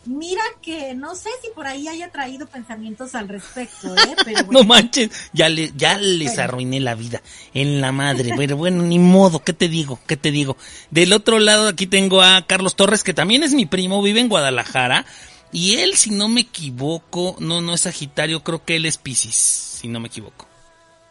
mira 0.04 0.42
que 0.62 0.94
no 0.94 1.14
sé 1.14 1.30
si 1.42 1.48
por 1.54 1.66
ahí 1.66 1.88
haya 1.88 2.10
traído 2.10 2.46
pensamientos 2.46 3.14
al 3.14 3.28
respecto, 3.28 3.94
¿eh? 3.96 4.16
Pero 4.24 4.50
no 4.50 4.64
manches, 4.64 5.10
ya, 5.32 5.48
le, 5.48 5.72
ya 5.76 5.98
les 5.98 6.38
arruiné 6.38 6.80
la 6.80 6.94
vida 6.94 7.22
en 7.54 7.80
la 7.80 7.92
madre, 7.92 8.34
pero 8.36 8.56
bueno, 8.56 8.82
ni 8.82 8.98
modo, 8.98 9.40
¿qué 9.40 9.52
te 9.52 9.68
digo? 9.68 9.98
¿Qué 10.06 10.16
te 10.16 10.30
digo? 10.30 10.56
Del 10.90 11.12
otro 11.12 11.38
lado 11.38 11.68
aquí 11.68 11.86
tengo 11.86 12.22
a 12.22 12.46
Carlos 12.46 12.76
Torres, 12.76 13.02
que 13.02 13.14
también 13.14 13.42
es 13.42 13.54
mi 13.54 13.66
primo, 13.66 14.02
vive 14.02 14.20
en 14.20 14.28
Guadalajara, 14.28 15.06
y 15.52 15.76
él, 15.76 15.94
si 15.94 16.10
no 16.10 16.28
me 16.28 16.42
equivoco, 16.42 17.36
no, 17.38 17.60
no 17.60 17.74
es 17.74 17.82
Sagitario, 17.82 18.42
creo 18.42 18.64
que 18.64 18.76
él 18.76 18.86
es 18.86 18.98
Piscis, 18.98 19.34
si 19.34 19.88
no 19.88 20.00
me 20.00 20.08
equivoco. 20.08 20.46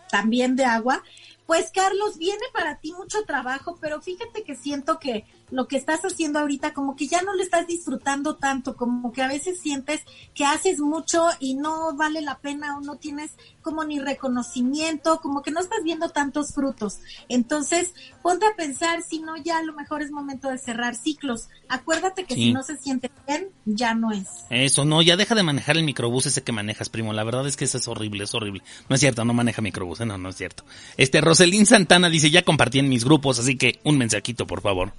También 0.09 0.55
de 0.55 0.65
agua. 0.65 1.03
Pues 1.45 1.69
Carlos, 1.71 2.17
viene 2.17 2.41
para 2.53 2.79
ti 2.79 2.91
mucho 2.93 3.23
trabajo, 3.23 3.77
pero 3.79 4.01
fíjate 4.01 4.43
que 4.43 4.55
siento 4.55 4.97
que 4.99 5.25
lo 5.51 5.67
que 5.67 5.77
estás 5.77 6.01
haciendo 6.01 6.39
ahorita 6.39 6.73
como 6.73 6.95
que 6.95 7.07
ya 7.07 7.21
no 7.21 7.35
lo 7.35 7.43
estás 7.43 7.67
disfrutando 7.67 8.35
tanto, 8.35 8.75
como 8.75 9.13
que 9.13 9.21
a 9.21 9.27
veces 9.27 9.59
sientes 9.59 10.01
que 10.33 10.43
haces 10.43 10.79
mucho 10.79 11.27
y 11.39 11.53
no 11.53 11.95
vale 11.95 12.21
la 12.21 12.39
pena 12.39 12.77
o 12.77 12.81
no 12.81 12.95
tienes 12.97 13.31
como 13.65 13.83
ni 13.83 13.99
reconocimiento, 13.99 15.19
como 15.21 15.41
que 15.41 15.49
no 15.49 15.59
estás 15.59 15.79
viendo 15.83 16.09
tantos 16.09 16.53
frutos. 16.53 16.99
Entonces, 17.29 17.95
ponte 18.21 18.45
a 18.45 18.55
pensar 18.55 19.01
si 19.01 19.19
no 19.19 19.37
ya 19.37 19.57
a 19.57 19.63
lo 19.63 19.73
mejor 19.73 20.03
es 20.03 20.11
momento 20.11 20.49
de 20.49 20.59
cerrar 20.59 20.95
ciclos. 20.95 21.49
Acuérdate 21.67 22.25
que 22.25 22.35
si 22.35 22.53
no 22.53 22.61
se 22.61 22.77
siente 22.77 23.09
bien, 23.27 23.47
ya 23.65 23.95
no 23.95 24.11
es. 24.11 24.27
Eso, 24.51 24.85
no, 24.85 25.01
ya 25.01 25.17
deja 25.17 25.33
de 25.33 25.41
manejar 25.41 25.77
el 25.77 25.83
microbús 25.83 26.27
ese 26.27 26.43
que 26.43 26.51
manejas, 26.51 26.89
primo. 26.89 27.11
La 27.11 27.23
verdad 27.23 27.47
es 27.47 27.57
que 27.57 27.65
eso 27.65 27.79
es 27.79 27.87
horrible, 27.87 28.25
es 28.25 28.35
horrible. 28.35 28.61
No 28.87 28.93
es 28.93 28.99
cierto, 28.99 29.25
no 29.25 29.33
maneja 29.33 29.63
microbús, 29.63 29.99
¿eh? 30.01 30.05
no, 30.05 30.19
no 30.19 30.29
es 30.29 30.35
cierto. 30.35 30.63
Este, 30.95 31.19
Roselín 31.19 31.65
Santana 31.65 32.11
dice, 32.11 32.29
ya 32.29 32.43
compartí 32.43 32.77
en 32.77 32.87
mis 32.87 33.03
grupos, 33.03 33.39
así 33.39 33.57
que 33.57 33.79
un 33.83 33.97
mensajito, 33.97 34.45
por 34.45 34.61
favor. 34.61 34.93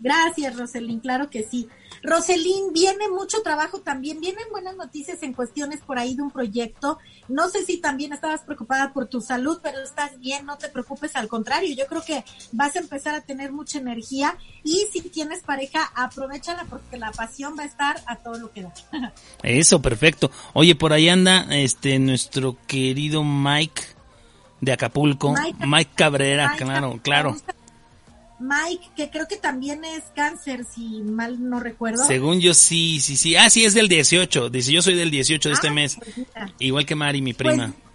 Gracias, 0.00 0.56
Roselín, 0.56 1.00
claro 1.00 1.30
que 1.30 1.42
sí. 1.44 1.68
Roselín, 2.02 2.72
viene 2.72 3.08
mucho 3.10 3.42
trabajo 3.42 3.80
también, 3.80 4.20
vienen 4.20 4.44
buenas 4.50 4.74
noticias 4.76 5.22
en 5.22 5.34
cuestiones 5.34 5.80
por 5.80 5.98
ahí 5.98 6.14
de 6.14 6.22
un 6.22 6.30
proyecto. 6.30 6.98
No 7.28 7.50
sé 7.50 7.64
si 7.64 7.76
también 7.76 8.12
estabas 8.12 8.40
preocupada 8.40 8.92
por 8.94 9.06
tu 9.06 9.20
salud, 9.20 9.58
pero 9.62 9.80
estás 9.82 10.18
bien, 10.18 10.46
no 10.46 10.56
te 10.56 10.68
preocupes, 10.68 11.14
al 11.16 11.28
contrario, 11.28 11.74
yo 11.74 11.86
creo 11.86 12.02
que 12.02 12.24
vas 12.52 12.76
a 12.76 12.78
empezar 12.78 13.14
a 13.14 13.20
tener 13.20 13.52
mucha 13.52 13.78
energía 13.78 14.38
y 14.64 14.86
si 14.90 15.02
tienes 15.02 15.42
pareja, 15.42 15.92
aprovechala 15.94 16.64
porque 16.70 16.96
la 16.96 17.12
pasión 17.12 17.54
va 17.58 17.64
a 17.64 17.66
estar 17.66 18.02
a 18.06 18.16
todo 18.16 18.38
lo 18.38 18.50
que 18.50 18.62
da. 18.62 18.72
Eso, 19.42 19.82
perfecto. 19.82 20.30
Oye, 20.54 20.74
por 20.74 20.94
ahí 20.94 21.08
anda 21.10 21.46
este 21.50 21.98
nuestro 21.98 22.56
querido 22.66 23.22
Mike 23.22 23.82
de 24.60 24.72
Acapulco, 24.72 25.34
Mike, 25.58 25.90
Cabrera, 25.94 26.54
claro, 26.56 26.98
claro. 27.02 27.36
Mike, 28.40 28.90
que 28.96 29.10
creo 29.10 29.28
que 29.28 29.36
también 29.36 29.84
es 29.84 30.04
cáncer, 30.14 30.64
si 30.64 31.02
mal 31.02 31.48
no 31.48 31.60
recuerdo. 31.60 32.04
Según 32.04 32.40
yo, 32.40 32.54
sí, 32.54 32.98
sí, 33.00 33.16
sí. 33.16 33.36
Ah, 33.36 33.50
sí, 33.50 33.64
es 33.64 33.74
del 33.74 33.88
18. 33.88 34.48
Dice, 34.48 34.72
yo 34.72 34.80
soy 34.80 34.94
del 34.94 35.10
18 35.10 35.48
de 35.48 35.54
este 35.54 35.68
ah, 35.68 35.72
mes. 35.72 35.96
Pues 35.96 36.26
Igual 36.58 36.86
que 36.86 36.94
Mari, 36.94 37.20
mi 37.20 37.34
prima. 37.34 37.72
Pues, 37.72 37.90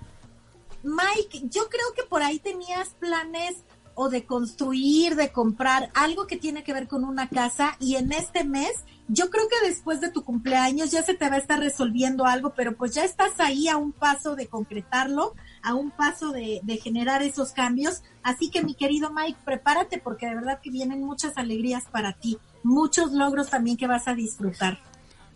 Mike, 0.83 1.47
yo 1.49 1.67
creo 1.67 1.93
que 1.95 2.03
por 2.03 2.21
ahí 2.21 2.37
tenías 2.37 2.89
planes 2.99 3.55
o 3.95 4.09
de 4.09 4.25
construir, 4.25 5.15
de 5.15 5.31
comprar 5.31 5.89
algo 5.95 6.27
que 6.27 6.37
tiene 6.37 6.63
que 6.63 6.73
ver 6.73 6.87
con 6.87 7.03
una 7.03 7.29
casa 7.29 7.77
y 7.79 7.95
en 7.95 8.11
este 8.11 8.43
mes 8.43 8.83
yo 9.07 9.29
creo 9.29 9.47
que 9.47 9.67
después 9.67 10.01
de 10.01 10.11
tu 10.11 10.23
cumpleaños 10.23 10.91
ya 10.91 11.01
se 11.01 11.13
te 11.13 11.29
va 11.29 11.35
a 11.35 11.39
estar 11.39 11.59
resolviendo 11.59 12.25
algo, 12.25 12.53
pero 12.55 12.75
pues 12.75 12.93
ya 12.93 13.03
estás 13.03 13.39
ahí 13.39 13.67
a 13.67 13.77
un 13.77 13.91
paso 13.93 14.35
de 14.35 14.47
concretarlo, 14.47 15.33
a 15.65 15.73
un 15.73 15.91
paso 15.91 16.31
de, 16.31 16.61
de 16.63 16.77
generar 16.77 17.23
esos 17.23 17.51
cambios. 17.51 18.03
Así 18.23 18.49
que 18.49 18.63
mi 18.63 18.75
querido 18.75 19.11
Mike, 19.11 19.39
prepárate 19.43 19.97
porque 19.97 20.27
de 20.27 20.35
verdad 20.35 20.61
que 20.61 20.69
vienen 20.69 21.03
muchas 21.03 21.37
alegrías 21.37 21.85
para 21.91 22.13
ti, 22.13 22.37
muchos 22.63 23.11
logros 23.11 23.49
también 23.49 23.75
que 23.75 23.87
vas 23.87 24.07
a 24.07 24.13
disfrutar. 24.13 24.79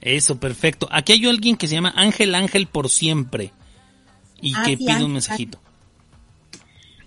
Eso, 0.01 0.39
perfecto. 0.39 0.87
Aquí 0.91 1.13
hay 1.13 1.25
alguien 1.25 1.57
que 1.57 1.67
se 1.67 1.75
llama 1.75 1.93
Ángel 1.95 2.35
Ángel 2.35 2.67
por 2.67 2.89
siempre 2.89 3.51
y 4.39 4.53
que 4.53 4.77
pide 4.77 5.03
un 5.03 5.13
mensajito. 5.13 5.59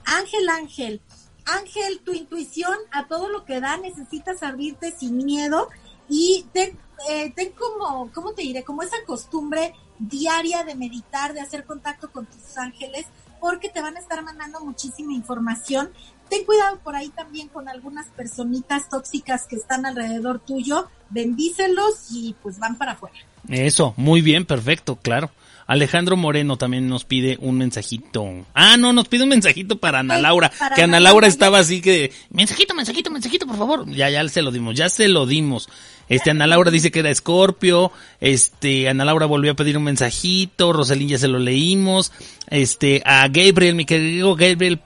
Ángel 0.04 0.48
Ángel, 0.48 1.00
Ángel, 1.44 2.00
tu 2.04 2.12
intuición 2.12 2.76
a 2.90 3.06
todo 3.06 3.28
lo 3.28 3.44
que 3.44 3.60
da, 3.60 3.76
necesitas 3.76 4.42
abrirte 4.42 4.92
sin 4.92 5.16
miedo 5.16 5.68
y 6.08 6.44
ten, 6.52 6.76
eh, 7.08 7.32
ten 7.34 7.52
como, 7.52 8.10
¿cómo 8.12 8.32
te 8.32 8.42
diré? 8.42 8.64
Como 8.64 8.82
esa 8.82 8.96
costumbre 9.06 9.74
diaria 10.08 10.64
de 10.64 10.74
meditar, 10.74 11.32
de 11.32 11.40
hacer 11.40 11.64
contacto 11.64 12.10
con 12.10 12.26
tus 12.26 12.56
ángeles, 12.56 13.06
porque 13.40 13.68
te 13.68 13.80
van 13.80 13.96
a 13.96 14.00
estar 14.00 14.22
mandando 14.22 14.60
muchísima 14.60 15.12
información. 15.12 15.90
Ten 16.28 16.44
cuidado 16.44 16.78
por 16.78 16.96
ahí 16.96 17.08
también 17.10 17.48
con 17.48 17.68
algunas 17.68 18.06
personitas 18.08 18.88
tóxicas 18.88 19.46
que 19.46 19.56
están 19.56 19.84
alrededor 19.84 20.38
tuyo, 20.38 20.88
bendícelos 21.10 22.06
y 22.10 22.34
pues 22.42 22.58
van 22.58 22.78
para 22.78 22.92
afuera. 22.92 23.16
Eso, 23.48 23.94
muy 23.96 24.22
bien, 24.22 24.46
perfecto, 24.46 24.96
claro. 24.96 25.30
Alejandro 25.66 26.16
Moreno 26.16 26.56
también 26.56 26.88
nos 26.88 27.04
pide 27.04 27.38
un 27.40 27.58
mensajito. 27.58 28.26
Ah, 28.54 28.76
no, 28.76 28.92
nos 28.92 29.08
pide 29.08 29.24
un 29.24 29.30
mensajito 29.30 29.78
para 29.78 30.00
Ana 30.00 30.18
Laura. 30.18 30.50
que 30.74 30.82
Ana 30.82 31.00
Laura 31.00 31.26
estaba 31.26 31.58
así 31.58 31.80
que, 31.80 32.12
mensajito, 32.30 32.74
mensajito, 32.74 33.10
mensajito, 33.10 33.46
por 33.46 33.56
favor. 33.56 33.90
Ya, 33.90 34.10
ya 34.10 34.26
se 34.28 34.42
lo 34.42 34.50
dimos, 34.50 34.76
ya 34.76 34.88
se 34.88 35.08
lo 35.08 35.26
dimos. 35.26 35.68
Este, 36.08 36.30
Ana 36.30 36.46
Laura 36.46 36.70
dice 36.70 36.90
que 36.90 37.00
era 37.00 37.10
Escorpio. 37.10 37.92
Este, 38.20 38.88
Ana 38.88 39.04
Laura 39.04 39.26
volvió 39.26 39.52
a 39.52 39.56
pedir 39.56 39.76
un 39.76 39.84
mensajito. 39.84 40.72
Rosalín 40.72 41.08
ya 41.08 41.18
se 41.18 41.28
lo 41.28 41.38
leímos. 41.38 42.12
Este, 42.48 43.02
a 43.04 43.26
Gabriel, 43.28 43.74
mi 43.74 43.84
querido 43.84 44.34
Gabriel, 44.34 44.80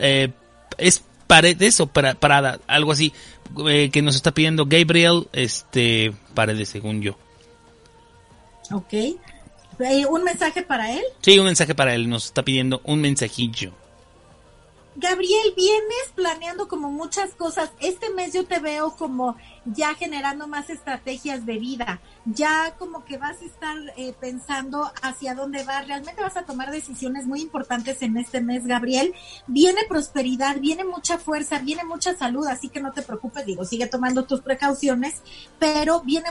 eh, 0.00 0.30
es 0.78 1.04
Paredes 1.26 1.80
o 1.80 1.86
para, 1.86 2.14
Parada, 2.14 2.60
algo 2.66 2.92
así, 2.92 3.12
eh, 3.68 3.90
que 3.92 4.02
nos 4.02 4.16
está 4.16 4.32
pidiendo 4.32 4.66
Gabriel, 4.66 5.28
este, 5.32 6.12
Paredes, 6.34 6.68
según 6.68 7.02
yo. 7.02 7.16
Ok. 8.70 8.94
Eh, 9.80 10.06
¿Un 10.06 10.24
mensaje 10.24 10.62
para 10.62 10.92
él? 10.92 11.02
Sí, 11.20 11.38
un 11.38 11.46
mensaje 11.46 11.74
para 11.74 11.94
él. 11.94 12.08
Nos 12.08 12.26
está 12.26 12.42
pidiendo 12.42 12.80
un 12.84 13.00
mensajillo. 13.00 13.72
Gabriel, 14.96 15.52
vienes 15.56 16.12
planeando 16.14 16.68
como 16.68 16.88
muchas 16.88 17.34
cosas. 17.34 17.72
Este 17.80 18.10
mes 18.10 18.32
yo 18.32 18.46
te 18.46 18.60
veo 18.60 18.94
como 18.94 19.36
ya 19.64 19.94
generando 19.94 20.46
más 20.46 20.70
estrategias 20.70 21.44
de 21.44 21.58
vida, 21.58 22.00
ya 22.24 22.76
como 22.78 23.04
que 23.04 23.18
vas 23.18 23.42
a 23.42 23.44
estar 23.44 23.76
eh, 23.96 24.14
pensando 24.20 24.92
hacia 25.02 25.34
dónde 25.34 25.64
vas. 25.64 25.88
Realmente 25.88 26.22
vas 26.22 26.36
a 26.36 26.44
tomar 26.44 26.70
decisiones 26.70 27.26
muy 27.26 27.40
importantes 27.40 28.02
en 28.02 28.16
este 28.16 28.40
mes, 28.40 28.66
Gabriel. 28.66 29.12
Viene 29.48 29.80
prosperidad, 29.88 30.60
viene 30.60 30.84
mucha 30.84 31.18
fuerza, 31.18 31.58
viene 31.58 31.82
mucha 31.82 32.16
salud, 32.16 32.46
así 32.46 32.68
que 32.68 32.80
no 32.80 32.92
te 32.92 33.02
preocupes, 33.02 33.46
digo, 33.46 33.64
sigue 33.64 33.88
tomando 33.88 34.26
tus 34.26 34.42
precauciones, 34.42 35.22
pero 35.58 36.02
viene 36.02 36.28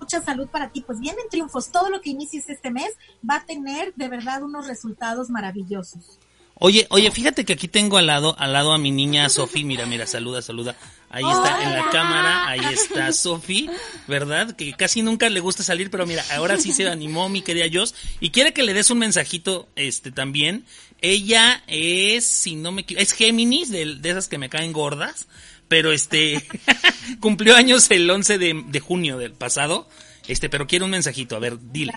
mucha 0.00 0.22
salud 0.22 0.48
para 0.48 0.70
ti, 0.70 0.82
pues 0.82 1.00
vienen 1.00 1.28
triunfos. 1.30 1.70
Todo 1.70 1.90
lo 1.90 2.00
que 2.00 2.10
inicies 2.10 2.48
este 2.48 2.70
mes 2.70 2.90
va 3.28 3.36
a 3.36 3.44
tener 3.44 3.94
de 3.94 4.08
verdad 4.08 4.42
unos 4.42 4.66
resultados 4.66 5.30
maravillosos. 5.30 6.18
Oye, 6.60 6.88
oye, 6.90 7.10
fíjate 7.12 7.44
que 7.44 7.52
aquí 7.52 7.68
tengo 7.68 7.98
al 7.98 8.08
lado, 8.08 8.34
al 8.36 8.52
lado 8.52 8.72
a 8.72 8.78
mi 8.78 8.90
niña 8.90 9.28
Sofi, 9.28 9.62
mira, 9.62 9.86
mira, 9.86 10.06
saluda, 10.06 10.42
saluda. 10.42 10.74
Ahí 11.08 11.22
está 11.24 11.62
en 11.62 11.72
la 11.72 11.88
cámara, 11.90 12.48
ahí 12.48 12.60
está 12.72 13.12
Sofi, 13.12 13.70
¿verdad? 14.08 14.56
Que 14.56 14.72
casi 14.72 15.02
nunca 15.02 15.28
le 15.28 15.38
gusta 15.38 15.62
salir, 15.62 15.88
pero 15.88 16.04
mira, 16.04 16.24
ahora 16.34 16.58
sí 16.58 16.72
se 16.72 16.88
animó 16.88 17.28
mi 17.28 17.42
querida 17.42 17.66
Jos 17.72 17.94
y 18.18 18.30
quiere 18.30 18.52
que 18.52 18.64
le 18.64 18.74
des 18.74 18.90
un 18.90 18.98
mensajito 18.98 19.68
este 19.76 20.10
también. 20.10 20.64
Ella 21.00 21.62
es, 21.68 22.26
si 22.26 22.56
no 22.56 22.72
me 22.72 22.82
equivoco, 22.82 23.04
es 23.04 23.12
Géminis, 23.12 23.70
de, 23.70 23.94
de 23.94 24.10
esas 24.10 24.26
que 24.26 24.38
me 24.38 24.48
caen 24.48 24.72
gordas, 24.72 25.28
pero 25.68 25.92
este 25.92 26.42
cumplió 27.20 27.54
años 27.56 27.90
el 27.90 28.10
11 28.10 28.38
de, 28.38 28.64
de 28.66 28.80
junio 28.80 29.18
del 29.18 29.32
pasado. 29.32 29.88
Este, 30.26 30.50
pero 30.50 30.66
quiere 30.66 30.84
un 30.84 30.90
mensajito, 30.90 31.36
a 31.36 31.38
ver, 31.38 31.58
dile. 31.72 31.92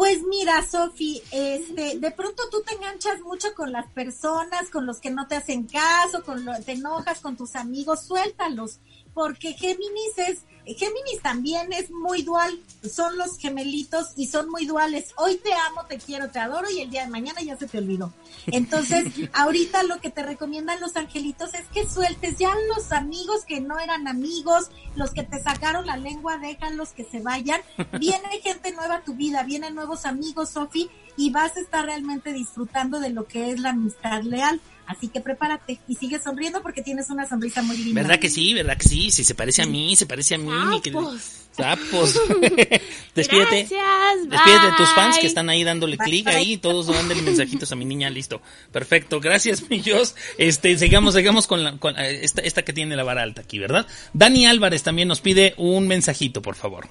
Pues 0.00 0.22
mira, 0.22 0.66
Sofi, 0.66 1.20
este, 1.30 1.98
de 1.98 2.10
pronto 2.12 2.44
tú 2.50 2.62
te 2.62 2.74
enganchas 2.74 3.20
mucho 3.20 3.48
con 3.54 3.70
las 3.70 3.86
personas, 3.92 4.70
con 4.72 4.86
los 4.86 4.98
que 4.98 5.10
no 5.10 5.26
te 5.26 5.36
hacen 5.36 5.66
caso, 5.66 6.24
con 6.24 6.46
lo, 6.46 6.58
te 6.62 6.72
enojas 6.72 7.20
con 7.20 7.36
tus 7.36 7.54
amigos, 7.54 8.06
suéltalos, 8.06 8.80
porque 9.12 9.52
Géminis 9.52 10.16
es 10.16 10.38
Géminis 10.74 11.20
también 11.22 11.72
es 11.72 11.90
muy 11.90 12.22
dual, 12.22 12.58
son 12.88 13.16
los 13.18 13.38
gemelitos 13.38 14.12
y 14.16 14.26
son 14.26 14.48
muy 14.50 14.66
duales. 14.66 15.12
Hoy 15.16 15.36
te 15.36 15.52
amo, 15.52 15.86
te 15.86 15.98
quiero, 15.98 16.30
te 16.30 16.38
adoro 16.38 16.70
y 16.70 16.80
el 16.80 16.90
día 16.90 17.04
de 17.04 17.10
mañana 17.10 17.40
ya 17.42 17.56
se 17.56 17.66
te 17.66 17.78
olvidó. 17.78 18.12
Entonces, 18.46 19.04
ahorita 19.32 19.82
lo 19.84 20.00
que 20.00 20.10
te 20.10 20.22
recomiendan 20.22 20.80
los 20.80 20.96
angelitos 20.96 21.54
es 21.54 21.66
que 21.68 21.88
sueltes 21.88 22.38
ya 22.38 22.52
los 22.74 22.92
amigos 22.92 23.44
que 23.44 23.60
no 23.60 23.78
eran 23.78 24.08
amigos, 24.08 24.70
los 24.96 25.10
que 25.10 25.22
te 25.22 25.42
sacaron 25.42 25.86
la 25.86 25.96
lengua, 25.96 26.38
déjalos 26.38 26.90
que 26.90 27.04
se 27.04 27.20
vayan. 27.20 27.60
Viene 27.98 28.28
gente 28.42 28.72
nueva 28.72 28.96
a 28.96 29.04
tu 29.04 29.14
vida, 29.14 29.42
vienen 29.42 29.74
nuevos 29.74 30.06
amigos, 30.06 30.50
Sofi, 30.50 30.90
y 31.16 31.30
vas 31.30 31.56
a 31.56 31.60
estar 31.60 31.84
realmente 31.84 32.32
disfrutando 32.32 33.00
de 33.00 33.10
lo 33.10 33.26
que 33.26 33.50
es 33.50 33.60
la 33.60 33.70
amistad 33.70 34.22
leal. 34.22 34.60
Así 34.90 35.06
que 35.06 35.20
prepárate 35.20 35.78
y 35.86 35.94
sigue 35.94 36.18
sonriendo 36.18 36.62
porque 36.62 36.82
tienes 36.82 37.10
una 37.10 37.24
sonrisa 37.24 37.62
muy 37.62 37.76
linda. 37.76 38.02
¿Verdad 38.02 38.18
que 38.18 38.28
sí? 38.28 38.54
¿Verdad 38.54 38.76
que 38.76 38.88
sí? 38.88 39.12
Si 39.12 39.22
se 39.22 39.36
parece 39.36 39.62
a 39.62 39.66
mí, 39.66 39.94
se 39.94 40.04
parece 40.04 40.34
a 40.34 40.38
mí. 40.38 40.50
Sapos. 40.82 41.22
Sapos. 41.56 42.14
despídete. 43.14 43.68
Gracias, 43.70 44.28
despídete 44.28 44.66
de 44.66 44.72
tus 44.76 44.88
fans 44.88 45.18
que 45.18 45.28
están 45.28 45.48
ahí 45.48 45.62
dándole 45.62 45.96
clic 45.96 46.26
ahí. 46.26 46.56
Todos 46.56 46.88
manden 46.88 47.24
mensajitos 47.24 47.70
a 47.70 47.76
mi 47.76 47.84
niña. 47.84 48.10
Listo. 48.10 48.42
Perfecto. 48.72 49.20
Gracias, 49.20 49.62
millos. 49.70 50.16
Este, 50.38 50.76
sigamos, 50.76 51.14
sigamos 51.14 51.46
con, 51.46 51.62
la, 51.62 51.76
con 51.76 51.96
eh, 51.96 52.24
esta, 52.24 52.42
esta 52.42 52.62
que 52.64 52.72
tiene 52.72 52.96
la 52.96 53.04
vara 53.04 53.22
alta 53.22 53.42
aquí, 53.42 53.60
¿verdad? 53.60 53.86
Dani 54.12 54.46
Álvarez 54.46 54.82
también 54.82 55.06
nos 55.06 55.20
pide 55.20 55.54
un 55.56 55.86
mensajito, 55.86 56.42
por 56.42 56.56
favor. 56.56 56.88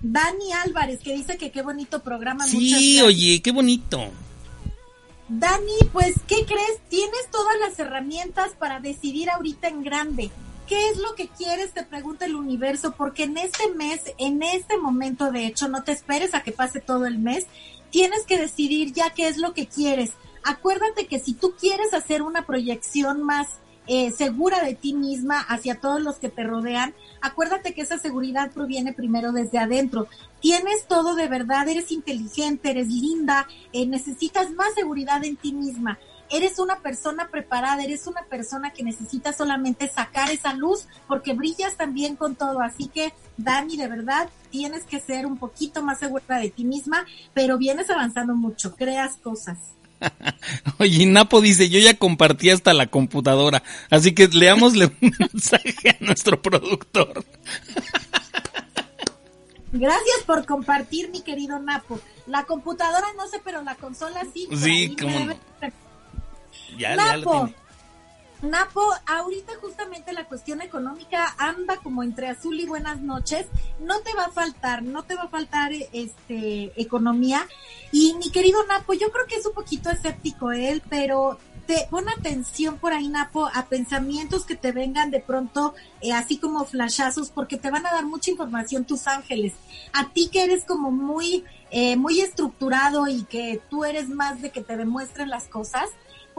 Dani 0.00 0.52
Álvarez, 0.64 0.98
que 0.98 1.14
dice 1.14 1.36
que 1.36 1.52
qué 1.52 1.62
bonito 1.62 2.02
programa. 2.02 2.44
Sí, 2.48 3.00
oye, 3.02 3.40
qué 3.40 3.52
bonito. 3.52 4.10
Dani, 5.32 5.78
pues, 5.92 6.16
¿qué 6.26 6.44
crees? 6.44 6.80
Tienes 6.88 7.30
todas 7.30 7.54
las 7.60 7.78
herramientas 7.78 8.50
para 8.58 8.80
decidir 8.80 9.30
ahorita 9.30 9.68
en 9.68 9.84
grande. 9.84 10.28
¿Qué 10.66 10.88
es 10.88 10.96
lo 10.96 11.14
que 11.14 11.28
quieres? 11.28 11.72
Te 11.72 11.84
pregunta 11.84 12.24
el 12.24 12.34
universo, 12.34 12.96
porque 12.96 13.22
en 13.24 13.38
este 13.38 13.68
mes, 13.68 14.00
en 14.18 14.42
este 14.42 14.76
momento, 14.76 15.30
de 15.30 15.46
hecho, 15.46 15.68
no 15.68 15.84
te 15.84 15.92
esperes 15.92 16.34
a 16.34 16.42
que 16.42 16.50
pase 16.50 16.80
todo 16.80 17.06
el 17.06 17.20
mes, 17.20 17.46
tienes 17.90 18.24
que 18.24 18.38
decidir 18.38 18.92
ya 18.92 19.10
qué 19.10 19.28
es 19.28 19.36
lo 19.36 19.54
que 19.54 19.68
quieres. 19.68 20.14
Acuérdate 20.42 21.06
que 21.06 21.20
si 21.20 21.34
tú 21.34 21.54
quieres 21.56 21.94
hacer 21.94 22.22
una 22.22 22.44
proyección 22.44 23.22
más 23.22 23.60
eh, 23.86 24.12
segura 24.12 24.62
de 24.62 24.74
ti 24.74 24.94
misma 24.94 25.40
hacia 25.40 25.80
todos 25.80 26.00
los 26.00 26.16
que 26.16 26.28
te 26.28 26.44
rodean, 26.44 26.94
acuérdate 27.20 27.74
que 27.74 27.82
esa 27.82 27.98
seguridad 27.98 28.50
proviene 28.52 28.92
primero 28.92 29.32
desde 29.32 29.58
adentro. 29.58 30.06
Tienes 30.40 30.86
todo 30.86 31.14
de 31.14 31.28
verdad, 31.28 31.68
eres 31.68 31.90
inteligente, 31.90 32.70
eres 32.70 32.88
linda, 32.88 33.46
eh, 33.72 33.86
necesitas 33.86 34.50
más 34.52 34.74
seguridad 34.74 35.24
en 35.24 35.36
ti 35.36 35.52
misma. 35.52 35.98
Eres 36.32 36.60
una 36.60 36.78
persona 36.78 37.28
preparada, 37.28 37.82
eres 37.82 38.06
una 38.06 38.22
persona 38.22 38.70
que 38.70 38.84
necesita 38.84 39.32
solamente 39.32 39.88
sacar 39.88 40.30
esa 40.30 40.54
luz 40.54 40.86
porque 41.08 41.34
brillas 41.34 41.76
también 41.76 42.14
con 42.14 42.36
todo. 42.36 42.60
Así 42.60 42.86
que, 42.86 43.12
Dani, 43.36 43.76
de 43.76 43.88
verdad, 43.88 44.28
tienes 44.50 44.84
que 44.84 45.00
ser 45.00 45.26
un 45.26 45.38
poquito 45.38 45.82
más 45.82 45.98
segura 45.98 46.38
de 46.38 46.50
ti 46.50 46.64
misma, 46.64 47.04
pero 47.34 47.58
vienes 47.58 47.90
avanzando 47.90 48.36
mucho, 48.36 48.76
creas 48.76 49.16
cosas. 49.16 49.58
Oye, 50.78 51.06
Napo 51.06 51.40
dice, 51.40 51.68
yo 51.68 51.78
ya 51.78 51.94
compartí 51.94 52.50
hasta 52.50 52.72
la 52.72 52.86
computadora, 52.86 53.62
así 53.90 54.14
que 54.14 54.28
leámosle 54.28 54.86
un 55.00 55.12
mensaje 55.32 55.90
a 55.90 55.96
nuestro 56.00 56.40
productor. 56.40 57.24
Gracias 59.72 60.24
por 60.26 60.46
compartir, 60.46 61.10
mi 61.10 61.20
querido 61.22 61.58
Napo. 61.60 62.00
La 62.26 62.44
computadora 62.44 63.06
no 63.16 63.28
sé, 63.28 63.40
pero 63.44 63.62
la 63.62 63.76
consola 63.76 64.22
sí. 64.32 64.48
Sí, 64.56 64.96
como... 65.00 65.34
Ya, 66.76 66.96
Napo, 66.96 67.50
Napo, 68.42 68.80
ahorita 69.06 69.52
justamente 69.60 70.14
la 70.14 70.24
cuestión 70.24 70.62
económica 70.62 71.34
anda 71.36 71.76
como 71.76 72.02
entre 72.02 72.28
azul 72.28 72.58
y 72.58 72.64
buenas 72.64 73.02
noches. 73.02 73.46
No 73.80 74.00
te 74.00 74.14
va 74.14 74.24
a 74.24 74.30
faltar, 74.30 74.82
no 74.82 75.02
te 75.02 75.14
va 75.14 75.24
a 75.24 75.28
faltar 75.28 75.72
este 75.92 76.72
economía. 76.80 77.46
Y 77.92 78.14
mi 78.14 78.30
querido 78.30 78.64
Napo, 78.66 78.94
yo 78.94 79.12
creo 79.12 79.26
que 79.26 79.36
es 79.36 79.44
un 79.44 79.52
poquito 79.52 79.90
escéptico 79.90 80.52
él, 80.52 80.82
pero 80.88 81.38
te 81.66 81.86
pon 81.90 82.08
atención 82.08 82.78
por 82.78 82.94
ahí, 82.94 83.08
Napo, 83.08 83.46
a 83.52 83.66
pensamientos 83.66 84.46
que 84.46 84.56
te 84.56 84.72
vengan 84.72 85.10
de 85.10 85.20
pronto, 85.20 85.74
eh, 86.00 86.12
así 86.12 86.38
como 86.38 86.64
flashazos, 86.64 87.30
porque 87.30 87.58
te 87.58 87.70
van 87.70 87.86
a 87.86 87.92
dar 87.92 88.06
mucha 88.06 88.30
información 88.30 88.86
tus 88.86 89.06
ángeles. 89.06 89.52
A 89.92 90.08
ti 90.08 90.30
que 90.32 90.44
eres 90.44 90.64
como 90.64 90.90
muy, 90.90 91.44
eh, 91.70 91.96
muy 91.96 92.20
estructurado 92.20 93.06
y 93.06 93.24
que 93.24 93.60
tú 93.68 93.84
eres 93.84 94.08
más 94.08 94.40
de 94.40 94.50
que 94.50 94.62
te 94.62 94.78
demuestren 94.78 95.28
las 95.28 95.44
cosas 95.44 95.90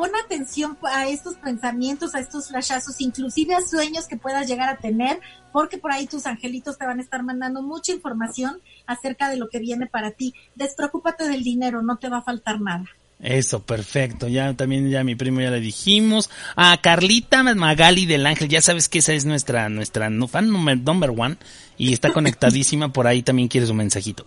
pon 0.01 0.09
atención 0.15 0.79
a 0.81 1.07
estos 1.07 1.35
pensamientos, 1.35 2.15
a 2.15 2.19
estos 2.19 2.47
flashazos, 2.47 2.99
inclusive 3.01 3.53
a 3.53 3.61
sueños 3.61 4.07
que 4.07 4.17
puedas 4.17 4.47
llegar 4.47 4.67
a 4.67 4.77
tener, 4.77 5.19
porque 5.53 5.77
por 5.77 5.91
ahí 5.91 6.07
tus 6.07 6.25
angelitos 6.25 6.79
te 6.79 6.87
van 6.87 6.97
a 6.97 7.03
estar 7.03 7.21
mandando 7.21 7.61
mucha 7.61 7.91
información 7.91 8.59
acerca 8.87 9.29
de 9.29 9.37
lo 9.37 9.47
que 9.47 9.59
viene 9.59 9.85
para 9.85 10.09
ti. 10.09 10.33
Despreocúpate 10.55 11.29
del 11.29 11.43
dinero, 11.43 11.83
no 11.83 11.97
te 11.97 12.09
va 12.09 12.17
a 12.17 12.21
faltar 12.23 12.59
nada. 12.59 12.85
Eso, 13.19 13.61
perfecto. 13.61 14.27
Ya 14.27 14.55
también 14.55 14.89
ya 14.89 15.03
mi 15.03 15.13
primo 15.13 15.39
ya 15.39 15.51
le 15.51 15.59
dijimos. 15.59 16.31
A 16.55 16.75
Carlita 16.81 17.43
Magali 17.43 18.07
del 18.07 18.25
Ángel, 18.25 18.49
ya 18.49 18.63
sabes 18.63 18.89
que 18.89 18.97
esa 18.97 19.13
es 19.13 19.25
nuestra 19.25 19.69
nuestra 19.69 20.09
fan 20.27 20.49
number 20.49 21.11
one 21.15 21.37
y 21.77 21.93
está 21.93 22.11
conectadísima 22.13 22.91
por 22.91 23.05
ahí 23.05 23.21
también 23.21 23.49
quieres 23.49 23.69
un 23.69 23.77
mensajito. 23.77 24.25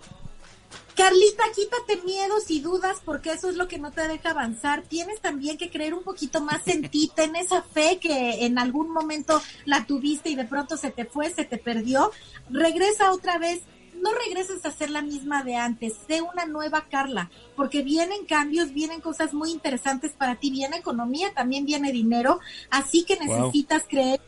Carlita, 0.97 1.42
quítate 1.55 2.05
miedos 2.07 2.51
y 2.51 2.61
dudas 2.61 2.99
porque 3.05 3.32
eso 3.32 3.49
es 3.49 3.57
lo 3.57 3.66
que 3.66 3.78
no 3.78 3.90
te 3.90 4.07
deja 4.07 4.30
avanzar. 4.30 4.82
Tienes 4.82 5.20
también 5.20 5.59
que 5.59 5.70
creer 5.70 5.92
un 5.92 6.05
poquito 6.05 6.40
más 6.40 6.66
en 6.68 6.88
ti, 6.88 7.11
ten 7.14 7.34
esa 7.34 7.62
fe 7.62 7.99
que 8.01 8.47
en 8.47 8.59
algún 8.59 8.90
momento 8.90 9.42
la 9.64 9.86
tuviste 9.86 10.30
y 10.30 10.36
de 10.36 10.45
pronto 10.45 10.76
se 10.76 10.90
te 10.90 11.05
fue, 11.05 11.30
se 11.30 11.45
te 11.45 11.59
perdió. 11.59 12.12
Regresa 12.49 13.11
otra 13.11 13.38
vez, 13.38 13.62
no 14.01 14.11
regreses 14.12 14.64
a 14.64 14.70
ser 14.70 14.90
la 14.90 15.03
misma 15.03 15.42
de 15.42 15.57
antes, 15.57 15.95
sé 16.07 16.22
una 16.22 16.47
nueva 16.47 16.86
Carla, 16.88 17.30
porque 17.57 17.82
vienen 17.82 18.24
cambios, 18.26 18.72
vienen 18.72 19.01
cosas 19.01 19.34
muy 19.34 19.51
interesantes 19.51 20.12
para 20.12 20.36
ti, 20.36 20.51
viene 20.51 20.76
economía, 20.76 21.32
también 21.34 21.64
viene 21.66 21.90
dinero, 21.90 22.38
así 22.70 23.05
que 23.05 23.18
necesitas 23.18 23.84
creer 23.88 24.20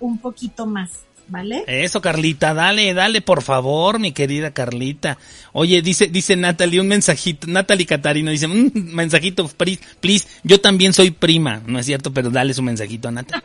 un 0.00 0.18
poquito 0.18 0.66
más. 0.66 0.90
¿Vale? 1.30 1.64
Eso, 1.66 2.00
Carlita, 2.00 2.52
dale, 2.52 2.92
dale, 2.92 3.22
por 3.22 3.42
favor, 3.42 3.98
mi 3.98 4.12
querida 4.12 4.50
Carlita. 4.50 5.16
Oye, 5.52 5.80
dice, 5.80 6.08
dice 6.08 6.36
Natalie, 6.36 6.80
un 6.80 6.88
mensajito, 6.88 7.46
Natalie 7.46 7.86
Catarino 7.86 8.30
dice, 8.30 8.46
un 8.46 8.72
mensajito, 8.74 9.48
please, 9.48 9.80
please, 10.00 10.26
yo 10.42 10.60
también 10.60 10.92
soy 10.92 11.10
prima, 11.10 11.62
no 11.66 11.78
es 11.78 11.86
cierto, 11.86 12.12
pero 12.12 12.30
dale 12.30 12.52
su 12.52 12.62
mensajito 12.62 13.08
a 13.08 13.12
Natalie. 13.12 13.44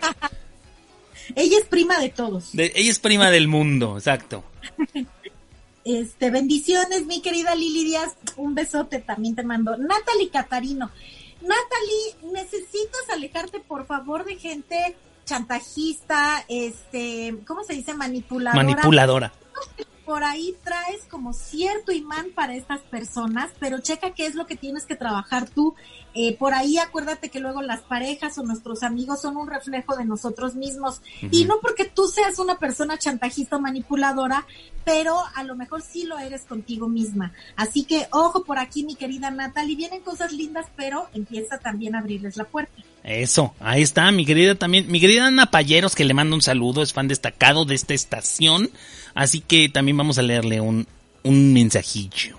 ella 1.35 1.57
es 1.59 1.65
prima 1.65 1.99
de 1.99 2.09
todos. 2.09 2.49
ella 2.53 2.91
es 2.91 2.99
prima 2.99 3.31
del 3.31 3.47
mundo, 3.47 3.97
exacto. 3.97 4.43
Este, 5.85 6.31
bendiciones, 6.31 7.05
mi 7.05 7.21
querida 7.21 7.53
Lili 7.53 7.83
Díaz, 7.83 8.15
un 8.37 8.55
besote 8.55 8.97
también 8.97 9.35
te 9.35 9.43
mando. 9.43 9.77
Natalie 9.77 10.29
Catarino, 10.31 10.89
Natalie, 11.41 12.33
necesitas 12.33 13.07
alejarte 13.13 13.59
por 13.59 13.85
favor 13.85 14.25
de 14.25 14.35
gente 14.37 14.95
chantajista, 15.25 16.45
este, 16.47 17.37
¿cómo 17.45 17.63
se 17.63 17.73
dice? 17.73 17.93
Manipuladora. 17.93 18.63
Manipuladora. 18.63 19.33
Por 20.05 20.23
ahí 20.23 20.55
traes 20.63 21.03
como 21.09 21.33
cierto 21.33 21.91
imán 21.91 22.27
para 22.35 22.53
estas 22.53 22.81
personas, 22.81 23.49
pero 23.59 23.79
checa 23.79 24.11
qué 24.11 24.27
es 24.27 24.35
lo 24.35 24.45
que 24.45 24.55
tienes 24.55 24.85
que 24.85 24.95
trabajar 24.95 25.49
tú. 25.49 25.73
Eh, 26.13 26.37
por 26.37 26.53
ahí 26.53 26.77
acuérdate 26.77 27.29
que 27.29 27.39
luego 27.39 27.63
las 27.63 27.81
parejas 27.81 28.37
o 28.37 28.43
nuestros 28.43 28.83
amigos 28.83 29.21
son 29.21 29.35
un 29.35 29.47
reflejo 29.47 29.95
de 29.95 30.05
nosotros 30.05 30.53
mismos. 30.53 31.01
Y 31.31 31.45
no 31.45 31.59
porque 31.59 31.85
tú 31.85 32.07
seas 32.07 32.37
una 32.37 32.59
persona 32.59 32.99
chantajista 32.99 33.55
o 33.55 33.59
manipuladora, 33.59 34.45
pero 34.83 35.17
a 35.33 35.43
lo 35.43 35.55
mejor 35.55 35.81
sí 35.81 36.03
lo 36.03 36.19
eres 36.19 36.43
contigo 36.43 36.87
misma. 36.87 37.33
Así 37.55 37.83
que 37.83 38.07
ojo 38.11 38.43
por 38.43 38.59
aquí, 38.59 38.83
mi 38.83 38.93
querida 38.93 39.31
Natalie, 39.31 39.75
vienen 39.75 40.01
cosas 40.01 40.31
lindas, 40.33 40.67
pero 40.75 41.07
empieza 41.15 41.57
también 41.57 41.95
a 41.95 41.99
abrirles 41.99 42.37
la 42.37 42.43
puerta. 42.43 42.83
Eso, 43.05 43.53
ahí 43.59 43.83
está, 43.83 44.11
mi 44.11 44.25
querida 44.25 44.55
también, 44.55 44.87
mi 44.91 44.99
querida 44.99 45.27
Ana 45.27 45.51
Payeros, 45.51 45.93
que 45.93 46.05
le 46.05 46.15
mando 46.15 46.35
un 46.35 46.41
saludo, 46.41 46.81
es 46.81 46.91
fan 46.91 47.07
destacado 47.07 47.63
de 47.63 47.75
esta 47.75 47.93
estación, 47.93 48.71
así 49.13 49.41
que 49.41 49.69
también 49.69 49.95
vamos 49.95 50.17
a 50.17 50.23
leerle 50.23 50.59
un, 50.59 50.87
un 51.21 51.53
mensajillo. 51.53 52.35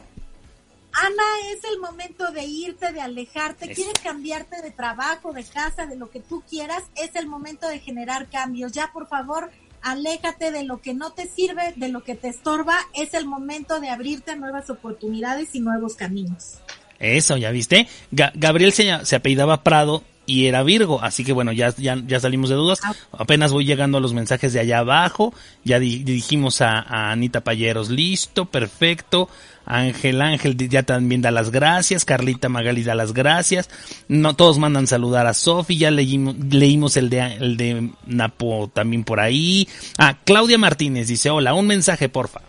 Ana, 0.92 1.22
es 1.52 1.62
el 1.72 1.78
momento 1.78 2.32
de 2.32 2.46
irte, 2.46 2.92
de 2.92 3.00
alejarte, 3.00 3.72
quieres 3.74 3.94
cambiarte 4.02 4.60
de 4.60 4.72
trabajo, 4.72 5.32
de 5.32 5.44
casa, 5.44 5.86
de 5.86 5.94
lo 5.94 6.10
que 6.10 6.18
tú 6.18 6.42
quieras, 6.50 6.82
es 6.96 7.14
el 7.14 7.28
momento 7.28 7.68
de 7.68 7.78
generar 7.78 8.28
cambios. 8.28 8.72
Ya, 8.72 8.90
por 8.92 9.06
favor, 9.06 9.52
aléjate 9.82 10.50
de 10.50 10.64
lo 10.64 10.80
que 10.80 10.94
no 10.94 11.12
te 11.12 11.28
sirve, 11.28 11.74
de 11.76 11.90
lo 11.90 12.02
que 12.02 12.16
te 12.16 12.26
estorba, 12.26 12.76
es 12.92 13.14
el 13.14 13.26
momento 13.26 13.78
de 13.78 13.90
abrirte 13.90 14.32
a 14.32 14.36
nuevas 14.36 14.68
oportunidades 14.68 15.54
y 15.54 15.60
nuevos 15.60 15.94
caminos. 15.94 16.54
Eso, 16.98 17.36
¿ya 17.36 17.52
viste? 17.52 17.86
Gabriel 18.10 18.72
se, 18.72 19.04
se 19.04 19.14
apellidaba 19.14 19.62
Prado 19.62 20.02
y 20.26 20.46
era 20.46 20.62
Virgo, 20.62 21.00
así 21.02 21.24
que 21.24 21.32
bueno, 21.32 21.52
ya, 21.52 21.72
ya, 21.76 21.96
ya 22.06 22.20
salimos 22.20 22.50
de 22.50 22.56
dudas. 22.56 22.80
Ah. 22.82 22.92
Apenas 23.12 23.52
voy 23.52 23.64
llegando 23.64 23.98
a 23.98 24.00
los 24.00 24.12
mensajes 24.12 24.52
de 24.52 24.60
allá 24.60 24.78
abajo. 24.78 25.32
Ya 25.64 25.78
dijimos 25.78 26.60
a, 26.60 27.10
Anita 27.10 27.42
Payeros, 27.42 27.90
listo, 27.90 28.46
perfecto. 28.46 29.28
Ángel 29.64 30.22
Ángel 30.22 30.56
ya 30.56 30.84
también 30.84 31.22
da 31.22 31.30
las 31.30 31.50
gracias, 31.50 32.04
Carlita 32.04 32.48
Magali 32.48 32.84
da 32.84 32.94
las 32.94 33.12
gracias, 33.12 33.68
no 34.06 34.34
todos 34.34 34.58
mandan 34.58 34.86
saludar 34.86 35.26
a 35.26 35.34
Sofi, 35.34 35.76
ya 35.76 35.90
leímos, 35.90 36.36
leímos 36.38 36.96
el 36.96 37.10
de 37.10 37.20
el 37.20 37.56
de 37.56 37.90
Napo 38.06 38.70
también 38.72 39.02
por 39.02 39.18
ahí. 39.18 39.68
Ah, 39.98 40.18
Claudia 40.24 40.56
Martínez 40.56 41.08
dice, 41.08 41.30
"Hola, 41.30 41.52
un 41.54 41.66
mensaje, 41.66 42.08
porfa." 42.08 42.42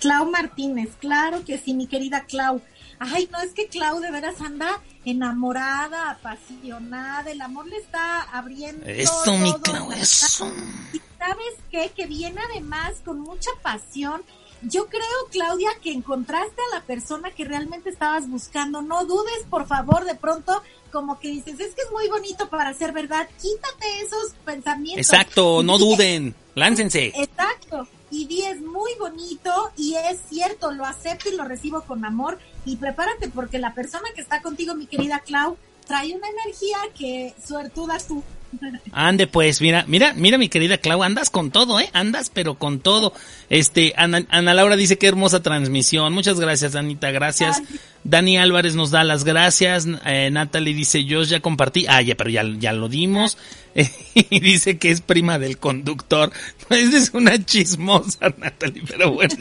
Clau 0.00 0.28
Martínez, 0.28 0.90
claro 0.98 1.44
que 1.44 1.56
sí, 1.56 1.72
mi 1.72 1.86
querida 1.86 2.24
Clau. 2.24 2.60
Ay, 3.00 3.28
no, 3.30 3.40
es 3.40 3.52
que 3.52 3.68
Clau 3.68 4.00
de 4.00 4.10
veras 4.10 4.40
anda 4.40 4.80
enamorada, 5.04 6.10
apasionada, 6.10 7.30
el 7.30 7.40
amor 7.40 7.66
le 7.66 7.76
está 7.76 8.22
abriendo. 8.22 8.86
Eso, 8.86 9.36
mi 9.38 9.52
Clau, 9.60 9.92
eso. 9.92 10.50
Y 10.92 11.00
sabes 11.18 11.54
qué, 11.70 11.90
que 11.94 12.06
viene 12.06 12.40
además 12.50 12.94
con 13.04 13.20
mucha 13.20 13.50
pasión. 13.62 14.22
Yo 14.62 14.88
creo, 14.88 15.02
Claudia, 15.30 15.70
que 15.80 15.92
encontraste 15.92 16.60
a 16.72 16.76
la 16.76 16.82
persona 16.82 17.30
que 17.30 17.44
realmente 17.44 17.90
estabas 17.90 18.28
buscando. 18.28 18.82
No 18.82 19.04
dudes, 19.04 19.44
por 19.48 19.68
favor, 19.68 20.04
de 20.04 20.16
pronto, 20.16 20.62
como 20.90 21.20
que 21.20 21.28
dices, 21.28 21.60
es 21.60 21.74
que 21.74 21.82
es 21.82 21.92
muy 21.92 22.08
bonito 22.08 22.48
para 22.48 22.74
ser 22.74 22.92
verdad. 22.92 23.28
Quítate 23.40 24.00
esos 24.02 24.34
pensamientos. 24.44 25.06
Exacto, 25.06 25.62
no 25.62 25.78
duden, 25.78 26.34
láncense. 26.54 27.12
Exacto 27.14 27.86
y 28.10 28.26
di 28.26 28.42
es 28.42 28.60
muy 28.60 28.92
bonito 28.98 29.70
y 29.76 29.94
es 29.94 30.20
cierto, 30.28 30.72
lo 30.72 30.84
acepto 30.84 31.28
y 31.28 31.36
lo 31.36 31.44
recibo 31.44 31.82
con 31.82 32.04
amor 32.04 32.38
y 32.68 32.76
prepárate 32.76 33.28
porque 33.28 33.58
la 33.58 33.72
persona 33.72 34.04
que 34.14 34.20
está 34.20 34.42
contigo, 34.42 34.74
mi 34.74 34.86
querida 34.86 35.20
Clau, 35.20 35.56
trae 35.86 36.14
una 36.14 36.28
energía 36.28 36.76
que 36.96 37.34
suertuda 37.44 37.96
tú. 38.06 38.22
Ande 38.92 39.26
pues, 39.26 39.60
mira, 39.60 39.84
mira, 39.88 40.12
mira 40.14 40.36
mi 40.36 40.50
querida 40.50 40.78
Clau, 40.78 41.02
andas 41.02 41.30
con 41.30 41.50
todo, 41.50 41.80
¿eh? 41.80 41.88
Andas 41.94 42.30
pero 42.30 42.56
con 42.56 42.80
todo. 42.80 43.14
Este, 43.48 43.94
Ana, 43.96 44.54
Laura 44.54 44.76
dice 44.76 44.98
que 44.98 45.06
hermosa 45.06 45.42
transmisión. 45.42 46.12
Muchas 46.12 46.38
gracias, 46.38 46.74
Anita, 46.74 47.10
gracias. 47.10 47.62
Dani 48.04 48.36
Álvarez 48.36 48.74
nos 48.74 48.90
da 48.90 49.02
las 49.02 49.24
gracias. 49.24 49.86
Eh, 50.04 50.30
Natalie 50.30 50.74
dice, 50.74 51.04
yo 51.04 51.22
ya 51.22 51.40
compartí. 51.40 51.86
Ah, 51.88 52.02
ya, 52.02 52.16
pero 52.16 52.28
ya, 52.28 52.44
ya 52.58 52.72
lo 52.74 52.88
dimos. 52.90 53.38
y 54.14 54.40
dice 54.40 54.78
que 54.78 54.90
es 54.90 55.00
prima 55.00 55.38
del 55.38 55.56
conductor. 55.56 56.30
Esa 56.68 56.96
es 56.98 57.10
una 57.14 57.42
chismosa, 57.42 58.28
Natalie, 58.36 58.82
pero 58.86 59.12
bueno. 59.12 59.36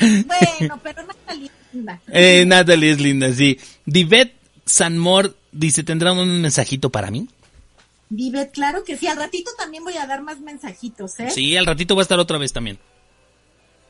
bueno, 0.00 0.80
pero 0.82 1.02
Natalie. 1.06 1.50
Eh, 2.08 2.44
Natalie 2.46 2.90
es 2.90 3.00
linda, 3.00 3.32
sí. 3.32 3.58
Divet 3.86 4.34
Sanmor 4.64 5.36
dice, 5.52 5.82
¿tendrán 5.82 6.18
un 6.18 6.40
mensajito 6.40 6.90
para 6.90 7.10
mí? 7.10 7.28
Divet, 8.10 8.52
claro 8.52 8.84
que 8.84 8.96
sí. 8.96 9.06
Al 9.06 9.16
ratito 9.16 9.50
también 9.58 9.84
voy 9.84 9.96
a 9.96 10.06
dar 10.06 10.22
más 10.22 10.40
mensajitos, 10.40 11.18
¿eh? 11.20 11.30
Sí, 11.30 11.56
al 11.56 11.66
ratito 11.66 11.96
va 11.96 12.02
a 12.02 12.04
estar 12.04 12.18
otra 12.18 12.38
vez 12.38 12.52
también. 12.52 12.78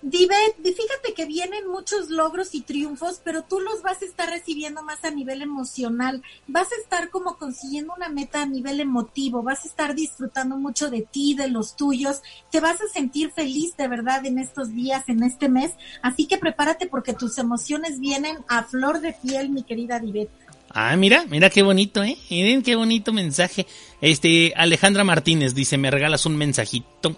Divet, 0.06 0.56
fíjate 0.62 1.14
que 1.16 1.24
vienen 1.24 1.66
muchos 1.66 2.10
logros 2.10 2.54
y 2.54 2.60
triunfos, 2.60 3.22
pero 3.24 3.42
tú 3.42 3.60
los 3.60 3.80
vas 3.80 4.02
a 4.02 4.04
estar 4.04 4.28
recibiendo 4.28 4.82
más 4.82 5.02
a 5.02 5.10
nivel 5.10 5.40
emocional, 5.40 6.22
vas 6.46 6.68
a 6.72 6.82
estar 6.82 7.08
como 7.08 7.38
consiguiendo 7.38 7.94
una 7.96 8.10
meta 8.10 8.42
a 8.42 8.46
nivel 8.46 8.80
emotivo, 8.80 9.42
vas 9.42 9.64
a 9.64 9.68
estar 9.68 9.94
disfrutando 9.94 10.58
mucho 10.58 10.90
de 10.90 11.00
ti, 11.00 11.34
de 11.34 11.48
los 11.48 11.74
tuyos, 11.74 12.20
te 12.50 12.60
vas 12.60 12.82
a 12.82 12.92
sentir 12.92 13.30
feliz 13.30 13.78
de 13.78 13.88
verdad 13.88 14.26
en 14.26 14.38
estos 14.38 14.74
días, 14.74 15.08
en 15.08 15.22
este 15.22 15.48
mes, 15.48 15.72
así 16.02 16.26
que 16.26 16.36
prepárate 16.36 16.86
porque 16.86 17.14
tus 17.14 17.38
emociones 17.38 17.98
vienen 17.98 18.36
a 18.46 18.64
flor 18.64 19.00
de 19.00 19.14
piel, 19.14 19.48
mi 19.48 19.62
querida 19.62 20.00
Divet. 20.00 20.28
Ah, 20.68 20.94
mira, 20.96 21.24
mira 21.30 21.48
qué 21.48 21.62
bonito, 21.62 22.04
¿eh? 22.04 22.18
Miren 22.28 22.62
qué 22.62 22.76
bonito 22.76 23.14
mensaje. 23.14 23.66
Este, 24.02 24.52
Alejandra 24.54 25.02
Martínez 25.02 25.54
dice, 25.54 25.78
me 25.78 25.90
regalas 25.90 26.26
un 26.26 26.36
mensajito. 26.36 27.16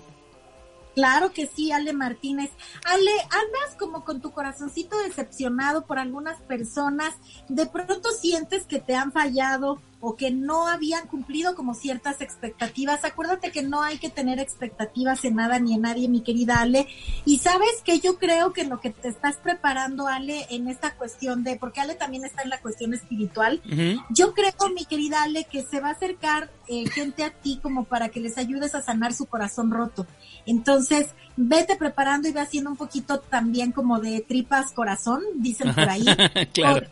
Claro 0.96 1.30
que 1.34 1.46
sí, 1.46 1.72
Ale 1.72 1.92
Martínez. 1.92 2.50
Ale, 2.86 3.10
andas 3.24 3.76
como 3.78 4.02
con 4.02 4.22
tu 4.22 4.32
corazoncito 4.32 4.96
decepcionado 4.96 5.84
por 5.84 5.98
algunas 5.98 6.40
personas. 6.40 7.14
De 7.50 7.66
pronto 7.66 8.10
sientes 8.12 8.64
que 8.64 8.80
te 8.80 8.94
han 8.94 9.12
fallado 9.12 9.78
o 10.00 10.14
que 10.14 10.30
no 10.30 10.66
habían 10.68 11.06
cumplido 11.06 11.54
como 11.54 11.74
ciertas 11.74 12.20
expectativas. 12.20 13.04
Acuérdate 13.04 13.50
que 13.50 13.62
no 13.62 13.82
hay 13.82 13.98
que 13.98 14.10
tener 14.10 14.38
expectativas 14.38 15.24
en 15.24 15.36
nada 15.36 15.58
ni 15.58 15.74
en 15.74 15.82
nadie, 15.82 16.08
mi 16.08 16.20
querida 16.20 16.60
Ale. 16.60 16.86
Y 17.24 17.38
sabes 17.38 17.82
que 17.84 18.00
yo 18.00 18.18
creo 18.18 18.52
que 18.52 18.64
lo 18.64 18.80
que 18.80 18.90
te 18.90 19.08
estás 19.08 19.36
preparando, 19.36 20.06
Ale, 20.06 20.46
en 20.50 20.68
esta 20.68 20.94
cuestión 20.94 21.44
de, 21.44 21.56
porque 21.56 21.80
Ale 21.80 21.94
también 21.94 22.24
está 22.24 22.42
en 22.42 22.50
la 22.50 22.60
cuestión 22.60 22.94
espiritual, 22.94 23.62
yo 24.10 24.34
creo, 24.34 24.52
mi 24.74 24.84
querida 24.84 25.22
Ale, 25.22 25.44
que 25.44 25.62
se 25.62 25.80
va 25.80 25.88
a 25.88 25.92
acercar 25.92 26.50
eh, 26.68 26.88
gente 26.90 27.24
a 27.24 27.30
ti 27.30 27.58
como 27.62 27.84
para 27.84 28.08
que 28.08 28.20
les 28.20 28.38
ayudes 28.38 28.74
a 28.74 28.82
sanar 28.82 29.14
su 29.14 29.26
corazón 29.26 29.70
roto. 29.70 30.06
Entonces, 30.44 31.08
vete 31.36 31.76
preparando 31.76 32.28
y 32.28 32.32
ve 32.32 32.40
haciendo 32.40 32.70
un 32.70 32.76
poquito 32.76 33.20
también 33.20 33.72
como 33.72 34.00
de 34.00 34.20
tripas 34.20 34.72
corazón, 34.72 35.22
dicen 35.36 35.74
por 35.74 35.88
ahí. 35.88 36.04
claro 36.52 36.86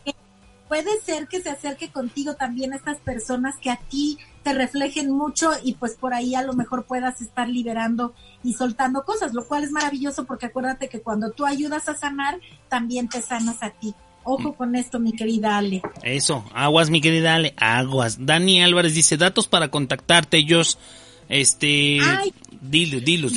puede 0.68 1.00
ser 1.04 1.28
que 1.28 1.40
se 1.40 1.50
acerque 1.50 1.90
contigo 1.90 2.34
también 2.34 2.72
estas 2.72 2.98
personas 2.98 3.56
que 3.60 3.70
a 3.70 3.76
ti 3.76 4.18
te 4.42 4.52
reflejen 4.52 5.10
mucho 5.10 5.50
y 5.62 5.74
pues 5.74 5.94
por 5.94 6.14
ahí 6.14 6.34
a 6.34 6.42
lo 6.42 6.52
mejor 6.52 6.84
puedas 6.84 7.20
estar 7.20 7.48
liberando 7.48 8.14
y 8.42 8.52
soltando 8.54 9.04
cosas, 9.04 9.32
lo 9.32 9.46
cual 9.46 9.64
es 9.64 9.70
maravilloso 9.70 10.24
porque 10.24 10.46
acuérdate 10.46 10.88
que 10.88 11.00
cuando 11.00 11.30
tú 11.30 11.46
ayudas 11.46 11.88
a 11.88 11.96
sanar, 11.96 12.38
también 12.68 13.08
te 13.08 13.22
sanas 13.22 13.62
a 13.62 13.70
ti. 13.70 13.94
Ojo 14.22 14.50
mm. 14.50 14.54
con 14.54 14.74
esto, 14.74 14.98
mi 14.98 15.12
querida 15.12 15.58
Ale. 15.58 15.82
Eso, 16.02 16.44
aguas, 16.54 16.90
mi 16.90 17.00
querida 17.00 17.34
Ale, 17.34 17.54
aguas. 17.56 18.24
Dani 18.24 18.62
Álvarez 18.62 18.94
dice, 18.94 19.16
datos 19.16 19.48
para 19.48 19.68
contactarte, 19.68 20.38
ellos, 20.38 20.78
este, 21.28 22.00
Ay, 22.02 22.32
dilos, 22.60 23.04
dilos, 23.04 23.32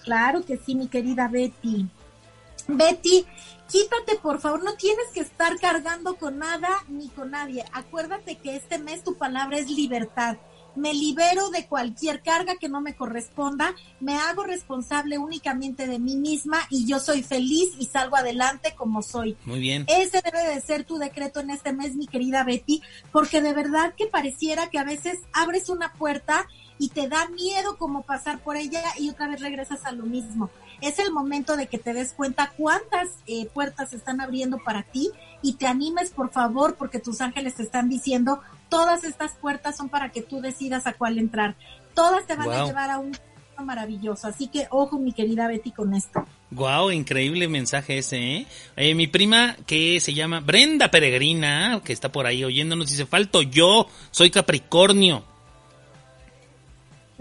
Claro 0.04 0.46
que 0.46 0.58
sí, 0.58 0.76
mi 0.76 0.88
querida 0.88 1.28
Betty. 1.28 1.88
Betty, 2.68 3.26
quítate 3.72 4.16
por 4.22 4.40
favor, 4.40 4.64
no 4.64 4.74
tienes 4.76 5.08
que 5.14 5.22
estar 5.22 5.60
cargando 5.60 6.16
con 6.18 6.40
nada 6.40 6.70
ni 6.88 7.10
con 7.10 7.32
nadie. 7.32 7.64
Acuérdate 7.74 8.38
que 8.38 8.56
este 8.56 8.78
mes 8.78 9.04
tu 9.04 9.16
palabra 9.16 9.58
es 9.58 9.70
libertad 9.70 10.38
me 10.76 10.94
libero 10.94 11.50
de 11.50 11.66
cualquier 11.66 12.22
carga 12.22 12.56
que 12.56 12.70
no 12.70 12.82
me 12.82 12.96
corresponda, 12.96 13.76
me 14.00 14.16
hago 14.16 14.44
responsable 14.44 15.18
únicamente 15.18 15.88
de 15.88 16.00
mí 16.00 16.16
misma 16.16 16.60
y 16.70 16.86
yo 16.86 17.00
soy 17.00 17.24
feliz 17.24 17.70
y 17.80 17.86
salgo 17.86 18.16
adelante 18.16 18.74
como 18.76 19.02
soy. 19.02 19.38
Muy 19.46 19.60
bien. 19.60 19.86
Ese 19.88 20.22
debe 20.22 20.44
de 20.48 20.62
ser 20.62 20.84
tu 20.84 20.98
decreto 20.98 21.40
en 21.40 21.50
este 21.50 21.74
mes, 21.74 21.96
mi 21.96 22.08
querida 22.08 22.44
Betty, 22.44 22.82
porque 23.12 23.42
de 23.42 23.54
verdad 23.54 23.94
que 23.96 24.08
pareciera 24.08 24.70
que 24.70 24.80
a 24.80 24.84
veces 24.84 25.20
abres 25.34 25.70
una 25.70 25.94
puerta 25.94 26.48
y 26.82 26.90
te 26.90 27.08
da 27.08 27.28
miedo 27.30 27.78
como 27.78 28.02
pasar 28.02 28.40
por 28.40 28.58
ella 28.58 28.82
y 28.98 29.12
otra 29.12 29.28
vez 29.28 29.40
regresas 29.40 29.86
a 29.86 29.92
lo 29.92 30.04
mismo. 30.04 30.50
Es 30.82 30.98
el 30.98 31.12
momento 31.12 31.56
de 31.56 31.68
que 31.68 31.78
te 31.78 31.94
des 31.94 32.12
cuenta 32.12 32.54
cuántas 32.58 33.08
eh, 33.28 33.46
puertas 33.46 33.94
están 33.94 34.20
abriendo 34.20 34.58
para 34.58 34.82
ti 34.82 35.12
y 35.44 35.54
te 35.54 35.68
animes 35.68 36.10
por 36.10 36.32
favor 36.32 36.78
porque 36.78 36.98
tus 36.98 37.22
ángeles 37.22 37.54
te 37.54 37.62
están 37.62 37.88
diciendo 37.88 38.42
todas 38.68 39.04
estas 39.04 39.34
puertas 39.34 39.78
son 39.78 39.90
para 39.90 40.10
que 40.10 40.24
tú 40.24 40.42
decidas 40.42 40.88
a 40.88 40.94
cuál 40.94 41.20
entrar. 41.20 41.56
Todas 41.94 42.26
te 42.26 42.36
van 42.36 42.50
a 42.50 42.66
llevar 42.66 42.90
a 42.90 42.98
un 42.98 43.12
maravilloso. 43.64 44.28
Así 44.28 44.48
que 44.48 44.66
ojo, 44.72 44.98
mi 44.98 45.14
querida 45.14 45.48
Betty, 45.48 45.70
con 45.70 45.94
esto. 45.94 46.26
Wow, 46.50 46.90
increíble 46.90 47.48
mensaje 47.48 48.00
ese, 48.00 48.18
¿eh? 48.18 48.48
¿eh? 48.76 48.96
Mi 48.96 49.06
prima 49.06 49.56
que 49.68 50.00
se 50.00 50.16
llama 50.16 50.40
Brenda 50.40 50.90
Peregrina, 50.90 51.80
que 51.86 51.94
está 51.94 52.12
por 52.12 52.26
ahí 52.26 52.44
oyéndonos, 52.44 52.90
dice, 52.90 53.06
falto 53.06 53.44
yo, 53.44 53.86
soy 54.10 54.32
Capricornio 54.32 55.31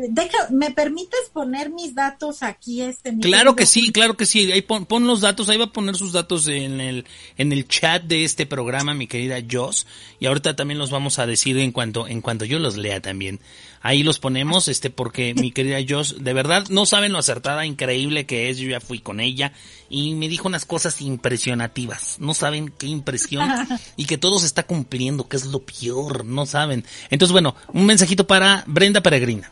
deja, 0.08 0.48
¿me 0.50 0.70
permites 0.70 1.30
poner 1.32 1.70
mis 1.70 1.94
datos 1.94 2.42
aquí? 2.42 2.82
Este, 2.82 3.16
claro 3.18 3.56
que 3.56 3.66
sí, 3.66 3.92
claro 3.92 4.16
que 4.16 4.26
sí. 4.26 4.50
Ahí 4.52 4.62
pon, 4.62 5.06
los 5.06 5.20
datos, 5.20 5.48
ahí 5.48 5.58
va 5.58 5.66
a 5.66 5.72
poner 5.72 5.96
sus 5.96 6.12
datos 6.12 6.48
en 6.48 6.80
el, 6.80 7.04
en 7.36 7.52
el 7.52 7.68
chat 7.68 8.02
de 8.04 8.24
este 8.24 8.46
programa, 8.46 8.94
mi 8.94 9.06
querida 9.06 9.38
Joss. 9.48 9.86
Y 10.18 10.26
ahorita 10.26 10.56
también 10.56 10.78
los 10.78 10.90
vamos 10.90 11.18
a 11.18 11.26
decir 11.26 11.58
en 11.58 11.72
cuanto, 11.72 12.06
en 12.06 12.20
cuanto 12.20 12.44
yo 12.44 12.58
los 12.58 12.76
lea 12.76 13.00
también. 13.00 13.40
Ahí 13.82 14.02
los 14.02 14.18
ponemos, 14.18 14.68
este, 14.68 14.90
porque 14.90 15.34
mi 15.34 15.50
querida 15.52 15.78
Joss, 15.86 16.22
de 16.22 16.32
verdad, 16.32 16.66
no 16.68 16.86
saben 16.86 17.12
lo 17.12 17.18
acertada, 17.18 17.66
increíble 17.66 18.26
que 18.26 18.50
es. 18.50 18.58
Yo 18.58 18.68
ya 18.68 18.80
fui 18.80 19.00
con 19.00 19.20
ella 19.20 19.52
y 19.88 20.14
me 20.14 20.28
dijo 20.28 20.48
unas 20.48 20.64
cosas 20.64 21.00
impresionativas. 21.00 22.16
No 22.20 22.34
saben 22.34 22.72
qué 22.76 22.86
impresión 22.86 23.48
y 23.96 24.04
que 24.04 24.18
todo 24.18 24.38
se 24.38 24.46
está 24.46 24.62
cumpliendo, 24.62 25.28
que 25.28 25.36
es 25.36 25.46
lo 25.46 25.60
peor, 25.60 26.24
no 26.24 26.46
saben. 26.46 26.84
Entonces, 27.10 27.32
bueno, 27.32 27.54
un 27.72 27.86
mensajito 27.86 28.26
para 28.26 28.64
Brenda 28.66 29.02
Peregrina. 29.02 29.50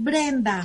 Brenda. 0.00 0.64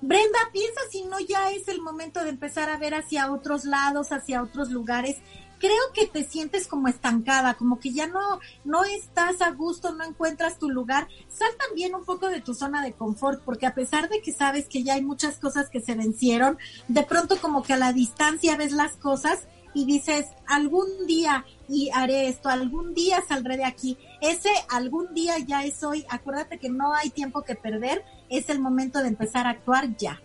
Brenda, 0.00 0.38
piensa 0.52 0.80
si 0.90 1.04
no 1.04 1.20
ya 1.20 1.52
es 1.52 1.68
el 1.68 1.80
momento 1.80 2.24
de 2.24 2.30
empezar 2.30 2.68
a 2.68 2.76
ver 2.76 2.94
hacia 2.94 3.30
otros 3.30 3.64
lados, 3.64 4.10
hacia 4.10 4.42
otros 4.42 4.70
lugares. 4.70 5.18
Creo 5.60 5.92
que 5.94 6.06
te 6.06 6.24
sientes 6.24 6.66
como 6.66 6.88
estancada, 6.88 7.54
como 7.54 7.78
que 7.78 7.92
ya 7.92 8.08
no, 8.08 8.40
no 8.64 8.82
estás 8.84 9.40
a 9.42 9.52
gusto, 9.52 9.94
no 9.94 10.04
encuentras 10.04 10.58
tu 10.58 10.70
lugar. 10.70 11.06
Sal 11.28 11.50
también 11.56 11.94
un 11.94 12.04
poco 12.04 12.28
de 12.30 12.40
tu 12.40 12.52
zona 12.52 12.82
de 12.82 12.94
confort, 12.94 13.42
porque 13.44 13.66
a 13.66 13.74
pesar 13.74 14.08
de 14.08 14.20
que 14.20 14.32
sabes 14.32 14.66
que 14.68 14.82
ya 14.82 14.94
hay 14.94 15.02
muchas 15.02 15.38
cosas 15.38 15.68
que 15.68 15.80
se 15.80 15.94
vencieron, 15.94 16.58
de 16.88 17.04
pronto 17.04 17.36
como 17.40 17.62
que 17.62 17.74
a 17.74 17.78
la 17.78 17.92
distancia 17.92 18.56
ves 18.56 18.72
las 18.72 18.96
cosas 18.96 19.44
y 19.72 19.84
dices, 19.84 20.26
algún 20.48 21.06
día 21.06 21.44
y 21.68 21.90
haré 21.90 22.28
esto, 22.28 22.48
algún 22.48 22.92
día 22.92 23.22
saldré 23.28 23.56
de 23.56 23.66
aquí. 23.66 23.96
Ese 24.20 24.50
algún 24.68 25.14
día 25.14 25.38
ya 25.38 25.64
es 25.64 25.82
hoy. 25.82 26.04
Acuérdate 26.08 26.58
que 26.58 26.68
no 26.68 26.94
hay 26.94 27.10
tiempo 27.10 27.42
que 27.42 27.54
perder. 27.54 28.04
Es 28.28 28.48
el 28.48 28.60
momento 28.60 29.00
de 29.00 29.08
empezar 29.08 29.46
a 29.46 29.50
actuar 29.50 29.96
ya. 29.96 30.20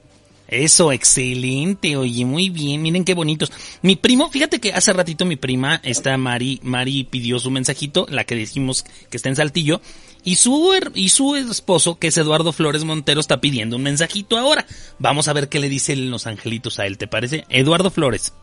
Eso, 0.47 0.91
excelente, 0.91 1.97
oye, 1.97 2.23
muy 2.23 2.49
bien, 2.51 2.83
miren 2.83 3.03
qué 3.03 3.15
bonitos. 3.15 3.51
Mi 3.81 3.95
primo, 3.95 4.29
fíjate 4.29 4.59
que 4.59 4.73
hace 4.73 4.93
ratito 4.93 5.25
mi 5.25 5.37
prima, 5.37 5.81
esta 5.83 6.15
Mari, 6.17 6.59
Mari 6.61 7.03
pidió 7.05 7.39
su 7.39 7.49
mensajito, 7.49 8.05
la 8.11 8.25
que 8.25 8.35
dijimos 8.35 8.85
que 9.09 9.17
está 9.17 9.29
en 9.29 9.35
Saltillo, 9.35 9.81
y 10.23 10.35
su, 10.35 10.71
y 10.93 11.09
su 11.09 11.35
esposo, 11.35 11.97
que 11.97 12.07
es 12.07 12.17
Eduardo 12.17 12.53
Flores 12.53 12.83
Montero, 12.83 13.21
está 13.21 13.41
pidiendo 13.41 13.75
un 13.77 13.83
mensajito 13.83 14.37
ahora. 14.37 14.67
Vamos 14.99 15.27
a 15.27 15.33
ver 15.33 15.49
qué 15.49 15.59
le 15.59 15.69
dicen 15.69 16.11
los 16.11 16.27
angelitos 16.27 16.77
a 16.77 16.85
él, 16.85 16.99
¿te 16.99 17.07
parece? 17.07 17.45
Eduardo 17.49 17.89
Flores. 17.89 18.33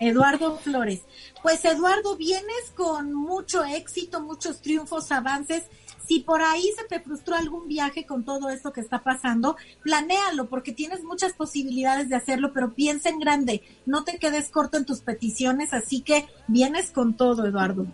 Eduardo 0.00 0.56
Flores. 0.58 1.02
Pues 1.42 1.64
Eduardo, 1.64 2.16
vienes 2.16 2.72
con 2.74 3.12
mucho 3.12 3.64
éxito, 3.64 4.20
muchos 4.20 4.60
triunfos, 4.60 5.10
avances. 5.12 5.64
Si 6.06 6.20
por 6.20 6.40
ahí 6.40 6.64
se 6.76 6.84
te 6.84 7.00
frustró 7.00 7.34
algún 7.36 7.68
viaje 7.68 8.06
con 8.06 8.24
todo 8.24 8.48
esto 8.48 8.72
que 8.72 8.80
está 8.80 9.02
pasando, 9.02 9.56
planéalo 9.82 10.48
porque 10.48 10.72
tienes 10.72 11.04
muchas 11.04 11.34
posibilidades 11.34 12.08
de 12.08 12.16
hacerlo, 12.16 12.52
pero 12.54 12.72
piensa 12.72 13.10
en 13.10 13.18
grande, 13.18 13.62
no 13.84 14.04
te 14.04 14.18
quedes 14.18 14.48
corto 14.48 14.78
en 14.78 14.86
tus 14.86 15.00
peticiones, 15.00 15.74
así 15.74 16.00
que 16.00 16.26
vienes 16.46 16.92
con 16.92 17.14
todo, 17.14 17.46
Eduardo. 17.46 17.86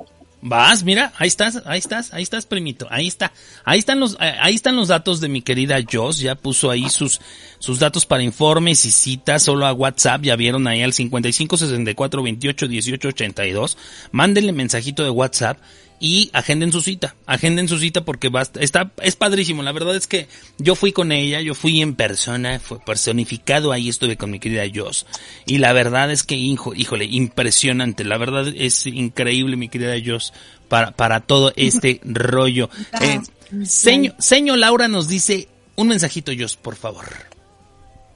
Vas, 0.47 0.85
mira, 0.85 1.11
ahí 1.17 1.29
estás, 1.29 1.63
ahí 1.65 1.79
estás, 1.79 2.13
ahí 2.13 2.23
estás, 2.23 2.45
primito, 2.45 2.87
ahí 2.91 3.07
está, 3.07 3.33
ahí 3.65 3.79
están 3.79 3.99
los, 3.99 4.13
eh, 4.21 4.35
ahí 4.43 4.55
están 4.55 4.77
los 4.77 4.89
datos 4.89 5.23
de 5.23 5.31
mi 5.31 5.41
querida 5.41 5.79
Joss, 5.91 6.19
ya 6.19 6.35
puso 6.35 6.71
ahí 6.71 6.91
sus, 6.91 7.19
sus 7.59 7.79
datos 7.79 8.05
para 8.05 8.23
informes 8.23 8.85
y 8.85 8.91
citas 8.91 9.43
solo 9.43 9.65
a 9.65 9.73
WhatsApp, 9.73 10.21
ya 10.21 10.37
vieron 10.37 10.67
ahí 10.67 10.83
al 10.83 10.93
55 10.93 11.57
64 11.57 12.23
28 12.23 12.69
18 12.69 13.09
82, 13.09 13.79
mándenle 14.13 14.53
mensajito 14.53 15.03
de 15.03 15.09
WhatsApp 15.09 15.57
y 16.01 16.31
agenden 16.33 16.73
su 16.73 16.81
cita, 16.81 17.15
agenden 17.27 17.69
su 17.69 17.79
cita 17.79 18.05
porque 18.05 18.29
va, 18.29 18.43
está, 18.61 18.93
es 19.03 19.17
padrísimo, 19.17 19.63
la 19.63 19.73
verdad 19.73 19.97
es 19.97 20.07
que 20.07 20.29
yo 20.59 20.75
fui 20.75 20.93
con 20.93 21.13
ella, 21.13 21.41
yo 21.41 21.55
fui 21.55 21.81
en 21.81 21.95
persona, 21.95 22.59
fue 22.59 22.79
personificado, 22.81 23.73
ahí 23.73 23.89
estuve 23.89 24.17
con 24.17 24.31
mi 24.31 24.41
querida 24.41 24.65
Joss, 24.73 25.07
y 25.47 25.59
la 25.59 25.73
verdad 25.73 26.11
es 26.11 26.23
que, 26.23 26.35
hijo, 26.35 26.75
híjole, 26.75 27.05
impresionante, 27.05 28.05
la 28.05 28.19
verdad 28.19 28.49
es 28.49 28.87
increíble 28.87 29.57
mi 29.57 29.69
querida 29.69 29.95
Joss 30.05 30.33
para, 30.69 30.91
para 30.93 31.21
todo 31.21 31.53
este 31.57 32.01
rollo. 32.05 32.69
Eh, 33.01 33.21
señor, 33.65 34.15
señor 34.19 34.59
Laura 34.59 34.89
nos 34.89 35.09
dice 35.09 35.49
un 35.77 35.89
mensajito 35.89 36.33
Joss, 36.37 36.57
por 36.57 36.77
favor. 36.77 37.07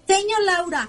Señor 0.07 0.45
Laura, 0.45 0.89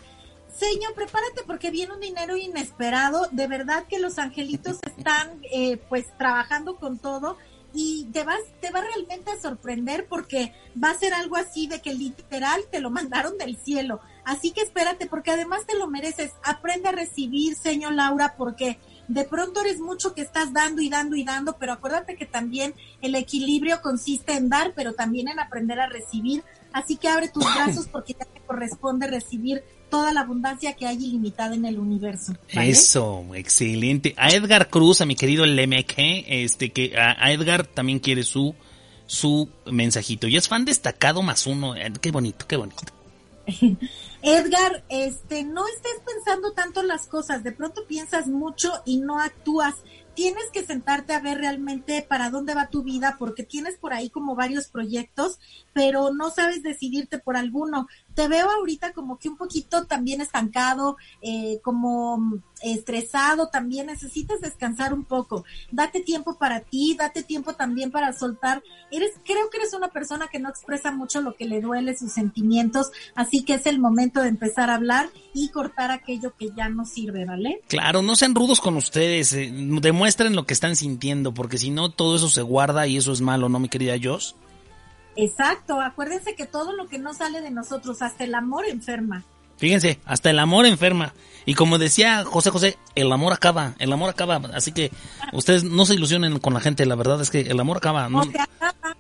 Señor, 0.60 0.94
prepárate 0.94 1.44
porque 1.48 1.72
viene 1.72 1.94
un 1.94 2.02
dinero 2.02 2.36
inesperado. 2.36 3.28
De 3.32 3.48
verdad 3.48 3.86
que 3.88 3.98
los 3.98 4.20
angelitos 4.20 4.80
están 4.98 5.40
eh, 5.54 5.78
pues 5.88 6.06
trabajando 6.18 6.76
con 6.76 7.00
todo 7.00 7.38
y 7.74 8.06
te 8.12 8.24
vas, 8.24 8.40
te 8.60 8.72
va 8.72 8.82
realmente 8.82 9.32
a 9.32 9.40
sorprender 9.40 10.08
porque 10.08 10.54
va 10.82 10.90
a 10.90 10.98
ser 10.98 11.14
algo 11.14 11.38
así 11.38 11.68
de 11.68 11.82
que 11.82 11.94
literal 11.94 12.62
te 12.72 12.82
lo 12.82 12.90
mandaron 12.90 13.38
del 13.38 13.58
cielo. 13.58 14.02
Así 14.26 14.52
que 14.52 14.62
espérate 14.62 15.08
porque 15.08 15.32
además 15.32 15.66
te 15.66 15.78
lo 15.78 15.88
mereces. 15.88 16.32
Aprende 16.44 16.90
a 16.90 16.94
recibir, 16.94 17.56
señor 17.56 17.94
Laura, 17.94 18.36
porque 18.38 18.80
de 19.08 19.24
pronto 19.24 19.62
eres 19.62 19.80
mucho 19.80 20.14
que 20.14 20.22
estás 20.22 20.52
dando 20.52 20.82
y 20.82 20.90
dando 20.90 21.16
y 21.16 21.24
dando, 21.24 21.58
pero 21.58 21.74
acuérdate 21.74 22.16
que 22.16 22.26
también 22.26 22.76
el 23.02 23.16
equilibrio 23.16 23.82
consiste 23.82 24.34
en 24.34 24.50
dar, 24.50 24.74
pero 24.76 24.94
también 24.94 25.30
en 25.30 25.40
aprender 25.40 25.80
a 25.80 25.88
recibir. 25.88 26.44
Así 26.74 26.98
que 26.98 27.08
abre 27.08 27.30
tus 27.30 27.46
brazos 27.56 27.88
porque 27.88 28.14
ya 28.14 28.26
te 28.26 28.42
corresponde 28.42 29.08
recibir 29.08 29.64
toda 29.90 30.14
la 30.14 30.22
abundancia 30.22 30.74
que 30.74 30.86
hay 30.86 31.04
ilimitada 31.04 31.56
en 31.56 31.66
el 31.66 31.80
universo. 31.80 32.34
Eso, 32.50 33.26
excelente. 33.34 34.14
A 34.18 34.30
Edgar 34.30 34.70
Cruz, 34.70 35.02
a 35.02 35.06
mi 35.06 35.16
querido 35.16 35.46
Lemeque, 35.46 36.26
este 36.28 36.72
que 36.72 36.98
a, 36.98 37.32
Edgar 37.32 37.66
también 37.66 38.00
quiere 38.00 38.24
su 38.24 38.56
su 39.08 39.50
mensajito. 39.66 40.28
Y 40.28 40.38
es 40.38 40.48
fan 40.48 40.66
destacado 40.66 41.24
más 41.24 41.48
uno. 41.48 41.76
Eh, 41.76 41.92
qué 42.00 42.12
bonito, 42.12 42.46
qué 42.48 42.58
bonito. 42.58 42.94
Edgar, 44.22 44.84
este, 44.90 45.44
no 45.44 45.66
estés 45.68 45.96
pensando 46.06 46.52
tanto 46.52 46.84
las 46.84 47.08
cosas, 47.08 47.44
de 47.44 47.52
pronto 47.52 47.88
piensas 47.88 48.28
mucho 48.28 48.72
y 48.86 48.98
no 48.98 49.20
actúas 49.20 49.76
tienes 50.20 50.52
que 50.52 50.66
sentarte 50.66 51.14
a 51.14 51.22
ver 51.22 51.38
realmente 51.38 52.02
para 52.02 52.30
dónde 52.30 52.54
va 52.54 52.70
tu 52.70 52.84
vida, 52.84 53.16
porque 53.18 53.44
tienes 53.44 53.78
por 53.78 53.94
ahí 53.94 54.10
como 54.10 54.36
varios 54.36 54.68
proyectos, 54.68 55.40
pero 55.72 56.14
no 56.14 56.30
sabes 56.30 56.62
decidirte 56.62 57.20
por 57.20 57.38
alguno. 57.38 57.88
Te 58.20 58.28
veo 58.28 58.52
ahorita 58.52 58.92
como 58.92 59.18
que 59.18 59.30
un 59.30 59.38
poquito 59.38 59.86
también 59.86 60.20
estancado, 60.20 60.98
eh, 61.22 61.62
como 61.64 62.42
estresado, 62.62 63.48
también 63.48 63.86
necesitas 63.86 64.42
descansar 64.42 64.94
un 64.94 65.06
poco. 65.06 65.46
Date 65.72 66.02
tiempo 66.02 66.38
para 66.38 66.60
ti, 66.60 66.98
date 67.00 67.24
tiempo 67.24 67.54
también 67.54 67.92
para 67.92 68.12
soltar. 68.12 68.62
Eres, 68.92 69.12
creo 69.24 69.50
que 69.50 69.60
eres 69.60 69.74
una 69.74 69.88
persona 69.88 70.28
que 70.28 70.38
no 70.38 70.50
expresa 70.50 70.92
mucho 70.92 71.22
lo 71.22 71.34
que 71.38 71.46
le 71.46 71.62
duele, 71.62 71.96
sus 71.96 72.12
sentimientos, 72.12 72.92
así 73.16 73.46
que 73.46 73.54
es 73.54 73.66
el 73.68 73.80
momento 73.80 74.22
de 74.22 74.28
empezar 74.28 74.70
a 74.70 74.76
hablar 74.76 75.08
y 75.34 75.48
cortar 75.48 75.90
aquello 75.90 76.36
que 76.38 76.50
ya 76.58 76.68
no 76.68 76.86
sirve, 76.86 77.24
¿vale? 77.24 77.62
Claro, 77.70 78.02
no 78.02 78.18
sean 78.18 78.36
rudos 78.36 78.60
con 78.60 78.76
ustedes, 78.76 79.32
eh, 79.32 79.50
demuestren 79.50 80.36
lo 80.36 80.46
que 80.46 80.54
están 80.54 80.76
sintiendo, 80.76 81.34
porque 81.34 81.58
si 81.58 81.70
no 81.70 81.90
todo 81.90 82.18
eso 82.18 82.28
se 82.28 82.42
guarda 82.42 82.86
y 82.86 82.98
eso 82.98 83.14
es 83.14 83.22
malo, 83.22 83.48
¿no, 83.48 83.60
mi 83.60 83.70
querida 83.70 83.96
Joss? 84.04 84.36
Exacto, 85.22 85.82
acuérdense 85.82 86.36
que 86.36 86.46
todo 86.46 86.74
lo 86.74 86.88
que 86.88 86.98
no 86.98 87.14
sale 87.14 87.42
de 87.42 87.52
nosotros, 87.52 88.02
hasta 88.02 88.24
el 88.24 88.34
amor 88.36 88.66
enferma. 88.66 89.26
Fíjense, 89.58 90.00
hasta 90.06 90.30
el 90.30 90.40
amor 90.40 90.66
enferma. 90.66 91.14
Y 91.46 91.54
como 91.54 91.78
decía 91.78 92.24
José 92.24 92.50
José, 92.50 92.78
el 92.96 93.12
amor 93.12 93.34
acaba, 93.34 93.76
el 93.80 93.92
amor 93.92 94.10
acaba. 94.10 94.40
Así 94.54 94.72
que 94.72 94.92
ustedes 95.34 95.66
no 95.66 95.86
se 95.86 95.96
ilusionen 95.96 96.40
con 96.40 96.54
la 96.54 96.62
gente, 96.62 96.86
la 96.86 96.96
verdad 96.96 97.20
es 97.20 97.30
que 97.30 97.42
el 97.42 97.60
amor 97.60 97.78
acaba. 97.78 98.08
¿no? 98.08 98.22
acaba. 98.22 98.96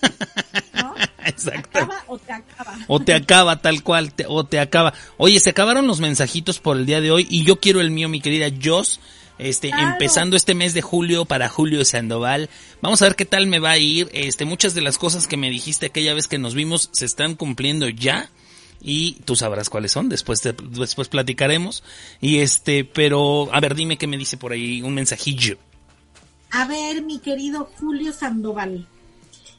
Exacto. 1.26 1.78
Acaba 1.80 2.04
o 2.06 2.18
te 2.18 2.32
acaba. 2.32 2.78
O 2.86 3.00
te 3.00 3.14
acaba 3.14 3.56
tal 3.60 3.82
cual, 3.82 4.12
o 4.28 4.44
te 4.44 4.60
acaba. 4.60 4.94
Oye, 5.16 5.40
se 5.40 5.50
acabaron 5.50 5.88
los 5.88 5.98
mensajitos 5.98 6.60
por 6.60 6.76
el 6.76 6.86
día 6.86 7.00
de 7.00 7.10
hoy 7.10 7.26
y 7.28 7.44
yo 7.44 7.58
quiero 7.58 7.80
el 7.80 7.90
mío, 7.90 8.08
mi 8.08 8.20
querida 8.20 8.46
Jos. 8.62 9.00
Este, 9.38 9.68
empezando 9.68 10.36
este 10.36 10.54
mes 10.54 10.72
de 10.72 10.80
julio 10.82 11.26
para 11.26 11.48
Julio 11.48 11.84
Sandoval. 11.84 12.48
Vamos 12.80 13.02
a 13.02 13.06
ver 13.06 13.16
qué 13.16 13.26
tal 13.26 13.46
me 13.46 13.58
va 13.58 13.70
a 13.72 13.78
ir. 13.78 14.08
Este, 14.12 14.44
muchas 14.44 14.74
de 14.74 14.80
las 14.80 14.96
cosas 14.96 15.26
que 15.26 15.36
me 15.36 15.50
dijiste 15.50 15.86
aquella 15.86 16.14
vez 16.14 16.26
que 16.26 16.38
nos 16.38 16.54
vimos 16.54 16.88
se 16.92 17.04
están 17.04 17.34
cumpliendo 17.34 17.88
ya 17.88 18.30
y 18.80 19.14
tú 19.24 19.36
sabrás 19.36 19.68
cuáles 19.68 19.92
son, 19.92 20.08
después 20.08 20.42
después 20.42 21.08
platicaremos. 21.08 21.82
Y 22.20 22.38
este, 22.38 22.84
pero 22.84 23.48
a 23.52 23.60
ver, 23.60 23.74
dime 23.74 23.98
qué 23.98 24.06
me 24.06 24.16
dice 24.16 24.36
por 24.36 24.52
ahí 24.52 24.80
un 24.82 24.94
mensajillo. 24.94 25.58
A 26.50 26.66
ver, 26.66 27.02
mi 27.02 27.18
querido 27.18 27.68
Julio 27.78 28.12
Sandoval. 28.12 28.86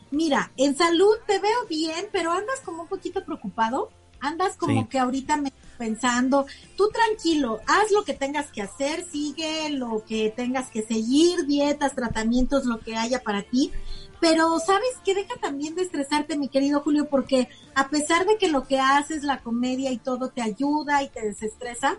Mira, 0.10 0.52
en 0.58 0.76
salud 0.78 1.16
te 1.28 1.40
veo 1.40 1.68
bien, 1.70 2.08
pero 2.12 2.32
andas 2.32 2.62
como 2.64 2.84
un 2.84 2.88
poquito 2.88 3.24
preocupado. 3.24 3.92
Andas 4.20 4.56
como 4.56 4.90
que 4.90 4.98
ahorita 4.98 5.38
me 5.38 5.52
pensando, 5.78 6.46
tú 6.76 6.90
tranquilo, 6.90 7.62
haz 7.68 7.92
lo 7.92 8.04
que 8.04 8.14
tengas 8.14 8.52
que 8.52 8.62
hacer, 8.62 9.06
sigue 9.10 9.70
lo 9.70 10.04
que 10.06 10.34
tengas 10.36 10.70
que 10.70 10.82
seguir, 10.82 11.46
dietas, 11.46 11.96
tratamientos, 11.96 12.66
lo 12.66 12.80
que 12.80 12.96
haya 12.96 13.22
para 13.24 13.44
ti, 13.44 13.72
pero 14.20 14.60
sabes 14.60 14.90
que 15.06 15.16
deja 15.16 15.36
también 15.40 15.76
de 15.76 15.84
estresarte, 15.84 16.38
mi 16.38 16.50
querido 16.50 16.82
Julio, 16.82 17.08
porque 17.10 17.50
a 17.76 17.90
pesar 17.90 18.26
de 18.26 18.38
que 18.38 18.48
lo 18.48 18.66
que 18.66 18.80
haces, 18.80 19.24
la 19.24 19.40
comedia 19.40 19.92
y 19.92 19.98
todo 19.98 20.30
te 20.30 20.42
ayuda 20.42 21.04
y 21.04 21.10
te 21.10 21.22
desestresa, 21.22 21.98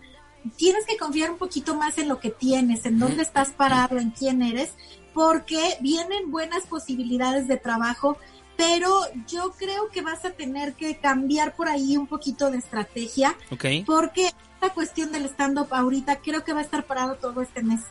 tienes 0.56 0.84
que 0.86 0.96
confiar 0.96 1.30
un 1.30 1.38
poquito 1.38 1.74
más 1.74 1.98
en 1.98 2.08
lo 2.08 2.20
que 2.20 2.30
tienes, 2.30 2.86
en 2.86 2.98
dónde 2.98 3.22
estás 3.22 3.50
parado, 3.50 3.98
en 3.98 4.10
quién 4.10 4.42
eres, 4.42 4.72
porque 5.14 5.76
vienen 5.80 6.30
buenas 6.30 6.64
posibilidades 6.64 7.48
de 7.48 7.56
trabajo, 7.56 8.18
pero 8.58 9.02
yo 9.28 9.52
creo 9.56 9.88
que 9.88 10.02
vas 10.02 10.24
a 10.24 10.32
tener 10.32 10.74
que 10.74 10.96
cambiar 10.96 11.54
por 11.54 11.68
ahí 11.68 11.96
un 11.96 12.08
poquito 12.08 12.50
de 12.50 12.58
estrategia, 12.58 13.36
porque 13.86 14.26
esta 14.26 14.74
cuestión 14.74 15.12
del 15.12 15.26
stand-up 15.26 15.68
ahorita 15.70 16.16
creo 16.16 16.42
que 16.42 16.52
va 16.52 16.58
a 16.58 16.64
estar 16.64 16.84
parado 16.84 17.14
todo 17.14 17.40
este 17.40 17.62
mes. 17.62 17.82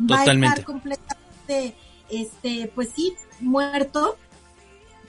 Va 0.00 0.22
a 0.22 0.24
estar 0.24 0.64
completamente, 0.64 1.76
este, 2.10 2.72
pues 2.74 2.88
sí, 2.92 3.14
muerto, 3.38 4.18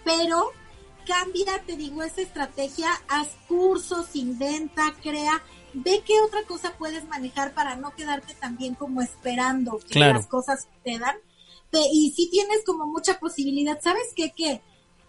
pero 0.05 0.51
cambia, 1.07 1.63
te 1.65 1.75
digo, 1.75 2.03
esa 2.03 2.21
estrategia, 2.21 2.91
haz 3.07 3.29
cursos, 3.47 4.15
inventa, 4.15 4.93
crea, 5.01 5.41
ve 5.73 6.03
qué 6.05 6.21
otra 6.21 6.43
cosa 6.43 6.75
puedes 6.77 7.07
manejar 7.07 7.55
para 7.55 7.75
no 7.75 7.89
quedarte 7.95 8.35
también 8.35 8.75
como 8.75 9.01
esperando 9.01 9.79
que 9.79 9.97
las 9.99 10.27
cosas 10.27 10.67
sucedan. 10.77 11.15
Y 11.91 12.13
si 12.15 12.29
tienes 12.29 12.63
como 12.67 12.85
mucha 12.85 13.17
posibilidad, 13.17 13.79
¿sabes 13.81 14.13
qué? 14.15 14.31
Que 14.37 14.61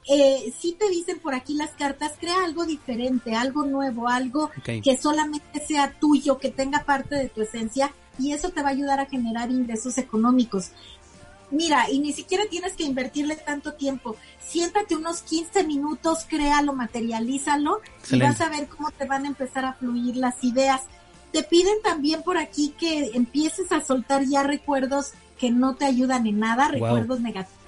eh, 0.09 0.53
si 0.59 0.73
te 0.73 0.89
dicen 0.89 1.19
por 1.19 1.35
aquí 1.35 1.55
las 1.55 1.71
cartas, 1.71 2.13
crea 2.19 2.45
algo 2.45 2.65
diferente, 2.65 3.35
algo 3.35 3.67
nuevo, 3.67 4.09
algo 4.09 4.51
que 4.65 4.97
solamente 4.97 5.65
sea 5.67 5.93
tuyo, 6.01 6.39
que 6.39 6.51
tenga 6.51 6.85
parte 6.85 7.15
de 7.15 7.29
tu 7.29 7.43
esencia 7.43 7.93
y 8.19 8.33
eso 8.33 8.49
te 8.51 8.63
va 8.63 8.69
a 8.69 8.73
ayudar 8.73 9.01
a 9.01 9.07
generar 9.07 9.51
ingresos 9.51 9.99
económicos. 9.99 10.73
Mira, 11.51 11.91
y 11.91 11.99
ni 11.99 12.13
siquiera 12.13 12.45
tienes 12.51 12.75
que 12.75 12.85
invertirle 12.85 13.37
tanto 13.37 13.75
tiempo. 13.75 14.17
Siéntate 14.41 14.97
unos 14.97 15.23
15 15.23 15.65
minutos, 15.65 16.27
créalo, 16.29 16.73
materialízalo 16.75 17.81
y 18.11 18.19
vas 18.19 18.41
a 18.41 18.51
ver 18.51 18.69
cómo 18.69 18.91
te 18.91 19.07
van 19.07 19.25
a 19.25 19.29
empezar 19.29 19.65
a 19.65 19.75
fluir 19.75 20.17
las 20.17 20.43
ideas. 20.43 20.83
Te 21.33 21.43
piden 21.43 21.81
también 21.83 22.23
por 22.23 22.39
aquí 22.39 22.75
que 22.79 23.11
empieces 23.15 23.73
a 23.73 23.83
soltar 23.83 24.25
ya 24.25 24.43
recuerdos 24.43 25.13
que 25.39 25.51
no 25.51 25.75
te 25.75 25.85
ayudan 25.85 26.27
en 26.27 26.39
nada, 26.39 26.69
recuerdos 26.69 27.21
negativos. 27.21 27.59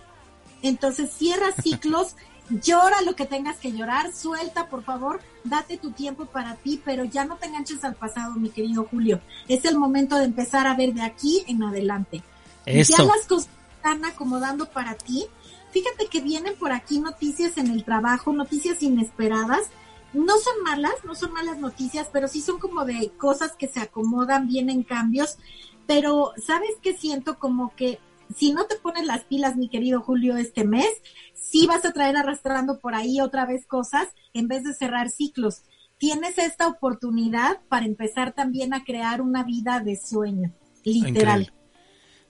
Entonces 0.62 1.10
cierra 1.10 1.52
ciclos, 1.62 2.16
llora 2.50 3.02
lo 3.02 3.14
que 3.14 3.26
tengas 3.26 3.56
que 3.58 3.72
llorar, 3.72 4.12
suelta 4.12 4.68
por 4.68 4.82
favor, 4.82 5.20
date 5.44 5.78
tu 5.78 5.92
tiempo 5.92 6.26
para 6.26 6.56
ti, 6.56 6.80
pero 6.84 7.04
ya 7.04 7.24
no 7.24 7.36
te 7.36 7.46
enganches 7.46 7.84
al 7.84 7.94
pasado, 7.94 8.34
mi 8.34 8.50
querido 8.50 8.86
Julio. 8.90 9.20
Es 9.48 9.64
el 9.64 9.78
momento 9.78 10.16
de 10.16 10.24
empezar 10.24 10.66
a 10.66 10.74
ver 10.74 10.92
de 10.94 11.02
aquí 11.02 11.44
en 11.46 11.62
adelante. 11.62 12.22
Ya 12.66 13.02
las 13.04 13.26
cosas 13.26 13.48
están 13.76 14.04
acomodando 14.04 14.66
para 14.66 14.94
ti. 14.94 15.26
Fíjate 15.70 16.06
que 16.06 16.20
vienen 16.20 16.54
por 16.56 16.72
aquí 16.72 17.00
noticias 17.00 17.56
en 17.56 17.68
el 17.68 17.84
trabajo, 17.84 18.32
noticias 18.32 18.82
inesperadas. 18.82 19.70
No 20.12 20.38
son 20.38 20.62
malas, 20.64 20.94
no 21.04 21.14
son 21.14 21.32
malas 21.32 21.58
noticias, 21.58 22.08
pero 22.12 22.26
sí 22.26 22.40
son 22.40 22.58
como 22.58 22.84
de 22.84 23.10
cosas 23.16 23.52
que 23.52 23.68
se 23.68 23.80
acomodan, 23.80 24.48
vienen 24.48 24.82
cambios. 24.82 25.38
Pero, 25.86 26.32
¿sabes 26.44 26.72
qué 26.82 26.96
siento? 26.96 27.38
Como 27.38 27.74
que 27.76 28.00
si 28.36 28.52
no 28.52 28.66
te 28.66 28.76
pones 28.76 29.06
las 29.06 29.24
pilas, 29.24 29.56
mi 29.56 29.68
querido 29.68 30.00
Julio, 30.00 30.36
este 30.36 30.64
mes, 30.64 30.88
sí 31.34 31.66
vas 31.66 31.84
a 31.84 31.92
traer 31.92 32.16
arrastrando 32.16 32.78
por 32.78 32.94
ahí 32.94 33.20
otra 33.20 33.46
vez 33.46 33.66
cosas 33.66 34.08
en 34.32 34.48
vez 34.48 34.64
de 34.64 34.74
cerrar 34.74 35.10
ciclos. 35.10 35.62
Tienes 35.98 36.38
esta 36.38 36.68
oportunidad 36.68 37.58
para 37.68 37.86
empezar 37.86 38.32
también 38.32 38.72
a 38.72 38.84
crear 38.84 39.20
una 39.20 39.44
vida 39.44 39.80
de 39.80 39.96
sueño, 39.96 40.52
literal. 40.84 41.52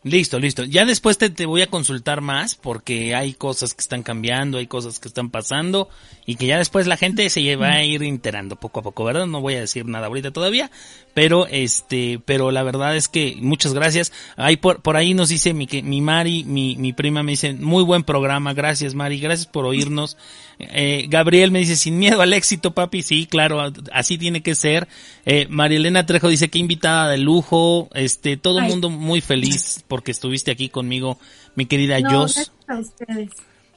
Listo, 0.03 0.39
listo. 0.39 0.65
Ya 0.65 0.87
después 0.87 1.19
te, 1.19 1.29
te, 1.29 1.45
voy 1.45 1.61
a 1.61 1.67
consultar 1.67 2.23
más 2.23 2.55
porque 2.55 3.15
hay 3.15 3.35
cosas 3.35 3.75
que 3.75 3.83
están 3.83 4.03
cambiando, 4.03 4.57
hay 4.57 4.67
cosas 4.67 4.99
que 4.99 5.09
están 5.09 5.29
pasando 5.29 5.91
y 6.25 6.37
que 6.37 6.47
ya 6.47 6.57
después 6.57 6.87
la 6.87 6.97
gente 6.97 7.29
se 7.29 7.55
va 7.57 7.73
a 7.73 7.85
ir 7.85 8.03
enterando 8.03 8.57
poco 8.57 8.81
a 8.81 8.83
poco, 8.83 9.05
¿verdad? 9.05 9.27
No 9.27 9.43
voy 9.43 9.57
a 9.57 9.61
decir 9.61 9.85
nada 9.85 10.07
ahorita 10.07 10.31
todavía, 10.31 10.71
pero 11.15 11.47
este, 11.47 12.21
pero 12.25 12.51
la 12.51 12.63
verdad 12.63 12.97
es 12.97 13.09
que 13.09 13.37
muchas 13.41 13.75
gracias. 13.75 14.13
Ahí 14.37 14.57
por, 14.57 14.83
por 14.83 14.97
ahí 14.97 15.15
nos 15.15 15.29
dice 15.29 15.55
mi, 15.55 15.69
mi 15.83 16.01
Mari, 16.01 16.45
mi, 16.45 16.77
mi 16.77 16.93
prima 16.93 17.23
me 17.23 17.33
dice, 17.33 17.53
muy 17.55 17.83
buen 17.83 18.05
programa, 18.05 18.55
gracias 18.55 18.95
Mari, 18.95 19.21
gracias 19.21 19.47
por 19.47 19.65
oírnos. 19.65 20.17
Eh, 20.59 21.07
Gabriel 21.09 21.51
me 21.51 21.61
dice, 21.61 21.77
sin 21.77 21.99
miedo 21.99 22.21
al 22.21 22.33
éxito, 22.33 22.73
papi. 22.73 23.03
Sí, 23.03 23.27
claro, 23.27 23.73
así 23.93 24.19
tiene 24.19 24.43
que 24.43 24.55
ser. 24.55 24.89
Eh, 25.25 25.47
Marielena 25.49 26.07
Trejo 26.07 26.29
dice 26.29 26.49
que 26.49 26.59
invitada 26.59 27.09
de 27.09 27.19
lujo. 27.19 27.89
Este, 27.95 28.37
todo 28.37 28.59
el 28.59 28.67
mundo 28.67 28.91
muy 28.91 29.21
feliz 29.21 29.85
porque 29.89 30.11
estuviste 30.11 30.51
aquí 30.51 30.69
conmigo, 30.69 31.19
mi 31.55 31.67
querida 31.67 31.99
no, 32.01 32.11
Jos. 32.11 32.53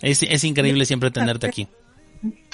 Es, 0.02 0.24
es 0.24 0.44
increíble 0.44 0.86
siempre 0.86 1.12
tenerte 1.12 1.48
aquí. 1.48 1.68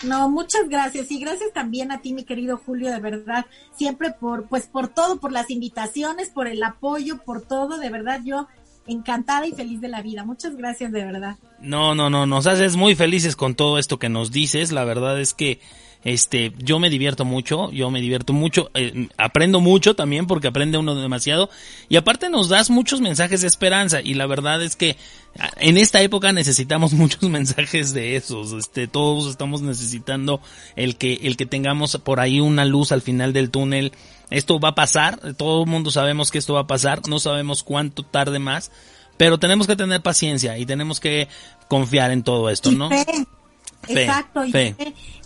No, 0.03 0.29
muchas 0.29 0.67
gracias 0.67 1.11
y 1.11 1.19
gracias 1.19 1.53
también 1.53 1.91
a 1.91 2.01
ti, 2.01 2.13
mi 2.13 2.23
querido 2.23 2.57
Julio, 2.57 2.91
de 2.91 2.99
verdad, 2.99 3.45
siempre 3.75 4.11
por, 4.11 4.47
pues 4.47 4.67
por 4.67 4.87
todo, 4.87 5.19
por 5.19 5.31
las 5.31 5.49
invitaciones, 5.49 6.29
por 6.29 6.47
el 6.47 6.63
apoyo, 6.63 7.19
por 7.23 7.41
todo, 7.41 7.77
de 7.77 7.89
verdad 7.89 8.21
yo 8.23 8.47
encantada 8.87 9.45
y 9.45 9.51
feliz 9.51 9.81
de 9.81 9.87
la 9.87 10.01
vida. 10.01 10.25
Muchas 10.25 10.55
gracias, 10.55 10.91
de 10.91 11.05
verdad. 11.05 11.37
No, 11.59 11.93
no, 11.95 12.09
no, 12.09 12.25
nos 12.25 12.47
haces 12.47 12.75
muy 12.75 12.95
felices 12.95 13.35
con 13.35 13.55
todo 13.55 13.77
esto 13.77 13.99
que 13.99 14.09
nos 14.09 14.31
dices. 14.31 14.71
La 14.71 14.83
verdad 14.83 15.19
es 15.19 15.33
que 15.33 15.59
este, 16.03 16.53
yo 16.59 16.79
me 16.79 16.89
divierto 16.89 17.25
mucho, 17.25 17.71
yo 17.71 17.91
me 17.91 17.99
divierto 17.99 18.31
mucho, 18.31 18.71
eh, 18.73 19.09
aprendo 19.17 19.59
mucho 19.59 19.95
también 19.95 20.27
porque 20.27 20.47
aprende 20.47 20.77
uno 20.77 20.95
demasiado 20.95 21.49
y 21.89 21.97
aparte 21.97 22.29
nos 22.29 22.47
das 22.47 22.69
muchos 22.69 23.01
mensajes 23.01 23.41
de 23.41 23.47
esperanza 23.47 23.99
y 24.01 24.13
la 24.13 24.25
verdad 24.25 24.63
es 24.63 24.77
que 24.77 24.95
ah, 25.37 25.51
en 25.57 25.77
esta 25.77 26.01
época 26.01 26.31
necesitamos 26.31 26.93
muchos 26.93 27.29
mensajes 27.29 27.93
de 27.93 28.15
esos, 28.15 28.53
este, 28.53 28.87
todos 28.87 29.29
estamos 29.29 29.61
necesitando 29.61 30.39
el 30.77 30.95
que, 30.95 31.15
el 31.23 31.35
que 31.35 31.45
tengamos 31.45 31.97
por 31.97 32.21
ahí 32.21 32.39
una 32.39 32.63
luz 32.63 32.91
al 32.91 33.01
final 33.01 33.33
del 33.33 33.49
túnel. 33.49 33.91
Esto 34.29 34.59
va 34.59 34.69
a 34.69 34.75
pasar, 34.75 35.19
todo 35.35 35.63
el 35.63 35.69
mundo 35.69 35.89
sabemos 35.91 36.29
que 36.31 36.37
esto 36.37 36.53
va 36.53 36.61
a 36.61 36.67
pasar, 36.67 37.01
no 37.09 37.19
sabemos 37.19 37.63
cuánto 37.63 38.03
tarde 38.03 38.37
más, 38.37 38.71
pero 39.17 39.37
tenemos 39.37 39.65
que 39.67 39.75
tener 39.75 40.01
paciencia 40.01 40.57
y 40.59 40.65
tenemos 40.65 40.99
que 40.99 41.27
confiar 41.67 42.11
en 42.11 42.23
todo 42.23 42.49
esto, 42.49 42.71
¿no? 42.71 42.89
Exacto. 43.89 44.43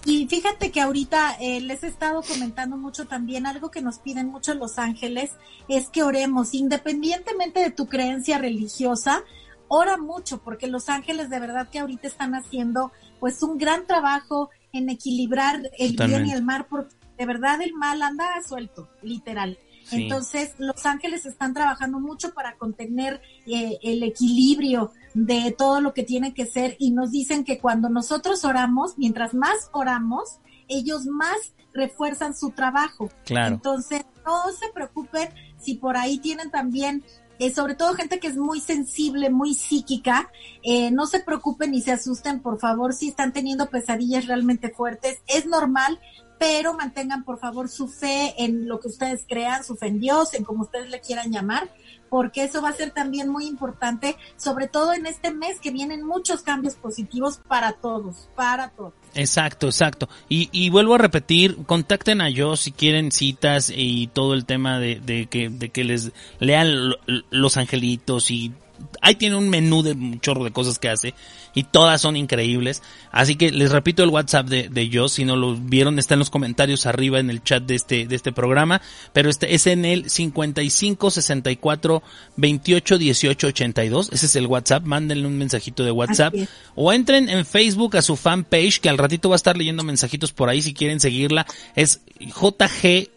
Y, 0.06 0.28
fíjate 0.28 0.72
que 0.72 0.82
ahorita 0.82 1.38
eh, 1.40 1.62
les 1.62 1.84
he 1.84 1.88
estado 1.88 2.22
comentando 2.24 2.78
mucho 2.78 3.06
también, 3.06 3.46
algo 3.46 3.72
que 3.72 3.82
nos 3.82 4.00
piden 4.00 4.28
mucho 4.28 4.54
Los 4.54 4.78
Ángeles, 4.78 5.32
es 5.68 5.90
que 5.90 6.04
oremos, 6.04 6.54
independientemente 6.54 7.62
de 7.62 7.72
tu 7.72 7.88
creencia 7.88 8.38
religiosa, 8.38 9.24
ora 9.68 9.98
mucho, 9.98 10.42
porque 10.44 10.68
Los 10.68 10.90
Ángeles 10.90 11.30
de 11.30 11.40
verdad 11.40 11.70
que 11.70 11.80
ahorita 11.80 12.08
están 12.08 12.36
haciendo 12.36 12.92
pues 13.20 13.42
un 13.44 13.58
gran 13.58 13.88
trabajo 13.88 14.50
en 14.74 14.90
equilibrar 14.90 15.62
el 15.78 15.96
bien 15.96 16.28
y 16.28 16.32
el 16.32 16.44
mal, 16.44 16.66
porque 16.70 16.96
de 17.18 17.26
verdad 17.26 17.62
el 17.62 17.74
mal 17.74 18.02
anda 18.02 18.26
suelto, 18.46 18.90
literal. 19.02 19.58
Entonces, 19.92 20.54
Los 20.58 20.86
Ángeles 20.86 21.26
están 21.26 21.54
trabajando 21.54 22.00
mucho 22.00 22.34
para 22.34 22.56
contener 22.56 23.22
eh, 23.46 23.78
el 23.84 24.04
equilibrio 24.04 24.92
de 25.14 25.54
todo 25.58 25.82
lo 25.82 25.94
que 25.94 26.04
tiene 26.04 26.34
que 26.34 26.46
ser 26.46 26.76
y 26.80 26.92
nos 26.92 27.12
dicen 27.12 27.44
que 27.44 27.60
cuando 27.60 27.90
nosotros 27.90 28.44
oramos, 28.46 28.98
mientras 28.98 29.34
más 29.34 29.70
oramos, 29.72 30.40
ellos 30.68 31.06
más 31.06 31.38
refuerzan 31.74 32.36
su 32.36 32.52
trabajo. 32.52 33.10
Claro. 33.26 33.56
Entonces, 33.56 34.06
no 34.26 34.52
se 34.52 34.72
preocupen 34.74 35.30
si 35.58 35.76
por 35.76 35.98
ahí 35.98 36.18
tienen 36.20 36.52
también 36.52 37.04
eh, 37.40 37.54
sobre 37.54 37.76
todo 37.76 37.96
gente 37.96 38.20
que 38.20 38.28
es 38.28 38.38
muy 38.38 38.60
sensible, 38.62 39.30
muy 39.30 39.54
psíquica, 39.56 40.32
eh, 40.62 40.92
no 40.92 41.08
se 41.08 41.20
preocupen 41.20 41.72
ni 41.72 41.82
se 41.82 41.92
asusten, 41.92 42.42
por 42.42 42.60
favor, 42.60 42.94
si 42.94 43.10
están 43.10 43.34
teniendo 43.34 43.70
pesadillas 43.70 44.28
realmente 44.28 44.70
fuertes, 44.70 45.20
es 45.28 45.46
normal, 45.48 46.00
pero 46.40 46.74
mantengan 46.74 47.24
por 47.24 47.40
favor 47.40 47.70
su 47.70 47.88
fe 47.88 48.34
en 48.38 48.68
lo 48.68 48.80
que 48.80 48.88
ustedes 48.88 49.26
crean, 49.28 49.64
su 49.64 49.76
fe 49.76 49.88
en 49.88 50.00
Dios, 50.00 50.34
en 50.34 50.44
como 50.44 50.64
ustedes 50.64 50.90
le 50.90 51.02
quieran 51.02 51.32
llamar, 51.32 51.70
porque 52.10 52.44
eso 52.44 52.62
va 52.62 52.70
a 52.70 52.74
ser 52.74 52.92
también 52.92 53.28
muy 53.28 53.48
importante, 53.48 54.18
sobre 54.38 54.68
todo 54.68 54.94
en 54.94 55.08
este 55.08 55.34
mes 55.34 55.60
que 55.60 55.72
vienen 55.72 56.06
muchos 56.06 56.44
cambios 56.44 56.76
positivos 56.76 57.40
para 57.48 57.74
todos, 57.74 58.30
para 58.36 58.70
todos. 58.70 58.94
Exacto, 59.16 59.68
exacto. 59.68 60.10
Y, 60.30 60.50
y 60.52 60.70
vuelvo 60.70 60.96
a 60.96 61.00
repetir, 61.00 61.58
contacten 61.66 62.22
a 62.22 62.30
yo 62.30 62.56
si 62.56 62.72
quieren 62.72 63.12
citas 63.12 63.72
y 63.76 64.08
todo 64.08 64.34
el 64.34 64.46
tema 64.46 64.80
de, 64.80 65.00
de 65.00 65.26
que, 65.26 65.50
de 65.50 65.70
que 65.70 65.84
les 65.84 66.12
lean 66.40 66.94
los 67.32 67.58
angelitos 67.58 68.30
y 68.30 68.54
ahí 69.02 69.16
tiene 69.16 69.36
un 69.36 69.50
menú 69.50 69.84
de 69.84 69.94
un 69.94 70.20
chorro 70.20 70.44
de 70.44 70.52
cosas 70.52 70.80
que 70.80 70.90
hace 70.90 71.14
y 71.54 71.64
todas 71.64 72.02
son 72.02 72.16
increíbles. 72.16 72.82
Así 73.12 73.36
que 73.36 73.52
les 73.52 73.72
repito 73.72 74.04
el 74.04 74.10
WhatsApp 74.10 74.48
de, 74.48 74.70
de 74.70 74.90
yo, 74.90 75.08
si 75.08 75.26
no 75.26 75.36
lo 75.36 75.56
vieron, 75.56 76.00
está 76.00 76.16
en 76.16 76.20
los 76.20 76.30
comentarios 76.30 76.86
arriba 76.86 77.20
en 77.20 77.30
el 77.30 77.44
chat 77.44 77.64
de 77.64 77.76
este, 77.76 78.08
de 78.08 78.16
este 78.16 78.32
programa, 78.32 78.82
pero 79.14 79.30
este 79.30 79.54
es 79.54 79.68
en 79.68 79.86
el 79.86 80.10
55 80.10 81.12
64 81.12 82.04
28 82.38 82.98
18 82.98 83.48
82. 83.48 84.10
Ese 84.12 84.26
es 84.26 84.36
el 84.36 84.48
WhatsApp, 84.48 84.84
mándenle 84.84 85.28
un 85.28 85.38
mensajito 85.38 85.84
de 85.84 85.92
WhatsApp 85.92 86.34
o 86.76 86.92
entren 86.92 87.30
en 87.30 87.46
Facebook 87.46 87.98
a 87.98 88.02
su 88.02 88.16
fanpage 88.16 88.80
que 88.80 88.90
al 88.90 88.98
ratito 88.98 89.30
va 89.30 89.36
a 89.36 89.38
estar 89.38 89.58
leyendo 89.58 89.84
mensajitos 89.84 90.32
por 90.32 90.50
ahí 90.50 90.62
si 90.62 90.74
quieren 90.74 91.00
seguirla. 91.00 91.46
Es 91.76 92.02
JG 92.20 93.13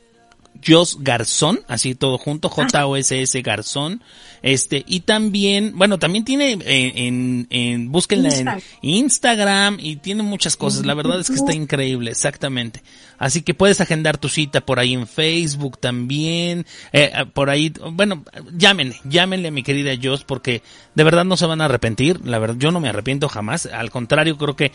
Jos 0.65 0.99
Garzón, 1.01 1.61
así 1.69 1.95
todo 1.95 2.19
junto, 2.19 2.49
J-O-S-S 2.49 3.43
Garzón. 3.43 4.03
Este, 4.43 4.85
y 4.87 5.01
también, 5.01 5.73
bueno, 5.77 5.99
también 5.99 6.24
tiene 6.24 6.53
eh, 6.53 6.93
en, 6.95 7.47
en, 7.51 7.91
búsquenla 7.91 8.28
en 8.35 8.62
Instagram 8.83 9.78
y 9.81 9.97
tiene 9.97 10.23
muchas 10.23 10.57
cosas. 10.57 10.87
La 10.87 10.95
verdad 10.95 11.19
es 11.20 11.28
que 11.28 11.35
está 11.35 11.55
increíble, 11.55 12.11
exactamente. 12.11 12.83
Así 13.19 13.43
que 13.43 13.55
puedes 13.55 13.81
agendar 13.81 14.19
tu 14.19 14.28
cita 14.28 14.61
por 14.61 14.78
ahí 14.78 14.93
en 14.93 15.07
Facebook 15.07 15.78
también, 15.78 16.66
eh, 16.93 17.11
ah, 17.15 17.24
por 17.24 17.51
ahí, 17.51 17.73
bueno, 17.93 18.24
llámenle, 18.57 18.97
llámenle 19.05 19.49
a 19.49 19.51
mi 19.51 19.62
querida 19.62 19.93
Jos 20.01 20.24
porque 20.24 20.62
de 20.95 21.05
verdad 21.05 21.24
no 21.24 21.37
se 21.37 21.47
van 21.47 21.61
a 21.61 21.65
arrepentir. 21.65 22.20
La 22.24 22.39
verdad, 22.39 22.57
yo 22.59 22.70
no 22.70 22.81
me 22.81 22.89
arrepiento 22.89 23.28
jamás. 23.28 23.66
Al 23.66 23.91
contrario, 23.91 24.37
creo 24.37 24.55
que 24.55 24.73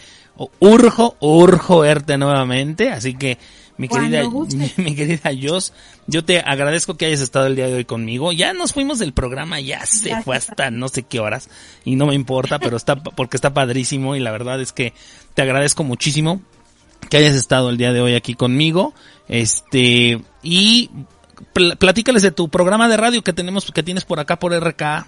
urjo, 0.59 1.15
urjo 1.19 1.79
verte 1.79 2.17
nuevamente. 2.17 2.89
Así 2.89 3.13
que, 3.15 3.37
mi 3.77 3.87
querida, 3.87 4.23
mi, 4.77 4.95
querida 4.95 5.31
Jos, 5.41 5.73
yo 6.07 6.23
te 6.23 6.39
agradezco 6.39 6.97
que 6.97 7.05
hayas 7.05 7.21
estado 7.21 7.47
el 7.47 7.55
día 7.55 7.67
de 7.67 7.75
hoy 7.75 7.85
conmigo. 7.85 8.31
Ya 8.31 8.53
nos 8.53 8.73
fuimos 8.73 8.99
del 8.99 9.13
programa, 9.13 9.59
ya 9.59 9.85
se 9.85 10.21
fue 10.23 10.35
hasta 10.35 10.71
no 10.71 10.87
sé 10.89 11.03
qué 11.03 11.19
horas 11.19 11.49
y 11.85 11.95
no 11.95 12.07
me 12.07 12.15
importa, 12.15 12.59
pero 12.59 12.77
está 12.77 12.95
porque 13.03 13.37
está 13.37 13.53
padrísimo 13.53 14.15
y 14.15 14.19
la 14.19 14.31
verdad 14.31 14.61
es 14.61 14.71
que 14.71 14.93
te 15.33 15.41
agradezco 15.41 15.83
muchísimo 15.83 16.41
que 17.09 17.17
hayas 17.17 17.35
estado 17.35 17.69
el 17.69 17.77
día 17.77 17.93
de 17.93 18.01
hoy 18.01 18.15
aquí 18.15 18.35
conmigo. 18.35 18.93
Este 19.27 20.21
y 20.43 20.89
platícales 21.53 22.21
de 22.21 22.31
tu 22.31 22.49
programa 22.49 22.87
de 22.87 22.97
radio 22.97 23.23
que 23.23 23.33
tenemos 23.33 23.71
que 23.71 23.83
tienes 23.83 24.05
por 24.05 24.19
acá 24.19 24.37
por 24.37 24.53
RK. 24.53 25.07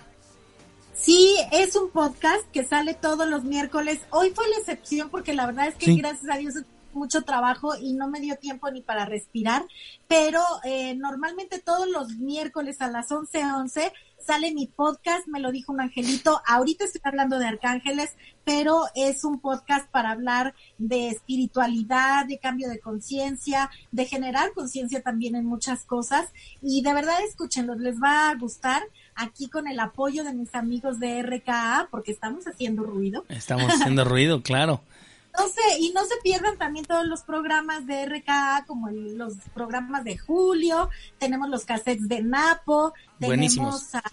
Sí, 0.96 1.36
es 1.52 1.76
un 1.76 1.90
podcast 1.90 2.44
que 2.54 2.64
sale 2.64 2.94
todos 2.94 3.28
los 3.28 3.44
miércoles. 3.44 4.00
Hoy 4.10 4.32
fue 4.34 4.48
la 4.50 4.58
excepción 4.58 5.10
porque 5.10 5.34
la 5.34 5.46
verdad 5.46 5.68
es 5.68 5.76
que 5.76 5.94
gracias 5.96 6.32
a 6.32 6.38
Dios 6.38 6.56
mucho 6.96 7.24
trabajo 7.24 7.76
y 7.80 7.94
no 7.94 8.08
me 8.08 8.20
dio 8.20 8.36
tiempo 8.38 8.70
ni 8.72 8.82
para 8.82 9.06
respirar, 9.06 9.66
pero 10.08 10.42
eh, 10.64 10.96
normalmente 10.96 11.60
todos 11.60 11.88
los 11.90 12.18
miércoles 12.18 12.82
a 12.82 12.88
las 12.88 13.10
11:11 13.10 13.54
11, 13.64 13.94
sale 14.26 14.54
mi 14.54 14.68
podcast, 14.68 15.28
me 15.28 15.40
lo 15.40 15.52
dijo 15.52 15.72
un 15.72 15.82
angelito, 15.82 16.42
ahorita 16.48 16.86
estoy 16.86 17.02
hablando 17.04 17.40
de 17.40 17.48
arcángeles, 17.48 18.16
pero 18.46 18.84
es 18.96 19.24
un 19.24 19.40
podcast 19.40 19.90
para 19.90 20.12
hablar 20.12 20.56
de 20.78 21.10
espiritualidad, 21.10 22.26
de 22.26 22.40
cambio 22.40 22.70
de 22.70 22.80
conciencia, 22.80 23.70
de 23.92 24.06
generar 24.06 24.54
conciencia 24.54 25.02
también 25.02 25.36
en 25.36 25.46
muchas 25.46 25.84
cosas 25.84 26.30
y 26.62 26.82
de 26.82 26.94
verdad 26.94 27.16
escúchenlos, 27.28 27.80
les 27.80 28.02
va 28.02 28.30
a 28.30 28.36
gustar 28.36 28.84
aquí 29.16 29.50
con 29.50 29.68
el 29.68 29.80
apoyo 29.80 30.24
de 30.24 30.34
mis 30.34 30.54
amigos 30.56 31.00
de 31.00 31.22
RKA 31.22 31.88
porque 31.92 32.12
estamos 32.12 32.48
haciendo 32.48 32.84
ruido. 32.84 33.26
Estamos 33.30 33.72
haciendo 33.74 34.04
ruido, 34.06 34.42
claro. 34.42 34.82
No 35.38 35.48
sé, 35.48 35.80
y 35.80 35.92
no 35.94 36.06
se 36.06 36.16
pierdan 36.22 36.58
también 36.58 36.86
todos 36.86 37.08
los 37.08 37.22
programas 37.24 37.88
de 37.88 38.06
RKA, 38.06 38.66
como 38.68 38.90
los 38.90 39.34
programas 39.54 40.04
de 40.04 40.18
Julio, 40.18 40.90
tenemos 41.18 41.50
los 41.50 41.66
cassettes 41.66 42.08
de 42.08 42.22
Napo, 42.22 42.94
tenemos 43.20 43.96
a, 43.96 44.04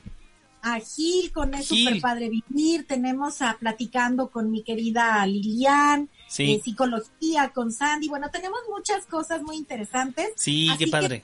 a, 0.63 0.81
Gil 0.81 1.31
con 1.31 1.53
el 1.53 1.63
Super 1.63 2.01
Padre 2.01 2.31
Vivir, 2.31 2.87
tenemos 2.87 3.43
a 3.43 3.59
Platicando 3.59 4.31
con 4.31 4.51
mi 4.51 4.63
querida 4.63 5.27
Lilian, 5.27 6.09
eh, 6.39 6.59
Psicología 6.65 7.51
con 7.51 7.71
Sandy, 7.71 8.09
bueno, 8.09 8.31
tenemos 8.31 8.61
muchas 8.71 9.05
cosas 9.05 9.43
muy 9.43 9.57
interesantes. 9.57 10.33
Sí, 10.37 10.71
qué 10.79 10.87
padre. 10.87 11.23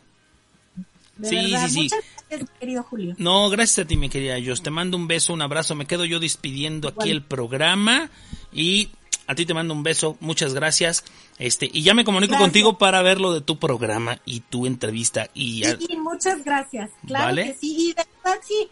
sí, 1.22 1.54
sí, 1.54 1.68
sí. 1.68 1.82
Muchas 1.84 2.04
gracias, 2.28 2.50
querido 2.60 2.82
Julio. 2.82 3.14
No, 3.16 3.48
gracias 3.48 3.86
a 3.86 3.88
ti, 3.88 3.96
mi 3.96 4.10
querida 4.10 4.38
Yo 4.38 4.54
Te 4.56 4.70
mando 4.70 4.98
un 4.98 5.08
beso, 5.08 5.32
un 5.32 5.40
abrazo. 5.40 5.74
Me 5.74 5.86
quedo 5.86 6.04
yo 6.04 6.20
despidiendo 6.20 6.88
aquí 6.88 7.10
el 7.10 7.22
programa 7.22 8.10
y 8.52 8.90
a 9.26 9.34
ti 9.34 9.46
te 9.46 9.54
mando 9.54 9.74
un 9.74 9.82
beso, 9.82 10.16
muchas 10.20 10.54
gracias. 10.54 11.04
Este, 11.38 11.68
y 11.72 11.82
ya 11.82 11.94
me 11.94 12.04
comunico 12.04 12.36
contigo 12.36 12.78
para 12.78 13.02
ver 13.02 13.20
lo 13.20 13.32
de 13.32 13.40
tu 13.40 13.58
programa 13.58 14.20
y 14.24 14.40
tu 14.40 14.66
entrevista. 14.66 15.28
Y 15.34 15.64
Sí, 15.64 15.96
muchas 15.96 16.44
gracias. 16.44 16.90
Claro 17.06 17.34
que 17.36 17.56
sí. 17.60 17.76
Y 17.90 17.94
de 17.94 18.06
verdad, 18.22 18.40
sí, 18.46 18.68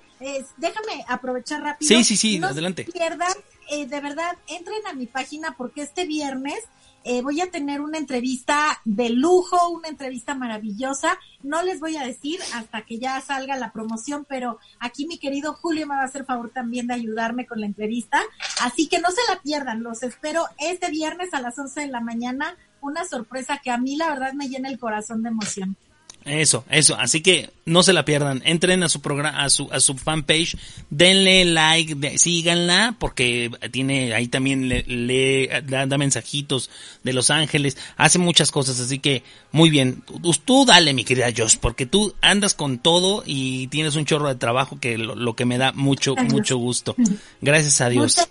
déjame 0.56 1.04
aprovechar 1.08 1.62
rápido. 1.62 1.88
Sí, 1.88 2.04
sí, 2.04 2.16
sí, 2.16 2.40
adelante. 2.42 2.84
pierdan, 2.84 3.32
eh, 3.70 3.86
de 3.86 4.00
verdad, 4.00 4.36
entren 4.46 4.86
a 4.86 4.94
mi 4.94 5.06
página 5.06 5.54
porque 5.56 5.82
este 5.82 6.06
viernes 6.06 6.64
eh, 7.04 7.20
voy 7.20 7.42
a 7.42 7.50
tener 7.50 7.82
una 7.82 7.98
entrevista 7.98 8.80
de 8.86 9.10
lujo, 9.10 9.68
una 9.68 9.88
entrevista 9.88 10.34
maravillosa. 10.34 11.18
No 11.42 11.62
les 11.62 11.78
voy 11.78 11.96
a 11.96 12.06
decir 12.06 12.40
hasta 12.54 12.82
que 12.82 12.98
ya 12.98 13.20
salga 13.20 13.56
la 13.56 13.72
promoción, 13.72 14.24
pero 14.26 14.58
aquí 14.80 15.06
mi 15.06 15.18
querido 15.18 15.52
Julio 15.52 15.86
me 15.86 15.94
va 15.94 16.00
a 16.00 16.06
hacer 16.06 16.24
favor 16.24 16.50
también 16.50 16.86
de 16.86 16.94
ayudarme 16.94 17.46
con 17.46 17.60
la 17.60 17.66
entrevista. 17.66 18.22
Así 18.62 18.88
que 18.88 19.00
no 19.00 19.10
se 19.10 19.20
la 19.28 19.40
pierdan, 19.42 19.82
los 19.82 20.02
espero 20.02 20.46
este 20.58 20.90
viernes 20.90 21.34
a 21.34 21.42
las 21.42 21.58
11 21.58 21.82
de 21.82 21.88
la 21.88 22.00
mañana. 22.00 22.56
Una 22.80 23.04
sorpresa 23.04 23.60
que 23.62 23.70
a 23.70 23.78
mí 23.78 23.96
la 23.96 24.08
verdad 24.08 24.32
me 24.32 24.48
llena 24.48 24.70
el 24.70 24.78
corazón 24.78 25.22
de 25.22 25.28
emoción. 25.28 25.76
Eso, 26.24 26.64
eso. 26.70 26.96
Así 26.98 27.20
que 27.20 27.50
no 27.66 27.82
se 27.82 27.92
la 27.92 28.04
pierdan. 28.04 28.42
Entren 28.44 28.82
a 28.82 28.88
su 28.88 29.00
programa, 29.00 29.44
a 29.44 29.50
su, 29.50 29.68
a 29.70 29.80
su 29.80 29.94
fanpage, 29.94 30.56
denle 30.88 31.44
like, 31.44 32.18
síganla, 32.18 32.96
porque 32.98 33.50
tiene, 33.70 34.14
ahí 34.14 34.28
también 34.28 34.68
le, 34.68 34.84
le 34.86 35.62
da, 35.66 35.86
mensajitos 35.98 36.70
de 37.02 37.12
Los 37.12 37.30
Ángeles, 37.30 37.76
hace 37.96 38.18
muchas 38.18 38.50
cosas, 38.50 38.80
así 38.80 38.98
que 38.98 39.22
muy 39.52 39.68
bien. 39.68 40.02
Tú, 40.44 40.64
dale, 40.64 40.94
mi 40.94 41.04
querida 41.04 41.32
Josh, 41.36 41.56
porque 41.60 41.84
tú 41.86 42.14
andas 42.22 42.54
con 42.54 42.78
todo 42.78 43.22
y 43.26 43.66
tienes 43.68 43.96
un 43.96 44.06
chorro 44.06 44.28
de 44.28 44.34
trabajo 44.36 44.78
que 44.80 44.96
lo, 44.96 45.36
que 45.36 45.44
me 45.44 45.58
da 45.58 45.72
mucho, 45.72 46.16
mucho 46.16 46.56
gusto. 46.56 46.96
Gracias 47.40 47.80
a 47.80 47.88
Dios. 47.90 48.28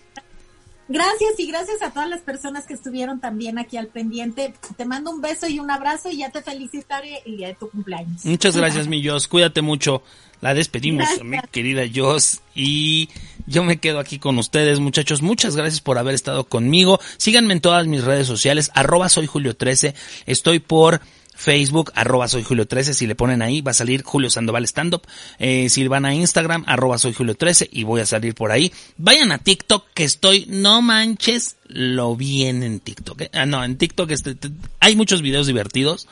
Gracias 0.93 1.39
y 1.39 1.47
gracias 1.47 1.81
a 1.81 1.89
todas 1.89 2.07
las 2.07 2.21
personas 2.21 2.67
que 2.67 2.75
estuvieron 2.75 3.19
también 3.19 3.57
aquí 3.57 3.77
al 3.77 3.87
pendiente. 3.87 4.53
Te 4.77 4.85
mando 4.85 5.09
un 5.09 5.21
beso 5.21 5.47
y 5.47 5.57
un 5.57 5.71
abrazo 5.71 6.11
y 6.11 6.17
ya 6.17 6.29
te 6.29 6.43
felicitaré 6.43 7.23
el 7.25 7.37
día 7.37 7.47
de 7.47 7.55
tu 7.55 7.67
cumpleaños. 7.67 8.23
Muchas 8.25 8.55
gracias, 8.57 8.87
mi 8.87 9.03
Jos. 9.03 9.27
Cuídate 9.27 9.63
mucho. 9.63 10.03
La 10.39 10.53
despedimos, 10.53 11.07
mi 11.23 11.39
querida 11.51 11.81
Jos. 11.91 12.41
Y 12.53 13.09
yo 13.47 13.63
me 13.63 13.77
quedo 13.77 13.97
aquí 13.97 14.19
con 14.19 14.37
ustedes, 14.37 14.79
muchachos. 14.79 15.23
Muchas 15.23 15.55
gracias 15.55 15.81
por 15.81 15.97
haber 15.97 16.13
estado 16.13 16.43
conmigo. 16.43 16.99
Síganme 17.17 17.53
en 17.53 17.61
todas 17.61 17.87
mis 17.87 18.03
redes 18.03 18.27
sociales. 18.27 18.69
Arroba 18.75 19.09
soy 19.09 19.25
Julio 19.25 19.55
13. 19.55 19.95
Estoy 20.27 20.59
por 20.59 21.01
Facebook, 21.35 21.91
arroba 21.95 22.27
soy 22.27 22.43
Julio 22.43 22.67
13, 22.67 22.93
si 22.93 23.07
le 23.07 23.15
ponen 23.15 23.41
ahí 23.41 23.61
va 23.61 23.71
a 23.71 23.73
salir 23.73 24.03
Julio 24.03 24.29
Sandoval 24.29 24.65
Stand 24.65 24.95
Up, 24.95 25.07
eh, 25.39 25.69
si 25.69 25.87
van 25.87 26.05
a 26.05 26.13
Instagram, 26.13 26.63
arroba 26.67 26.97
soy 26.97 27.13
Julio 27.13 27.35
13 27.35 27.69
y 27.71 27.83
voy 27.83 28.01
a 28.01 28.05
salir 28.05 28.35
por 28.35 28.51
ahí. 28.51 28.71
Vayan 28.97 29.31
a 29.31 29.37
TikTok 29.37 29.85
que 29.93 30.03
estoy, 30.03 30.45
no 30.47 30.81
manches, 30.81 31.57
lo 31.67 32.15
bien 32.15 32.63
en 32.63 32.79
TikTok. 32.79 33.21
Eh. 33.21 33.29
Ah, 33.33 33.45
no, 33.45 33.63
en 33.63 33.77
TikTok 33.77 34.11
este, 34.11 34.35
hay 34.79 34.95
muchos 34.95 35.21
videos 35.21 35.47
divertidos. 35.47 36.07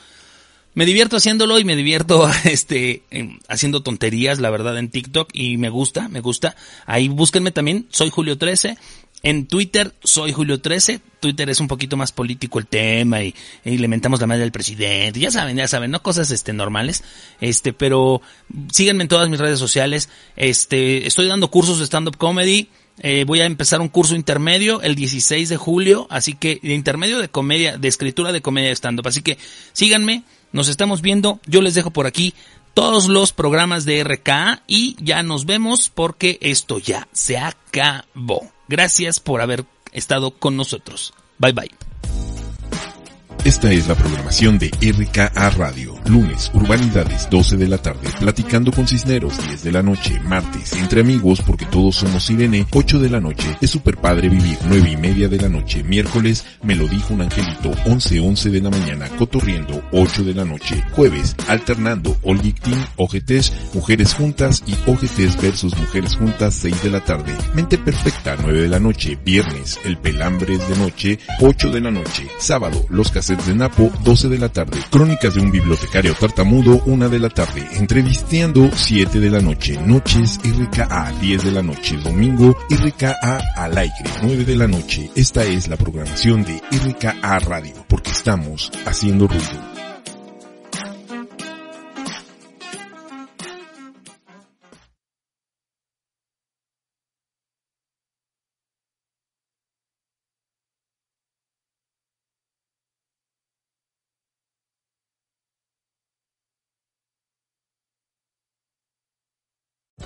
Me 0.74 0.86
divierto 0.86 1.16
haciéndolo 1.16 1.58
y 1.58 1.64
me 1.64 1.76
divierto 1.76 2.30
este 2.44 3.02
haciendo 3.48 3.82
tonterías, 3.82 4.38
la 4.38 4.50
verdad, 4.50 4.78
en 4.78 4.90
TikTok 4.90 5.30
y 5.32 5.58
me 5.58 5.68
gusta, 5.68 6.08
me 6.08 6.20
gusta. 6.20 6.56
Ahí 6.86 7.08
búsquenme 7.08 7.50
también, 7.50 7.86
soy 7.90 8.10
Julio 8.10 8.38
13 8.38 8.76
en 9.22 9.46
Twitter 9.46 9.94
soy 10.02 10.32
Julio 10.32 10.60
13. 10.60 11.00
Twitter 11.22 11.48
es 11.48 11.60
un 11.60 11.68
poquito 11.68 11.96
más 11.96 12.12
político 12.12 12.58
el 12.58 12.66
tema 12.66 13.22
y, 13.22 13.34
le 13.64 13.88
mentamos 13.88 14.20
la 14.20 14.26
madre 14.26 14.42
del 14.42 14.52
presidente. 14.52 15.20
Ya 15.20 15.30
saben, 15.30 15.56
ya 15.56 15.68
saben, 15.68 15.90
no 15.90 16.02
cosas 16.02 16.30
este 16.30 16.52
normales. 16.52 17.02
Este, 17.40 17.72
pero 17.72 18.20
síganme 18.70 19.04
en 19.04 19.08
todas 19.08 19.30
mis 19.30 19.40
redes 19.40 19.58
sociales. 19.58 20.10
Este, 20.36 21.06
estoy 21.06 21.28
dando 21.28 21.50
cursos 21.50 21.78
de 21.78 21.86
stand 21.86 22.08
up 22.08 22.18
comedy. 22.18 22.68
Eh, 22.98 23.24
voy 23.26 23.40
a 23.40 23.46
empezar 23.46 23.80
un 23.80 23.88
curso 23.88 24.14
intermedio 24.14 24.82
el 24.82 24.94
16 24.94 25.48
de 25.48 25.56
julio, 25.56 26.06
así 26.10 26.34
que 26.34 26.60
de 26.62 26.74
intermedio 26.74 27.18
de 27.18 27.30
comedia, 27.30 27.78
de 27.78 27.88
escritura 27.88 28.32
de 28.32 28.42
comedia 28.42 28.68
de 28.68 28.74
stand 28.74 29.00
up. 29.00 29.08
Así 29.08 29.22
que 29.22 29.38
síganme, 29.72 30.24
nos 30.52 30.68
estamos 30.68 31.00
viendo. 31.00 31.40
Yo 31.46 31.62
les 31.62 31.74
dejo 31.74 31.90
por 31.90 32.06
aquí 32.06 32.34
todos 32.74 33.08
los 33.08 33.32
programas 33.32 33.84
de 33.84 34.02
RK 34.02 34.62
y 34.66 34.96
ya 34.98 35.22
nos 35.22 35.46
vemos 35.46 35.88
porque 35.88 36.38
esto 36.40 36.78
ya 36.78 37.08
se 37.12 37.38
acabó. 37.38 38.50
Gracias 38.68 39.20
por 39.20 39.40
haber 39.40 39.64
estado 39.92 40.32
con 40.32 40.56
nosotros. 40.56 41.14
Bye 41.38 41.52
bye. 41.52 41.91
Esta 43.44 43.72
es 43.72 43.88
la 43.88 43.96
programación 43.96 44.56
de 44.56 44.68
RKA 44.68 45.50
Radio. 45.50 45.96
Lunes, 46.06 46.50
Urbanidades, 46.54 47.28
12 47.28 47.56
de 47.56 47.66
la 47.66 47.78
tarde, 47.78 48.08
Platicando 48.20 48.70
con 48.70 48.86
Cisneros, 48.86 49.36
10 49.48 49.64
de 49.64 49.72
la 49.72 49.82
noche. 49.82 50.20
Martes, 50.20 50.72
Entre 50.74 51.00
Amigos, 51.00 51.42
porque 51.44 51.66
todos 51.66 51.96
somos 51.96 52.28
Irene, 52.30 52.66
8 52.70 53.00
de 53.00 53.10
la 53.10 53.20
noche. 53.20 53.56
Es 53.60 53.70
super 53.70 53.96
padre 53.96 54.28
vivir, 54.28 54.56
9 54.68 54.90
y 54.92 54.96
media 54.96 55.28
de 55.28 55.38
la 55.38 55.48
noche. 55.48 55.82
Miércoles, 55.82 56.44
Me 56.62 56.76
lo 56.76 56.86
dijo 56.86 57.14
un 57.14 57.22
angelito, 57.22 57.72
11, 57.86 58.20
11 58.20 58.50
de 58.50 58.60
la 58.60 58.70
mañana. 58.70 59.08
Cotorriendo, 59.18 59.82
8 59.90 60.22
de 60.22 60.34
la 60.34 60.44
noche. 60.44 60.84
Jueves, 60.92 61.34
Alternando, 61.48 62.16
All 62.22 62.40
Team, 62.40 62.86
OGTs, 62.96 63.52
Mujeres 63.74 64.14
Juntas 64.14 64.62
y 64.66 64.74
OGTs 64.88 65.40
versus 65.42 65.76
Mujeres 65.76 66.14
Juntas, 66.14 66.54
6 66.54 66.82
de 66.84 66.90
la 66.90 67.00
tarde. 67.04 67.34
Mente 67.54 67.76
Perfecta, 67.76 68.36
9 68.40 68.62
de 68.62 68.68
la 68.68 68.78
noche. 68.78 69.18
Viernes, 69.24 69.80
El 69.84 69.98
Pelambres 69.98 70.60
de 70.68 70.76
noche, 70.76 71.18
8 71.40 71.70
de 71.70 71.80
la 71.80 71.90
noche. 71.90 72.28
Sábado, 72.38 72.86
Los 72.88 73.10
De 73.36 73.54
Napo, 73.54 73.90
12 74.04 74.28
de 74.28 74.38
la 74.38 74.50
tarde. 74.50 74.78
Crónicas 74.90 75.34
de 75.34 75.40
un 75.40 75.50
bibliotecario 75.50 76.14
tartamudo, 76.14 76.82
1 76.84 77.08
de 77.08 77.18
la 77.18 77.30
tarde. 77.30 77.66
Entrevisteando, 77.72 78.70
7 78.74 79.20
de 79.20 79.30
la 79.30 79.40
noche. 79.40 79.78
Noches 79.86 80.38
RKA, 80.44 81.12
10 81.20 81.44
de 81.44 81.50
la 81.50 81.62
noche. 81.62 81.96
Domingo, 81.96 82.54
RKA 82.68 83.40
al 83.56 83.78
aire, 83.78 83.94
9 84.22 84.44
de 84.44 84.56
la 84.56 84.66
noche. 84.66 85.10
Esta 85.16 85.44
es 85.44 85.68
la 85.68 85.76
programación 85.76 86.44
de 86.44 86.60
RKA 86.70 87.38
Radio, 87.38 87.74
porque 87.88 88.10
estamos 88.10 88.70
haciendo 88.84 89.26
ruido. 89.26 89.71